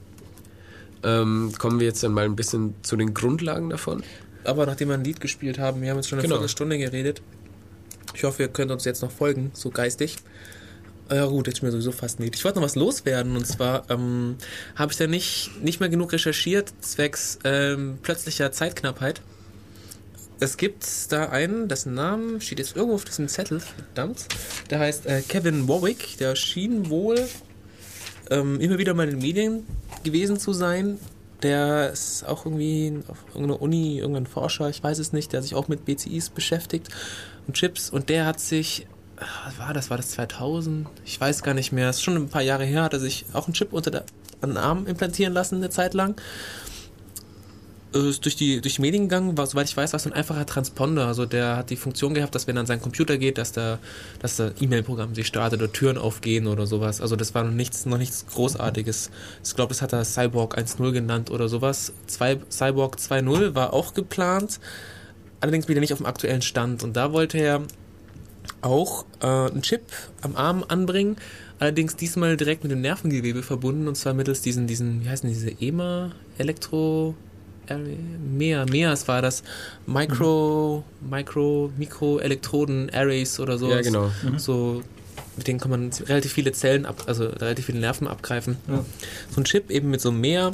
ähm, 1.03 1.52
kommen 1.57 1.80
wir 1.80 1.88
jetzt 1.88 2.03
dann 2.03 2.14
mal 2.14 2.26
ein 2.26 2.35
bisschen 2.35 2.76
zu 2.84 2.95
den 2.95 3.14
Grundlagen 3.14 3.69
davon. 3.69 4.03
Aber 4.43 4.65
nachdem 4.65 4.88
wir 4.89 4.95
ein 4.95 5.03
Lied 5.03 5.19
gespielt 5.19 5.60
haben, 5.60 5.81
wir 5.81 5.89
haben 5.89 5.98
jetzt 5.98 6.10
schon 6.10 6.18
eine 6.19 6.23
Genau. 6.27 6.35
Viertelstunde 6.38 6.77
geredet. 6.77 7.22
Ich 8.14 8.23
hoffe, 8.23 8.43
ihr 8.43 8.49
könnt 8.49 8.72
uns 8.72 8.85
jetzt 8.85 9.02
noch 9.02 9.11
folgen, 9.11 9.52
so 9.53 9.69
geistig. 9.69 10.18
Äh, 11.11 11.17
Ja 11.17 11.25
gut, 11.25 11.47
jetzt 11.47 11.57
ist 11.57 11.61
mir 11.61 11.71
sowieso 11.71 11.91
fast 11.91 12.19
nicht. 12.19 12.35
Ich 12.35 12.43
wollte 12.43 12.59
noch 12.59 12.65
was 12.65 12.75
loswerden 12.75 13.35
und 13.35 13.45
zwar 13.45 13.89
ähm, 13.89 14.38
habe 14.75 14.91
ich 14.91 14.97
da 14.97 15.07
nicht, 15.07 15.51
nicht 15.61 15.79
mehr 15.79 15.89
genug 15.89 16.13
recherchiert, 16.13 16.73
zwecks 16.81 17.38
ähm, 17.43 17.99
plötzlicher 18.01 18.51
Zeitknappheit. 18.51 19.21
Es 20.39 20.57
gibt 20.57 21.11
da 21.11 21.29
einen, 21.29 21.67
dessen 21.67 21.93
Namen 21.93 22.41
steht 22.41 22.57
jetzt 22.57 22.75
irgendwo 22.75 22.95
auf 22.95 23.05
diesem 23.05 23.27
Zettel, 23.27 23.59
verdammt. 23.59 24.25
Der 24.71 24.79
heißt 24.79 25.05
äh, 25.05 25.21
Kevin 25.21 25.67
Warwick, 25.67 26.17
der 26.17 26.35
schien 26.35 26.89
wohl 26.89 27.27
ähm, 28.31 28.59
immer 28.59 28.79
wieder 28.79 28.95
mal 28.95 29.03
in 29.03 29.11
den 29.11 29.21
Medien 29.21 29.67
gewesen 30.03 30.39
zu 30.39 30.53
sein. 30.53 30.97
Der 31.43 31.91
ist 31.91 32.23
auch 32.27 32.45
irgendwie 32.45 32.99
auf 33.07 33.17
irgendeiner 33.33 33.61
Uni, 33.61 33.99
irgendein 33.99 34.25
Forscher, 34.25 34.69
ich 34.69 34.81
weiß 34.81 34.97
es 34.99 35.13
nicht, 35.13 35.33
der 35.33 35.43
sich 35.43 35.53
auch 35.53 35.67
mit 35.67 35.85
BCIs 35.85 36.29
beschäftigt 36.29 36.89
und 37.47 37.55
Chips. 37.55 37.89
Und 37.89 38.09
der 38.09 38.25
hat 38.25 38.39
sich, 38.39 38.88
was 39.45 39.60
war 39.60 39.73
das, 39.73 39.89
war 39.89 39.98
das 39.98 40.10
2000? 40.11 40.88
Ich 41.06 41.19
weiß 41.19 41.43
gar 41.43 41.53
nicht 41.53 41.72
mehr, 41.72 41.89
ist 41.89 42.02
schon 42.02 42.15
ein 42.15 42.30
paar 42.30 42.41
Jahre 42.41 42.65
her, 42.65 42.84
hat 42.84 42.93
er 42.93 42.99
sich 42.99 43.26
auch 43.34 43.45
einen 43.45 43.53
Chip 43.53 43.73
unter 43.73 43.91
der, 43.91 44.03
den 44.41 44.57
Arm 44.57 44.88
implantieren 44.88 45.34
lassen, 45.34 45.56
eine 45.56 45.69
Zeit 45.69 45.93
lang. 45.93 46.19
Äh, 47.93 48.10
Ist 48.10 48.26
durch 48.26 48.35
die, 48.35 48.61
durch 48.61 48.76
die 48.76 48.81
Medien 48.81 49.03
gegangen, 49.03 49.38
war, 49.38 49.45
soweit 49.45 49.68
ich 49.68 49.76
weiß, 49.76 49.93
war 49.93 49.98
es 49.98 50.03
so 50.03 50.10
ein 50.10 50.14
einfacher 50.14 50.45
Transponder. 50.45 51.07
Also 51.07 51.26
der 51.26 51.57
hat 51.57 51.69
die 51.69 51.76
Funktion 51.76 52.14
gehabt, 52.14 52.34
dass 52.35 52.48
wenn 52.48 52.57
er 52.57 52.61
an 52.61 52.65
seinen 52.65 52.81
Computer 52.81 53.18
geht, 53.18 53.38
dass 53.38 53.52
der, 53.52 53.80
dass 54.19 54.38
der 54.38 54.53
E-Mail-Programm 54.60 55.14
sich 55.14 55.27
startet 55.27 55.61
oder 55.61 55.72
Türen 55.72 55.98
aufgehen 55.98 56.48
oder 56.48 56.65
sowas. 56.68 57.02
Also 57.02 57.15
das 57.15 57.35
war 57.35 57.43
noch 57.43 57.52
nichts, 57.52 57.85
noch 57.85 57.98
nichts 57.98 58.26
Großartiges. 58.27 59.11
Ich 59.43 59.56
glaube, 59.56 59.69
das 59.69 59.81
hat 59.81 59.93
er 59.93 60.06
Cyborg 60.06 60.57
1.0 60.57 60.91
genannt 60.91 61.31
oder 61.31 61.49
sowas. 61.49 61.93
Zwei, 62.07 62.39
Cyborg 62.49 62.98
2.0 62.98 63.56
war 63.56 63.73
auch 63.73 63.93
geplant, 63.93 64.60
allerdings 65.41 65.68
wieder 65.68 65.81
nicht 65.81 65.93
auf 65.93 65.99
dem 65.99 66.06
aktuellen 66.06 66.41
Stand. 66.41 66.84
Und 66.84 66.95
da 66.95 67.11
wollte 67.14 67.38
er 67.38 67.61
auch 68.61 69.05
äh, 69.21 69.25
einen 69.25 69.61
Chip 69.61 69.81
am 70.21 70.35
Arm 70.35 70.63
anbringen, 70.67 71.17
allerdings 71.59 71.95
diesmal 71.95 72.38
direkt 72.38 72.63
mit 72.63 72.71
dem 72.71 72.81
Nervengewebe 72.81 73.43
verbunden 73.43 73.88
und 73.88 73.95
zwar 73.95 74.13
mittels 74.13 74.41
diesen, 74.41 74.67
diesen, 74.67 75.03
wie 75.03 75.09
heißen 75.09 75.29
diese 75.29 75.49
EMA, 75.59 76.11
Elektro, 76.38 77.15
Array, 77.67 77.97
mehr, 78.19 78.65
MEAs 78.69 79.07
war 79.07 79.21
das, 79.21 79.43
Micro, 79.85 80.83
Micro, 81.09 81.71
Mikroelektroden-Arrays 81.77 83.39
oder 83.39 83.57
so. 83.57 83.69
Ja, 83.69 83.81
genau. 83.81 84.11
So, 84.38 84.83
mit 85.38 85.47
denen 85.47 85.59
kann 85.59 85.71
man 85.71 85.91
relativ 86.07 86.33
viele 86.33 86.51
Zellen, 86.51 86.85
ab, 86.85 87.03
also 87.07 87.25
relativ 87.25 87.67
viele 87.67 87.79
Nerven 87.79 88.07
abgreifen. 88.07 88.57
Ja. 88.67 88.83
So 89.29 89.41
ein 89.41 89.45
Chip 89.45 89.69
eben 89.69 89.89
mit 89.89 90.01
so 90.01 90.09
einem 90.09 90.21
Meer, 90.21 90.51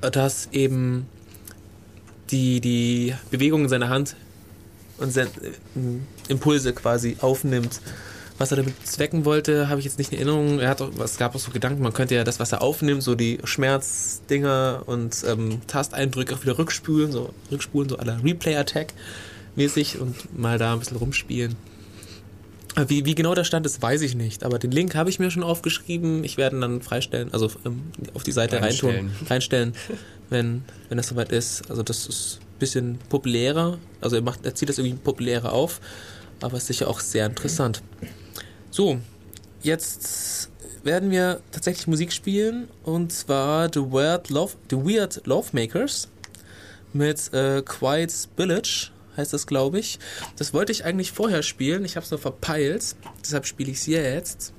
das 0.00 0.48
eben 0.52 1.06
die, 2.30 2.60
die 2.60 3.14
Bewegungen 3.30 3.68
seiner 3.68 3.88
Hand 3.88 4.16
und 4.98 5.12
sein, 5.12 5.28
äh, 5.42 5.80
Impulse 6.28 6.72
quasi 6.72 7.16
aufnimmt. 7.20 7.80
Was 8.36 8.50
er 8.50 8.56
damit 8.56 8.74
zwecken 8.84 9.24
wollte, 9.24 9.68
habe 9.68 9.78
ich 9.78 9.84
jetzt 9.84 9.98
nicht 9.98 10.10
in 10.10 10.18
Erinnerung. 10.18 10.58
Er 10.58 10.68
hat 10.68 10.82
auch, 10.82 10.90
es 10.98 11.18
gab 11.18 11.36
auch 11.36 11.38
so 11.38 11.52
Gedanken, 11.52 11.82
man 11.82 11.92
könnte 11.92 12.16
ja 12.16 12.24
das, 12.24 12.40
was 12.40 12.50
er 12.50 12.62
aufnimmt, 12.62 13.02
so 13.02 13.14
die 13.14 13.38
Schmerzdinger 13.44 14.82
und 14.86 15.22
ähm, 15.28 15.60
Tasteindrücke 15.68 16.34
auch 16.34 16.42
wieder 16.42 16.58
rückspulen, 16.58 17.12
so 17.12 17.32
rückspulen, 17.52 17.88
so 17.88 17.96
aller 17.96 18.22
Replay-Attack 18.24 18.92
mäßig 19.56 20.00
und 20.00 20.38
mal 20.38 20.58
da 20.58 20.72
ein 20.72 20.78
bisschen 20.78 20.96
rumspielen. 20.96 21.56
Wie, 22.88 23.04
wie 23.04 23.14
genau 23.14 23.36
der 23.36 23.44
Stand 23.44 23.66
ist, 23.66 23.80
weiß 23.80 24.02
ich 24.02 24.16
nicht. 24.16 24.42
Aber 24.42 24.58
den 24.58 24.72
Link 24.72 24.96
habe 24.96 25.08
ich 25.08 25.20
mir 25.20 25.30
schon 25.30 25.44
aufgeschrieben. 25.44 26.24
Ich 26.24 26.36
werde 26.36 26.56
ihn 26.56 26.60
dann 26.60 26.82
freistellen, 26.82 27.32
also 27.32 27.50
ähm, 27.64 27.82
auf 28.14 28.24
die 28.24 28.32
Seite 28.32 28.60
reintun, 28.60 28.90
Reinstellen. 28.90 29.30
reinstellen, 29.30 29.74
wenn, 30.28 30.64
wenn 30.88 30.96
das 30.96 31.06
soweit 31.06 31.30
ist. 31.30 31.70
Also 31.70 31.84
das 31.84 32.06
ist 32.08 32.40
ein 32.40 32.58
bisschen 32.58 32.98
populärer. 33.08 33.78
Also 34.00 34.16
er, 34.16 34.22
macht, 34.22 34.44
er 34.44 34.56
zieht 34.56 34.68
das 34.68 34.78
irgendwie 34.78 34.96
populärer 34.96 35.52
auf, 35.52 35.80
aber 36.40 36.56
ist 36.56 36.66
sicher 36.66 36.88
auch 36.88 37.00
sehr 37.00 37.26
interessant. 37.26 37.82
So, 38.70 38.98
jetzt 39.62 40.50
werden 40.82 41.10
wir 41.10 41.40
tatsächlich 41.52 41.86
Musik 41.86 42.12
spielen 42.12 42.68
und 42.82 43.12
zwar 43.12 43.70
The 43.72 43.80
Weird 43.80 44.30
Love, 44.30 44.54
The 44.70 44.76
Weird 44.76 45.22
Love 45.26 45.48
Makers 45.52 46.08
mit 46.92 47.32
äh, 47.32 47.62
Quiet 47.62 48.12
Village 48.36 48.90
heißt 49.16 49.32
das, 49.32 49.46
glaube 49.46 49.78
ich. 49.78 49.98
Das 50.36 50.52
wollte 50.52 50.72
ich 50.72 50.84
eigentlich 50.84 51.12
vorher 51.12 51.42
spielen, 51.42 51.84
ich 51.84 51.96
habe 51.96 52.04
es 52.04 52.10
nur 52.10 52.20
verpeilt, 52.20 52.96
deshalb 53.22 53.46
spiele 53.46 53.70
ich 53.70 53.78
es 53.78 53.86
jetzt. 53.86 54.52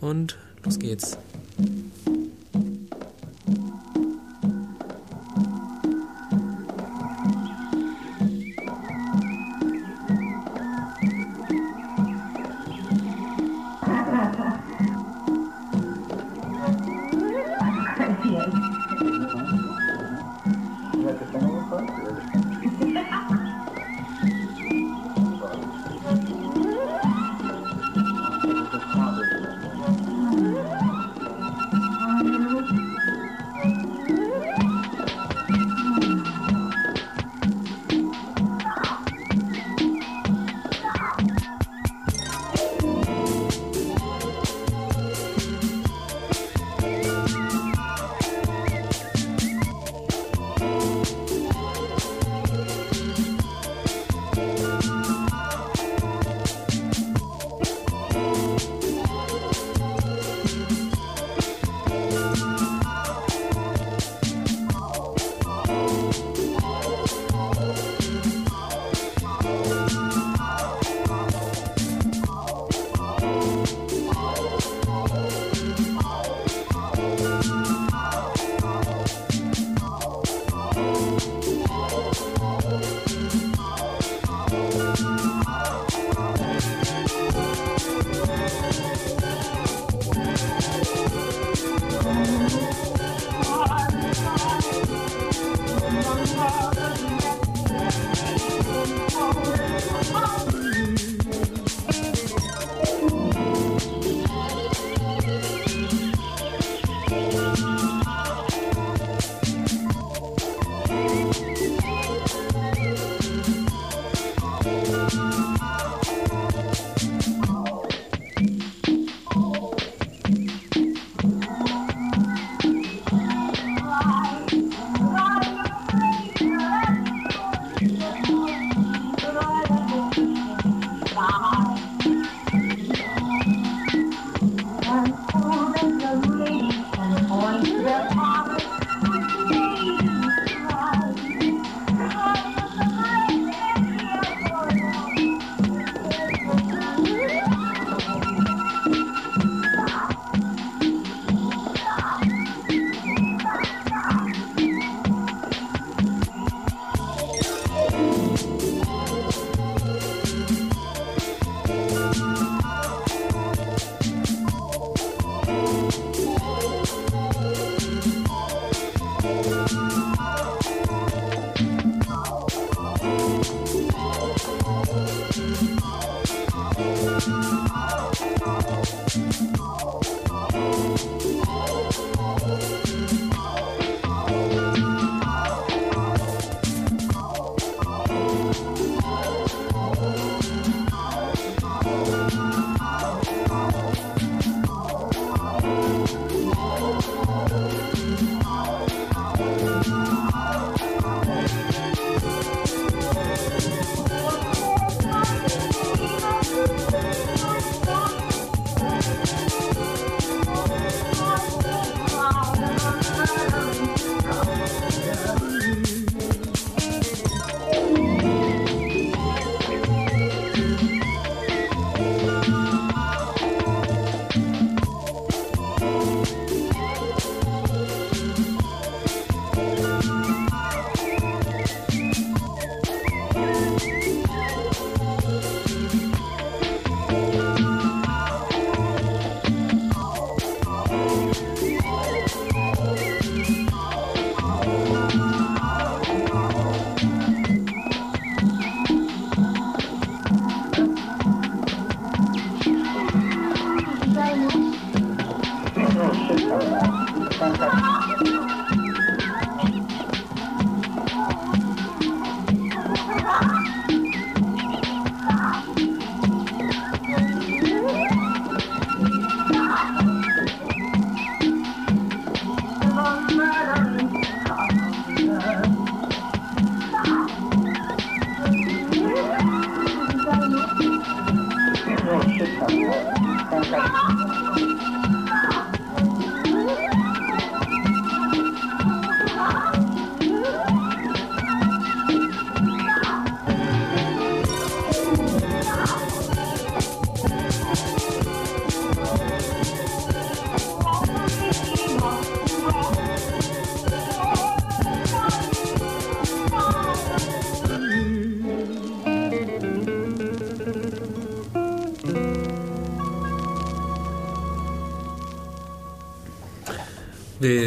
Und 0.00 0.38
los 0.64 0.78
geht's. 0.78 1.16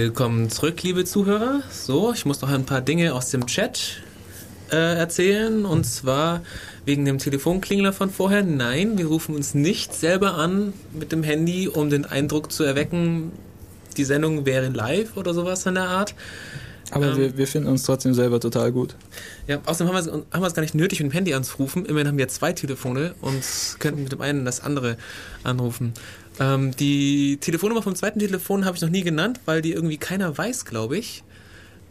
Willkommen 0.03 0.49
zurück, 0.49 0.83
liebe 0.83 1.05
Zuhörer. 1.05 1.61
So, 1.71 2.11
ich 2.11 2.25
muss 2.25 2.41
noch 2.41 2.49
ein 2.49 2.65
paar 2.65 2.81
Dinge 2.81 3.13
aus 3.13 3.29
dem 3.29 3.45
Chat 3.45 4.01
äh, 4.69 4.75
erzählen. 4.75 5.65
Und 5.65 5.85
zwar 5.85 6.41
wegen 6.83 7.05
dem 7.05 7.19
Telefonklingler 7.19 7.93
von 7.93 8.09
vorher. 8.09 8.43
Nein, 8.43 8.97
wir 8.97 9.05
rufen 9.05 9.33
uns 9.33 9.53
nicht 9.53 9.93
selber 9.93 10.33
an 10.33 10.73
mit 10.91 11.13
dem 11.13 11.23
Handy, 11.23 11.69
um 11.69 11.89
den 11.89 12.03
Eindruck 12.03 12.51
zu 12.51 12.65
erwecken, 12.65 13.31
die 13.95 14.03
Sendung 14.03 14.45
wäre 14.45 14.67
live 14.67 15.15
oder 15.15 15.33
sowas 15.33 15.65
in 15.67 15.75
der 15.75 15.87
Art. 15.87 16.15
Aber 16.91 17.13
Ähm. 17.13 17.17
wir, 17.17 17.37
wir 17.37 17.47
finden 17.47 17.69
uns 17.69 17.83
trotzdem 17.83 18.13
selber 18.13 18.41
total 18.41 18.73
gut. 18.73 18.95
Ja, 19.47 19.61
außerdem 19.65 19.87
haben 19.87 20.05
wir, 20.05 20.13
es, 20.13 20.33
haben 20.33 20.41
wir 20.41 20.47
es 20.47 20.53
gar 20.53 20.63
nicht 20.63 20.75
nötig, 20.75 20.99
mit 20.99 21.11
dem 21.11 21.15
Handy 21.15 21.33
anzurufen. 21.33 21.85
Immerhin 21.85 22.09
haben 22.09 22.17
wir 22.17 22.27
zwei 22.27 22.51
Telefone 22.51 23.15
und 23.21 23.41
könnten 23.79 24.03
mit 24.03 24.11
dem 24.11 24.19
einen 24.19 24.43
das 24.43 24.59
andere 24.59 24.97
anrufen. 25.45 25.93
Ähm, 26.39 26.75
die 26.75 27.37
Telefonnummer 27.37 27.81
vom 27.83 27.95
zweiten 27.95 28.19
Telefon 28.19 28.65
habe 28.65 28.75
ich 28.75 28.81
noch 28.81 28.89
nie 28.89 29.03
genannt, 29.03 29.39
weil 29.45 29.61
die 29.61 29.71
irgendwie 29.73 29.97
keiner 29.97 30.35
weiß, 30.37 30.65
glaube 30.65 30.97
ich. 30.97 31.23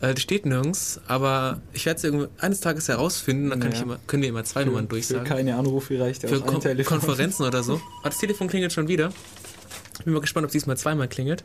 Äh, 0.01 0.14
die 0.14 0.20
steht 0.20 0.47
nirgends, 0.47 1.01
aber 1.06 1.60
ich 1.73 1.86
werde 1.86 2.09
es 2.09 2.43
eines 2.43 2.60
Tages 2.60 2.89
herausfinden, 2.89 3.51
dann 3.51 3.60
kann 3.60 3.70
Ja. 3.70 3.77
ich 3.77 3.82
immer, 3.85 3.98
können 4.09 4.23
wir 4.23 4.28
immer 4.31 4.43
zwei 4.44 4.64
Nummern 4.64 4.85
Für 4.86 4.90
durchsagen. 4.90 5.24
keine 5.24 5.55
Anrufe 5.56 5.98
reicht 6.01 6.23
Für 6.28 6.40
Kon 6.40 6.60
Telefon. 6.60 6.98
Konferenzen 6.98 7.44
oder 7.44 7.62
so. 7.62 7.81
Ah, 8.02 8.09
das 8.09 8.19
Telefon 8.19 8.48
klingelt 8.48 8.73
schon 8.73 8.89
wieder. 8.89 9.12
Ich 9.98 10.05
bin 10.05 10.12
mal 10.14 10.20
gespannt, 10.20 10.44
ob 10.44 10.48
es 10.48 10.52
diesmal 10.55 10.77
zweimal 10.77 11.06
klingelt. 11.06 11.44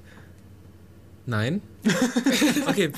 Nein. 1.27 1.61
Okay, 2.67 2.91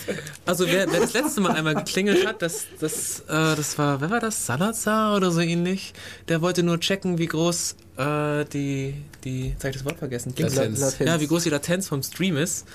also 0.45 0.65
wer, 0.65 0.91
wer 0.91 0.99
das 0.99 1.13
letzte 1.13 1.41
Mal 1.41 1.51
einmal 1.51 1.75
geklingelt 1.75 2.25
hat, 2.25 2.41
das, 2.41 2.65
das, 2.79 3.21
äh, 3.21 3.25
das 3.27 3.77
war, 3.77 4.01
wer 4.01 4.09
war 4.09 4.19
das? 4.19 4.45
Salazar 4.45 5.15
oder 5.15 5.31
so 5.31 5.39
ähnlich? 5.39 5.93
Der 6.27 6.41
wollte 6.41 6.63
nur 6.63 6.79
checken, 6.79 7.17
wie 7.17 7.27
groß 7.27 7.75
äh, 7.97 8.45
die, 8.45 8.95
die, 9.23 9.49
jetzt 9.49 9.63
ich 9.63 9.73
das 9.73 9.85
Wort 9.85 9.99
vergessen. 9.99 10.33
Latenz. 10.37 10.79
Latenz. 10.79 10.99
Ja, 10.99 11.19
wie 11.19 11.27
groß 11.27 11.43
die 11.43 11.49
Latenz 11.49 11.87
vom 11.87 12.01
Stream 12.01 12.37
ist. 12.37 12.67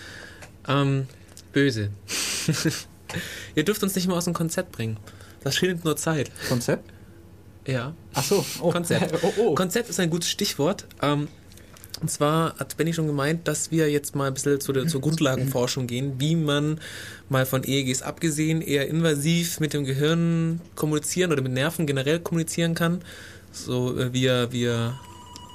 Ähm, 0.69 1.07
böse. 1.53 1.91
Ihr 3.55 3.65
dürft 3.65 3.83
uns 3.83 3.95
nicht 3.95 4.07
mal 4.07 4.17
aus 4.17 4.25
dem 4.25 4.35
Konzept 4.35 4.73
bringen. 4.73 4.99
Das 5.43 5.57
schildet 5.57 5.85
nur 5.85 5.97
Zeit. 5.97 6.31
Konzept? 6.49 6.91
Ja. 7.67 7.95
Ach 8.15 8.25
so. 8.25 8.45
Oh. 8.61 8.71
Konzept. 8.71 9.15
oh, 9.23 9.33
oh. 9.37 9.55
Konzept 9.55 9.91
ist 9.91 10.01
ein 10.01 10.11
gutes 10.11 10.31
Stichwort. 10.31 10.87
Ähm, 11.03 11.29
und 12.01 12.11
zwar 12.11 12.57
hat 12.59 12.77
Benny 12.77 12.93
schon 12.93 13.07
gemeint, 13.07 13.47
dass 13.47 13.71
wir 13.71 13.89
jetzt 13.91 14.17
mal 14.17 14.27
ein 14.27 14.35
bisschen 14.35 14.61
zu 14.61 14.73
der, 14.73 14.89
zur 14.89 15.01
Grundlagenforschung 15.01 15.87
gehen, 15.87 16.15
wie 16.19 16.35
man 16.35 16.81
mal 17.29 17.47
von 17.47 17.63
EEGs 17.65 18.03
abgesehen 18.03 18.63
eher 18.63 18.89
invasiv 18.89 19.61
mit 19.61 19.73
dem 19.73 19.85
Gehirn 19.85 20.61
kommunizieren 20.75 21.31
oder 21.33 21.43
mit 21.43 21.53
Nerven 21.53 21.87
generell 21.87 22.19
kommunizieren 22.19 22.75
kann. 22.75 23.01
So 23.53 23.97
äh, 23.99 24.13
via, 24.13 24.51
via 24.51 24.99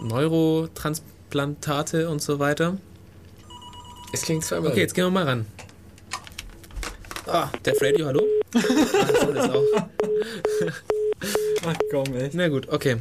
Neurotransplantate 0.02 2.10
und 2.10 2.22
so 2.22 2.40
weiter. 2.40 2.78
Es 4.14 4.22
klingt 4.22 4.46
zweimal. 4.46 4.72
Okay, 4.72 4.82
jetzt 4.82 4.94
gehen 4.94 5.06
wir 5.06 5.12
mal 5.12 5.26
ran. 5.26 5.46
Ah, 7.28 7.50
der 7.64 7.76
Radio, 7.80 8.08
hallo? 8.08 8.24
Ah, 8.56 8.60
das 9.08 9.22
soll 9.22 9.34
das 9.34 9.50
auch. 9.50 9.64
Ach 11.66 11.76
komm, 11.92 12.16
echt. 12.16 12.34
Na 12.34 12.48
gut, 12.48 12.70
okay. 12.70 12.98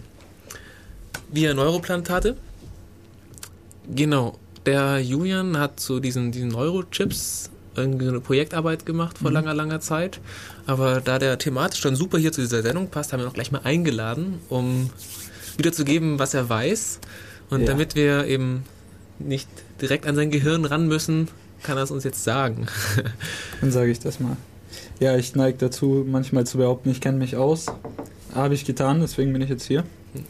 Via 1.31 1.55
Neuroplantate. 1.55 2.36
Genau. 3.94 4.39
Der 4.66 4.98
Julian 5.01 5.59
hat 5.59 5.81
zu 5.81 6.01
diesen, 6.01 6.31
diesen 6.32 6.48
Neurochips 6.48 7.51
irgendwie 7.74 8.05
so 8.06 8.10
eine 8.10 8.20
Projektarbeit 8.20 8.85
gemacht 8.86 9.19
vor 9.19 9.31
langer, 9.31 9.55
langer 9.55 9.81
Zeit. 9.81 10.20
Aber 10.66 11.01
da 11.01 11.19
der 11.19 11.39
thematisch 11.39 11.81
dann 11.81 11.94
super 11.97 12.19
hier 12.19 12.32
zu 12.32 12.40
dieser 12.40 12.62
Sendung 12.62 12.89
passt, 12.90 13.12
haben 13.12 13.20
wir 13.20 13.27
ihn 13.27 13.31
auch 13.31 13.35
gleich 13.35 13.52
mal 13.52 13.60
eingeladen, 13.65 14.40
um 14.48 14.90
wiederzugeben, 15.56 16.19
was 16.19 16.35
er 16.35 16.48
weiß. 16.48 16.98
Und 17.51 17.60
Ja. 17.60 17.66
damit 17.69 17.94
wir 17.94 18.27
eben 18.27 18.65
nicht 19.19 19.48
direkt 19.81 20.06
an 20.06 20.16
sein 20.16 20.31
Gehirn 20.31 20.65
ran 20.65 20.86
müssen, 20.89 21.28
kann 21.62 21.77
er 21.77 21.85
es 21.85 21.90
uns 21.90 22.05
jetzt 22.05 22.24
sagen. 22.24 22.66
Dann 23.60 23.70
sage 23.70 23.90
ich 23.90 24.01
das 24.01 24.20
mal. 24.20 24.36
Ja, 25.01 25.16
ich 25.16 25.35
neige 25.35 25.56
dazu, 25.59 26.05
manchmal 26.06 26.47
zu 26.47 26.59
behaupten, 26.59 26.90
ich 26.90 27.01
kenne 27.01 27.19
mich 27.19 27.36
aus. 27.36 27.66
Habe 28.35 28.55
ich 28.55 28.65
getan, 28.65 29.01
deswegen 29.01 29.32
bin 29.32 29.40
ich 29.40 29.48
jetzt 29.48 29.65
hier. 29.66 29.85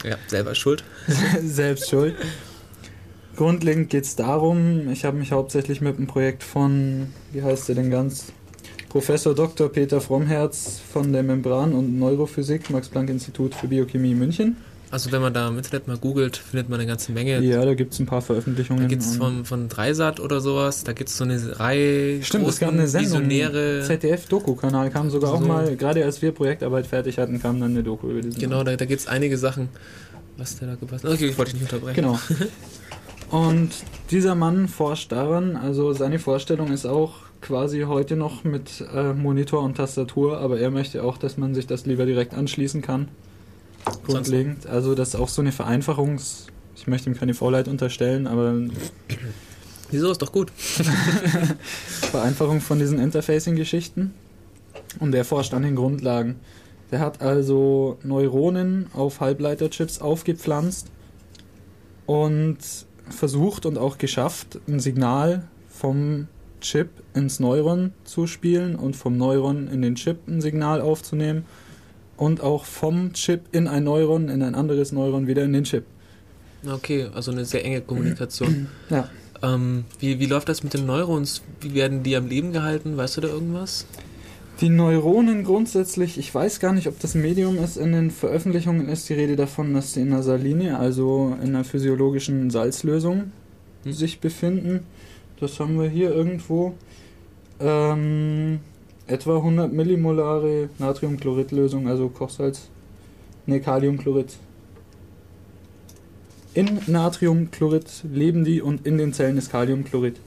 ja, 0.05 0.15
selber 0.27 0.55
schuld. 0.55 0.83
Selbst 1.43 1.89
schuld. 1.89 2.15
Grundlegend 3.39 3.89
geht 3.89 4.03
es 4.03 4.17
darum, 4.17 4.89
ich 4.91 5.05
habe 5.05 5.15
mich 5.15 5.31
hauptsächlich 5.31 5.79
mit 5.79 5.97
dem 5.97 6.07
Projekt 6.07 6.43
von, 6.43 7.07
wie 7.31 7.41
heißt 7.41 7.69
der 7.69 7.75
denn 7.75 7.89
ganz? 7.89 8.33
Professor 8.89 9.33
Dr. 9.33 9.69
Peter 9.69 10.01
Frommherz 10.01 10.81
von 10.91 11.13
der 11.13 11.23
Membran- 11.23 11.71
und 11.71 11.97
Neurophysik, 11.97 12.69
Max-Planck-Institut 12.69 13.55
für 13.55 13.69
Biochemie 13.69 14.13
München. 14.13 14.57
Also 14.91 15.13
wenn 15.13 15.21
man 15.21 15.33
da 15.33 15.47
im 15.47 15.55
Internet 15.55 15.87
mal 15.87 15.95
googelt, 15.95 16.35
findet 16.35 16.67
man 16.67 16.81
eine 16.81 16.87
ganze 16.89 17.13
Menge. 17.13 17.39
Ja, 17.39 17.63
da 17.63 17.75
gibt 17.75 17.93
es 17.93 17.99
ein 17.99 18.07
paar 18.07 18.21
Veröffentlichungen. 18.21 18.81
Da 18.83 18.89
gibt 18.89 19.03
es 19.03 19.15
von, 19.15 19.45
von 19.45 19.69
Dreisat 19.69 20.19
oder 20.19 20.41
sowas, 20.41 20.83
da 20.83 20.91
gibt 20.91 21.09
es 21.09 21.15
so 21.15 21.23
eine 21.23 21.61
Reihe 21.61 22.21
Stimmt, 22.21 22.45
es 22.45 22.59
gab 22.59 22.73
eine 22.73 22.89
Sendung. 22.89 23.29
ZDF-Doku-Kanal 23.29 24.89
kam 24.89 25.09
sogar 25.09 25.31
auch 25.31 25.39
So. 25.39 25.47
mal, 25.47 25.77
gerade 25.77 26.03
als 26.03 26.21
wir 26.21 26.33
Projektarbeit 26.33 26.87
fertig 26.87 27.17
hatten, 27.17 27.41
kam 27.41 27.61
dann 27.61 27.71
eine 27.71 27.83
Doku 27.83 28.09
über 28.09 28.19
diesen 28.19 28.37
Genau, 28.37 28.65
da, 28.65 28.75
da 28.75 28.83
gibt 28.83 28.99
es 28.99 29.07
einige 29.07 29.37
Sachen, 29.37 29.69
was 30.35 30.57
der 30.57 30.67
da 30.67 30.75
gepasst 30.75 31.05
hat. 31.05 31.13
Okay, 31.13 31.27
ich 31.27 31.37
wollte 31.37 31.53
dich 31.53 31.61
nicht 31.61 31.71
unterbrechen. 31.71 31.95
Genau. 31.95 32.19
Und 33.29 33.69
dieser 34.09 34.35
Mann 34.35 34.67
forscht 34.67 35.11
daran, 35.11 35.55
also 35.55 35.93
seine 35.93 36.19
Vorstellung 36.19 36.71
ist 36.71 36.85
auch 36.85 37.13
quasi 37.41 37.81
heute 37.81 38.15
noch 38.15 38.43
mit 38.43 38.83
äh, 38.93 39.13
Monitor 39.13 39.61
und 39.61 39.77
Tastatur, 39.77 40.39
aber 40.39 40.59
er 40.59 40.71
möchte 40.71 41.03
auch, 41.03 41.17
dass 41.17 41.37
man 41.37 41.53
sich 41.53 41.67
das 41.67 41.85
lieber 41.85 42.05
direkt 42.05 42.33
anschließen 42.33 42.81
kann. 42.81 43.07
Grundlegend. 44.05 44.67
Also 44.67 44.95
das 44.95 45.09
ist 45.09 45.15
auch 45.15 45.29
so 45.29 45.41
eine 45.41 45.51
Vereinfachungs... 45.51 46.47
Ich 46.75 46.87
möchte 46.87 47.09
ihm 47.09 47.17
keine 47.17 47.33
Faulheit 47.33 47.67
unterstellen, 47.67 48.25
aber 48.25 48.55
Wieso 49.91 50.11
ist 50.11 50.21
doch 50.21 50.31
gut. 50.31 50.51
Vereinfachung 52.11 52.61
von 52.61 52.79
diesen 52.79 52.99
Interfacing-Geschichten. 52.99 54.13
Und 54.99 55.11
der 55.11 55.25
forscht 55.25 55.53
an 55.53 55.63
den 55.63 55.75
Grundlagen. 55.75 56.35
Der 56.91 56.99
hat 56.99 57.21
also 57.21 57.97
Neuronen 58.03 58.87
auf 58.93 59.19
Halbleiterchips 59.19 59.99
aufgepflanzt 59.99 60.87
und 62.05 62.57
versucht 63.11 63.65
und 63.65 63.77
auch 63.77 63.97
geschafft, 63.97 64.59
ein 64.67 64.79
Signal 64.79 65.43
vom 65.69 66.27
Chip 66.61 66.89
ins 67.13 67.39
Neuron 67.39 67.93
zu 68.03 68.27
spielen 68.27 68.75
und 68.75 68.95
vom 68.95 69.17
Neuron 69.17 69.67
in 69.67 69.81
den 69.81 69.95
Chip 69.95 70.27
ein 70.27 70.41
Signal 70.41 70.81
aufzunehmen 70.81 71.45
und 72.17 72.41
auch 72.41 72.65
vom 72.65 73.13
Chip 73.13 73.41
in 73.51 73.67
ein 73.67 73.85
Neuron, 73.85 74.29
in 74.29 74.41
ein 74.43 74.55
anderes 74.55 74.91
Neuron 74.91 75.27
wieder 75.27 75.43
in 75.43 75.53
den 75.53 75.63
Chip. 75.63 75.85
Okay, 76.67 77.07
also 77.13 77.31
eine 77.31 77.45
sehr 77.45 77.63
enge 77.63 77.81
Kommunikation. 77.81 78.67
Ja. 78.89 79.07
ähm, 79.41 79.85
wie, 79.99 80.19
wie 80.19 80.25
läuft 80.25 80.49
das 80.49 80.63
mit 80.63 80.73
den 80.73 80.85
Neurons? 80.85 81.41
Wie 81.61 81.73
werden 81.73 82.03
die 82.03 82.15
am 82.17 82.27
Leben 82.27 82.51
gehalten? 82.51 82.97
Weißt 82.97 83.17
du 83.17 83.21
da 83.21 83.29
irgendwas? 83.29 83.85
Die 84.61 84.69
Neuronen 84.69 85.45
grundsätzlich, 85.45 86.17
ich 86.17 86.35
weiß 86.35 86.59
gar 86.59 86.73
nicht, 86.73 86.87
ob 86.87 86.99
das 86.99 87.15
Medium 87.15 87.57
ist. 87.57 87.77
In 87.77 87.93
den 87.93 88.11
Veröffentlichungen 88.11 88.89
ist 88.89 89.07
die 89.07 89.13
Rede 89.13 89.37
davon, 89.37 89.73
dass 89.73 89.93
sie 89.93 90.01
in 90.01 90.11
einer 90.11 90.21
Saline, 90.21 90.77
also 90.77 91.37
in 91.41 91.49
einer 91.49 91.63
physiologischen 91.63 92.49
Salzlösung, 92.49 93.31
Hm. 93.83 93.93
sich 93.93 94.19
befinden. 94.19 94.81
Das 95.39 95.59
haben 95.59 95.79
wir 95.79 95.87
hier 95.87 96.11
irgendwo. 96.13 96.73
Ähm, 97.61 98.59
etwa 99.07 99.37
100 99.37 99.71
Millimolare 99.71 100.69
Natriumchloridlösung, 100.77 101.87
also 101.87 102.09
Kochsalz. 102.09 102.69
Ne, 103.45 103.61
Kaliumchlorid. 103.61 104.35
In 106.53 106.79
Natriumchlorid 106.87 108.03
leben 108.11 108.43
die 108.43 108.61
und 108.61 108.85
in 108.85 108.97
den 108.97 109.13
Zellen 109.13 109.37
ist 109.37 109.51
Kaliumchlorid. 109.51 110.17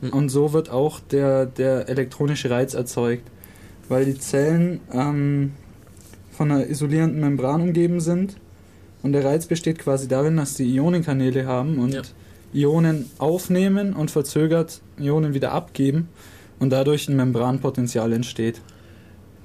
Hm. 0.00 0.10
Und 0.10 0.28
so 0.28 0.52
wird 0.52 0.70
auch 0.70 1.00
der, 1.00 1.46
der 1.46 1.88
elektronische 1.88 2.50
Reiz 2.50 2.74
erzeugt 2.74 3.28
weil 3.88 4.04
die 4.04 4.18
Zellen 4.18 4.80
ähm, 4.92 5.52
von 6.32 6.50
einer 6.50 6.66
isolierenden 6.66 7.20
Membran 7.20 7.60
umgeben 7.62 8.00
sind. 8.00 8.36
Und 9.02 9.12
der 9.12 9.24
Reiz 9.24 9.46
besteht 9.46 9.78
quasi 9.78 10.08
darin, 10.08 10.36
dass 10.36 10.54
die 10.54 10.64
Ionenkanäle 10.74 11.46
haben 11.46 11.78
und 11.78 11.94
Ja. 11.94 12.02
Ionen 12.54 13.10
aufnehmen 13.18 13.92
und 13.92 14.10
verzögert 14.10 14.80
Ionen 14.98 15.34
wieder 15.34 15.52
abgeben 15.52 16.08
und 16.60 16.70
dadurch 16.70 17.08
ein 17.08 17.16
Membranpotenzial 17.16 18.12
entsteht. 18.12 18.60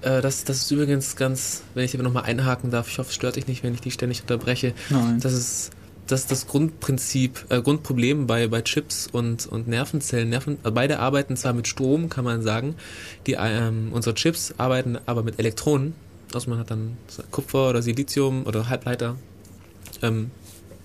Äh, 0.01 0.21
das, 0.21 0.43
das 0.43 0.57
ist 0.61 0.71
übrigens 0.71 1.15
ganz, 1.15 1.63
wenn 1.73 1.83
ich 1.83 1.93
aber 1.95 2.03
nochmal 2.03 2.23
einhaken 2.23 2.71
darf, 2.71 2.87
ich 2.87 2.99
hoffe, 2.99 3.09
es 3.09 3.15
stört 3.15 3.35
dich 3.35 3.47
nicht, 3.47 3.63
wenn 3.63 3.73
ich 3.73 3.81
die 3.81 3.91
ständig 3.91 4.21
unterbreche. 4.21 4.73
Nein. 4.89 5.19
Das 5.19 5.33
ist 5.33 5.71
das 6.11 6.21
ist 6.21 6.31
das 6.31 6.47
Grundprinzip, 6.47 7.45
äh, 7.49 7.61
Grundproblem 7.61 8.25
bei, 8.25 8.47
bei 8.47 8.61
Chips 8.61 9.07
und, 9.11 9.45
und 9.47 9.67
Nervenzellen. 9.67 10.29
Nerven, 10.29 10.57
äh, 10.63 10.71
beide 10.71 10.99
arbeiten 10.99 11.37
zwar 11.37 11.53
mit 11.53 11.67
Strom, 11.67 12.09
kann 12.09 12.25
man 12.25 12.41
sagen. 12.41 12.75
Die, 13.27 13.37
ähm, 13.39 13.89
unsere 13.93 14.15
Chips 14.15 14.55
arbeiten 14.57 14.97
aber 15.05 15.23
mit 15.23 15.39
Elektronen. 15.39 15.93
Also 16.33 16.49
man 16.49 16.59
hat 16.59 16.71
dann 16.71 16.97
Kupfer 17.31 17.69
oder 17.69 17.81
Silizium 17.81 18.45
oder 18.45 18.69
Halbleiter 18.69 19.15
ähm, 20.01 20.31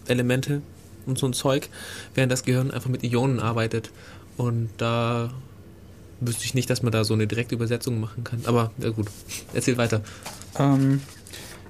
Elemente 0.06 0.62
und 1.06 1.18
so 1.18 1.26
ein 1.26 1.32
Zeug, 1.32 1.68
während 2.14 2.32
das 2.32 2.44
Gehirn 2.44 2.70
einfach 2.70 2.90
mit 2.90 3.02
Ionen 3.02 3.40
arbeitet. 3.40 3.90
Und 4.36 4.70
da 4.78 5.32
wüsste 6.20 6.44
ich 6.44 6.54
nicht, 6.54 6.70
dass 6.70 6.82
man 6.82 6.92
da 6.92 7.04
so 7.04 7.14
eine 7.14 7.26
direkte 7.26 7.54
Übersetzung 7.54 8.00
machen 8.00 8.24
kann. 8.24 8.40
Aber 8.44 8.72
ja 8.78 8.90
gut, 8.90 9.06
erzähl 9.52 9.76
weiter. 9.76 10.02
Ähm, 10.58 11.00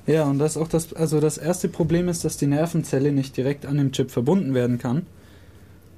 ja, 0.06 0.24
und 0.24 0.38
das 0.38 0.52
ist 0.52 0.62
auch 0.62 0.68
das, 0.68 0.92
also 0.92 1.20
das 1.20 1.38
erste 1.38 1.68
Problem 1.68 2.08
ist, 2.08 2.24
dass 2.24 2.36
die 2.36 2.46
Nervenzelle 2.46 3.12
nicht 3.12 3.36
direkt 3.36 3.64
an 3.66 3.76
dem 3.78 3.92
Chip 3.92 4.10
verbunden 4.10 4.54
werden 4.54 4.78
kann. 4.78 5.06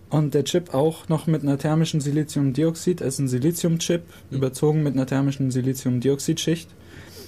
Und 0.09 0.35
der 0.35 0.45
Chip 0.45 0.73
auch 0.73 1.09
noch 1.09 1.27
mit 1.27 1.43
einer 1.43 1.59
thermischen 1.59 2.01
Siliziumdioxid, 2.01 3.01
es 3.01 3.15
ist 3.15 3.19
ein 3.19 3.29
Siliziumchip, 3.29 4.03
Mhm. 4.31 4.37
überzogen 4.37 4.83
mit 4.85 4.95
einer 4.95 5.07
thermischen 5.07 5.51
Siliziumdioxidschicht, 5.51 6.69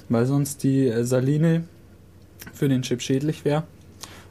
weil 0.09 0.27
sonst 0.27 0.63
die 0.63 0.87
äh, 0.87 1.05
Saline 1.05 1.65
für 2.53 2.69
den 2.69 2.83
Chip 2.83 3.03
schädlich 3.03 3.45
wäre 3.45 3.65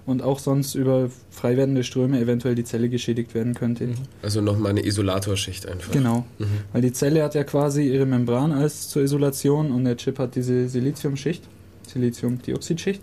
und 0.05 0.21
auch 0.23 0.39
sonst 0.39 0.75
über 0.75 1.09
frei 1.29 1.57
werdende 1.57 1.83
Ströme 1.83 2.21
eventuell 2.21 2.55
die 2.55 2.63
Zelle 2.63 2.87
geschädigt 2.87 3.35
werden 3.35 3.53
könnte. 3.53 3.87
Mhm. 3.87 3.95
Also 4.23 4.39
nochmal 4.39 4.71
eine 4.71 4.85
Isolatorschicht 4.85 5.67
einfach. 5.67 5.91
Genau, 5.91 6.25
Mhm. 6.39 6.45
weil 6.71 6.81
die 6.81 6.93
Zelle 6.93 7.23
hat 7.23 7.35
ja 7.35 7.43
quasi 7.43 7.83
ihre 7.93 8.05
Membran 8.05 8.53
als 8.53 8.87
zur 8.87 9.01
Isolation 9.03 9.71
und 9.73 9.83
der 9.83 9.97
Chip 9.97 10.17
hat 10.19 10.35
diese 10.35 10.69
Siliziumschicht, 10.69 11.43
Siliziumdioxidschicht. 11.87 13.01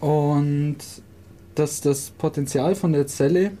Und 0.00 0.78
das, 1.54 1.80
das 1.80 2.10
Potenzial 2.10 2.74
von 2.74 2.92
der 2.92 3.06
Zelle 3.06 3.52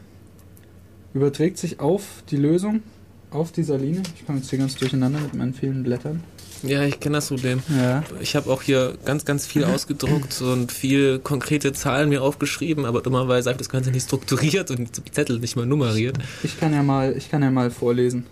überträgt 1.12 1.58
sich 1.58 1.80
auf 1.80 2.22
die 2.30 2.36
Lösung, 2.36 2.82
auf 3.30 3.52
die 3.52 3.62
Saline. 3.62 4.02
Ich 4.16 4.26
komme 4.26 4.38
jetzt 4.38 4.50
hier 4.50 4.58
ganz 4.58 4.76
durcheinander 4.76 5.20
mit 5.20 5.34
meinen 5.34 5.54
vielen 5.54 5.82
Blättern. 5.82 6.22
Ja, 6.62 6.84
ich 6.84 7.00
kenne 7.00 7.16
das 7.16 7.28
Problem. 7.28 7.62
Ja. 7.74 8.04
Ich 8.20 8.36
habe 8.36 8.50
auch 8.50 8.62
hier 8.62 8.96
ganz, 9.04 9.24
ganz 9.24 9.46
viel 9.46 9.64
ausgedruckt 9.66 10.40
und 10.42 10.72
viel 10.72 11.18
konkrete 11.18 11.72
Zahlen 11.72 12.10
mir 12.10 12.22
aufgeschrieben, 12.22 12.84
aber 12.84 13.00
dummerweise 13.00 13.48
habe 13.48 13.54
ich 13.56 13.66
das 13.66 13.70
Ganze 13.70 13.90
nicht 13.90 14.04
strukturiert 14.04 14.70
und 14.70 15.06
die 15.06 15.10
Zettel 15.10 15.38
nicht 15.38 15.56
mal 15.56 15.66
nummeriert. 15.66 16.18
Ich 16.42 16.58
kann 16.60 16.72
ja 16.72 16.82
mal, 16.82 17.16
ich 17.16 17.30
kann 17.30 17.42
ja 17.42 17.50
mal 17.50 17.70
vorlesen. 17.70 18.26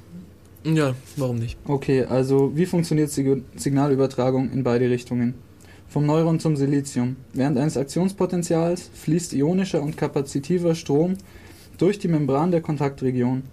Ja, 0.65 0.95
warum 1.17 1.37
nicht? 1.37 1.57
Okay, 1.67 2.05
also 2.05 2.53
wie 2.57 2.67
funktioniert 2.67 3.11
Sig 3.11 3.43
Signalübertragung 3.57 4.51
in 4.51 4.65
beide 4.65 4.91
Richtungen? 4.91 5.35
Vom 5.89 6.05
Neuron 6.05 6.41
zum 6.41 6.57
Silizium. 6.57 7.17
Während 7.33 7.57
eines 7.57 7.77
Aktionspotentials 7.77 8.91
fließt 8.93 9.33
ionischer 9.33 9.81
und 9.81 9.97
kapazitiver 9.97 10.75
Strom 10.75 11.15
durch 11.79 11.99
die 11.99 12.09
Membran 12.09 12.51
der 12.51 12.61
Kontaktregion. 12.61 13.45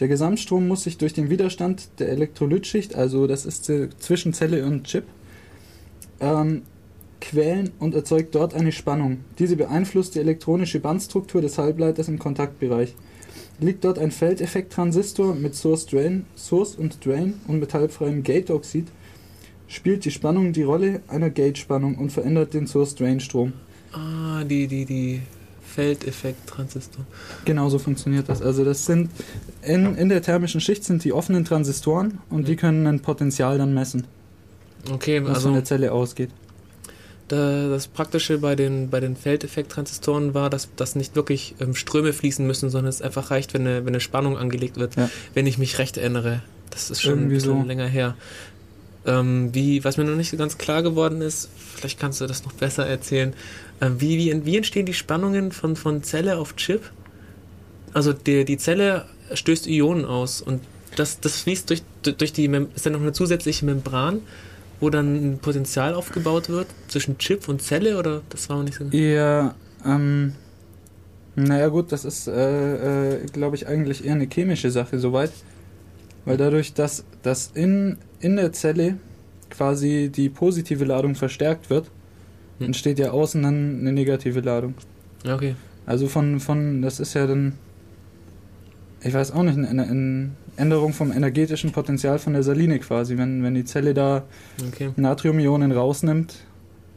Der 0.00 0.08
Gesamtstrom 0.08 0.66
muss 0.66 0.84
sich 0.84 0.96
durch 0.98 1.12
den 1.12 1.28
Widerstand 1.28 1.88
der 1.98 2.08
Elektrolytschicht, 2.08 2.94
also 2.94 3.26
das 3.26 3.44
ist 3.44 3.70
zwischen 3.98 4.32
Zelle 4.32 4.64
und 4.64 4.84
Chip, 4.84 5.04
ähm, 6.20 6.62
quälen 7.20 7.70
und 7.78 7.94
erzeugt 7.94 8.34
dort 8.34 8.54
eine 8.54 8.72
Spannung. 8.72 9.18
Diese 9.38 9.56
beeinflusst 9.56 10.14
die 10.14 10.20
elektronische 10.20 10.80
Bandstruktur 10.80 11.40
des 11.40 11.58
Halbleiters 11.58 12.08
im 12.08 12.18
Kontaktbereich. 12.18 12.94
Liegt 13.62 13.84
dort 13.84 13.98
ein 14.00 14.10
Feldeffekt-Transistor 14.10 15.36
mit 15.36 15.54
Source, 15.54 15.86
Drain, 15.86 16.26
Source 16.36 16.74
und 16.74 17.04
Drain 17.06 17.34
und 17.46 17.60
metallfreiem 17.60 18.24
Gate-Oxid, 18.24 18.88
spielt 19.68 20.04
die 20.04 20.10
Spannung 20.10 20.52
die 20.52 20.64
Rolle 20.64 21.00
einer 21.06 21.30
Gate-Spannung 21.30 21.96
und 21.96 22.10
verändert 22.10 22.54
den 22.54 22.66
Source-Drain-Strom. 22.66 23.52
Ah, 23.92 24.42
die, 24.42 24.66
die, 24.66 24.84
die 24.84 25.22
Feldeffekt-Transistor. 25.64 27.06
Genauso 27.44 27.78
funktioniert 27.78 28.28
das. 28.28 28.42
Also 28.42 28.64
das 28.64 28.84
sind 28.84 29.10
in, 29.62 29.94
in 29.94 30.08
der 30.08 30.22
thermischen 30.22 30.60
Schicht 30.60 30.82
sind 30.82 31.04
die 31.04 31.12
offenen 31.12 31.44
Transistoren 31.44 32.18
und 32.30 32.48
die 32.48 32.56
können 32.56 32.84
ein 32.88 32.98
Potenzial 32.98 33.58
dann 33.58 33.72
messen, 33.74 34.08
Okay, 34.90 35.22
was 35.22 35.28
von 35.28 35.34
also 35.34 35.52
der 35.52 35.64
Zelle 35.64 35.92
ausgeht. 35.92 36.30
Da, 37.32 37.68
das 37.68 37.88
Praktische 37.88 38.38
bei 38.38 38.54
den, 38.54 38.90
bei 38.90 39.00
den 39.00 39.16
Feldeffekt-Transistoren 39.16 40.34
war, 40.34 40.50
dass, 40.50 40.68
dass 40.76 40.94
nicht 40.94 41.16
wirklich 41.16 41.54
ähm, 41.60 41.74
Ströme 41.74 42.12
fließen 42.12 42.46
müssen, 42.46 42.68
sondern 42.68 42.90
es 42.90 43.00
einfach 43.00 43.30
reicht, 43.30 43.54
wenn 43.54 43.62
eine, 43.66 43.80
wenn 43.80 43.88
eine 43.94 44.00
Spannung 44.00 44.36
angelegt 44.36 44.76
wird. 44.76 44.96
Ja. 44.96 45.08
Wenn 45.32 45.46
ich 45.46 45.56
mich 45.56 45.78
recht 45.78 45.96
erinnere. 45.96 46.42
Das 46.70 46.90
ist 46.90 47.00
schon 47.00 47.12
Irgendwie 47.12 47.36
ein 47.36 47.38
bisschen 47.38 47.62
so. 47.62 47.66
länger 47.66 47.86
her. 47.86 48.16
Ähm, 49.06 49.54
wie, 49.54 49.82
was 49.82 49.96
mir 49.96 50.04
noch 50.04 50.16
nicht 50.16 50.30
so 50.30 50.36
ganz 50.36 50.58
klar 50.58 50.82
geworden 50.82 51.22
ist, 51.22 51.48
vielleicht 51.74 51.98
kannst 51.98 52.20
du 52.20 52.26
das 52.26 52.44
noch 52.44 52.52
besser 52.52 52.86
erzählen. 52.86 53.32
Ähm, 53.80 54.00
wie, 54.00 54.18
wie, 54.18 54.44
wie 54.44 54.56
entstehen 54.56 54.86
die 54.86 54.94
Spannungen 54.94 55.52
von, 55.52 55.74
von 55.74 56.02
Zelle 56.02 56.36
auf 56.36 56.54
Chip? 56.56 56.82
Also 57.94 58.12
die, 58.12 58.44
die 58.44 58.58
Zelle 58.58 59.06
stößt 59.32 59.66
Ionen 59.66 60.04
aus 60.04 60.42
und 60.42 60.60
das, 60.96 61.20
das 61.20 61.40
fließt 61.40 61.70
durch, 61.70 61.82
durch 62.02 62.32
die, 62.34 62.48
Mem 62.48 62.68
ist 62.74 62.84
dann 62.84 62.92
noch 62.92 63.00
eine 63.00 63.12
zusätzliche 63.12 63.64
Membran, 63.64 64.20
wo 64.82 64.90
dann 64.90 65.14
ein 65.14 65.38
Potenzial 65.38 65.94
aufgebaut 65.94 66.48
wird 66.48 66.66
zwischen 66.88 67.16
Chip 67.16 67.48
und 67.48 67.62
Zelle 67.62 67.96
oder 67.98 68.20
das 68.28 68.48
war 68.48 68.56
noch 68.58 68.64
nicht 68.64 68.76
so. 68.76 68.84
Ja, 68.96 69.54
ähm, 69.86 70.32
naja 71.36 71.68
gut, 71.68 71.92
das 71.92 72.04
ist, 72.04 72.26
äh, 72.26 73.14
äh, 73.14 73.26
glaube 73.32 73.56
ich, 73.56 73.66
eigentlich 73.68 74.04
eher 74.04 74.12
eine 74.14 74.26
chemische 74.26 74.70
Sache 74.70 74.98
soweit. 74.98 75.32
Weil 76.24 76.36
dadurch, 76.36 76.74
dass, 76.74 77.04
dass 77.22 77.50
in, 77.54 77.96
in 78.20 78.36
der 78.36 78.52
Zelle 78.52 78.96
quasi 79.50 80.10
die 80.14 80.28
positive 80.28 80.84
Ladung 80.84 81.14
verstärkt 81.14 81.70
wird, 81.70 81.90
Hm. 82.58 82.66
entsteht 82.66 82.98
ja 82.98 83.10
außen 83.10 83.42
dann 83.42 83.80
eine 83.80 83.92
negative 83.92 84.40
Ladung. 84.40 84.74
Okay. 85.26 85.54
Also 85.86 86.08
von, 86.08 86.38
von 86.40 86.82
das 86.82 87.00
ist 87.00 87.14
ja 87.14 87.26
dann, 87.26 87.54
ich 89.02 89.14
weiß 89.14 89.32
auch 89.32 89.42
nicht, 89.42 89.56
eine, 89.56 89.68
eine 89.68 90.30
Änderung 90.56 90.92
vom 90.92 91.12
energetischen 91.12 91.72
Potenzial 91.72 92.18
von 92.18 92.34
der 92.34 92.42
Saline 92.42 92.78
quasi. 92.78 93.16
Wenn, 93.16 93.42
wenn 93.42 93.54
die 93.54 93.64
Zelle 93.64 93.94
da 93.94 94.24
okay. 94.68 94.90
Natriumionen 94.96 95.72
rausnimmt, 95.72 96.34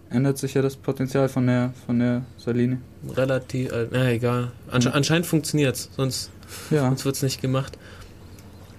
ändert 0.10 0.38
sich 0.38 0.54
ja 0.54 0.62
das 0.62 0.76
Potenzial 0.76 1.30
von 1.30 1.48
der, 1.48 1.74
von 1.86 2.00
der 2.00 2.24
Saline. 2.38 2.80
Relativ, 3.16 3.72
äh, 3.72 3.88
na 3.92 4.12
egal. 4.12 4.52
Ansche 4.70 4.94
anscheinend 4.94 5.26
funktioniert's, 5.26 5.90
sonst, 5.96 6.32
Ja. 6.70 6.82
sonst 6.82 7.06
wird's 7.06 7.22
nicht 7.22 7.42
gemacht. 7.42 7.78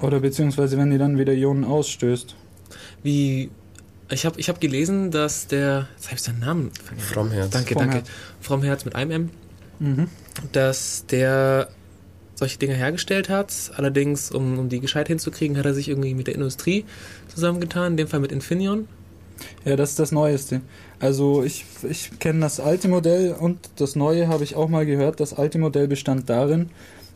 Oder 0.00 0.20
beziehungsweise 0.20 0.76
wenn 0.76 0.90
die 0.90 0.98
dann 0.98 1.18
wieder 1.18 1.32
Ionen 1.32 1.64
ausstößt. 1.64 2.34
Wie, 3.02 3.50
ich 4.10 4.26
habe 4.26 4.38
ich 4.38 4.48
hab 4.48 4.60
gelesen, 4.60 5.10
dass 5.10 5.46
der, 5.46 5.88
jetzt 5.96 6.06
habe 6.06 6.16
ich 6.16 6.22
seinen 6.22 6.40
Namen 6.40 6.70
vergessen. 6.84 7.08
Fromherz. 7.14 7.50
Danke, 7.50 7.72
Vom 7.74 7.80
danke. 7.80 7.96
Herz. 7.96 8.08
Vom 8.40 8.62
Herz 8.62 8.84
mit 8.84 8.94
einem 8.94 9.10
M. 9.10 9.30
Mhm. 9.78 10.08
dass 10.52 11.04
der 11.06 11.68
solche 12.36 12.58
Dinge 12.58 12.74
hergestellt 12.74 13.28
hat. 13.28 13.52
Allerdings, 13.76 14.30
um, 14.30 14.58
um 14.58 14.68
die 14.68 14.80
gescheit 14.80 15.08
hinzukriegen, 15.08 15.58
hat 15.58 15.66
er 15.66 15.74
sich 15.74 15.88
irgendwie 15.88 16.14
mit 16.14 16.28
der 16.28 16.34
Industrie 16.36 16.84
zusammengetan, 17.34 17.92
in 17.92 17.96
dem 17.96 18.08
Fall 18.08 18.20
mit 18.20 18.30
Infineon. 18.30 18.86
Ja, 19.64 19.76
das 19.76 19.90
ist 19.90 19.98
das 19.98 20.12
Neueste. 20.12 20.60
Also 21.00 21.42
ich, 21.42 21.64
ich 21.88 22.18
kenne 22.20 22.40
das 22.40 22.60
alte 22.60 22.88
Modell 22.88 23.32
und 23.38 23.58
das 23.76 23.96
neue 23.96 24.28
habe 24.28 24.44
ich 24.44 24.54
auch 24.54 24.68
mal 24.68 24.86
gehört. 24.86 25.20
Das 25.20 25.34
alte 25.34 25.58
Modell 25.58 25.88
bestand 25.88 26.30
darin, 26.30 26.70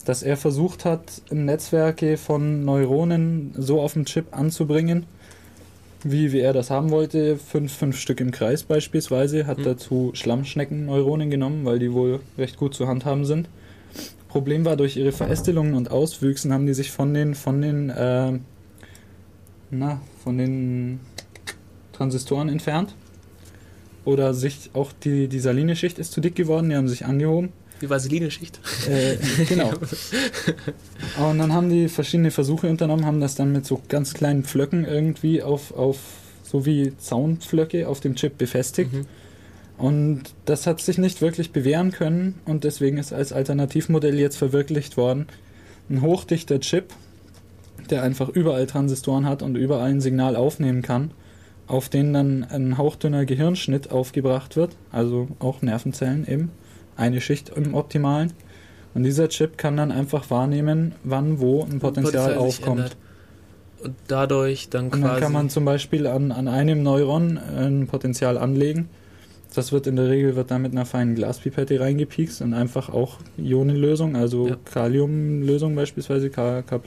dass 0.05 0.22
er 0.22 0.36
versucht 0.36 0.84
hat, 0.84 1.22
Netzwerke 1.30 2.16
von 2.16 2.64
Neuronen 2.64 3.52
so 3.56 3.80
auf 3.80 3.94
dem 3.94 4.05
Chip 4.05 4.26
anzubringen, 4.36 5.06
wie, 6.02 6.32
wie 6.32 6.40
er 6.40 6.52
das 6.52 6.70
haben 6.70 6.90
wollte. 6.90 7.36
Fünf, 7.36 7.72
fünf 7.74 7.98
Stück 7.98 8.20
im 8.20 8.30
Kreis 8.32 8.62
beispielsweise. 8.64 9.47
Hat 9.47 9.59
Hm. 9.59 9.64
dazu 9.64 10.10
Schlammschnecken-Neuronen 10.14 11.30
genommen, 11.30 11.64
weil 11.64 11.78
die 11.78 11.92
wohl 11.92 12.20
recht 12.38 12.56
gut 12.56 12.74
zu 12.74 12.86
handhaben 12.86 13.24
sind. 13.24 13.48
Problem 14.31 14.65
war, 14.65 14.77
durch 14.77 14.97
ihre 14.97 15.11
Verästelungen 15.11 15.74
und 15.74 15.90
Auswüchsen 15.90 16.52
haben 16.52 16.65
die 16.65 16.73
sich 16.73 16.93
von 16.93 17.12
den, 17.12 17.35
von 17.35 17.61
den, 17.61 17.90
äh, 17.90 18.39
na, 19.70 20.01
von 20.23 20.39
den 20.39 21.01
Transistoren 21.93 22.48
entfernt. 22.48 22.94
Oder 24.05 24.32
sich 24.32 24.70
auch 24.73 24.93
die, 24.93 25.27
die 25.27 25.40
Saline-Schicht 25.40 25.98
ist 25.98 26.12
zu 26.12 26.20
dick 26.20 26.36
geworden, 26.36 26.70
die 26.70 26.77
haben 26.77 26.89
sich 26.89 27.05
angehoben. 27.05 27.51
Die 27.82 27.90
Vaseline-Schicht. 27.90 28.61
Äh, 28.89 29.16
genau. 29.47 29.73
Und 31.28 31.39
dann 31.39 31.52
haben 31.52 31.69
die 31.69 31.89
verschiedene 31.89 32.31
Versuche 32.31 32.69
unternommen, 32.69 33.07
haben 33.07 33.20
das 33.20 33.35
dann 33.35 33.52
mit 33.52 33.66
so 33.66 33.82
ganz 33.89 34.15
kleinen 34.15 34.44
Pflöcken 34.44 34.85
irgendwie 34.85 35.43
auf, 35.43 35.77
auf 35.77 35.98
so 36.44 36.66
wie 36.66 36.97
Zaunpflöcke 36.97 37.89
auf 37.89 37.98
dem 37.98 38.15
Chip 38.15 38.39
befestigt. 38.39 38.93
Mhm. 38.93 39.07
Und 39.81 40.35
das 40.44 40.66
hat 40.66 40.81
sich 40.82 40.98
nicht 40.98 41.23
wirklich 41.23 41.52
bewähren 41.52 41.90
können 41.90 42.39
und 42.44 42.65
deswegen 42.65 42.98
ist 42.98 43.15
als 43.15 43.32
Alternativmodell 43.32 44.19
jetzt 44.19 44.36
verwirklicht 44.36 44.98
worden. 44.98 45.27
Ein 45.89 46.02
hochdichter 46.02 46.61
Chip, 46.61 46.93
der 47.89 48.02
einfach 48.02 48.28
überall 48.28 48.66
Transistoren 48.66 49.24
hat 49.24 49.43
und 49.43 49.57
überall 49.57 49.90
ein 49.90 50.02
Signal 50.02 50.36
aufnehmen 50.36 50.82
kann, 50.82 51.12
auf 51.66 51.89
den 51.89 52.12
dann 52.12 52.44
ein 52.44 52.77
hauchdünner 52.77 53.24
Gehirnschnitt 53.24 53.90
aufgebracht 53.90 54.55
wird, 54.55 54.77
also 54.93 55.28
auch 55.39 55.62
Nervenzellen 55.62 56.28
eben, 56.28 56.51
eine 56.97 57.23
Schicht 57.23 57.48
im 57.48 57.74
Optimalen. 57.74 58.35
Und 58.93 59.05
dieser 59.05 59.31
Chip 59.31 59.57
kann 59.57 59.78
dann 59.78 59.93
einfach 59.93 60.28
wahrnehmen, 60.31 60.94
wann 61.05 61.40
wo 61.40 61.65
ein 61.65 61.78
Potenzial 61.78 62.36
aufkommt. 62.36 62.97
Und 63.82 63.94
dadurch 64.09 64.69
dann 64.69 64.86
Und 64.86 64.90
quasi. 64.90 65.05
dann 65.05 65.20
kann 65.20 65.32
man 65.32 65.48
zum 65.48 65.65
Beispiel 65.65 66.07
an, 66.07 66.32
an 66.32 66.48
einem 66.48 66.82
Neuron 66.82 67.39
ein 67.39 67.86
Potenzial 67.86 68.36
anlegen, 68.36 68.90
Das 69.55 69.72
wird 69.72 69.86
in 69.86 69.97
der 69.97 70.09
Regel 70.09 70.35
wird 70.36 70.51
da 70.51 70.59
mit 70.59 70.72
einer 70.72 70.86
feinen 70.86 71.14
Glaspipette 71.14 71.78
reingepiekst 71.81 72.40
und 72.43 72.55
einfach 72.55 72.89
auch 72.89 73.18
Ionenlösung, 73.36 74.16
also 74.16 74.48
Ja. 74.48 74.56
Kaliumlösung 74.64 75.74
beispielsweise 75.74 76.31
K, 76.31 76.62
K+, 76.62 76.81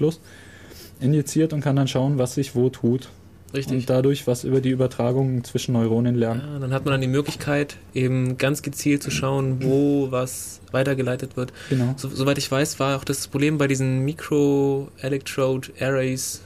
injiziert 1.02 1.54
und 1.54 1.62
kann 1.62 1.76
dann 1.76 1.88
schauen, 1.88 2.18
was 2.18 2.34
sich 2.36 2.56
wo 2.56 2.70
tut. 2.70 3.10
Richtig. 3.54 3.78
Und 3.78 3.90
dadurch 3.90 4.26
was 4.26 4.46
über 4.46 4.62
die 4.62 4.72
Übertragung 4.72 5.44
zwischen 5.44 5.74
Neuronen 5.74 6.16
lernen. 6.16 6.42
Ja, 6.44 6.58
dann 6.60 6.74
hat 6.74 6.86
man 6.86 6.94
dann 6.94 7.02
die 7.02 7.08
Möglichkeit, 7.08 7.78
eben 7.94 8.40
ganz 8.40 8.64
gezielt 8.64 9.04
zu 9.04 9.12
schauen, 9.12 9.64
wo 9.64 10.08
was 10.10 10.60
weitergeleitet 10.72 11.38
wird. 11.38 11.54
Genau. 11.70 11.94
So, 11.96 12.10
soweit 12.10 12.40
ich 12.40 12.50
weiß, 12.50 12.80
war 12.80 12.98
auch 12.98 13.04
das 13.04 13.28
Problem 13.28 13.60
bei 13.60 13.68
diesen 13.68 14.04
Micro-Electrode-Arrays 14.06 16.42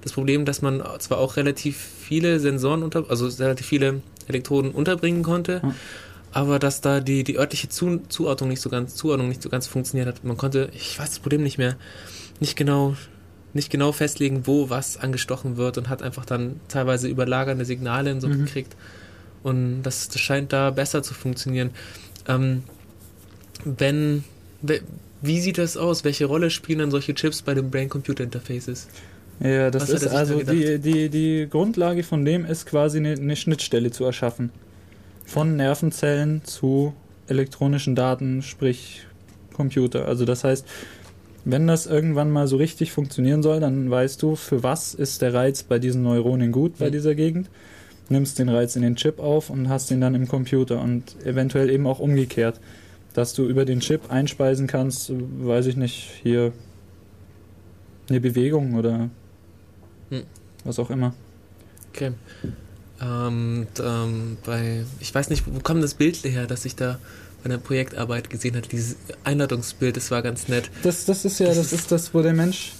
das 0.00 0.12
Problem, 0.12 0.44
dass 0.44 0.62
man 0.62 0.82
zwar 0.98 1.18
auch 1.18 1.36
relativ 1.36 1.76
viele 1.76 2.40
Sensoren 2.40 2.82
unter, 2.82 3.08
also 3.10 3.26
relativ 3.42 3.66
viele 3.66 4.00
Elektroden 4.28 4.70
unterbringen 4.72 5.22
konnte, 5.22 5.60
aber 6.32 6.58
dass 6.58 6.80
da 6.80 7.00
die, 7.00 7.24
die 7.24 7.38
örtliche 7.38 7.68
Zu 7.68 8.02
Zuordnung 8.08 8.48
nicht 8.50 8.60
so 8.60 8.68
ganz, 8.70 8.94
Zuordnung 8.94 9.28
nicht 9.28 9.42
so 9.42 9.48
ganz 9.48 9.66
funktioniert 9.66 10.06
hat. 10.08 10.24
Man 10.24 10.36
konnte, 10.36 10.70
ich 10.74 10.98
weiß 10.98 11.08
das 11.08 11.18
Problem 11.18 11.42
nicht 11.42 11.58
mehr, 11.58 11.76
nicht 12.40 12.56
genau, 12.56 12.96
nicht 13.54 13.70
genau 13.70 13.92
festlegen, 13.92 14.46
wo 14.46 14.68
was 14.70 14.96
angestochen 14.98 15.56
wird 15.56 15.78
und 15.78 15.88
hat 15.88 16.02
einfach 16.02 16.24
dann 16.26 16.60
teilweise 16.68 17.08
überlagernde 17.08 17.64
Signale 17.64 18.12
und 18.12 18.20
so 18.20 18.28
Mhm. 18.28 18.44
gekriegt. 18.44 18.76
Und 19.42 19.82
das, 19.84 20.08
das 20.08 20.20
scheint 20.20 20.52
da 20.52 20.70
besser 20.70 21.02
zu 21.02 21.14
funktionieren. 21.14 21.70
Ähm, 22.26 22.62
wenn, 23.64 24.24
we- 24.62 24.82
wie 25.22 25.40
sieht 25.40 25.58
das 25.58 25.76
aus? 25.76 26.04
Welche 26.04 26.26
Rolle 26.26 26.50
spielen 26.50 26.78
dann 26.80 26.90
solche 26.90 27.14
Chips 27.14 27.42
bei 27.42 27.54
den 27.54 27.70
Brain-Computer-Interfaces? 27.70 28.88
Ja, 29.40 29.70
das 29.70 29.88
ist 29.88 30.06
da 30.06 30.10
also 30.10 30.38
gedacht? 30.38 30.54
die, 30.56 30.78
die, 30.78 31.08
die 31.08 31.46
Grundlage 31.48 32.02
von 32.02 32.24
dem 32.24 32.44
ist 32.44 32.66
quasi 32.66 32.98
eine, 32.98 33.12
eine 33.12 33.36
Schnittstelle 33.36 33.90
zu 33.90 34.04
erschaffen. 34.04 34.50
Von 35.24 35.56
Nervenzellen 35.56 36.42
zu 36.44 36.92
elektronischen 37.28 37.94
Daten, 37.94 38.42
sprich 38.42 39.06
Computer. 39.54 40.06
Also 40.06 40.24
das 40.24 40.42
heißt, 40.44 40.66
wenn 41.44 41.66
das 41.66 41.86
irgendwann 41.86 42.30
mal 42.30 42.46
so 42.48 42.56
richtig 42.56 42.90
funktionieren 42.92 43.42
soll, 43.42 43.60
dann 43.60 43.90
weißt 43.90 44.20
du, 44.22 44.34
für 44.36 44.62
was 44.62 44.94
ist 44.94 45.22
der 45.22 45.34
Reiz 45.34 45.62
bei 45.62 45.78
diesen 45.78 46.02
Neuronen 46.02 46.50
gut 46.52 46.78
bei 46.78 46.88
Mhm. 46.88 46.92
dieser 46.92 47.14
Gegend. 47.14 47.48
Nimmst 48.08 48.38
den 48.38 48.48
Reiz 48.48 48.74
in 48.74 48.82
den 48.82 48.96
Chip 48.96 49.20
auf 49.20 49.50
und 49.50 49.68
hast 49.68 49.90
ihn 49.90 50.00
dann 50.00 50.14
im 50.14 50.26
Computer 50.26 50.80
und 50.80 51.14
eventuell 51.24 51.68
eben 51.70 51.86
auch 51.86 51.98
umgekehrt, 52.00 52.58
dass 53.12 53.34
du 53.34 53.46
über 53.46 53.64
den 53.66 53.80
Chip 53.80 54.10
einspeisen 54.10 54.66
kannst, 54.66 55.12
weiß 55.14 55.66
ich 55.66 55.76
nicht, 55.76 56.08
hier 56.22 56.52
eine 58.08 58.20
Bewegung 58.20 58.74
oder 58.76 59.10
Hm. 60.10 60.22
was 60.64 60.78
auch 60.78 60.90
immer. 60.90 61.14
Okay. 61.94 62.12
Ähm, 63.00 63.66
und, 63.76 63.82
ähm, 63.84 64.36
bei, 64.44 64.84
ich 65.00 65.14
weiß 65.14 65.30
nicht, 65.30 65.44
wo 65.46 65.58
kam 65.60 65.80
das 65.80 65.94
Bild 65.94 66.22
her, 66.24 66.46
das 66.46 66.64
ich 66.64 66.74
da 66.76 66.98
bei 67.42 67.48
der 67.50 67.58
Projektarbeit 67.58 68.28
gesehen 68.30 68.56
habe? 68.56 68.66
Dieses 68.66 68.96
Einladungsbild, 69.24 69.96
das 69.96 70.10
war 70.10 70.22
ganz 70.22 70.48
nett. 70.48 70.70
Das, 70.82 71.04
das 71.04 71.24
ist 71.24 71.38
ja, 71.38 71.46
Das 71.48 71.56
das, 71.58 71.66
ist- 71.66 71.72
ist 71.80 71.92
das, 71.92 72.12
wo 72.14 72.22
der 72.22 72.32
Mensch 72.34 72.72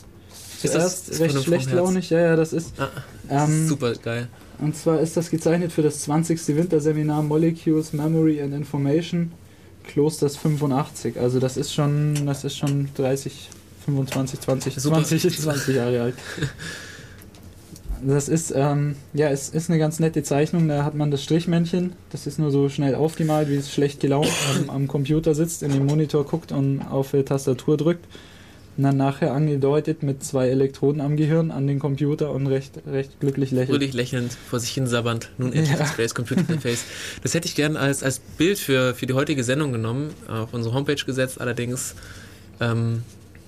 Ist 0.63 0.65
das- 0.65 0.73
zuerst 0.73 1.09
ist 1.11 1.17
von 1.19 1.27
recht 1.31 1.43
schlecht 1.45 1.73
launig, 1.73 2.11
ja, 2.11 2.19
ja, 2.21 2.37
das 2.37 2.53
ist. 2.53 2.73
Ah, 2.79 2.89
das 3.29 3.43
ist 3.43 3.49
Ähm, 3.55 3.69
super 3.69 3.93
geil. 3.95 4.29
Und 4.59 4.75
zwar 4.77 4.99
ist 5.01 5.17
das 5.17 5.31
gezeichnet 5.31 5.71
für 5.73 5.83
das 5.83 6.01
20. 6.01 6.57
Winterseminar 6.57 7.23
Molecules, 7.23 7.93
Memory 7.93 8.43
and 8.43 8.53
Information 8.55 9.31
Klosters 9.87 10.37
85. 10.37 11.17
Also 11.19 11.39
das 11.39 11.57
ist 11.57 11.73
schon, 11.73 12.27
das 12.27 12.43
ist 12.43 12.57
schon 12.59 12.89
30, 12.97 13.49
25, 13.85 14.41
20, 14.41 14.75
Super. 14.75 14.97
20, 15.05 15.39
20 15.41 15.77
Jahre 15.77 16.03
alt. 16.03 16.15
Das 18.07 18.29
ist, 18.29 18.53
ähm, 18.55 18.97
ja, 19.13 19.29
es 19.31 19.49
ist 19.49 19.71
eine 19.71 19.79
ganz 19.79 19.99
nette 20.01 20.23
Zeichnung. 20.23 20.69
Da 20.69 20.85
hat 20.85 20.95
man 20.95 21.11
das 21.11 21.23
Strichmännchen. 21.23 21.93
Das 22.11 22.27
ist 22.27 22.39
nur 22.39 22.51
so 22.51 22.69
schnell 22.69 22.95
aufgemalt, 22.95 23.49
wie 23.49 23.57
es 23.57 23.73
schlecht 23.73 24.01
gelaunt 24.01 24.29
am, 24.57 24.71
am 24.71 24.89
Computer 24.89 25.35
sitzt, 25.35 25.63
in 25.63 25.73
den 25.73 25.87
Monitor 25.87 26.25
guckt 26.25 26.53
und 26.53 26.83
auf 26.83 27.11
die 27.13 27.23
Tastatur 27.23 27.77
drückt. 27.77 28.07
Und 28.77 28.85
dann 28.85 28.97
nachher 28.97 29.33
angedeutet 29.33 30.05
mit 30.05 30.23
zwei 30.23 30.49
Elektroden 30.51 31.01
am 31.01 31.17
Gehirn 31.17 31.51
an 31.51 31.67
den 31.67 31.81
Computer 31.81 32.31
und 32.31 32.47
recht, 32.47 32.81
recht 32.87 33.19
glücklich 33.19 33.51
lächelt. 33.51 33.71
Fröhlich 33.71 33.93
lächelnd, 33.93 34.33
vor 34.49 34.61
sich 34.61 34.71
hin 34.71 34.87
sabbernd. 34.87 35.31
Nun 35.37 35.53
endlich 35.53 35.71
Ja. 35.73 35.79
das 35.79 35.95
Brace 35.97 36.15
Computer 36.15 36.43
Interface. 36.43 36.85
Das 37.25 37.35
hätte 37.35 37.49
ich 37.49 37.57
gern 37.57 37.77
als, 37.77 38.05
als 38.05 38.21
Bild 38.21 38.59
für, 38.61 38.95
für 38.95 39.07
die 39.07 39.15
heutige 39.15 39.43
Sendung 39.43 39.73
genommen, 39.73 40.11
auf 40.29 40.55
unsere 40.55 40.75
Homepage 40.77 40.95
gesetzt. 41.05 41.41
Allerdings 41.41 41.97
ähm, 42.61 43.03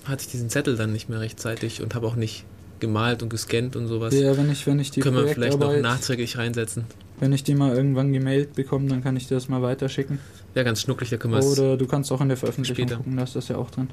hatte 0.05 0.23
ich 0.23 0.29
diesen 0.33 0.51
Zettel 0.51 0.77
dann 0.77 0.93
nicht 0.93 1.09
mehr 1.09 1.21
rechtzeitig 1.21 1.81
und 1.81 1.95
habe 1.95 2.09
auch 2.09 2.17
nicht 2.17 2.45
gemalt 2.81 3.23
und 3.23 3.29
gescannt 3.29 3.77
und 3.77 3.87
sowas. 3.87 4.15
Ja, 4.15 4.37
wenn 4.37 4.51
ich, 4.51 4.67
wenn 4.67 4.79
ich 4.79 4.91
die 4.91 5.01
Können 5.01 5.17
wir 5.17 5.29
vielleicht 5.29 5.59
noch 5.59 5.77
nachträglich 5.77 6.39
reinsetzen. 6.39 6.85
wenn 7.21 7.33
ich 7.33 7.45
die 7.45 7.55
mal 7.55 7.77
irgendwann 7.77 8.13
gemailt 8.13 8.55
bekomme, 8.55 8.89
dann 8.89 9.03
kann 9.03 9.17
ich 9.17 9.29
dir 9.29 9.35
das 9.35 9.49
mal 9.49 9.63
weiterschicken. 9.63 10.19
Ja, 10.55 10.63
ganz 10.63 10.81
schnucklig, 10.81 11.11
da 11.11 11.17
können 11.17 11.35
wir 11.35 11.41
es. 11.41 11.59
Oder 11.59 11.77
du 11.77 11.87
kannst 11.87 12.11
auch 12.11 12.21
in 12.21 12.29
der 12.29 12.37
Veröffentlichung 12.37 12.87
später. 12.87 12.97
gucken, 12.97 13.17
da 13.17 13.25
ist 13.25 13.37
das 13.37 13.49
ja 13.49 13.57
auch 13.57 13.71
drin. 13.71 13.89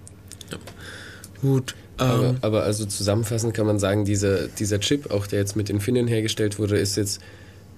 Gut. 1.41 1.75
Aber, 1.97 2.29
Ähm, 2.29 2.37
aber 2.41 2.63
also 2.63 2.85
zusammenfassend 2.85 3.53
kann 3.53 3.65
man 3.65 3.79
sagen, 3.79 4.05
dieser, 4.05 4.47
dieser 4.47 4.79
Chip, 4.79 5.11
auch 5.11 5.27
der 5.27 5.39
jetzt 5.39 5.55
mit 5.55 5.69
Infineon 5.69 6.07
hergestellt 6.07 6.59
wurde, 6.59 6.77
ist 6.77 6.95
jetzt 6.95 7.21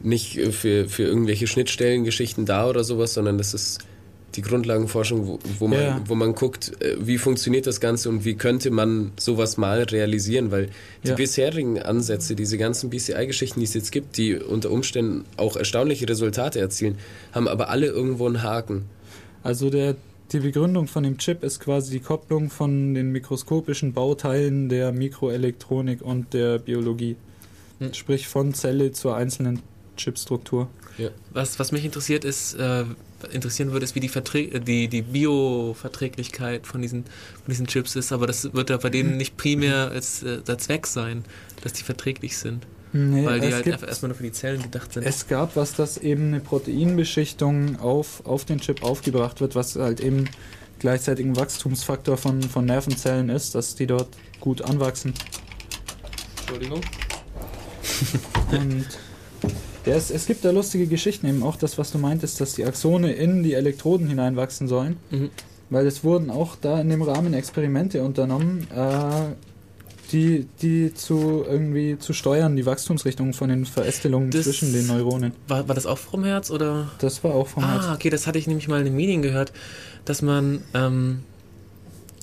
nicht 0.01 0.39
für, 0.53 0.87
für 0.87 1.03
irgendwelche 1.03 1.47
Schnittstellengeschichten 1.47 2.45
da 2.45 2.67
oder 2.67 2.83
sowas, 2.83 3.13
sondern 3.13 3.37
das 3.37 3.53
ist 3.53 3.79
die 4.35 4.41
Grundlagenforschung, 4.41 5.27
wo, 5.27 5.39
wo, 5.59 5.67
man, 5.67 5.79
Ja. 5.79 6.01
wo 6.05 6.15
man 6.15 6.35
guckt, 6.35 6.81
äh, 6.81 6.95
wie 6.99 7.17
funktioniert 7.17 7.65
das 7.67 7.79
Ganze 7.79 8.09
und 8.09 8.25
wie 8.25 8.35
könnte 8.35 8.69
man 8.71 9.11
sowas 9.19 9.57
mal 9.57 9.83
realisieren, 9.83 10.51
weil 10.51 10.69
die 11.03 11.09
Ja. 11.09 11.15
bisherigen 11.15 11.79
Ansätze, 11.81 12.35
diese 12.35 12.57
ganzen 12.57 12.89
BCI-Geschichten, 12.89 13.59
die 13.59 13.65
es 13.65 13.73
jetzt 13.73 13.91
gibt, 13.91 14.17
die 14.17 14.35
unter 14.35 14.71
Umständen 14.71 15.25
auch 15.37 15.55
erstaunliche 15.55 16.07
Resultate 16.07 16.59
erzielen, 16.59 16.97
haben 17.31 17.47
aber 17.47 17.69
alle 17.69 17.87
irgendwo 17.87 18.25
einen 18.27 18.43
Haken. 18.43 18.85
Also 19.43 19.69
der, 19.69 19.95
die 20.31 20.39
Begründung 20.39 20.87
von 20.87 21.03
dem 21.03 21.17
Chip 21.17 21.43
ist 21.43 21.59
quasi 21.59 21.91
die 21.91 21.99
Kopplung 22.01 22.49
von 22.49 22.93
den 22.93 23.11
mikroskopischen 23.11 23.93
Bauteilen 23.93 24.69
der 24.69 24.91
Mikroelektronik 24.91 26.01
und 26.01 26.33
der 26.33 26.59
Biologie. 26.59 27.15
Hm. 27.79 27.93
Sprich 27.93 28.27
von 28.27 28.53
Zelle 28.53 28.91
zur 28.91 29.15
einzelnen 29.15 29.61
Chipstruktur. 29.97 30.67
was, 31.31 31.59
was 31.59 31.71
mich 31.71 31.85
interessiert 31.85 32.25
ist, 32.25 32.55
äh, 32.55 32.83
interessieren 33.31 33.71
würde, 33.71 33.83
ist, 33.83 33.95
wie 33.95 33.99
die, 33.99 34.09
Verträ 34.09 34.43
äh, 34.45 34.59
die, 34.59 34.87
die 34.87 35.01
Bioverträglichkeit 35.01 36.65
von 36.67 36.81
diesen, 36.81 37.03
von 37.03 37.45
diesen 37.49 37.67
Chips 37.67 37.95
ist, 37.95 38.11
aber 38.11 38.27
das 38.27 38.53
wird 38.53 38.69
ja 38.69 38.77
bei 38.77 38.89
denen 38.89 39.17
nicht 39.17 39.37
primär 39.37 39.89
als 39.91 40.23
äh, 40.23 40.41
der 40.41 40.57
Zweck 40.57 40.87
sein, 40.87 41.23
dass 41.61 41.73
die 41.73 41.83
verträglich 41.83 42.37
sind, 42.37 42.65
Nee, 42.91 43.25
weil 43.25 43.39
die 43.39 43.53
halt 43.53 43.63
gibt- 43.65 43.75
einfach 43.75 43.87
erstmal 43.87 44.09
nur 44.09 44.17
für 44.17 44.23
die 44.23 44.31
Zellen 44.31 44.61
gedacht 44.63 44.93
sind. 44.93 45.03
Es 45.05 45.27
gab 45.27 45.55
was, 45.55 45.73
dass 45.73 45.97
eben 45.97 46.27
eine 46.29 46.39
Proteinbeschichtung 46.39 47.79
auf, 47.79 48.25
auf 48.25 48.45
den 48.45 48.59
Chip 48.59 48.81
aufgebracht 48.83 49.41
wird, 49.41 49.55
was 49.55 49.75
halt 49.75 49.99
eben 49.99 50.25
gleichzeitig 50.79 51.25
ein 51.25 51.35
Wachstumsfaktor 51.35 52.17
von, 52.17 52.41
von 52.41 52.65
Nervenzellen 52.65 53.29
ist, 53.29 53.53
dass 53.53 53.75
die 53.75 53.85
dort 53.85 54.07
gut 54.39 54.61
anwachsen. 54.61 55.13
Entschuldigung. 56.39 56.81
Und 58.51 58.85
ja, 59.85 59.95
es, 59.95 60.25
gibt 60.25 60.43
da 60.45 60.51
lustige 60.51 60.87
Geschichten, 60.87 61.27
eben 61.27 61.43
auch 61.43 61.55
das, 61.55 61.77
was 61.77 61.91
du 61.91 61.97
meintest, 61.97 62.39
dass 62.41 62.53
die 62.55 62.65
Axone 62.65 63.13
in 63.13 63.43
die 63.43 63.53
Elektroden 63.53 64.07
hineinwachsen 64.07 64.67
sollen. 64.67 64.97
Mhm. 65.09 65.29
Weil 65.69 65.85
es 65.87 66.03
wurden 66.03 66.29
auch 66.31 66.55
da 66.59 66.81
in 66.81 66.89
dem 66.89 67.01
Rahmen 67.01 67.33
Experimente 67.33 68.03
unternommen, 68.03 68.67
äh, 68.75 69.35
die, 70.11 70.47
die 70.61 70.93
zu 70.95 71.45
irgendwie 71.47 71.99
zu 71.99 72.13
steuern, 72.13 72.55
die 72.55 72.65
Wachstumsrichtung 72.65 73.33
von 73.33 73.49
den 73.49 73.65
Verästelungen 73.65 74.31
Das- 74.31 74.45
zwischen 74.45 74.73
den 74.73 74.87
Neuronen. 74.87 75.33
War, 75.47 75.67
war 75.67 75.75
das 75.75 75.85
auch 75.85 75.99
vom 75.99 76.23
Herz 76.23 76.49
oder? 76.49 76.89
Das 76.97 77.23
war 77.23 77.35
auch 77.35 77.47
vom 77.47 77.63
Ah, 77.63 77.73
Herz. 77.85 77.95
okay, 77.95 78.09
das 78.09 78.25
hatte 78.25 78.39
ich 78.39 78.47
nämlich 78.47 78.67
mal 78.67 78.79
in 78.81 78.87
einem 78.87 78.95
Meeting 78.95 79.21
gehört, 79.21 79.53
dass 80.05 80.23
man. 80.23 80.63
Ähm, 80.73 81.19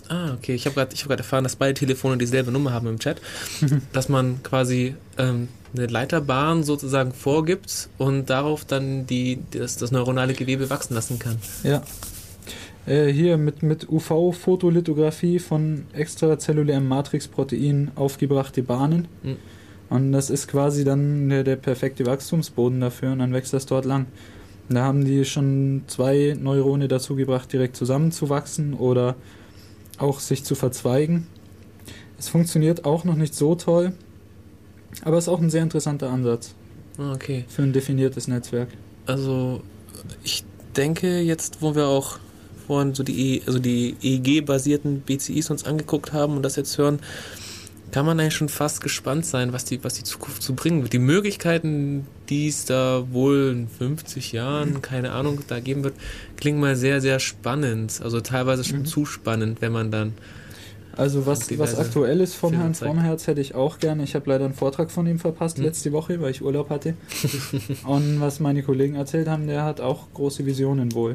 ah, 0.09 0.35
okay, 0.35 0.55
ich 0.57 0.67
habe 0.67 0.75
gerade 0.75 0.97
hab 0.97 1.07
grad 1.07 1.19
erfahren, 1.21 1.45
dass 1.45 1.55
beide 1.55 1.75
Telefone 1.75 2.19
dieselbe 2.19 2.51
Nummer 2.51 2.73
haben 2.73 2.89
im 2.89 2.99
Chat. 2.99 3.21
dass 3.93 4.09
man 4.09 4.43
quasi 4.43 4.97
ähm, 5.19 5.47
eine 5.77 5.87
Leiterbahn 5.87 6.63
sozusagen 6.63 7.13
vorgibt 7.13 7.89
und 7.99 8.31
darauf 8.31 8.65
dann 8.65 9.07
die, 9.07 9.39
das, 9.51 9.77
das 9.77 9.91
neuronale 9.91 10.35
Gewebe 10.35 10.71
wachsen 10.71 10.95
lassen 10.95 11.19
kann. 11.19 11.37
Ja. 11.63 11.83
Äh, 12.87 13.13
hier 13.13 13.37
mit, 13.37 13.63
mit 13.63 13.89
UV-Fotolithografie 13.89 15.39
von 15.39 15.85
extrazellulärem 15.93 16.87
Matrixprotein 16.87 17.91
aufgebrachte 17.97 18.63
Bahnen. 18.63 19.09
Mhm. 19.23 19.37
Und 19.89 20.13
das 20.13 20.31
ist 20.31 20.49
quasi 20.49 20.85
dann 20.85 21.29
der, 21.29 21.45
der 21.45 21.57
perfekte 21.57 22.07
Wachstumsboden 22.07 22.81
dafür 22.81 23.13
und 23.13 23.21
dann 23.21 23.33
wächst 23.33 23.53
das 23.53 23.67
dort 23.67 23.85
lang. 23.85 24.07
Da 24.69 24.83
haben 24.83 25.05
die 25.05 25.25
schon 25.25 25.83
zwei 25.87 26.37
Neurone 26.39 26.89
dazu 26.89 27.15
gebracht, 27.15 27.53
direkt 27.53 27.77
zusammenzuwachsen 27.77 28.75
oder 28.75 29.15
auch 29.99 30.19
sich 30.19 30.45
zu 30.45 30.57
verzweigen. 30.57 31.29
Es 32.19 32.29
funktioniert 32.29 32.85
auch 32.85 33.05
noch 33.05 33.15
nicht 33.15 33.35
so 33.35 33.55
toll, 33.55 33.93
aber 35.03 35.19
ist 35.19 35.29
auch 35.29 35.41
ein 35.41 35.51
sehr 35.51 35.63
interessanter 35.63 36.11
Ansatz 36.11 36.55
Ah, 36.99 37.13
okay. 37.13 37.45
für 37.49 37.63
ein 37.63 37.73
definiertes 37.73 38.29
Netzwerk. 38.29 38.69
Also 39.07 39.63
ich 40.25 40.45
denke 40.77 41.21
jetzt, 41.21 41.59
wo 41.61 41.75
wir 41.75 41.87
auch 41.87 42.19
vorhin 42.67 42.95
so 42.95 43.03
die, 43.03 43.37
E- 43.37 43.43
also 43.47 43.59
die 43.59 43.97
EEG-basierten 44.03 45.01
BCIs 45.01 45.51
uns 45.51 45.65
angeguckt 45.65 46.13
haben 46.13 46.37
und 46.37 46.43
das 46.43 46.57
jetzt 46.57 46.77
hören, 46.79 46.99
kann 47.93 48.05
man 48.05 48.19
eigentlich 48.19 48.35
schon 48.35 48.49
fast 48.49 48.81
gespannt 48.81 49.25
sein, 49.25 49.53
was 49.53 49.65
die, 49.65 49.83
was 49.85 49.95
die 49.95 50.03
Zukunft 50.03 50.43
zu 50.43 50.55
bringen 50.55 50.83
wird. 50.83 50.93
Die 50.93 50.99
Möglichkeiten, 50.99 52.07
die 52.29 52.49
es 52.49 52.65
da 52.65 53.05
wohl 53.13 53.53
in 53.57 53.69
50 53.69 54.33
Jahren, 54.33 54.83
keine 54.83 55.13
Ahnung, 55.13 55.39
da 55.47 55.61
geben 55.61 55.85
wird, 55.85 55.95
klingen 56.37 56.59
mal 56.61 56.75
sehr, 56.77 57.01
sehr 57.01 57.21
spannend. 57.21 58.01
Also 58.03 58.21
teilweise 58.21 58.65
schon 58.65 58.85
zu 58.87 59.07
spannend, 59.07 59.61
wenn 59.61 59.73
man 59.73 59.91
dann. 59.93 60.15
Also 60.97 61.27
was, 61.27 61.57
was 61.59 61.79
aktuell 61.79 62.21
ist 62.21 62.35
vom 62.35 62.51
Filme 62.51 62.65
Herrn. 62.65 62.75
Frommherz 62.75 63.27
hätte 63.27 63.41
ich 63.41 63.55
auch 63.55 63.79
gerne. 63.79 64.03
Ich 64.05 64.15
habe 64.15 64.31
leider 64.31 64.47
einen 64.47 64.55
Vortrag 64.55 64.91
von 64.91 65.07
ihm 65.07 65.19
verpasst 65.19 65.59
letzte 65.59 65.93
Woche, 65.93 66.21
weil 66.21 66.31
ich 66.31 66.43
Urlaub 66.43 66.71
hatte. 66.71 66.95
Und 67.87 68.21
was 68.21 68.41
meine 68.41 68.63
Kollegen 68.63 68.95
erzählt 68.95 69.29
haben, 69.29 69.47
der 69.47 69.65
hat 69.65 69.81
auch 69.81 70.07
große 70.15 70.47
Visionen 70.47 70.93
wohl. 70.95 71.15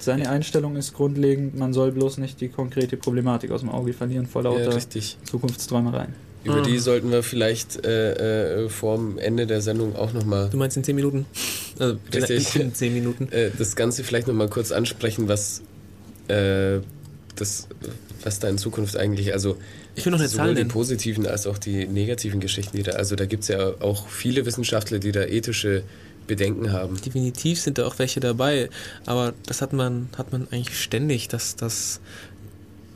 Seine 0.00 0.28
Einstellung 0.28 0.74
ist 0.74 0.94
grundlegend, 0.94 1.56
man 1.56 1.72
soll 1.72 1.92
bloß 1.92 2.18
nicht 2.18 2.40
die 2.40 2.48
konkrete 2.48 2.96
Problematik 2.96 3.52
aus 3.52 3.60
dem 3.60 3.70
Auge 3.70 3.92
verlieren 3.92 4.26
vor 4.26 4.42
Ja, 4.42 4.50
lauter 4.50 4.74
richtig. 4.74 5.16
Zukunftsträumereien. 5.24 6.14
Über 6.44 6.56
Ah. 6.56 6.62
die 6.62 6.78
sollten 6.78 7.10
wir 7.12 7.22
vielleicht 7.22 7.84
äh, 7.86 8.64
äh, 8.64 8.68
vorm 8.68 9.18
Ende 9.18 9.46
der 9.46 9.60
Sendung 9.60 9.94
auch 9.96 10.12
nochmal 10.12 10.48
Du 10.50 10.56
meinst 10.56 10.76
in 10.76 10.82
10 10.84 10.96
Minuten? 10.96 11.26
Also 11.78 11.96
Richtig. 12.12 12.56
in 12.56 12.74
10 12.74 12.94
Minuten. 12.94 13.28
äh, 13.30 13.50
das 13.56 13.76
Ganze 13.76 14.02
vielleicht 14.02 14.26
nochmal 14.26 14.48
kurz 14.48 14.72
ansprechen, 14.72 15.28
was 15.28 15.62
äh, 16.28 16.80
das, 17.36 17.68
was 18.22 18.38
da 18.38 18.48
in 18.48 18.58
Zukunft 18.58 18.96
eigentlich, 18.96 19.32
also 19.32 19.56
Ich 19.94 20.04
will 20.04 20.12
noch 20.12 20.18
eine 20.18 20.28
sowohl 20.28 20.46
Zahl 20.46 20.54
die 20.54 20.64
positiven 20.64 21.26
als 21.26 21.46
auch 21.46 21.58
die 21.58 21.86
negativen 21.86 22.40
Geschichten, 22.40 22.76
die 22.76 22.82
da, 22.82 22.92
also 22.92 23.16
da 23.16 23.26
gibt 23.26 23.42
es 23.42 23.48
ja 23.48 23.72
auch 23.80 24.08
viele 24.08 24.46
Wissenschaftler, 24.46 24.98
die 24.98 25.12
da 25.12 25.22
ethische 25.22 25.82
Bedenken 26.26 26.72
haben. 26.72 27.00
Definitiv 27.00 27.60
sind 27.60 27.78
da 27.78 27.86
auch 27.86 27.98
welche 27.98 28.20
dabei, 28.20 28.70
aber 29.06 29.34
das 29.46 29.62
hat 29.62 29.72
man, 29.72 30.08
hat 30.16 30.32
man 30.32 30.48
eigentlich 30.50 30.78
ständig, 30.78 31.28
dass, 31.28 31.56
dass 31.56 32.00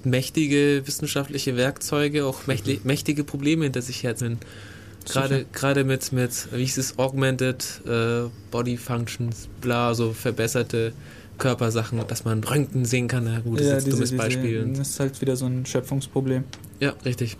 mächtige 0.05 0.82
wissenschaftliche 0.86 1.57
Werkzeuge 1.57 2.27
auch 2.27 2.47
mächtig, 2.47 2.85
mächtige 2.85 3.24
Probleme 3.24 3.65
hinter 3.65 3.82
sich 3.82 4.03
her 4.03 4.16
sind. 4.16 4.44
Gerade, 5.11 5.47
gerade 5.53 5.82
mit, 5.82 6.12
mit, 6.12 6.49
wie 6.53 6.65
hieß 6.65 6.78
es, 6.78 6.99
Augmented 6.99 7.65
äh, 7.86 8.28
Body 8.53 8.77
Functions, 8.77 9.49
bla, 9.61 9.94
so 9.94 10.12
verbesserte 10.12 10.93
Körpersachen, 11.43 12.01
dass 12.06 12.24
man 12.24 12.43
Röntgen 12.44 12.85
sehen 12.85 13.09
kann. 13.09 13.24
Na 13.24 13.40
gut, 13.40 13.59
das 13.59 13.66
ist 13.66 13.73
jetzt 13.73 13.85
ein 13.86 13.90
dummes 13.90 14.16
Beispiel. 14.16 14.73
das 14.78 14.90
ist 14.90 15.01
halt 15.01 15.20
wieder 15.20 15.35
so 15.36 15.47
ein 15.47 15.66
Schöpfungsproblem. 15.66 16.44
Ja, 16.81 16.94
richtig. 17.05 17.36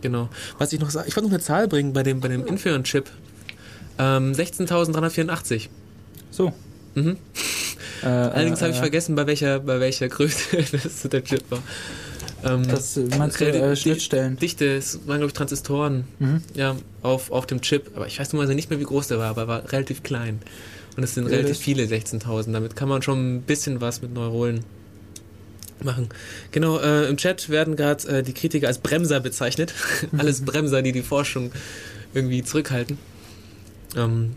Genau. 0.00 0.28
Was 0.58 0.72
ich 0.72 0.78
noch 0.80 0.90
sage, 0.90 1.08
ich 1.08 1.16
wollte 1.16 1.28
noch 1.28 1.34
eine 1.34 1.42
Zahl 1.42 1.66
bringen 1.66 1.92
bei 1.92 2.02
dem, 2.02 2.20
bei 2.20 2.28
dem 2.28 2.46
Infiron-Chip. 2.46 3.10
Ähm, 3.98 4.32
16.384. 4.32 5.68
So. 6.30 6.52
Mhm. 6.94 7.16
Äh, 8.02 8.06
Allerdings 8.06 8.58
äh, 8.60 8.62
habe 8.62 8.70
ich 8.72 8.76
äh, 8.78 8.80
vergessen, 8.80 9.14
bei 9.16 9.26
welcher, 9.26 9.60
bei 9.60 9.80
welcher 9.80 10.08
Größe 10.08 10.58
das 10.72 11.02
der 11.02 11.24
Chip 11.24 11.42
war. 11.50 11.62
Ähm, 12.44 12.66
Das 12.68 12.96
äh, 12.96 13.08
meinst 13.18 13.40
du 13.40 13.46
äh, 13.46 13.74
Schnittstellen? 13.74 14.36
Dichte, 14.36 14.66
es 14.76 15.00
waren 15.06 15.16
glaube 15.18 15.28
ich 15.28 15.32
Transistoren 15.32 16.04
Mhm. 16.18 16.42
ja, 16.54 16.76
auf, 17.02 17.30
auf 17.32 17.46
dem 17.46 17.60
Chip. 17.60 17.90
Aber 17.96 18.06
ich 18.06 18.18
weiß 18.20 18.32
nun 18.32 18.44
mal 18.46 18.54
nicht 18.54 18.70
mehr, 18.70 18.78
wie 18.78 18.84
groß 18.84 19.08
der 19.08 19.18
war, 19.18 19.30
aber 19.30 19.42
er 19.42 19.48
war 19.48 19.72
relativ 19.72 20.02
klein. 20.02 20.40
Und 20.96 21.02
es 21.02 21.14
sind 21.14 21.28
Ja, 21.28 21.36
relativ 21.36 21.58
viele 21.58 21.84
16.000. 21.84 22.52
Damit 22.52 22.76
kann 22.76 22.88
man 22.88 23.02
schon 23.02 23.36
ein 23.36 23.42
bisschen 23.42 23.80
was 23.80 24.02
mit 24.02 24.14
Neuronen 24.14 24.64
machen. 25.82 26.08
Genau, 26.52 26.78
äh, 26.78 27.08
im 27.08 27.16
Chat 27.16 27.48
werden 27.48 27.76
gerade 27.76 28.06
äh, 28.08 28.22
die 28.22 28.32
Kritiker 28.32 28.68
als 28.68 28.78
Bremser 28.78 29.20
bezeichnet. 29.20 29.74
Alles 30.16 30.44
Bremser, 30.44 30.82
die 30.82 30.92
die 30.92 31.02
Forschung 31.02 31.52
irgendwie 32.14 32.42
zurückhalten. 32.42 32.98
Ähm, 33.96 34.34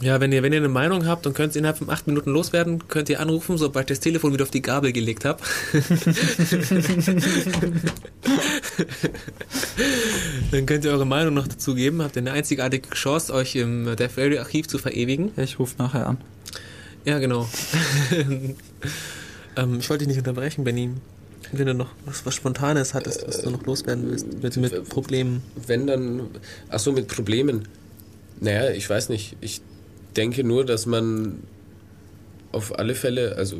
ja, 0.00 0.20
wenn 0.20 0.32
ihr, 0.32 0.42
wenn 0.42 0.52
ihr 0.52 0.58
eine 0.58 0.68
Meinung 0.68 1.06
habt 1.06 1.26
und 1.26 1.34
könnt 1.34 1.54
ihr 1.54 1.60
innerhalb 1.60 1.78
von 1.78 1.88
acht 1.88 2.06
Minuten 2.06 2.30
loswerden, 2.30 2.88
könnt 2.88 3.08
ihr 3.08 3.20
anrufen, 3.20 3.56
sobald 3.58 3.90
ich 3.90 3.96
das 3.96 4.02
Telefon 4.02 4.32
wieder 4.32 4.42
auf 4.42 4.50
die 4.50 4.62
Gabel 4.62 4.92
gelegt 4.92 5.24
habe. 5.24 5.42
Dann 10.50 10.66
könnt 10.66 10.84
ihr 10.84 10.90
eure 10.90 11.06
Meinung 11.06 11.34
noch 11.34 11.46
dazu 11.46 11.74
geben. 11.74 12.02
Habt 12.02 12.16
ihr 12.16 12.22
eine 12.22 12.32
einzigartige 12.32 12.90
Chance, 12.90 13.32
euch 13.32 13.54
im 13.56 13.96
Death 13.96 14.18
Radio 14.18 14.40
Archiv 14.40 14.66
zu 14.66 14.78
verewigen. 14.78 15.30
Ich 15.36 15.58
rufe 15.58 15.76
nachher 15.78 16.06
an. 16.06 16.18
Ja, 17.04 17.18
genau. 17.18 17.48
ähm, 19.56 19.78
ich 19.78 19.88
wollte 19.90 19.98
dich 19.98 20.08
nicht 20.08 20.18
unterbrechen, 20.18 20.64
Benny. 20.64 20.90
Wenn 21.52 21.66
du 21.66 21.74
noch 21.74 21.90
was, 22.04 22.26
was 22.26 22.34
Spontanes 22.34 22.94
hattest, 22.94 23.28
was 23.28 23.42
du 23.42 23.50
noch 23.50 23.64
loswerden 23.64 24.10
willst 24.10 24.26
mit, 24.42 24.56
mit 24.56 24.88
Problemen. 24.88 25.42
Wenn 25.66 25.86
dann, 25.86 26.22
ach 26.68 26.80
so, 26.80 26.90
mit 26.90 27.06
Problemen. 27.06 27.68
Naja, 28.40 28.70
ich 28.70 28.90
weiß 28.90 29.08
nicht. 29.10 29.36
Ich 29.40 29.60
denke 30.14 30.44
nur, 30.44 30.64
dass 30.64 30.86
man 30.86 31.42
auf 32.54 32.78
alle 32.78 32.94
Fälle, 32.94 33.34
also 33.36 33.56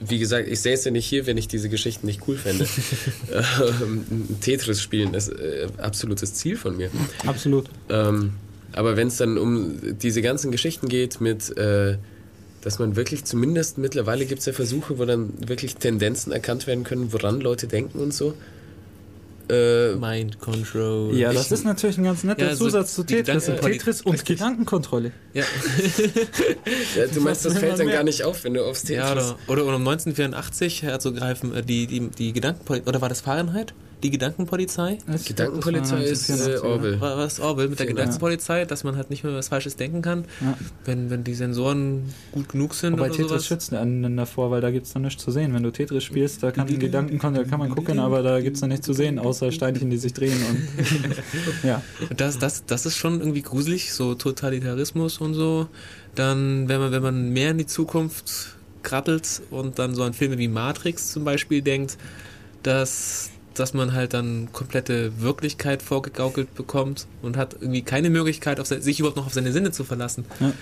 wie 0.00 0.18
gesagt, 0.18 0.48
ich 0.48 0.60
säße 0.60 0.88
ja 0.88 0.92
nicht 0.92 1.06
hier, 1.06 1.26
wenn 1.26 1.36
ich 1.36 1.48
diese 1.48 1.68
Geschichten 1.68 2.06
nicht 2.06 2.22
cool 2.28 2.36
fände. 2.36 2.66
ähm, 3.82 4.28
Tetris 4.40 4.80
spielen 4.80 5.14
ist 5.14 5.28
äh, 5.28 5.66
absolutes 5.78 6.34
Ziel 6.34 6.56
von 6.56 6.76
mir. 6.76 6.90
Absolut. 7.26 7.68
Ähm, 7.88 8.34
aber 8.72 8.96
wenn 8.96 9.08
es 9.08 9.16
dann 9.16 9.36
um 9.36 9.98
diese 9.98 10.22
ganzen 10.22 10.52
Geschichten 10.52 10.88
geht 10.88 11.20
mit, 11.20 11.56
äh, 11.56 11.98
dass 12.62 12.78
man 12.78 12.94
wirklich 12.94 13.24
zumindest 13.24 13.78
mittlerweile 13.78 14.26
gibt 14.26 14.40
es 14.40 14.46
ja 14.46 14.52
Versuche, 14.52 14.98
wo 14.98 15.04
dann 15.04 15.32
wirklich 15.48 15.76
Tendenzen 15.76 16.32
erkannt 16.32 16.66
werden 16.66 16.84
können, 16.84 17.12
woran 17.12 17.40
Leute 17.40 17.66
denken 17.66 17.98
und 17.98 18.14
so. 18.14 18.34
Äh, 19.50 19.96
Mind 19.96 20.38
Control. 20.38 21.14
Ja, 21.14 21.32
das 21.32 21.50
ist 21.50 21.64
natürlich 21.64 21.98
ein 21.98 22.04
ganz 22.04 22.24
netter 22.24 22.46
Ja, 22.46 22.54
so 22.54 22.66
Zusatz 22.66 22.94
zu 22.94 23.04
die 23.04 23.16
Tetris. 23.16 23.46
Tetris 23.46 24.02
und 24.02 24.12
Richtig. 24.12 24.38
Gedankenkontrolle. 24.38 25.12
Ja, 25.34 25.44
ja, 26.96 27.06
du 27.12 27.20
meinst, 27.20 27.44
das 27.44 27.58
fällt 27.58 27.78
dann 27.78 27.86
mehr? 27.86 27.96
gar 27.96 28.04
nicht 28.04 28.24
auf, 28.24 28.44
wenn 28.44 28.54
du 28.54 28.64
aufs 28.64 28.82
Tetris... 28.82 28.96
ja 28.96 29.36
oder, 29.48 29.66
oder, 29.66 29.76
um 29.76 29.86
1984 29.86 30.82
herzugreifen, 30.82 31.54
äh, 31.54 31.62
die, 31.62 31.86
die, 31.86 32.08
die 32.10 32.32
Gedankenpolizei, 32.32 32.88
oder 32.88 33.00
war 33.00 33.08
das 33.08 33.20
Fahrenheit? 33.20 33.74
Die 34.02 34.10
Gedankenpolizei? 34.10 34.98
Das- 35.06 35.24
Gedankenpolizei 35.24 36.00
das 36.00 36.10
ist 36.10 36.30
äh, 36.30 36.32
1984, 36.32 36.60
oder? 36.62 36.70
Orwell. 36.70 37.00
War, 37.00 37.16
war 37.18 37.24
das 37.24 37.40
Orwell 37.40 37.68
mit 37.68 37.78
der 37.78 37.86
Ja. 37.86 37.92
Gedankenpolizei, 37.92 38.64
dass 38.64 38.82
man 38.84 38.96
halt 38.96 39.10
nicht 39.10 39.24
mehr 39.24 39.34
was 39.34 39.48
Falsches 39.48 39.76
denken 39.76 40.00
kann, 40.02 40.24
Ja. 40.40 40.56
wenn, 40.84 41.10
wenn 41.10 41.22
die 41.24 41.34
Sensoren 41.34 42.04
gut 42.32 42.48
genug 42.50 42.74
sind 42.74 42.94
Wobei 42.94 43.04
oder 43.06 43.12
Tetris 43.12 43.28
sowas? 43.30 43.46
schützt 43.46 43.74
einen 43.74 44.16
davor, 44.16 44.50
weil 44.50 44.60
da 44.60 44.70
gibt 44.70 44.86
es 44.86 44.92
dann 44.94 45.02
nichts 45.02 45.22
zu 45.22 45.30
sehen. 45.30 45.52
Wenn 45.52 45.62
du 45.62 45.70
Tetris 45.70 46.02
spielst, 46.04 46.42
da 46.42 46.50
kann 46.50 46.66
ein 46.68 46.78
Gedankenkontrolle, 46.78 47.46
kann 47.46 47.58
man 47.58 47.70
gucken, 47.70 47.98
aber 47.98 48.22
da 48.22 48.40
gibt 48.40 48.54
es 48.56 48.60
dann 48.60 48.70
nichts 48.70 48.86
zu 48.86 48.92
sehen, 48.94 49.18
außer 49.18 49.52
Steinchen, 49.52 49.90
die 49.90 49.98
sich 49.98 50.14
drehen. 50.14 50.38
Und 50.48 50.68
ja, 51.62 51.82
Das, 52.16 52.38
das, 52.38 52.64
das 52.64 52.86
ist 52.86 52.96
schon 52.96 53.20
irgendwie 53.20 53.42
gruselig, 53.42 53.92
so 53.92 54.14
Totalitarismus 54.14 55.18
und 55.18 55.34
so. 55.34 55.68
Dann, 56.14 56.68
wenn 56.68 56.80
man, 56.80 56.92
wenn 56.92 57.02
man 57.02 57.30
mehr 57.30 57.50
in 57.50 57.58
die 57.58 57.66
Zukunft 57.66 58.56
krabbelt 58.82 59.42
und 59.50 59.78
dann 59.78 59.94
so 59.94 60.02
an 60.04 60.14
Filme 60.14 60.38
wie 60.38 60.48
Matrix 60.48 61.12
zum 61.12 61.22
Beispiel 61.24 61.60
denkt, 61.62 61.98
dass, 62.62 63.30
dass 63.54 63.74
man 63.74 63.92
halt 63.92 64.14
dann 64.14 64.48
komplette 64.52 65.12
Wirklichkeit 65.20 65.82
vorgegaukelt 65.82 66.54
bekommt 66.54 67.06
und 67.22 67.36
hat 67.36 67.56
irgendwie 67.60 67.82
keine 67.82 68.10
Möglichkeit, 68.10 68.60
auf 68.60 68.66
se- 68.66 68.80
sich 68.80 69.00
überhaupt 69.00 69.16
noch 69.16 69.26
auf 69.26 69.34
seine 69.34 69.52
Sinne 69.52 69.72
zu 69.72 69.84
verlassen. 69.84 70.24
Ja. 70.40 70.52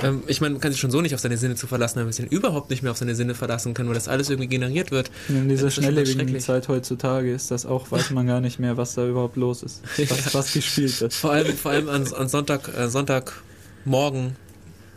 Ähm, 0.00 0.24
ich 0.26 0.40
meine, 0.40 0.54
man 0.54 0.60
kann 0.60 0.72
sich 0.72 0.80
schon 0.80 0.90
so 0.90 1.00
nicht 1.00 1.14
auf 1.14 1.20
seine 1.20 1.36
Sinne 1.38 1.54
zu 1.54 1.68
verlassen, 1.68 1.96
wenn 1.96 2.04
man 2.04 2.12
sich 2.12 2.24
dann 2.28 2.36
überhaupt 2.36 2.70
nicht 2.70 2.82
mehr 2.82 2.90
auf 2.90 2.98
seine 2.98 3.14
Sinne 3.14 3.36
verlassen 3.36 3.74
kann, 3.74 3.86
weil 3.86 3.94
das 3.94 4.08
alles 4.08 4.28
irgendwie 4.28 4.48
generiert 4.48 4.90
wird. 4.90 5.10
in 5.28 5.48
dieser 5.48 5.70
schnelllebigen. 5.70 6.40
Zeit 6.40 6.66
heutzutage 6.66 7.32
ist 7.32 7.52
das 7.52 7.64
auch, 7.64 7.90
weiß 7.92 8.10
man 8.10 8.26
gar 8.26 8.40
nicht 8.40 8.58
mehr, 8.58 8.76
was 8.76 8.94
da 8.94 9.06
überhaupt 9.06 9.36
los 9.36 9.62
ist. 9.62 9.82
Was, 10.08 10.34
was 10.34 10.52
gespielt 10.52 11.00
wird. 11.00 11.14
Vor 11.14 11.30
allem, 11.32 11.56
vor 11.56 11.70
allem 11.70 11.88
an, 11.88 12.12
an 12.12 12.28
Sonntag, 12.28 12.68
äh, 12.76 12.88
Sonntagmorgen 12.88 14.34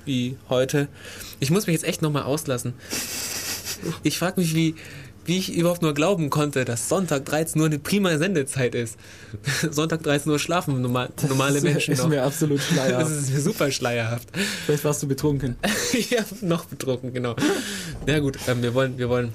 wie 0.06 0.36
heute. 0.50 0.88
Ich 1.40 1.52
muss 1.52 1.68
mich 1.68 1.76
jetzt 1.76 1.86
echt 1.86 2.02
nochmal 2.02 2.24
auslassen. 2.24 2.74
Ich 4.04 4.18
frage 4.18 4.40
mich, 4.42 4.56
wie, 4.56 4.76
wie 5.26 5.38
ich 5.38 5.54
überhaupt 5.54 5.82
nur 5.82 5.94
glauben 5.94 6.30
konnte, 6.30 6.66
dass 6.66 6.90
Sonntag 6.90 7.26
13 7.26 7.60
Uhr 7.62 7.68
eine 7.68 7.80
prima 7.80 8.18
Sendezeit 8.18 8.74
ist. 8.76 8.98
Sonntag 9.72 10.02
13 10.04 10.32
Uhr 10.32 10.40
schlafen 10.40 10.82
normal, 10.82 11.10
normale 11.28 11.56
Das 11.56 11.64
Menschen 11.64 11.94
ist 11.94 12.00
noch. 12.00 12.10
mir 12.10 12.24
absolut 12.24 12.58
Das 12.60 12.68
schleierhaft. 12.68 13.12
ist 13.12 13.32
mir 13.34 13.42
super 13.42 13.72
schleierhaft. 13.72 14.28
Vielleicht 14.66 14.84
warst 14.84 15.04
du 15.04 15.08
betrunken. 15.08 15.56
ja, 16.10 16.26
noch 16.42 16.66
betrunken, 16.66 17.14
genau. 17.14 17.36
Ja 18.08 18.20
gut, 18.20 18.38
ähm, 18.48 18.62
wir 18.64 18.74
wollen, 18.74 18.98
wir 18.98 19.10
wollen 19.10 19.32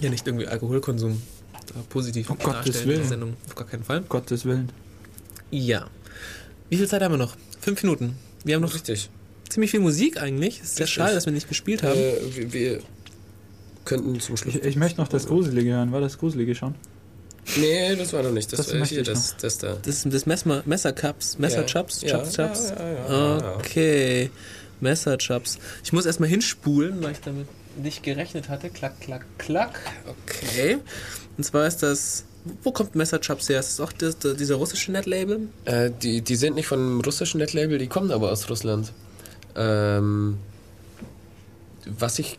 ja 0.00 0.10
nicht 0.10 0.26
irgendwie 0.26 0.46
Alkoholkonsum 0.46 1.20
da 1.66 1.74
positiv 1.88 2.30
Um 2.30 2.38
Gottes 2.38 2.52
darstellen 2.52 2.76
in 2.82 2.86
der 2.88 2.96
Willen. 2.98 3.08
Sendung. 3.08 3.36
Auf 3.48 3.54
gar 3.54 3.66
keinen 3.66 3.84
Fall. 3.84 3.98
Um 3.98 4.08
Gottes 4.08 4.44
Willen. 4.44 4.70
Ja. 5.50 5.86
Wie 6.68 6.76
viel 6.76 6.86
Zeit 6.88 7.02
haben 7.02 7.12
wir 7.12 7.18
noch? 7.18 7.36
Fünf 7.60 7.82
Minuten. 7.82 8.16
Wir 8.44 8.54
haben 8.54 8.62
noch 8.62 8.74
Richtig. 8.74 9.10
ziemlich 9.48 9.70
viel 9.72 9.80
Musik 9.80 10.22
eigentlich. 10.22 10.60
Ist 10.62 10.76
sehr 10.76 10.86
schade, 10.86 11.14
dass 11.14 11.26
wir 11.26 11.32
nicht 11.32 11.48
gespielt 11.48 11.82
haben. 11.82 11.98
Äh, 11.98 12.14
wir, 12.34 12.52
wir 12.52 12.80
könnten 13.84 14.20
zum 14.20 14.36
Schluss... 14.36 14.54
Ich, 14.54 14.62
ich 14.64 14.76
möchte 14.76 15.00
noch 15.00 15.08
das 15.08 15.26
Gruselige 15.26 15.72
hören. 15.72 15.92
War 15.92 16.00
das 16.00 16.18
Gruselige 16.18 16.54
schon? 16.54 16.74
Nee, 17.56 17.96
das 17.96 18.12
war 18.12 18.22
noch 18.22 18.30
nicht. 18.32 18.52
Das, 18.52 18.66
Das 18.66 18.78
war 18.78 18.86
hier, 18.86 19.02
das, 19.02 19.36
das 19.36 19.58
da. 19.58 19.76
Das 19.82 20.04
ist 20.04 20.12
das 20.14 20.26
Messer, 20.26 20.62
Messercups, 20.66 21.38
Messerchups, 21.38 22.02
Ja. 22.02 22.18
Chups, 22.18 22.36
Ja, 22.36 22.46
Chups. 22.48 22.70
ja, 22.70 22.76
ja, 22.88 23.08
ja, 23.08 23.38
ja. 23.38 23.56
Okay, 23.56 24.30
Messerchups. 24.80 25.58
Ich 25.82 25.92
muss 25.92 26.06
erstmal 26.06 26.28
hinspulen, 26.28 27.02
weil 27.02 27.12
ich 27.12 27.20
damit 27.20 27.46
nicht 27.82 28.02
gerechnet 28.02 28.48
hatte. 28.48 28.68
Klack, 28.70 29.00
klack, 29.00 29.24
klack. 29.38 29.80
Okay. 30.06 30.78
Und 31.36 31.44
zwar 31.44 31.66
ist 31.66 31.82
das. 31.82 32.24
Wo 32.62 32.72
kommt 32.72 32.94
Messerchups 32.94 33.48
her? 33.48 33.60
Ist 33.60 33.78
das 33.78 33.80
auch 33.86 33.92
das, 33.92 34.18
das, 34.18 34.36
dieser 34.36 34.54
russische 34.56 34.92
Netlabel? 34.92 35.48
Äh, 35.66 35.90
die, 36.02 36.22
die 36.22 36.36
sind 36.36 36.54
nicht 36.54 36.66
von 36.66 36.78
einem 36.78 37.00
russischen 37.00 37.38
Netlabel, 37.38 37.78
die 37.78 37.86
kommen 37.86 38.10
aber 38.12 38.30
aus 38.32 38.48
Russland. 38.48 38.92
Ähm, 39.56 40.38
was 41.98 42.18
ich 42.18 42.38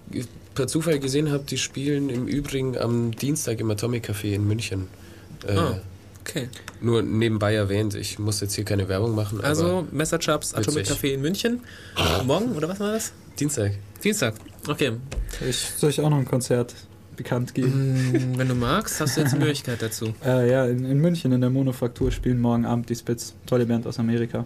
per 0.56 0.68
Zufall 0.68 1.00
gesehen 1.00 1.32
habe, 1.32 1.44
die 1.48 1.58
spielen 1.58 2.10
im 2.10 2.28
Übrigen 2.28 2.78
am 2.78 3.12
Dienstag 3.12 3.60
im 3.60 3.70
Atomic 3.72 4.10
Café 4.10 4.34
in 4.34 4.48
München. 4.48 4.88
Äh, 5.48 5.56
Ah, 5.58 5.80
okay. 6.22 6.50
Nur 6.82 7.02
nebenbei 7.02 7.54
erwähnt, 7.56 7.96
ich 7.96 8.20
muss 8.20 8.42
jetzt 8.42 8.54
hier 8.56 8.66
keine 8.66 8.88
Werbung 8.90 9.16
machen. 9.16 9.40
aber 9.40 9.48
Also 9.48 9.88
Messerchaps 9.92 10.54
Atomic. 10.54 10.86
Café 10.88 11.14
in 11.14 11.22
München. 11.22 11.62
Morgen 12.26 12.52
oder 12.56 12.68
was 12.70 12.80
war 12.80 12.94
das? 12.94 13.14
Dienstag. 13.40 13.72
Dienstag. 14.04 14.36
Okay. 14.68 14.92
Ich 15.48 15.58
soll 15.78 15.90
ich 15.90 16.00
auch 16.02 16.10
noch 16.10 16.18
ein 16.18 16.26
Konzert 16.26 16.76
bekannt 17.16 17.54
geben. 17.54 18.12
Hm, 18.14 18.38
Wenn 18.38 18.48
du 18.48 18.56
magst, 18.56 19.00
hast 19.00 19.16
du 19.18 19.22
jetzt 19.22 19.34
eine 19.34 19.44
Möglichkeit 19.46 19.82
dazu. 19.82 20.14
Äh, 20.26 20.50
ja, 20.52 20.66
in, 20.66 20.86
in 20.86 20.98
München 21.00 21.32
in 21.32 21.42
der 21.42 21.50
Monofaktur 21.50 22.12
spielen 22.12 22.40
morgen 22.42 22.66
Abend 22.66 22.90
die 22.90 22.96
Spitz. 22.96 23.34
Tolle 23.46 23.66
Band 23.66 23.86
aus 23.88 24.00
Amerika. 24.00 24.46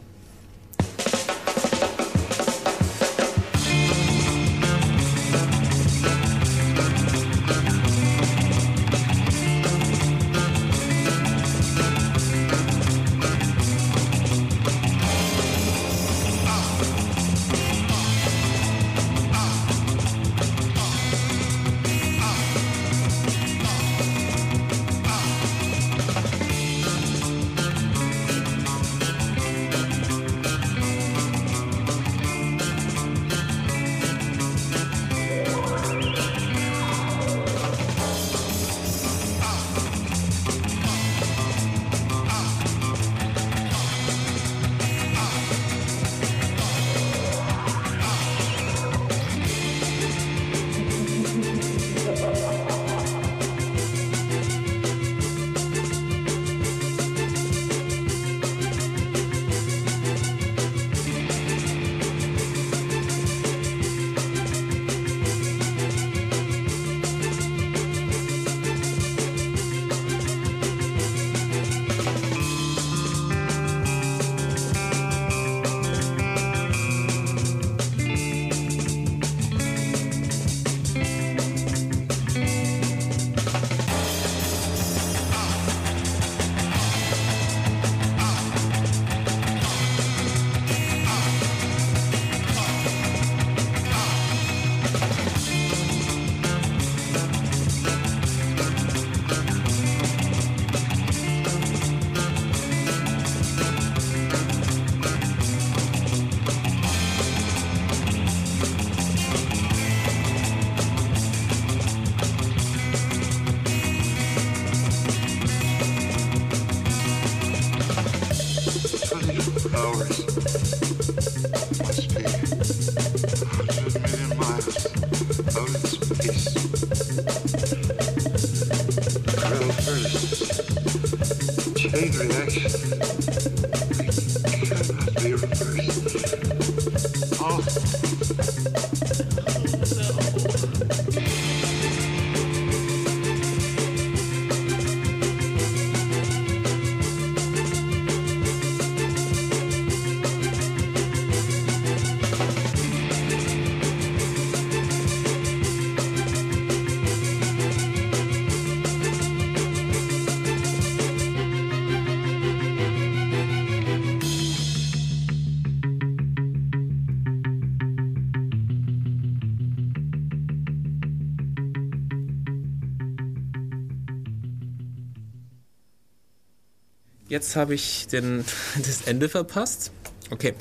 Jetzt 177.35 177.57
habe 177.57 177.73
ich 177.73 178.07
den, 178.07 178.45
das 178.77 179.01
Ende 179.01 179.27
verpasst. 179.27 179.91
Okay, 180.31 180.53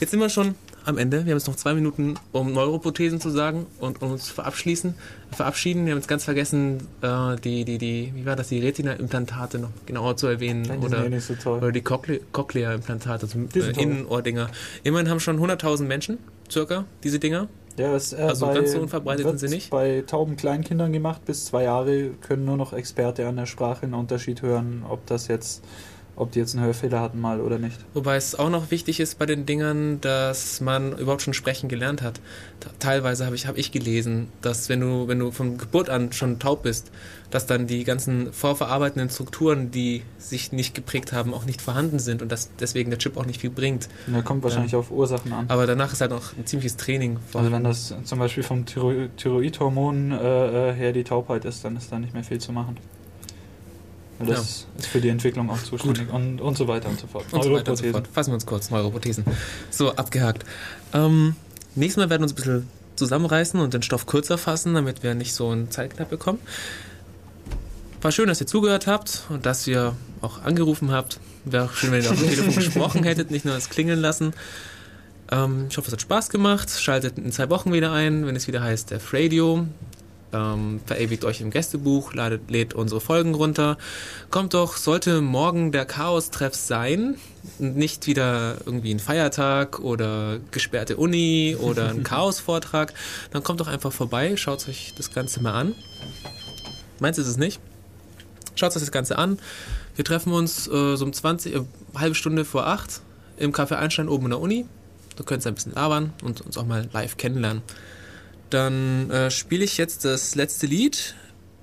jetzt 0.00 0.10
sind 0.10 0.20
wir 0.20 0.28
schon 0.28 0.54
am 0.84 0.98
Ende. 0.98 1.24
Wir 1.24 1.32
haben 1.32 1.38
jetzt 1.38 1.46
noch 1.46 1.56
zwei 1.56 1.72
Minuten, 1.72 2.16
um 2.32 2.52
Neuroprothesen 2.52 3.22
zu 3.22 3.30
sagen 3.30 3.64
und 3.78 4.02
um 4.02 4.12
uns 4.12 4.26
zu 4.26 4.34
verabschließen, 4.34 4.94
verabschieden. 5.32 5.86
Wir 5.86 5.92
haben 5.92 5.98
jetzt 5.98 6.08
ganz 6.08 6.24
vergessen, 6.24 6.86
äh, 7.00 7.36
die, 7.36 7.64
die, 7.64 7.78
die, 7.78 8.12
wie 8.14 8.26
war 8.26 8.36
das, 8.36 8.48
die 8.48 8.58
Retina-Implantate 8.58 9.60
noch 9.60 9.70
genauer 9.86 10.18
zu 10.18 10.26
erwähnen. 10.26 10.66
Nein, 10.68 10.80
oder, 10.80 11.08
nicht 11.08 11.24
so 11.24 11.36
toll. 11.36 11.56
oder 11.56 11.72
die 11.72 11.80
Cochlea-Implantate, 11.80 13.26
also 13.26 13.38
äh. 13.58 13.82
Innenohrdinger. 13.82 14.50
Immerhin 14.82 15.08
haben 15.08 15.20
schon 15.20 15.40
100.000 15.40 15.84
Menschen, 15.84 16.18
circa, 16.50 16.84
diese 17.02 17.18
Dinger. 17.18 17.48
Ja, 17.78 17.94
es, 17.94 18.12
äh, 18.12 18.16
Also 18.16 18.46
ganz 18.46 18.72
so 18.72 18.80
unverbreitet 18.80 19.26
sind 19.26 19.38
sie 19.38 19.48
nicht? 19.48 19.70
bei 19.70 20.04
tauben 20.06 20.36
Kleinkindern 20.36 20.92
gemacht. 20.92 21.24
Bis 21.24 21.46
zwei 21.46 21.64
Jahre 21.64 22.10
können 22.20 22.44
nur 22.44 22.58
noch 22.58 22.74
Experte 22.74 23.26
an 23.26 23.36
der 23.36 23.46
Sprache 23.46 23.84
einen 23.84 23.94
Unterschied 23.94 24.42
hören, 24.42 24.84
ob 24.88 25.06
das 25.06 25.28
jetzt, 25.28 25.62
ob 26.20 26.32
die 26.32 26.38
jetzt 26.38 26.54
einen 26.54 26.64
Hörfehler 26.64 27.00
hatten 27.00 27.20
mal 27.20 27.40
oder 27.40 27.58
nicht. 27.58 27.78
Wobei 27.94 28.16
es 28.16 28.34
auch 28.34 28.50
noch 28.50 28.70
wichtig 28.70 29.00
ist 29.00 29.18
bei 29.18 29.26
den 29.26 29.46
Dingern, 29.46 30.00
dass 30.00 30.60
man 30.60 30.96
überhaupt 30.98 31.22
schon 31.22 31.34
sprechen 31.34 31.68
gelernt 31.68 32.02
hat. 32.02 32.20
Te- 32.60 32.68
Teilweise 32.78 33.24
habe 33.26 33.34
ich, 33.36 33.46
hab 33.46 33.56
ich 33.58 33.72
gelesen, 33.72 34.28
dass 34.42 34.68
wenn 34.68 34.80
du, 34.80 35.08
wenn 35.08 35.18
du 35.18 35.30
von 35.32 35.58
Geburt 35.58 35.88
an 35.90 36.12
schon 36.12 36.38
taub 36.38 36.62
bist, 36.62 36.90
dass 37.30 37.46
dann 37.46 37.66
die 37.68 37.84
ganzen 37.84 38.32
vorverarbeitenden 38.32 39.08
Strukturen, 39.08 39.70
die 39.70 40.02
sich 40.18 40.50
nicht 40.52 40.74
geprägt 40.74 41.12
haben, 41.12 41.32
auch 41.32 41.44
nicht 41.44 41.62
vorhanden 41.62 41.98
sind 42.00 42.22
und 42.22 42.30
dass 42.32 42.50
deswegen 42.58 42.90
der 42.90 42.98
Chip 42.98 43.16
auch 43.16 43.24
nicht 43.24 43.40
viel 43.40 43.50
bringt. 43.50 43.88
Und 44.08 44.14
da 44.14 44.22
kommt 44.22 44.42
wahrscheinlich 44.42 44.74
auf 44.74 44.90
Ursachen 44.90 45.32
an. 45.32 45.46
Aber 45.48 45.66
danach 45.66 45.92
ist 45.92 46.00
halt 46.00 46.10
noch 46.10 46.36
ein 46.36 46.44
ziemliches 46.44 46.76
Training. 46.76 47.18
Also 47.32 47.52
wenn 47.52 47.62
das 47.64 47.94
zum 48.04 48.18
Beispiel 48.18 48.42
vom 48.42 48.66
Thyro 48.66 49.06
Thyroidhormon 49.16 50.10
äh, 50.12 50.70
äh, 50.70 50.74
her 50.74 50.92
die 50.92 51.04
Taubheit 51.04 51.44
ist, 51.44 51.64
dann 51.64 51.76
ist 51.76 51.90
da 51.92 51.98
nicht 51.98 52.14
mehr 52.14 52.24
viel 52.24 52.38
zu 52.40 52.52
machen. 52.52 52.76
Weil 54.20 54.34
Das 54.34 54.66
ist 54.78 54.86
für 54.86 55.00
die 55.00 55.08
Entwicklung 55.08 55.48
auch 55.50 55.62
zuständig 55.62 56.12
und, 56.12 56.40
und 56.40 56.56
so 56.56 56.68
weiter 56.68 56.88
und 56.88 57.00
so 57.00 57.06
fort. 57.06 57.24
und 57.32 57.42
so 57.42 57.52
weiter 57.52 57.70
und 57.72 57.76
so 57.76 57.90
fort. 57.90 58.06
Fassen 58.12 58.30
wir 58.30 58.34
uns 58.34 58.46
kurz, 58.46 58.70
Neuroprothesen. 58.70 59.24
So, 59.70 59.94
abgehakt. 59.94 60.44
Ähm, 60.92 61.34
nächstes 61.74 61.96
Mal 61.96 62.10
werden 62.10 62.22
wir 62.22 62.24
uns 62.24 62.32
ein 62.32 62.36
bisschen 62.36 62.68
zusammenreißen 62.96 63.58
und 63.58 63.72
den 63.72 63.82
Stoff 63.82 64.06
kürzer 64.06 64.36
fassen, 64.36 64.74
damit 64.74 65.02
wir 65.02 65.14
nicht 65.14 65.32
so 65.32 65.48
einen 65.48 65.70
Zeitknapp 65.70 66.10
bekommen. 66.10 66.38
War 68.02 68.12
schön, 68.12 68.28
dass 68.28 68.40
ihr 68.40 68.46
zugehört 68.46 68.86
habt 68.86 69.24
und 69.30 69.46
dass 69.46 69.66
ihr 69.66 69.94
auch 70.20 70.42
angerufen 70.42 70.90
habt. 70.90 71.18
Wäre 71.46 71.64
auch 71.64 71.72
schön, 71.72 71.92
wenn 71.92 72.02
ihr 72.02 72.10
auf 72.10 72.18
dem 72.18 72.28
Telefon 72.28 72.54
gesprochen 72.64 73.04
hättet, 73.04 73.30
nicht 73.30 73.46
nur 73.46 73.54
das 73.54 73.70
Klingeln 73.70 74.00
lassen. 74.00 74.34
Ähm, 75.30 75.66
ich 75.70 75.76
hoffe, 75.78 75.88
es 75.88 75.92
hat 75.92 76.02
Spaß 76.02 76.28
gemacht. 76.28 76.70
Schaltet 76.70 77.16
in 77.18 77.32
zwei 77.32 77.48
Wochen 77.48 77.72
wieder 77.72 77.92
ein, 77.92 78.26
wenn 78.26 78.36
es 78.36 78.46
wieder 78.46 78.62
heißt 78.62 78.90
Def 78.90 79.12
Radio. 79.14 79.66
Ähm, 80.32 80.80
verewigt 80.86 81.24
euch 81.24 81.40
im 81.40 81.50
Gästebuch, 81.50 82.14
ladet, 82.14 82.50
lädt 82.50 82.74
unsere 82.74 83.00
Folgen 83.00 83.34
runter. 83.34 83.78
Kommt 84.30 84.54
doch, 84.54 84.76
sollte 84.76 85.20
morgen 85.20 85.72
der 85.72 85.86
Chaos-Treff 85.86 86.54
sein, 86.54 87.16
und 87.58 87.76
nicht 87.76 88.06
wieder 88.06 88.58
irgendwie 88.66 88.94
ein 88.94 89.00
Feiertag 89.00 89.80
oder 89.80 90.38
gesperrte 90.50 90.96
Uni 90.96 91.56
oder 91.60 91.88
ein 91.88 92.04
Chaos-Vortrag, 92.04 92.94
dann 93.30 93.42
kommt 93.42 93.60
doch 93.60 93.68
einfach 93.68 93.92
vorbei, 93.92 94.36
schaut 94.36 94.68
euch 94.68 94.94
das 94.96 95.12
Ganze 95.12 95.42
mal 95.42 95.52
an. 95.52 95.74
Meins 96.98 97.18
ist 97.18 97.26
es 97.26 97.36
nicht. 97.36 97.60
Schaut 98.54 98.76
euch 98.76 98.82
das 98.82 98.92
Ganze 98.92 99.16
an. 99.16 99.38
Wir 99.96 100.04
treffen 100.04 100.32
uns 100.32 100.68
äh, 100.68 100.96
so 100.96 101.04
um 101.04 101.12
20, 101.12 101.54
äh, 101.54 101.60
halbe 101.94 102.14
Stunde 102.14 102.44
vor 102.44 102.66
8 102.66 103.00
im 103.38 103.52
Café 103.52 103.76
Einstein 103.76 104.08
oben 104.08 104.26
in 104.26 104.30
der 104.30 104.40
Uni. 104.40 104.66
Da 105.16 105.24
könnt 105.24 105.44
ihr 105.44 105.50
ein 105.50 105.54
bisschen 105.54 105.72
labern 105.72 106.12
und 106.22 106.42
uns 106.42 106.56
auch 106.56 106.66
mal 106.66 106.88
live 106.92 107.16
kennenlernen. 107.16 107.62
Dann 108.50 109.10
äh, 109.10 109.30
spiele 109.30 109.64
ich 109.64 109.78
jetzt 109.78 110.04
das 110.04 110.34
letzte 110.34 110.66
Lied, 110.66 111.14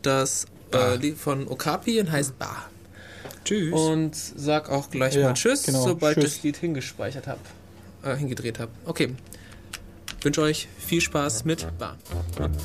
das 0.02 0.46
äh, 0.74 0.96
Lied 0.96 1.18
von 1.18 1.48
Okapi 1.48 2.00
und 2.00 2.12
heißt 2.12 2.40
Bar. 2.40 2.70
Tschüss. 3.44 3.74
Und 3.74 4.16
sag 4.16 4.70
auch 4.70 4.90
gleich 4.90 5.16
Ja, 5.16 5.28
mal 5.28 5.34
Tschüss, 5.34 5.64
genau, 5.64 5.84
sobald 5.84 6.18
ich 6.18 6.24
tschüss. 6.24 6.36
das 6.36 6.44
Lied 6.44 6.58
hingespeichert 6.58 7.28
habe, 7.28 7.40
äh, 8.04 8.16
hingedreht 8.16 8.60
habe. 8.60 8.72
Okay. 8.86 9.14
Wünsche 10.22 10.42
euch 10.42 10.68
viel 10.80 11.00
Spaß 11.02 11.46
mit 11.46 11.68
the 11.80 12.60